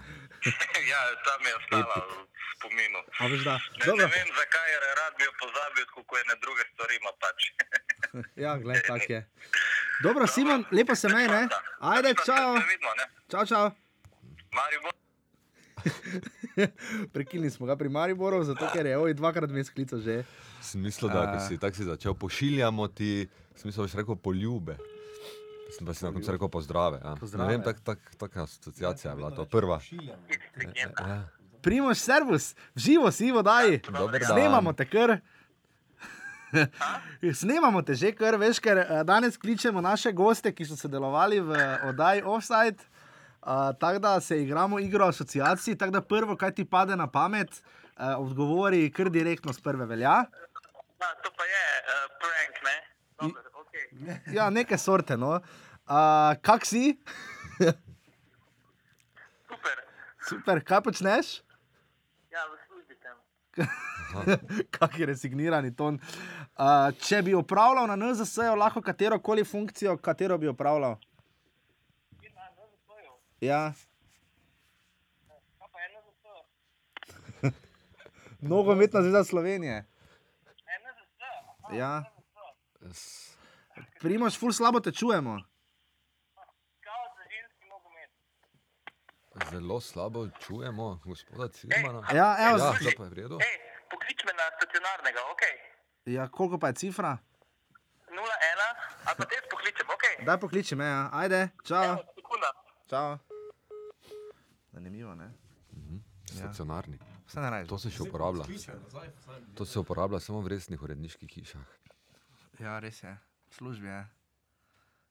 ja, 0.92 1.00
tam 1.26 1.40
je 1.48 1.54
ostala 1.56 1.94
v 1.94 2.26
spominu. 2.58 3.00
A, 3.18 3.26
veš, 3.26 3.42
da. 3.44 3.56
Ne, 3.78 3.84
Dobro. 3.86 4.06
ne 4.06 4.12
vem, 4.14 4.28
zakaj 4.40 4.68
je 4.72 4.78
rad 5.00 5.12
bi 5.18 5.24
jo 5.24 5.32
pozabil, 5.42 5.84
kako 5.94 6.12
ene 6.22 6.34
druge 6.44 6.62
stvari 6.72 6.94
ima 7.00 7.12
pač. 7.22 7.38
Ja, 8.44 8.56
gled, 8.56 8.82
tak 8.86 9.10
je. 9.10 9.20
Dobro, 10.04 10.26
Simon, 10.26 10.64
lepo 10.72 10.94
se 10.94 11.08
mej, 11.08 11.28
ne? 11.28 11.48
Ajde, 11.80 12.14
čau. 12.26 12.54
Vidimo, 12.54 12.94
ne? 13.00 13.04
Čau, 13.30 13.46
čau. 13.46 13.70
Maribor. 14.52 15.07
Prekinili 17.14 17.50
smo 17.50 17.66
ga 17.66 17.76
pri 17.76 17.88
Mariboru, 17.88 18.42
zato 18.44 18.68
ker 18.72 18.86
je 18.86 18.98
oj 18.98 19.14
dvakrat 19.14 19.50
mi 19.50 19.64
sklical 19.64 20.00
že. 20.00 20.22
Sem 20.62 20.82
mislil, 20.82 21.10
da 21.10 21.26
ko 21.32 21.38
A. 21.38 21.46
si 21.48 21.58
tako 21.58 21.76
si 21.76 21.84
začel, 21.84 22.14
pošiljamo 22.14 22.88
ti, 22.88 23.28
sem 23.56 23.68
mislil, 23.68 23.86
da 23.86 23.92
si 23.92 24.00
rekel 24.00 24.16
poljube. 24.16 24.78
Sem 25.68 25.86
pa 25.86 25.94
si 25.94 26.04
na 26.04 26.12
koncu 26.12 26.32
rekel 26.32 26.48
pozdrave. 26.48 27.00
Ja. 27.04 27.16
Pozdrave. 27.20 27.44
Ne 27.44 27.56
vem, 27.56 27.64
tak, 27.64 27.80
tak, 27.84 27.98
taka 28.16 28.42
asociacija 28.42 29.12
je 29.12 29.16
bila 29.16 29.30
to 29.30 29.44
prva. 29.44 29.80
Ja. 30.00 31.24
Primoš, 31.62 31.98
servus, 31.98 32.54
v 32.74 32.80
živo 32.80 33.10
si, 33.12 33.28
vodaj. 33.32 33.80
Snemamo 34.24 34.72
te 34.72 34.88
kar. 34.88 35.18
Snemamo 37.40 37.82
te 37.82 37.94
že, 37.94 38.14
kar 38.16 38.38
veš, 38.40 38.60
ker 38.64 38.80
eh, 38.80 39.04
danes 39.04 39.36
kličemo 39.36 39.80
naše 39.84 40.12
goste, 40.12 40.52
ki 40.52 40.64
so 40.64 40.76
sodelovali 40.76 41.40
v 41.44 41.52
oddaji 41.90 42.24
Offside. 42.24 42.80
Uh, 43.42 43.78
tako 43.80 43.98
da 43.98 44.20
se 44.20 44.42
igramo 44.42 44.78
igro 44.78 45.06
asociacij, 45.06 45.76
tako 45.78 45.90
da 45.90 46.00
prvo, 46.02 46.36
kaj 46.36 46.54
ti 46.54 46.64
pade 46.64 46.96
na 46.96 47.06
pamet, 47.06 47.62
uh, 47.96 48.18
odgovori 48.18 48.90
kar 48.92 49.10
direktno 49.10 49.52
z 49.52 49.60
prve 49.60 49.86
velja. 49.86 50.24
Ja, 51.00 51.14
to 51.22 51.30
pa 51.36 51.44
je 51.44 51.64
uh, 51.78 52.06
prank, 52.20 52.62
ne? 52.64 52.76
Dober, 53.20 53.44
okay. 53.54 53.84
Ja, 54.36 54.50
neke 54.50 54.78
sorte. 54.78 55.16
No. 55.16 55.40
Uh, 55.88 56.34
kak 56.42 56.66
si? 56.66 56.98
Super. 59.48 59.76
Super, 60.28 60.64
kaj 60.64 60.82
počneš? 60.84 61.38
Ja, 62.34 62.42
v 62.50 62.58
službi 62.66 62.94
sem. 63.00 63.16
Kak 64.76 64.98
je 64.98 65.06
resignirani 65.06 65.70
ton. 65.76 65.96
Uh, 66.58 66.90
če 67.00 67.22
bi 67.22 67.34
opravljal 67.34 67.86
na 67.88 67.96
NZS-ju 67.96 68.56
lahko 68.58 68.82
katero 68.82 69.18
koli 69.22 69.44
funkcijo, 69.44 69.96
katero 69.96 70.38
bi 70.38 70.50
opravljal? 70.50 70.98
Ja. 73.40 73.72
Nogometna 78.40 79.02
zveza 79.02 79.24
Slovenije. 79.24 79.84
Ja. 81.72 82.04
Primoš, 84.00 84.38
ful 84.38 84.52
slabo 84.52 84.80
te 84.80 84.92
čujemo. 84.92 85.38
Zelo 89.50 89.80
slabo 89.80 90.28
čujemo, 90.46 91.00
gospoda 91.04 91.48
Cirmana. 91.48 92.02
Ja, 92.12 92.36
evo, 92.38 92.58
ja, 92.58 92.74
zdaj 92.80 92.92
pa 92.96 93.04
je 93.04 93.10
v 93.10 93.14
redu. 93.14 93.38
Ej, 93.40 93.54
poklič 93.90 94.24
me 94.26 94.32
na 94.34 94.46
stacionarnega, 94.56 95.20
ok? 95.30 95.42
Ja, 96.04 96.28
koliko 96.28 96.58
pa 96.58 96.66
je 96.68 96.74
cifra? 96.74 97.18
01, 98.10 98.18
ali 99.06 99.16
pa 99.18 99.24
te 99.24 99.36
pokličem, 99.50 99.86
ok? 99.86 100.26
Daj 100.26 100.40
pokliči 100.40 100.76
me, 100.76 100.84
ja. 100.84 101.08
ajde, 101.12 101.48
čau. 101.64 101.96
Sekunda. 102.16 102.50
čau. 102.90 103.27
Zanimivo, 104.78 105.14
ne? 105.14 105.30
Stacionarni. 106.24 106.98
Vse 107.26 107.40
ne 107.40 107.50
rečeš. 107.50 107.68
To 107.68 107.78
se 107.78 107.90
še 107.90 108.02
uporablja. 108.04 108.44
To 109.54 109.64
se 109.66 109.78
uporablja 109.78 110.20
samo 110.20 110.38
v 110.40 110.48
resnih 110.48 110.78
uredniških 110.78 111.30
hišah. 111.30 111.70
Ja, 112.58 112.78
res 112.78 113.02
je. 113.02 113.10
V 113.48 113.54
službi 113.54 113.88
je. 113.88 114.02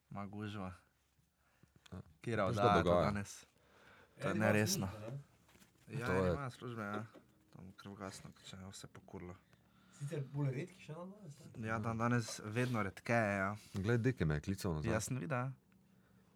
Ma 0.10 0.23
gužva. 0.26 0.72
Kira 2.22 2.45
To 2.45 2.53
se 2.53 2.60
oddaja 2.60 2.73
to 2.73 2.84
dogaja. 2.84 3.06
danes. 3.06 3.34
To 4.18 4.27
je 4.27 4.35
neresno. 4.35 4.88
Ja, 5.88 5.99
To 5.99 6.06
to 6.06 6.14
je- 6.15 6.31
ima 6.31 6.49
službe, 6.49 6.81
ja. 6.84 7.03
Tam 7.52 7.72
krvgasno, 7.73 8.31
če 8.41 8.56
je 8.56 8.68
vse 8.68 8.88
pokurlo. 8.89 9.35
Sicer 9.91 10.23
bolj 10.31 10.52
redki 10.53 10.80
še 10.80 10.94
na 10.94 11.06
danes. 11.07 11.38
ne? 11.56 11.68
Ja, 11.68 11.80
dan 11.80 11.98
danes 11.98 12.39
vedno 12.45 12.84
redkeje, 12.84 13.38
ja. 13.38 13.52
Glej, 13.73 13.98
deke 13.99 14.26
me 14.26 14.35
je 14.35 14.41
klical 14.41 14.73
nazaj. 14.73 14.91
Jaz 14.94 15.03
sem 15.03 15.18
videl. 15.18 15.38
ja. 15.39 15.52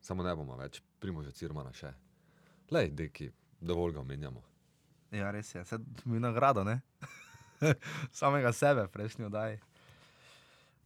Samo 0.02 0.24
ne 0.24 0.36
bomo 0.36 0.58
več, 0.58 0.82
primože 1.00 1.32
Cirmana 1.32 1.72
še. 1.72 1.94
Lej, 2.72 2.92
deki, 2.96 3.32
dovolj 3.60 3.94
ga 3.94 4.00
omenjamo. 4.00 4.42
Ja, 5.12 5.32
res 5.32 5.56
je. 5.56 5.64
Mi 6.06 6.20
nagrado, 6.20 6.64
ne? 6.64 6.80
Samega 8.20 8.54
sebe, 8.56 8.88
prejšnji 8.88 9.26
oddaji. 9.28 9.58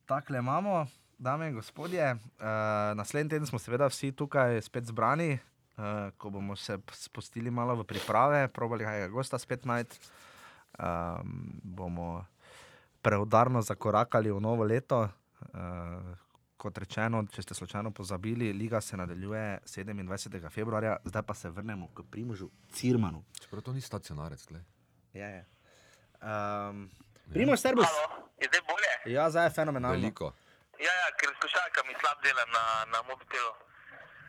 Takle 0.05 0.41
imamo, 0.41 0.87
dame 1.17 1.49
in 1.49 1.53
gospodje. 1.53 2.11
Uh, 2.13 2.97
naslednji 2.97 3.29
teden 3.29 3.45
smo 3.45 3.59
seveda 3.61 3.85
vsi 3.85 4.11
tukaj 4.11 4.61
spet 4.65 4.89
zbrani, 4.89 5.37
uh, 5.77 6.09
ko 6.17 6.29
bomo 6.33 6.55
se 6.55 6.79
spustili 6.91 7.51
malo 7.51 7.75
v 7.75 7.85
priprave, 7.85 8.47
probali 8.47 8.83
kaj 8.83 9.09
gosta 9.13 9.37
spet 9.37 9.65
najti. 9.65 10.01
Um, 10.79 11.53
bomo 11.63 12.25
preudarno 13.01 13.61
zakorakali 13.61 14.33
v 14.33 14.41
novo 14.41 14.65
leto. 14.65 15.05
Uh, 15.53 16.17
kot 16.65 16.79
rečeno, 16.81 17.21
če 17.29 17.43
ste 17.45 17.55
slučajno 17.57 17.91
pozabili, 17.93 18.49
liga 18.53 18.81
se 18.81 18.97
nadaljuje 18.97 19.59
27. 19.69 20.49
februarja, 20.49 20.95
zdaj 21.05 21.23
pa 21.27 21.33
se 21.37 21.49
vrnemo 21.49 21.91
k 21.93 22.05
Primožu 22.11 22.49
Cirmanu. 22.73 23.21
Čeprav 23.41 23.61
to 23.61 23.73
ni 23.73 23.81
stacionarec, 23.81 24.45
glej. 24.49 24.63
Ja, 25.13 25.29
ja. 25.29 25.43
Um, 26.25 26.87
Primož, 27.33 27.61
servus. 27.61 27.85
Halo, 27.85 28.25
je 28.41 28.49
zdaj 28.49 28.63
bolje? 28.69 28.93
Ja, 29.13 29.29
zdaj 29.29 29.45
je 29.45 29.53
fenomenalno. 29.59 29.99
Veliko. 29.99 30.31
Ja, 30.81 30.93
ja, 31.01 31.11
ker 31.19 31.35
slušalka 31.41 31.85
mi 31.87 31.93
slab 31.99 32.23
dela 32.25 32.47
na, 32.55 32.63
na 32.93 33.03
mobitelu. 33.09 33.53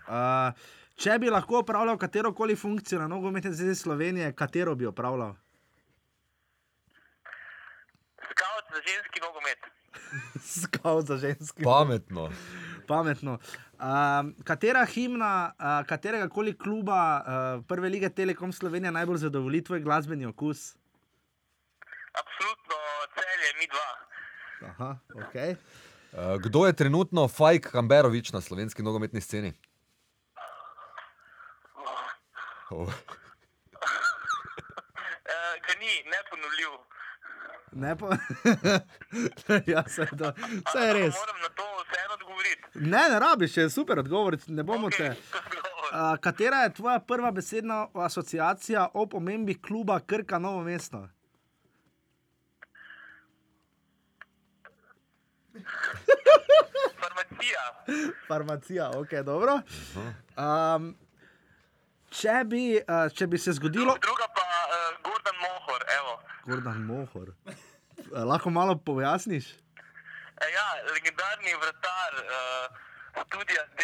Uh, 0.07 0.69
če 1.01 1.17
bi 1.23 1.33
lahko 1.33 1.63
opravljal 1.63 1.97
katero 1.99 2.35
koli 2.37 2.57
funkcijo 2.57 3.01
na 3.01 3.09
nogometni 3.09 3.55
zvezi 3.55 3.81
Slovenije, 3.81 4.35
katero 4.37 4.75
bi 4.75 4.87
opravljal? 4.87 5.33
Scout 8.29 8.77
za 8.77 8.85
ženski 8.91 9.25
nogomet. 9.25 9.73
Skav 10.63 11.01
za 11.01 11.17
ženski. 11.17 11.63
Pametno. 11.65 12.31
Pametno. 12.87 13.39
Um, 13.77 14.35
katera 14.45 14.85
himna, 14.85 15.53
uh, 15.59 15.87
katerega 15.87 16.29
koli 16.29 16.59
kluba 16.59 17.21
uh, 17.21 17.65
prve 17.69 17.89
lige 17.89 18.09
Telekom 18.09 18.53
Slovenije 18.53 18.93
najbolj 18.93 19.17
zadovolji 19.17 19.65
tvoj 19.65 19.81
glasbeni 19.81 20.27
okus? 20.27 20.77
Absolutno, 22.17 22.77
celje, 23.15 23.51
mi 23.61 23.67
dva. 23.67 23.91
Aha, 24.71 24.99
okay. 25.15 25.57
Uh, 26.13 26.41
kdo 26.41 26.67
je 26.67 26.73
trenutno 26.73 27.29
Fajk 27.29 27.71
Kamberovič 27.71 28.33
na 28.33 28.41
slovenski 28.41 28.83
nogometni 28.83 29.21
sceni? 29.21 29.53
Oh. 32.71 32.81
Uh, 32.81 32.93
ga 35.67 35.73
ni, 35.81 35.93
neponovljiv. 36.11 36.86
Ne 37.77 37.97
pa. 37.97 38.07
ja, 39.73 39.85
je, 39.99 40.07
to, 40.19 40.33
vse 40.67 40.81
je 40.81 40.93
res. 40.93 41.15
Moram 41.15 41.41
na 41.43 41.49
to 41.49 41.65
vseeno 41.83 42.15
odgovoriti. 42.15 42.63
Ne, 42.75 43.03
ne 43.13 43.19
rabiš, 43.21 43.57
je 43.57 43.71
super 43.71 43.99
odgovor, 43.99 44.37
ne 44.47 44.63
bomo 44.63 44.87
Okej, 44.87 44.99
te. 44.99 45.17
Uh, 45.87 46.17
katera 46.21 46.57
je 46.57 46.75
tvoja 46.75 46.99
prva 47.01 47.31
besedna 47.31 47.87
asociacija 47.95 48.89
o 48.95 49.07
pomembi 49.07 49.55
kluba 49.63 50.01
Krka 50.01 50.39
Novo 50.39 50.63
mesto? 50.63 51.09
Farmacija. 57.01 57.61
Farmacija, 58.29 58.91
ok, 58.97 59.15
dobro. 59.25 59.61
Um, 60.37 60.97
če, 62.11 62.43
bi, 62.45 62.65
uh, 62.83 63.13
če 63.15 63.27
bi 63.27 63.39
se 63.39 63.53
zgodilo. 63.53 63.97
Druga 64.03 64.27
pa 64.35 64.43
uh, 64.43 64.99
Gordon 65.07 65.41
Mohor, 65.45 65.87
evo. 66.01 66.19
Gordon 66.47 66.83
Mohor. 66.83 67.33
Eh, 68.15 68.25
Lahko 68.25 68.51
malo 68.51 68.79
pojasniš? 68.79 69.47
E, 70.37 70.47
ja, 70.53 70.67
legendarni 70.95 71.55
vratar 71.61 72.13
uh, 72.23 73.27
studija 73.27 73.63
D. 73.79 73.83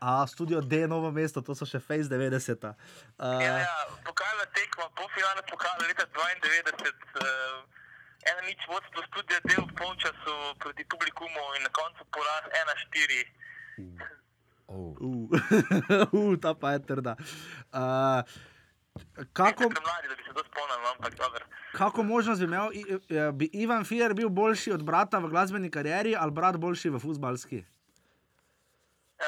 A, 0.00 0.26
studio 0.26 0.60
D, 0.60 0.86
novo 0.86 1.10
mesto, 1.10 1.40
to 1.40 1.54
so 1.54 1.66
še 1.68 1.80
Face 1.80 2.08
90. 2.08 2.64
Ja, 2.64 2.74
Uh, 3.18 3.40
ja, 3.40 3.76
pokalna 4.04 4.44
tekma, 4.56 4.88
polfinale 4.98 5.44
pokala 5.50 5.86
leta 5.86 6.06
92. 6.10 6.90
Uh, 7.20 7.62
ena 8.32 8.42
nič 8.48 8.64
vodstvo 8.68 9.04
studija 9.06 9.40
D 9.44 9.54
v 9.60 9.68
polčasu 9.78 10.34
proti 10.58 10.84
publikumu 10.84 11.44
in 11.58 11.62
na 11.62 11.70
koncu 11.70 12.02
poraz 12.10 12.44
1-4. 12.50 13.22
Oh. 14.66 14.96
uh, 14.98 15.28
uh, 16.12 16.34
ta 16.40 16.54
pa 16.58 16.74
je 16.74 16.80
trda. 16.82 17.14
Uh, 17.70 18.24
kako, 19.32 19.62
Mladi, 19.62 20.08
spomnil, 20.40 20.78
no, 20.82 20.88
ampak 20.90 21.14
kako 21.72 22.02
možnost 22.02 22.40
bi 22.40 22.44
imel, 22.44 22.72
i- 22.72 22.84
eh, 23.10 23.32
bi 23.32 23.50
Ivan 23.52 23.84
Fier 23.84 24.14
bil 24.14 24.28
boljši 24.28 24.72
od 24.72 24.82
brata 24.82 25.18
v 25.18 25.28
glasbeni 25.28 25.70
karieri 25.70 26.16
ali 26.16 26.30
brat 26.30 26.56
boljši 26.56 26.88
v 26.88 26.98
futbalski? 26.98 27.64
Uh, 29.16 29.26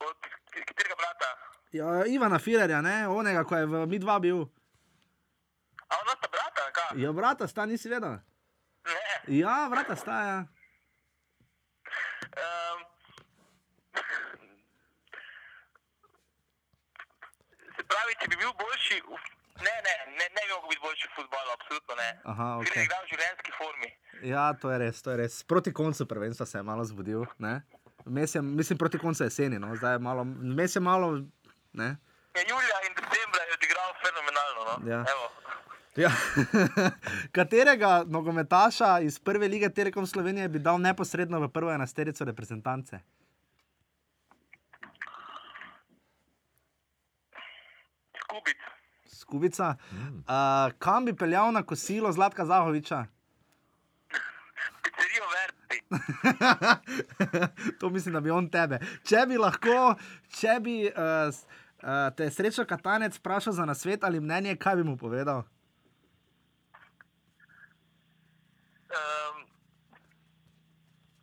od 0.00 0.16
k- 0.20 0.64
katerega 0.64 0.94
brata? 0.94 1.26
Ja, 1.72 2.06
Ivana 2.06 2.38
Firerja, 2.38 2.80
ne, 2.80 3.08
onega, 3.08 3.44
ko 3.44 3.56
je 3.56 3.66
v 3.66 3.86
mi 3.86 3.98
dva 3.98 4.18
bil. 4.18 4.36
A 5.78 5.94
ona 5.94 6.12
sta 6.12 6.28
brata, 6.28 6.62
kaj? 6.72 6.98
Ja, 6.98 7.12
brata 7.12 7.48
sta, 7.48 7.66
nisi 7.66 7.88
vedel. 7.88 8.10
Ne. 8.84 9.02
Ja, 9.28 9.68
brata 9.70 9.96
sta, 9.96 10.20
ja. 10.22 10.38
Um, 12.36 12.84
če 18.20 18.28
bi 18.28 18.36
bil 18.36 18.52
boljši, 18.60 19.00
v, 19.06 19.18
ne, 19.66 19.74
ne, 19.86 19.94
ne, 20.18 20.26
ne 20.28 20.42
bi 20.42 20.52
mogel 20.52 20.68
biti 20.68 20.82
boljši 20.82 21.08
v 21.08 21.14
futbalu, 21.16 21.50
absolutno 21.54 21.94
ne. 21.94 22.10
Aha, 22.24 22.48
Ker 22.60 22.70
ok. 22.70 22.76
je 22.76 22.84
igral 22.84 23.02
v 23.04 23.08
življenjski 23.08 23.52
formi. 23.58 23.90
Ja, 24.22 24.52
to 24.54 24.70
je 24.70 24.78
res, 24.78 25.02
to 25.02 25.10
je 25.10 25.16
res. 25.16 25.42
Proti 25.44 25.72
koncu 25.72 26.06
prvenstva 26.06 26.46
se 26.46 26.58
je 26.58 26.62
malo 26.62 26.84
zbudil. 26.84 27.26
ne. 27.38 27.62
Vmes 28.06 28.34
Je, 28.34 28.42
mislim, 28.42 28.78
proti 28.78 28.98
koncu 28.98 29.24
jeseni, 29.24 29.58
no. 29.58 29.74
zdaj 29.76 29.94
je 29.94 29.98
malo, 29.98 30.22
vmes 30.22 30.76
je 30.76 30.80
malo. 30.80 31.08
Ne? 31.72 31.96
Ja, 32.36 32.42
julija 32.42 32.78
in 32.86 32.94
decembra 32.94 33.42
je 33.42 33.52
odigral 33.52 33.90
fenomenalno. 33.98 34.60
No? 34.62 34.90
Ja. 34.90 35.00
Evo. 35.10 35.26
Ja. 35.96 36.10
Katerega 37.36 38.04
nogometaša 38.06 39.00
iz 39.00 39.18
prve 39.18 39.48
lige 39.48 39.70
Telekom 39.70 40.06
Slovenije 40.06 40.48
bi 40.48 40.58
dal 40.58 40.78
neposredno 40.78 41.40
v 41.40 41.48
prvo 41.48 41.72
enajsterico 41.72 42.24
reprezentance? 42.24 43.00
Skubic. 48.16 48.60
Skubica. 49.26 49.74
Uh, 49.74 50.72
kam 50.78 51.04
bi 51.04 51.16
peljal 51.16 51.52
na 51.52 51.62
kosilo 51.62 52.12
Zlatka 52.12 52.46
Zahoviča? 52.46 53.04
Pizzerijo 54.82 55.26
Verdi. 55.34 55.78
to 57.80 57.90
mislim, 57.90 58.14
da 58.14 58.20
bi 58.20 58.30
on 58.30 58.46
tebe. 58.50 58.78
Če 59.02 59.26
bi 59.26 59.38
lahko, 59.38 59.96
če 60.38 60.60
bi 60.62 60.76
uh, 60.86 60.94
uh, 61.82 62.14
te 62.16 62.30
srečo 62.30 62.64
katanec 62.70 63.18
vprašal 63.18 63.52
za 63.58 63.66
nasvet 63.66 64.04
ali 64.06 64.20
mnenje, 64.22 64.56
kaj 64.56 64.76
bi 64.76 64.84
mu 64.86 64.96
povedal? 64.96 65.42
Um, 68.94 69.36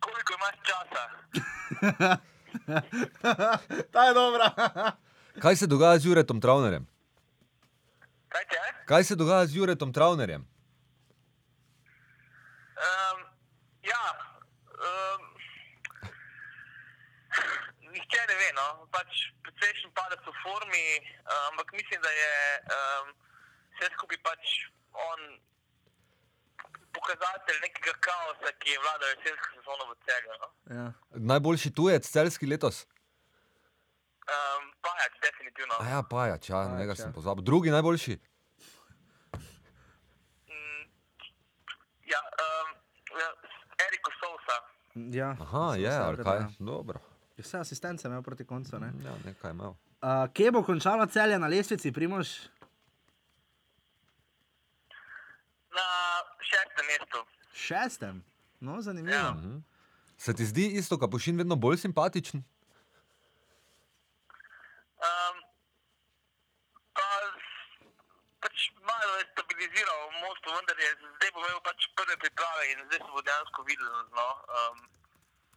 koliko 0.00 0.36
imaš 0.36 0.56
časa? 0.68 1.02
Ta 3.92 4.04
je 4.04 4.14
dobra. 4.14 4.52
Kaj 5.40 5.56
se 5.56 5.66
dogaja 5.66 5.98
z 5.98 6.06
Juretom 6.06 6.40
Travnerjem? 6.40 6.93
Kaj 8.34 8.44
te? 8.50 8.60
Kaj 8.90 9.04
se 9.04 9.14
dogaja 9.16 9.46
z 9.46 9.56
Juretom 9.56 9.92
Travnerjem? 9.92 10.42
Um, 12.86 13.18
ja, 13.90 14.06
um, 14.88 15.22
nihče 17.92 18.22
ne 18.30 18.36
ve, 18.40 18.48
no. 18.58 18.66
pač 18.96 19.20
precejšen 19.46 19.94
padec 19.94 20.26
v 20.26 20.34
formi, 20.42 20.88
um, 20.98 21.52
ampak 21.52 21.70
mislim, 21.78 22.02
da 22.02 22.10
je 22.10 22.34
um, 22.78 23.14
vse 23.76 23.92
skupaj 23.94 24.18
pač 24.26 24.56
on 25.10 25.22
pokazatelj 26.94 27.62
nekega 27.62 27.94
kaosa, 28.08 28.50
ki 28.58 28.74
je 28.74 28.82
vladal 28.82 29.14
jesensko 29.14 29.48
sezono 29.60 29.84
v 29.92 29.96
celju. 30.08 30.40
No. 30.42 30.48
Ja. 30.78 30.88
Najboljši 31.30 31.74
tujec 31.78 32.10
celski 32.10 32.50
letos? 32.50 32.82
Um, 34.24 34.72
pajač, 34.80 35.12
definitivno. 35.22 35.74
A 35.80 35.88
ja, 35.88 36.02
Pajač, 36.02 36.48
ja, 36.48 36.56
Pajač, 36.56 36.78
njega 36.78 36.92
ja. 36.92 36.96
sem 36.96 37.12
pozabil. 37.12 37.44
Drugi 37.44 37.70
najboljši? 37.70 38.18
Ja, 42.08 42.20
um, 42.44 42.68
ja, 43.20 43.28
Eriko 43.86 44.10
Sousa. 44.20 44.56
Ja, 45.12 45.36
Aha, 45.40 45.74
je, 45.76 45.88
vse 45.88 45.98
ali 45.98 46.24
kaj? 46.24 46.38
ja. 46.40 46.48
Dobro. 46.58 47.00
Vse 47.36 47.58
asistence 47.58 48.08
imel 48.08 48.22
proti 48.22 48.46
koncu. 48.46 48.78
Ne? 48.78 48.92
Ja, 49.04 49.12
nekaj 49.24 49.50
je 49.50 49.54
imel. 49.54 49.74
Uh, 50.04 50.24
kje 50.32 50.50
bo 50.52 50.62
končala 50.62 51.06
celje 51.06 51.38
na 51.38 51.46
lestvici, 51.46 51.92
Primož? 51.92 52.28
Na 55.74 55.86
šestem 56.40 56.86
mestu. 56.86 57.20
Šestem. 57.52 58.24
No, 58.60 58.80
zanimivo. 58.82 59.16
Ja. 59.16 59.30
Mhm. 59.30 59.58
Se 60.16 60.34
ti 60.34 60.44
zdi 60.46 60.66
isto, 60.78 60.98
kapušin 60.98 61.36
vedno 61.36 61.56
bolj 61.56 61.76
simpatičen? 61.76 62.44
Um, 65.04 65.36
pa, 66.94 67.08
pač 68.44 68.56
malo 68.82 69.12
je 69.14 69.24
stabiliziral 69.30 70.00
moštvo, 70.18 70.48
vendar 70.52 70.76
je 70.78 70.88
zdaj 71.10 71.30
bo 71.30 71.40
imel 71.40 71.60
pač 71.62 71.86
prve 71.94 72.16
priprave 72.18 72.62
in 72.68 72.82
zdaj 72.84 73.00
se 73.00 73.10
bo 73.10 73.22
dejansko 73.22 73.60
videl, 73.64 73.88
no, 74.12 74.26
um, 74.52 74.76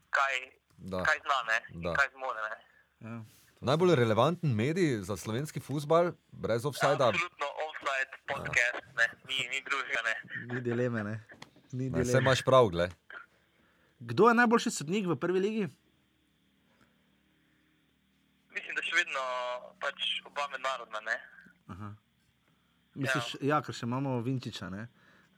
kaj, 0.10 0.36
Da. 0.88 1.02
kaj 1.04 1.20
zna 1.20 1.38
ne, 1.44 1.58
Da. 1.82 1.94
kaj 1.94 2.08
zmore. 2.10 2.40
Ne. 2.44 2.56
Ja. 3.02 3.16
Najbolj 3.62 3.96
relevanten 3.96 4.50
medij 4.54 5.02
za 5.02 5.16
slovenski 5.16 5.60
futbal, 5.60 6.12
brez 6.32 6.64
offsajda. 6.64 7.08
Absolutno 7.08 7.48
offside 7.64 8.12
podcast, 8.26 8.86
ne, 8.94 9.08
ni, 9.26 9.48
ni 9.48 9.60
drugega. 9.62 10.02
Ne. 10.04 10.16
Ni 10.48 10.62
dileme, 10.62 11.04
ne. 11.04 11.16
Ni 11.74 11.90
Ne, 11.90 12.00
Vse 12.00 12.08
dileme. 12.08 12.22
imaš 12.22 12.42
prav, 12.42 12.70
gled. 12.70 12.94
Kdo 14.00 14.30
je 14.30 14.36
najboljši 14.36 14.72
sodnik 14.72 15.06
v 15.06 15.18
prvi 15.18 15.40
ligi? 15.42 15.66
Mislim, 18.50 18.76
da 18.76 18.82
še 18.82 18.96
vedno 18.96 19.24
pač 19.80 19.98
oba 20.24 20.48
mednarodna. 20.48 21.02
Ne. 21.02 21.18
Aha. 21.68 21.90
Misliš, 22.98 23.36
ja. 23.40 23.56
ja, 23.56 23.62
ker 23.66 23.76
še 23.78 23.86
imamo 23.86 24.18
Vinčiča. 24.26 24.70
Ne? 24.74 24.88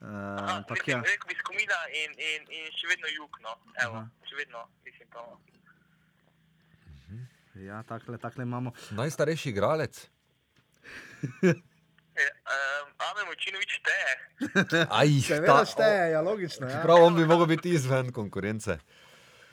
Uh, 0.00 0.08
Aha, 0.08 0.56
ampak 0.56 0.80
mislim, 0.80 0.96
ja. 0.96 1.00
Rekel 1.04 1.28
bi 1.28 1.36
skomina 1.36 1.80
in, 2.02 2.14
in, 2.16 2.46
in 2.56 2.70
še 2.72 2.88
vedno 2.88 3.10
jug, 3.12 3.40
no, 3.44 3.56
evo, 3.84 4.00
Aha. 4.00 4.28
še 4.30 4.38
vedno, 4.38 4.62
mislim 4.86 5.10
to. 5.12 5.24
ja, 7.66 7.82
takle, 7.88 8.16
takle 8.18 8.46
imamo. 8.48 8.72
Najstarejši 8.96 9.52
igralec. 9.52 10.06
Um, 12.20 12.88
Ame 13.00 13.22
Močinovič 13.30 13.70
šteje. 13.80 14.12
Aj, 14.98 15.08
Seveda 15.24 15.64
šteje, 15.64 16.02
ja, 16.12 16.20
logično. 16.20 16.68
Ja. 16.68 16.82
Prav, 16.84 17.04
on 17.06 17.16
bi 17.16 17.24
mogel 17.24 17.46
biti 17.48 17.72
izven 17.72 18.10
konkurence. 18.12 18.76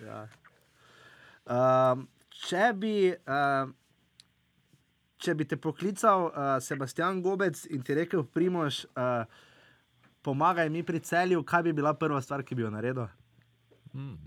Ja. 0.03 0.25
Um, 1.47 2.07
če, 2.43 2.73
bi, 2.75 3.13
um, 3.23 3.71
če 5.17 5.33
bi 5.37 5.45
te 5.49 5.57
poklical 5.57 6.29
uh, 6.29 6.57
Sebastian 6.61 7.21
Gobec 7.25 7.65
in 7.73 7.83
ti 7.83 7.95
rekel, 7.97 8.23
Primož, 8.23 8.85
uh, 8.93 9.25
pomagaj 10.25 10.69
mi 10.69 10.83
pri 10.83 10.99
celju, 10.99 11.43
kaj 11.43 11.67
bi 11.67 11.73
bila 11.73 11.93
prva 11.97 12.21
stvar, 12.21 12.43
ki 12.43 12.55
bi 12.55 12.65
jo 12.65 12.71
naredil? 12.73 13.07
Hmm. 13.93 14.17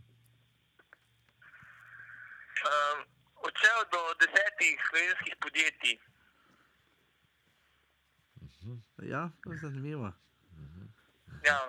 Um, 2.60 3.04
odšel 3.48 3.84
do 3.92 4.00
desetih 4.22 4.86
slovenskih 4.90 5.36
podjetij. 5.40 5.98
Ja, 9.02 9.30
to 9.44 9.52
je 9.52 9.58
zanimivo. 9.58 10.12
Ja. 11.46 11.60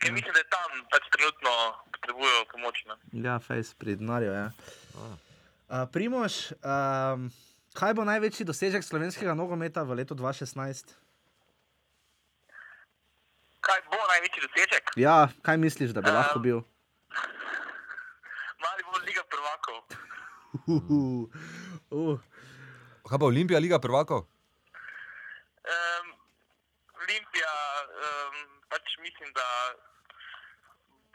Ker 0.00 0.12
mislim, 0.12 0.32
da 0.32 0.40
je 0.40 0.48
tam 0.50 0.70
pač 0.90 1.04
trenutno 1.12 1.50
potrebujejo 1.92 2.44
pomoč. 2.52 2.84
Ne. 2.88 2.94
Ja, 3.22 3.38
face 3.38 3.74
pri 3.78 3.96
denarju. 3.96 4.32
Ja. 4.32 4.50
Uh, 4.96 5.84
Primož, 5.92 6.52
um, 6.64 7.28
kaj 7.72 7.94
bo 7.94 8.04
največji 8.04 8.46
dosežek 8.48 8.84
slovenskega 8.84 9.34
nogometa 9.34 9.82
v 9.82 10.02
letu 10.02 10.14
2016? 10.14 10.92
Kaj 13.62 13.80
bo 13.88 13.98
največji 13.98 14.40
dosežek? 14.46 14.84
Ja, 14.98 15.28
kaj 15.46 15.56
misliš, 15.56 15.94
da 15.96 16.02
bi 16.02 16.10
Um, 16.10 16.16
lahko 16.16 16.38
bil? 16.42 16.58
Mali 18.64 18.82
bo 18.86 18.98
Liga 19.06 19.24
prvakov. 19.30 19.78
Uh, 20.66 21.28
uh. 21.90 22.18
Kaj 23.08 23.18
pa 23.18 23.26
Olimpija, 23.26 23.58
Liga 23.62 23.78
prvakov? 23.78 24.26
Um, 25.62 26.06
Olimpija, 27.02 27.54
um, 27.86 28.36
pač 28.68 28.98
mislim, 29.04 29.30
da 29.36 29.46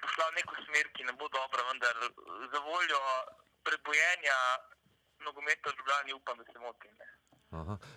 bo 0.02 0.08
šla 0.14 0.30
v 0.32 0.36
neko 0.40 0.56
smer, 0.66 0.90
ki 0.96 1.04
ne 1.08 1.14
bo 1.20 1.28
dobra, 1.28 1.68
vendar 1.70 1.96
za 2.54 2.60
voljo 2.64 3.02
prebojenja 3.68 4.40
nogometa 5.28 5.70
v 5.70 5.76
Ljubljani 5.78 6.12
upam, 6.20 6.38
da 6.38 6.44
se 6.52 6.60
motim. 6.60 6.92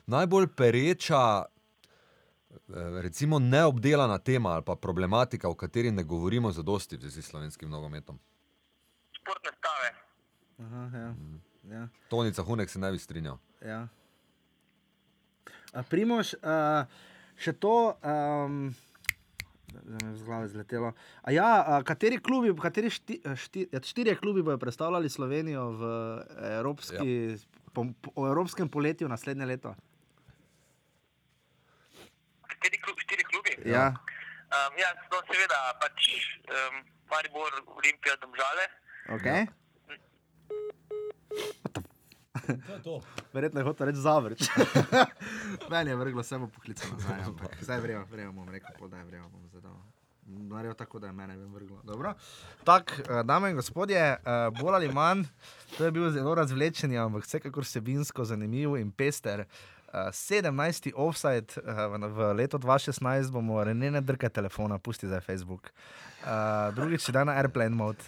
Najbolj 0.06 0.46
pereča, 0.56 1.44
eh, 1.44 2.56
recimo 3.02 3.38
neobdelana 3.38 4.18
tema 4.18 4.50
ali 4.50 4.64
pa 4.66 4.76
problematika, 4.76 5.48
o 5.48 5.54
kateri 5.54 5.90
ne 5.90 6.02
govorimo 6.02 6.52
za 6.52 6.62
dosti 6.62 6.96
v 6.96 7.00
zvezi 7.00 7.22
s 7.22 7.30
slovenskim 7.30 7.70
nogometom. 7.70 8.18
Športne 9.12 9.50
stave. 9.58 9.88
Aha, 10.58 10.98
ja. 10.98 11.14
Ja. 11.70 11.88
Tonica 12.08 12.42
Hunek 12.42 12.70
se 12.70 12.78
ne 12.78 12.90
bi 12.92 12.98
strinjal. 12.98 13.38
Ja. 13.66 13.88
A, 15.72 15.82
Primož, 15.82 16.34
uh, 16.34 16.86
še 17.38 17.52
to, 17.52 17.94
um, 18.02 18.74
z 20.14 20.22
glave 20.22 20.48
zletelo. 20.48 20.92
A 21.22 21.30
ja, 21.30 21.64
a, 21.66 21.82
kateri 21.82 22.18
klubi, 22.18 22.52
kateri 22.62 22.90
šti, 22.90 23.20
šti, 23.36 23.66
ja, 23.72 23.80
štirje 23.82 24.16
klubi 24.16 24.42
bodo 24.42 24.58
predstavljali 24.58 25.08
Slovenijo 25.08 25.70
v, 25.70 25.82
evropski, 26.58 27.10
ja. 27.30 27.36
po, 27.72 27.86
po 28.02 28.26
evropskem 28.28 28.68
poletju 28.68 29.08
naslednje 29.08 29.46
leto? 29.46 29.74
Kateri 32.46 32.80
klub, 32.82 32.98
štiri 32.98 33.24
klubi? 33.24 33.56
Ja. 33.70 33.94
Um, 34.50 34.78
ja, 34.78 34.90
no, 35.12 35.22
seveda, 35.30 35.60
pač 35.78 36.10
um, 36.50 36.82
Maribor, 37.10 37.62
Olimpija, 37.66 38.16
Domžale. 38.22 38.66
Okay. 39.18 39.46
Je 41.30 41.72
to. 41.72 41.89
Verjetno 43.34 43.60
je 43.60 43.64
hotel 43.64 43.86
reči 43.86 43.98
zavrč. 43.98 44.42
Meni 45.70 45.90
je 45.90 45.96
vrglo 45.96 46.22
samo 46.22 46.48
poklicano 46.48 46.92
nazaj, 46.94 47.22
ampak 47.28 47.56
zdaj 47.60 47.80
vremo, 47.80 48.04
vremo, 48.10 48.32
bom 48.32 48.48
rekel, 48.48 48.70
pol, 48.78 48.88
da 48.88 48.98
je 48.98 49.04
vremo, 49.04 49.28
bom 49.28 49.48
zadal. 49.52 49.76
Naredil 50.26 50.74
tako, 50.74 50.98
da 50.98 51.06
je 51.06 51.12
mene 51.12 51.36
vrglo. 51.36 52.14
Tako, 52.64 52.92
eh, 52.94 53.22
dame 53.24 53.50
in 53.50 53.56
gospodje, 53.56 53.98
eh, 53.98 54.18
bolj 54.60 54.74
ali 54.74 54.92
manj, 54.92 55.24
to 55.76 55.84
je 55.84 55.90
bil 55.90 56.10
zelo 56.10 56.34
razvlečen, 56.34 56.96
ampak 56.96 57.26
vsekakor 57.26 57.66
vsebinsko 57.66 58.24
zanimiv 58.24 58.76
in 58.76 58.90
pester. 58.90 59.40
Uh, 59.40 59.98
17. 60.12 60.92
offside 60.94 61.46
uh, 61.66 61.98
v, 62.16 62.32
letu 62.34 62.58
2016 62.58 63.30
bomo 63.30 63.64
renene 63.64 64.00
drke 64.00 64.28
telefona, 64.28 64.78
pusti 64.78 65.08
za 65.08 65.20
Facebook. 65.20 65.70
Drugič 66.74 67.10
dan 67.10 67.26
na 67.26 67.32
airplane 67.32 67.74
mode. 67.74 67.98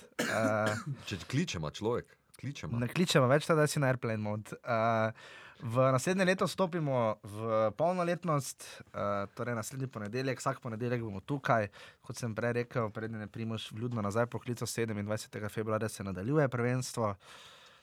Če 1.07 1.19
kličemo 1.27 1.71
človek, 1.75 2.07
kličemo. 2.43 2.81
Ne 2.83 2.89
kličemo 2.91 3.29
več, 3.31 3.47
da 3.47 3.67
si 3.71 3.81
na 3.83 3.93
airplane 3.93 4.21
mode. 4.23 4.57
Uh, 4.67 5.15
v 5.63 5.85
naslednje 5.95 6.27
leto 6.27 6.49
stopimo 6.51 7.23
v 7.23 7.71
polnoletnost, 7.79 8.67
uh, 8.91 9.31
torej 9.39 9.55
naslednji 9.55 9.87
ponedeljek, 9.95 10.43
vsak 10.43 10.59
ponedeljek 10.65 11.05
bomo 11.05 11.23
tukaj. 11.23 11.71
Kot 12.03 12.19
sem 12.19 12.35
prej 12.35 12.57
rekel, 12.63 12.91
prednje 12.91 13.31
primoš 13.31 13.71
vljudno 13.71 14.03
nazaj 14.03 14.27
poklical 14.33 14.67
27. 14.67 15.49
februarja 15.49 15.89
se 15.89 16.05
nadaljuje 16.05 16.49
prvenstvo. 16.49 17.15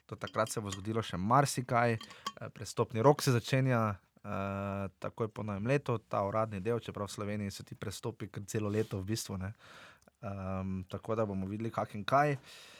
Do 0.10 0.18
takrat 0.18 0.50
se 0.50 0.62
bo 0.62 0.72
zgodilo 0.74 1.02
še 1.06 1.18
marsikaj, 1.18 1.96
uh, 1.96 2.52
prestopni 2.54 3.06
rok 3.06 3.24
se 3.24 3.36
začenja. 3.36 3.96
Uh, 4.20 4.90
takoj 5.00 5.30
po 5.32 5.46
novem 5.48 5.70
letu, 5.72 5.96
ta 6.12 6.20
uradni 6.28 6.60
del, 6.60 6.82
čeprav 6.84 7.08
v 7.08 7.14
Sloveniji 7.14 7.54
so 7.56 7.64
ti 7.64 7.78
prestopi 7.80 8.28
kar 8.28 8.44
celo 8.44 8.68
leto, 8.68 9.00
v 9.00 9.08
bistvu. 9.14 9.40
Um, 10.20 10.82
tako 10.92 11.16
da 11.16 11.24
bomo 11.26 11.48
videli, 11.48 11.72
kak 11.72 11.96
in 11.96 12.04
kaj. 12.04 12.36
Uh, 12.36 12.79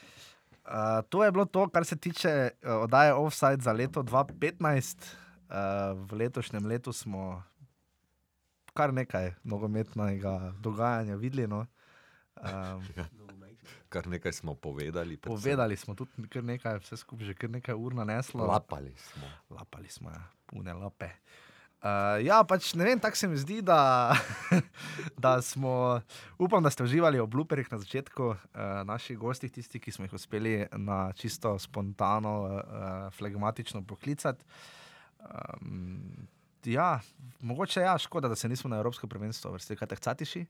to 1.08 1.24
je 1.24 1.32
bilo 1.32 1.44
to, 1.44 1.68
kar 1.68 1.84
se 1.84 1.96
tiče 1.96 2.50
uh, 2.62 2.82
oddaje 2.82 3.14
Offside 3.14 3.62
za 3.62 3.72
leto 3.72 4.02
2015. 4.02 5.14
Uh, 5.50 5.56
v 6.10 6.12
letošnjem 6.12 6.66
letu 6.66 6.92
smo 6.92 7.42
kar 8.74 8.94
nekaj 8.94 9.34
nogometnega 9.44 10.52
dogajanja 10.60 11.16
videli. 11.16 11.46
No. 11.46 11.66
Um, 12.36 12.84
Kar 13.88 14.06
nekaj 14.06 14.32
smo 14.32 14.54
povedali. 14.54 15.16
predvsem. 15.16 15.42
Povedali 15.42 15.76
smo 15.76 15.94
tudi 15.94 16.28
kar 16.30 16.44
nekaj, 16.44 16.78
vse 16.78 16.96
skupaj 16.96 17.26
že 17.26 17.34
kar 17.34 17.50
nekaj 17.50 17.74
ur 17.74 17.94
naneslo. 17.94 18.46
Lapali 18.46 18.94
smo. 18.96 19.26
Lapali 19.50 19.88
smo, 19.88 20.10
ja, 20.10 20.22
pune 20.46 20.74
lape. 20.74 21.06
Uh, 21.06 21.49
ja, 22.20 22.40
pač 22.44 22.74
ne 22.76 22.84
vem, 22.84 23.00
tako 23.00 23.16
se 23.16 23.28
mi 23.28 23.38
zdi, 23.40 23.60
da, 23.64 24.12
da 25.24 25.38
smo, 25.42 26.00
upam, 26.36 26.62
da 26.62 26.70
ste 26.70 26.84
uživali 26.84 27.20
v 27.20 27.28
blooperjih 27.30 27.70
na 27.72 27.78
začetku, 27.80 28.26
uh, 28.34 28.82
naših 28.84 29.18
gostih, 29.18 29.52
tisti, 29.52 29.80
ki 29.80 29.92
smo 29.92 30.04
jih 30.04 30.16
uspeli 30.18 30.54
na 30.76 31.08
čisto 31.16 31.56
spontano, 31.58 32.34
uh, 32.44 32.60
flegmatično 33.16 33.80
poklicati. 33.88 34.44
Um, 35.20 36.28
ja, 36.64 37.00
mogoče 37.40 37.80
ja, 37.80 37.96
škoda, 37.98 38.28
da 38.28 38.36
se 38.36 38.48
nismo 38.48 38.68
na 38.70 38.76
Evropsko 38.76 39.08
prvenstvo 39.08 39.52
vrstili, 39.56 39.80
kaj 39.80 39.88
te 39.88 39.96
catiši, 39.96 40.46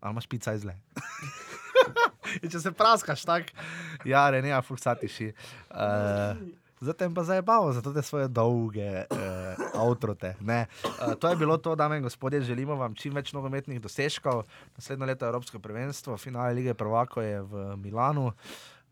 ali 0.00 0.12
imaš 0.12 0.26
pica 0.28 0.52
izle. 0.52 0.76
Če 2.52 2.60
se 2.60 2.72
praskaš, 2.76 3.24
tako, 3.24 3.56
ja, 4.04 4.28
ne, 4.30 4.44
ja, 4.48 4.60
fuksatiši. 4.62 5.32
Uh, 5.72 6.67
Zatem 6.80 7.14
pa 7.14 7.24
zabavo, 7.24 7.72
zato 7.72 7.92
te 7.92 8.02
svoje 8.02 8.28
dolge 8.28 9.04
uh, 9.10 9.80
avtrote. 9.82 10.34
Uh, 10.40 11.14
to 11.18 11.28
je 11.28 11.36
bilo 11.36 11.58
to, 11.58 11.74
dame 11.74 11.96
in 11.96 12.02
gospodje, 12.02 12.40
želimo 12.40 12.76
vam 12.78 12.94
čim 12.94 13.14
več 13.14 13.32
nogometnih 13.32 13.80
dosežkov. 13.82 14.44
Naslednje 14.76 15.06
leto 15.06 15.26
je 15.26 15.34
Evropsko 15.34 15.58
prvenstvo, 15.58 16.16
finale 16.16 16.54
lige 16.54 16.74
Prvako 16.74 17.22
je 17.22 17.42
v 17.42 17.76
Milanu, 17.76 18.32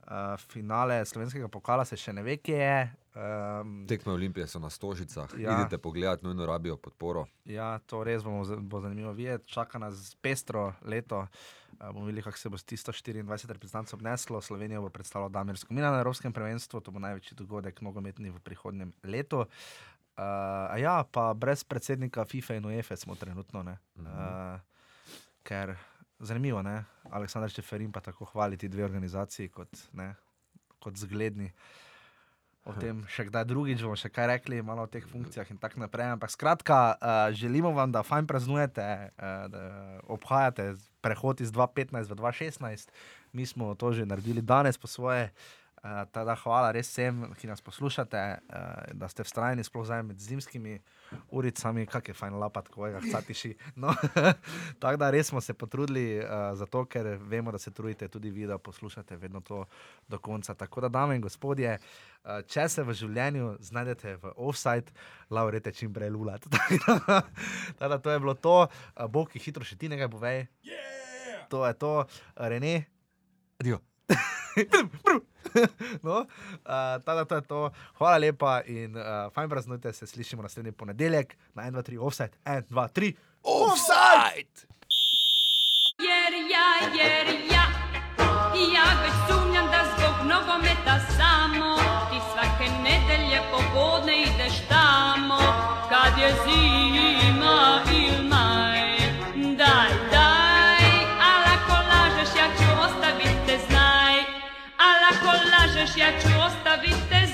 uh, 0.06 0.36
finale 0.40 1.04
slovenskega 1.04 1.48
pokala 1.48 1.84
se 1.84 1.96
še 1.96 2.12
ne 2.12 2.22
ve, 2.22 2.36
kje 2.36 2.56
je. 2.56 2.78
Um, 3.16 3.86
Tekme 3.88 4.12
Olimpije 4.12 4.46
so 4.46 4.58
na 4.58 4.70
stožicah, 4.70 5.30
Ja. 5.38 5.60
idite 5.60 5.78
pogledat, 5.78 6.22
nujno 6.22 6.46
rabijo 6.46 6.76
podporo. 6.76 7.26
Ja, 7.44 7.78
to 7.78 8.04
res 8.04 8.22
bomo, 8.22 8.44
bo 8.60 8.80
zanimivo 8.80 9.12
videti. 9.12 9.48
Čaka 9.48 9.78
nas 9.78 10.14
pestro 10.20 10.74
leto. 10.84 11.26
Uh, 11.80 11.92
bomo 11.92 12.06
videli, 12.06 12.22
kako 12.22 12.38
se 12.38 12.48
bo 12.48 12.58
s 12.58 12.64
124 12.64 13.48
reprezentancov 13.48 13.96
obneslo. 13.96 14.40
Slovenijo 14.40 14.82
bo 14.82 14.90
predstavljalo 14.90 15.28
Damirsko 15.28 15.74
Mina 15.74 15.90
na 15.90 15.98
Evropskem 15.98 16.32
prvenstvu, 16.32 16.80
to 16.80 16.90
bo 16.90 16.98
največji 16.98 17.36
dogodek 17.36 17.80
nogometni 17.80 18.30
v 18.30 18.40
prihodnjem 18.40 18.92
letu. 19.04 19.46
Uh, 20.16 20.76
ja, 20.80 21.04
pa 21.04 21.34
brez 21.34 21.64
predsednika 21.64 22.24
FIFA 22.24 22.54
in 22.54 22.64
UEFA 22.66 22.96
smo 22.96 23.14
trenutno. 23.14 23.62
Ne? 23.62 23.78
Uh, 23.96 24.60
ker 25.42 25.76
zanimivo, 26.20 26.62
ne? 26.62 26.84
Aleksandr 27.10 27.52
Čeferin 27.52 27.92
pa 27.92 28.00
tako 28.00 28.24
hvali 28.32 28.56
ti 28.56 28.68
dve 28.68 28.84
organizaciji 28.84 29.48
kot, 29.48 29.68
ne, 29.92 30.14
kot 30.82 30.96
zgledni. 30.96 31.52
O 32.66 32.72
tem 32.74 33.04
še 33.06 33.28
kdaj 33.28 33.44
drugič 33.46 33.82
bomo 33.84 33.94
še 33.94 34.10
kaj 34.10 34.26
rekli, 34.26 34.58
malo 34.58 34.88
o 34.88 34.90
teh 34.90 35.04
funkcijah 35.06 35.46
in 35.54 35.58
tako 35.62 35.84
naprej. 35.84 36.16
Ampak 36.16 36.32
skratka, 36.34 36.78
uh, 36.98 37.28
želimo 37.30 37.70
vam, 37.70 37.92
da 37.94 38.02
fajn 38.02 38.26
praznujete, 38.26 38.86
uh, 39.14 39.44
da 39.52 39.62
obhajate 40.10 40.72
prehod 40.98 41.44
iz 41.44 41.54
2015 41.54 42.10
v 42.10 42.18
2016. 42.18 42.90
Mi 43.30 43.46
smo 43.46 43.70
to 43.78 43.92
že 43.94 44.08
naredili 44.08 44.42
danes 44.42 44.74
po 44.82 44.90
svoje. 44.90 45.30
Uh, 45.30 45.65
tada 46.12 46.34
hvala 46.40 46.70
res 46.74 46.88
vsem, 46.90 47.22
ki 47.38 47.48
nas 47.50 47.62
poslušate, 47.64 48.22
uh, 48.36 48.92
da 48.96 49.08
ste 49.12 49.24
vztrajni, 49.26 49.64
sploh 49.66 49.86
zdaj 49.86 50.02
med 50.06 50.20
zimskimi 50.22 50.78
uricami, 51.36 51.86
kak 51.90 52.10
je 52.10 52.16
fajn 52.16 52.38
lapat, 52.40 52.68
ko 52.72 52.88
ga 52.90 53.00
catiši. 53.04 53.54
No, 53.82 53.94
tako 54.82 55.00
da 55.00 55.10
res 55.14 55.30
smo 55.30 55.40
se 55.40 55.54
potrudili, 55.54 56.18
uh, 56.20 56.52
zato 56.58 56.84
ker 56.90 57.16
vemo, 57.20 57.52
da 57.54 57.60
se 57.62 57.70
trudite 57.70 58.08
tudi 58.08 58.30
vi, 58.30 58.46
da 58.46 58.58
poslušate 58.58 59.16
vedno 59.16 59.40
to 59.40 59.64
do 60.08 60.18
konca. 60.18 60.54
Tako 60.54 60.86
da, 60.86 60.92
dame 60.98 61.16
in 61.16 61.24
gospodje, 61.24 61.78
uh, 61.78 62.42
če 62.46 62.68
se 62.68 62.84
v 62.86 62.94
življenju 62.96 63.56
znajdete 63.60 64.16
v 64.22 64.36
offside, 64.36 64.94
laurete 65.30 65.72
čim 65.72 65.94
prej 65.94 66.12
lulat. 66.14 66.46
Tako 67.78 67.88
da 67.88 67.98
to 67.98 68.10
je 68.10 68.20
bilo 68.20 68.34
to, 68.34 68.58
uh, 68.66 69.06
Bog, 69.10 69.30
ki 69.32 69.42
hitro 69.42 69.64
še 69.64 69.78
ti 69.78 69.90
nekaj 69.92 70.10
povej. 70.12 70.46
Yeah! 70.66 70.96
To 71.48 71.66
je 71.66 71.74
to, 71.74 72.06
Rene. 72.36 72.84
Adijo. 73.60 73.80
no, 76.02 76.20
uh, 76.20 76.26
tada 77.04 77.24
to 77.24 77.34
je 77.34 77.42
to. 77.42 77.70
Hvala 77.98 78.16
lepa 78.18 78.60
in 78.66 78.96
uh, 78.96 79.32
fajn 79.34 79.48
praznujte, 79.50 79.92
se 79.92 80.06
slišimo 80.06 80.42
naslednji 80.42 80.72
ponedeljek 80.72 81.36
na 81.54 81.62
1, 81.62 81.72
2, 81.72 81.82
3, 81.82 81.98
offside. 82.00 82.30
1, 82.44 82.62
2, 82.70 82.88
3, 82.88 83.14
offside! 83.42 84.76
Jer 85.98 86.32
ja, 86.52 86.68
jer 86.98 87.26
ja, 87.52 87.66
ja 88.74 88.86
već 89.02 89.14
sumnjam 89.28 89.66
da 89.66 89.84
zbog 89.96 90.26
nogometa 90.26 91.00
samo 91.16 91.76
ti 92.10 92.18
svake 92.32 92.70
nedelje 92.82 93.40
popodne 93.50 94.22
ideš 94.22 94.68
tamo 94.68 95.38
kad 95.88 96.18
je 96.18 96.34
zima 96.44 97.82
il 97.90 97.95
ja 105.76 106.10
ću 106.20 106.28
ostavit 106.46 106.96
te 107.10 107.25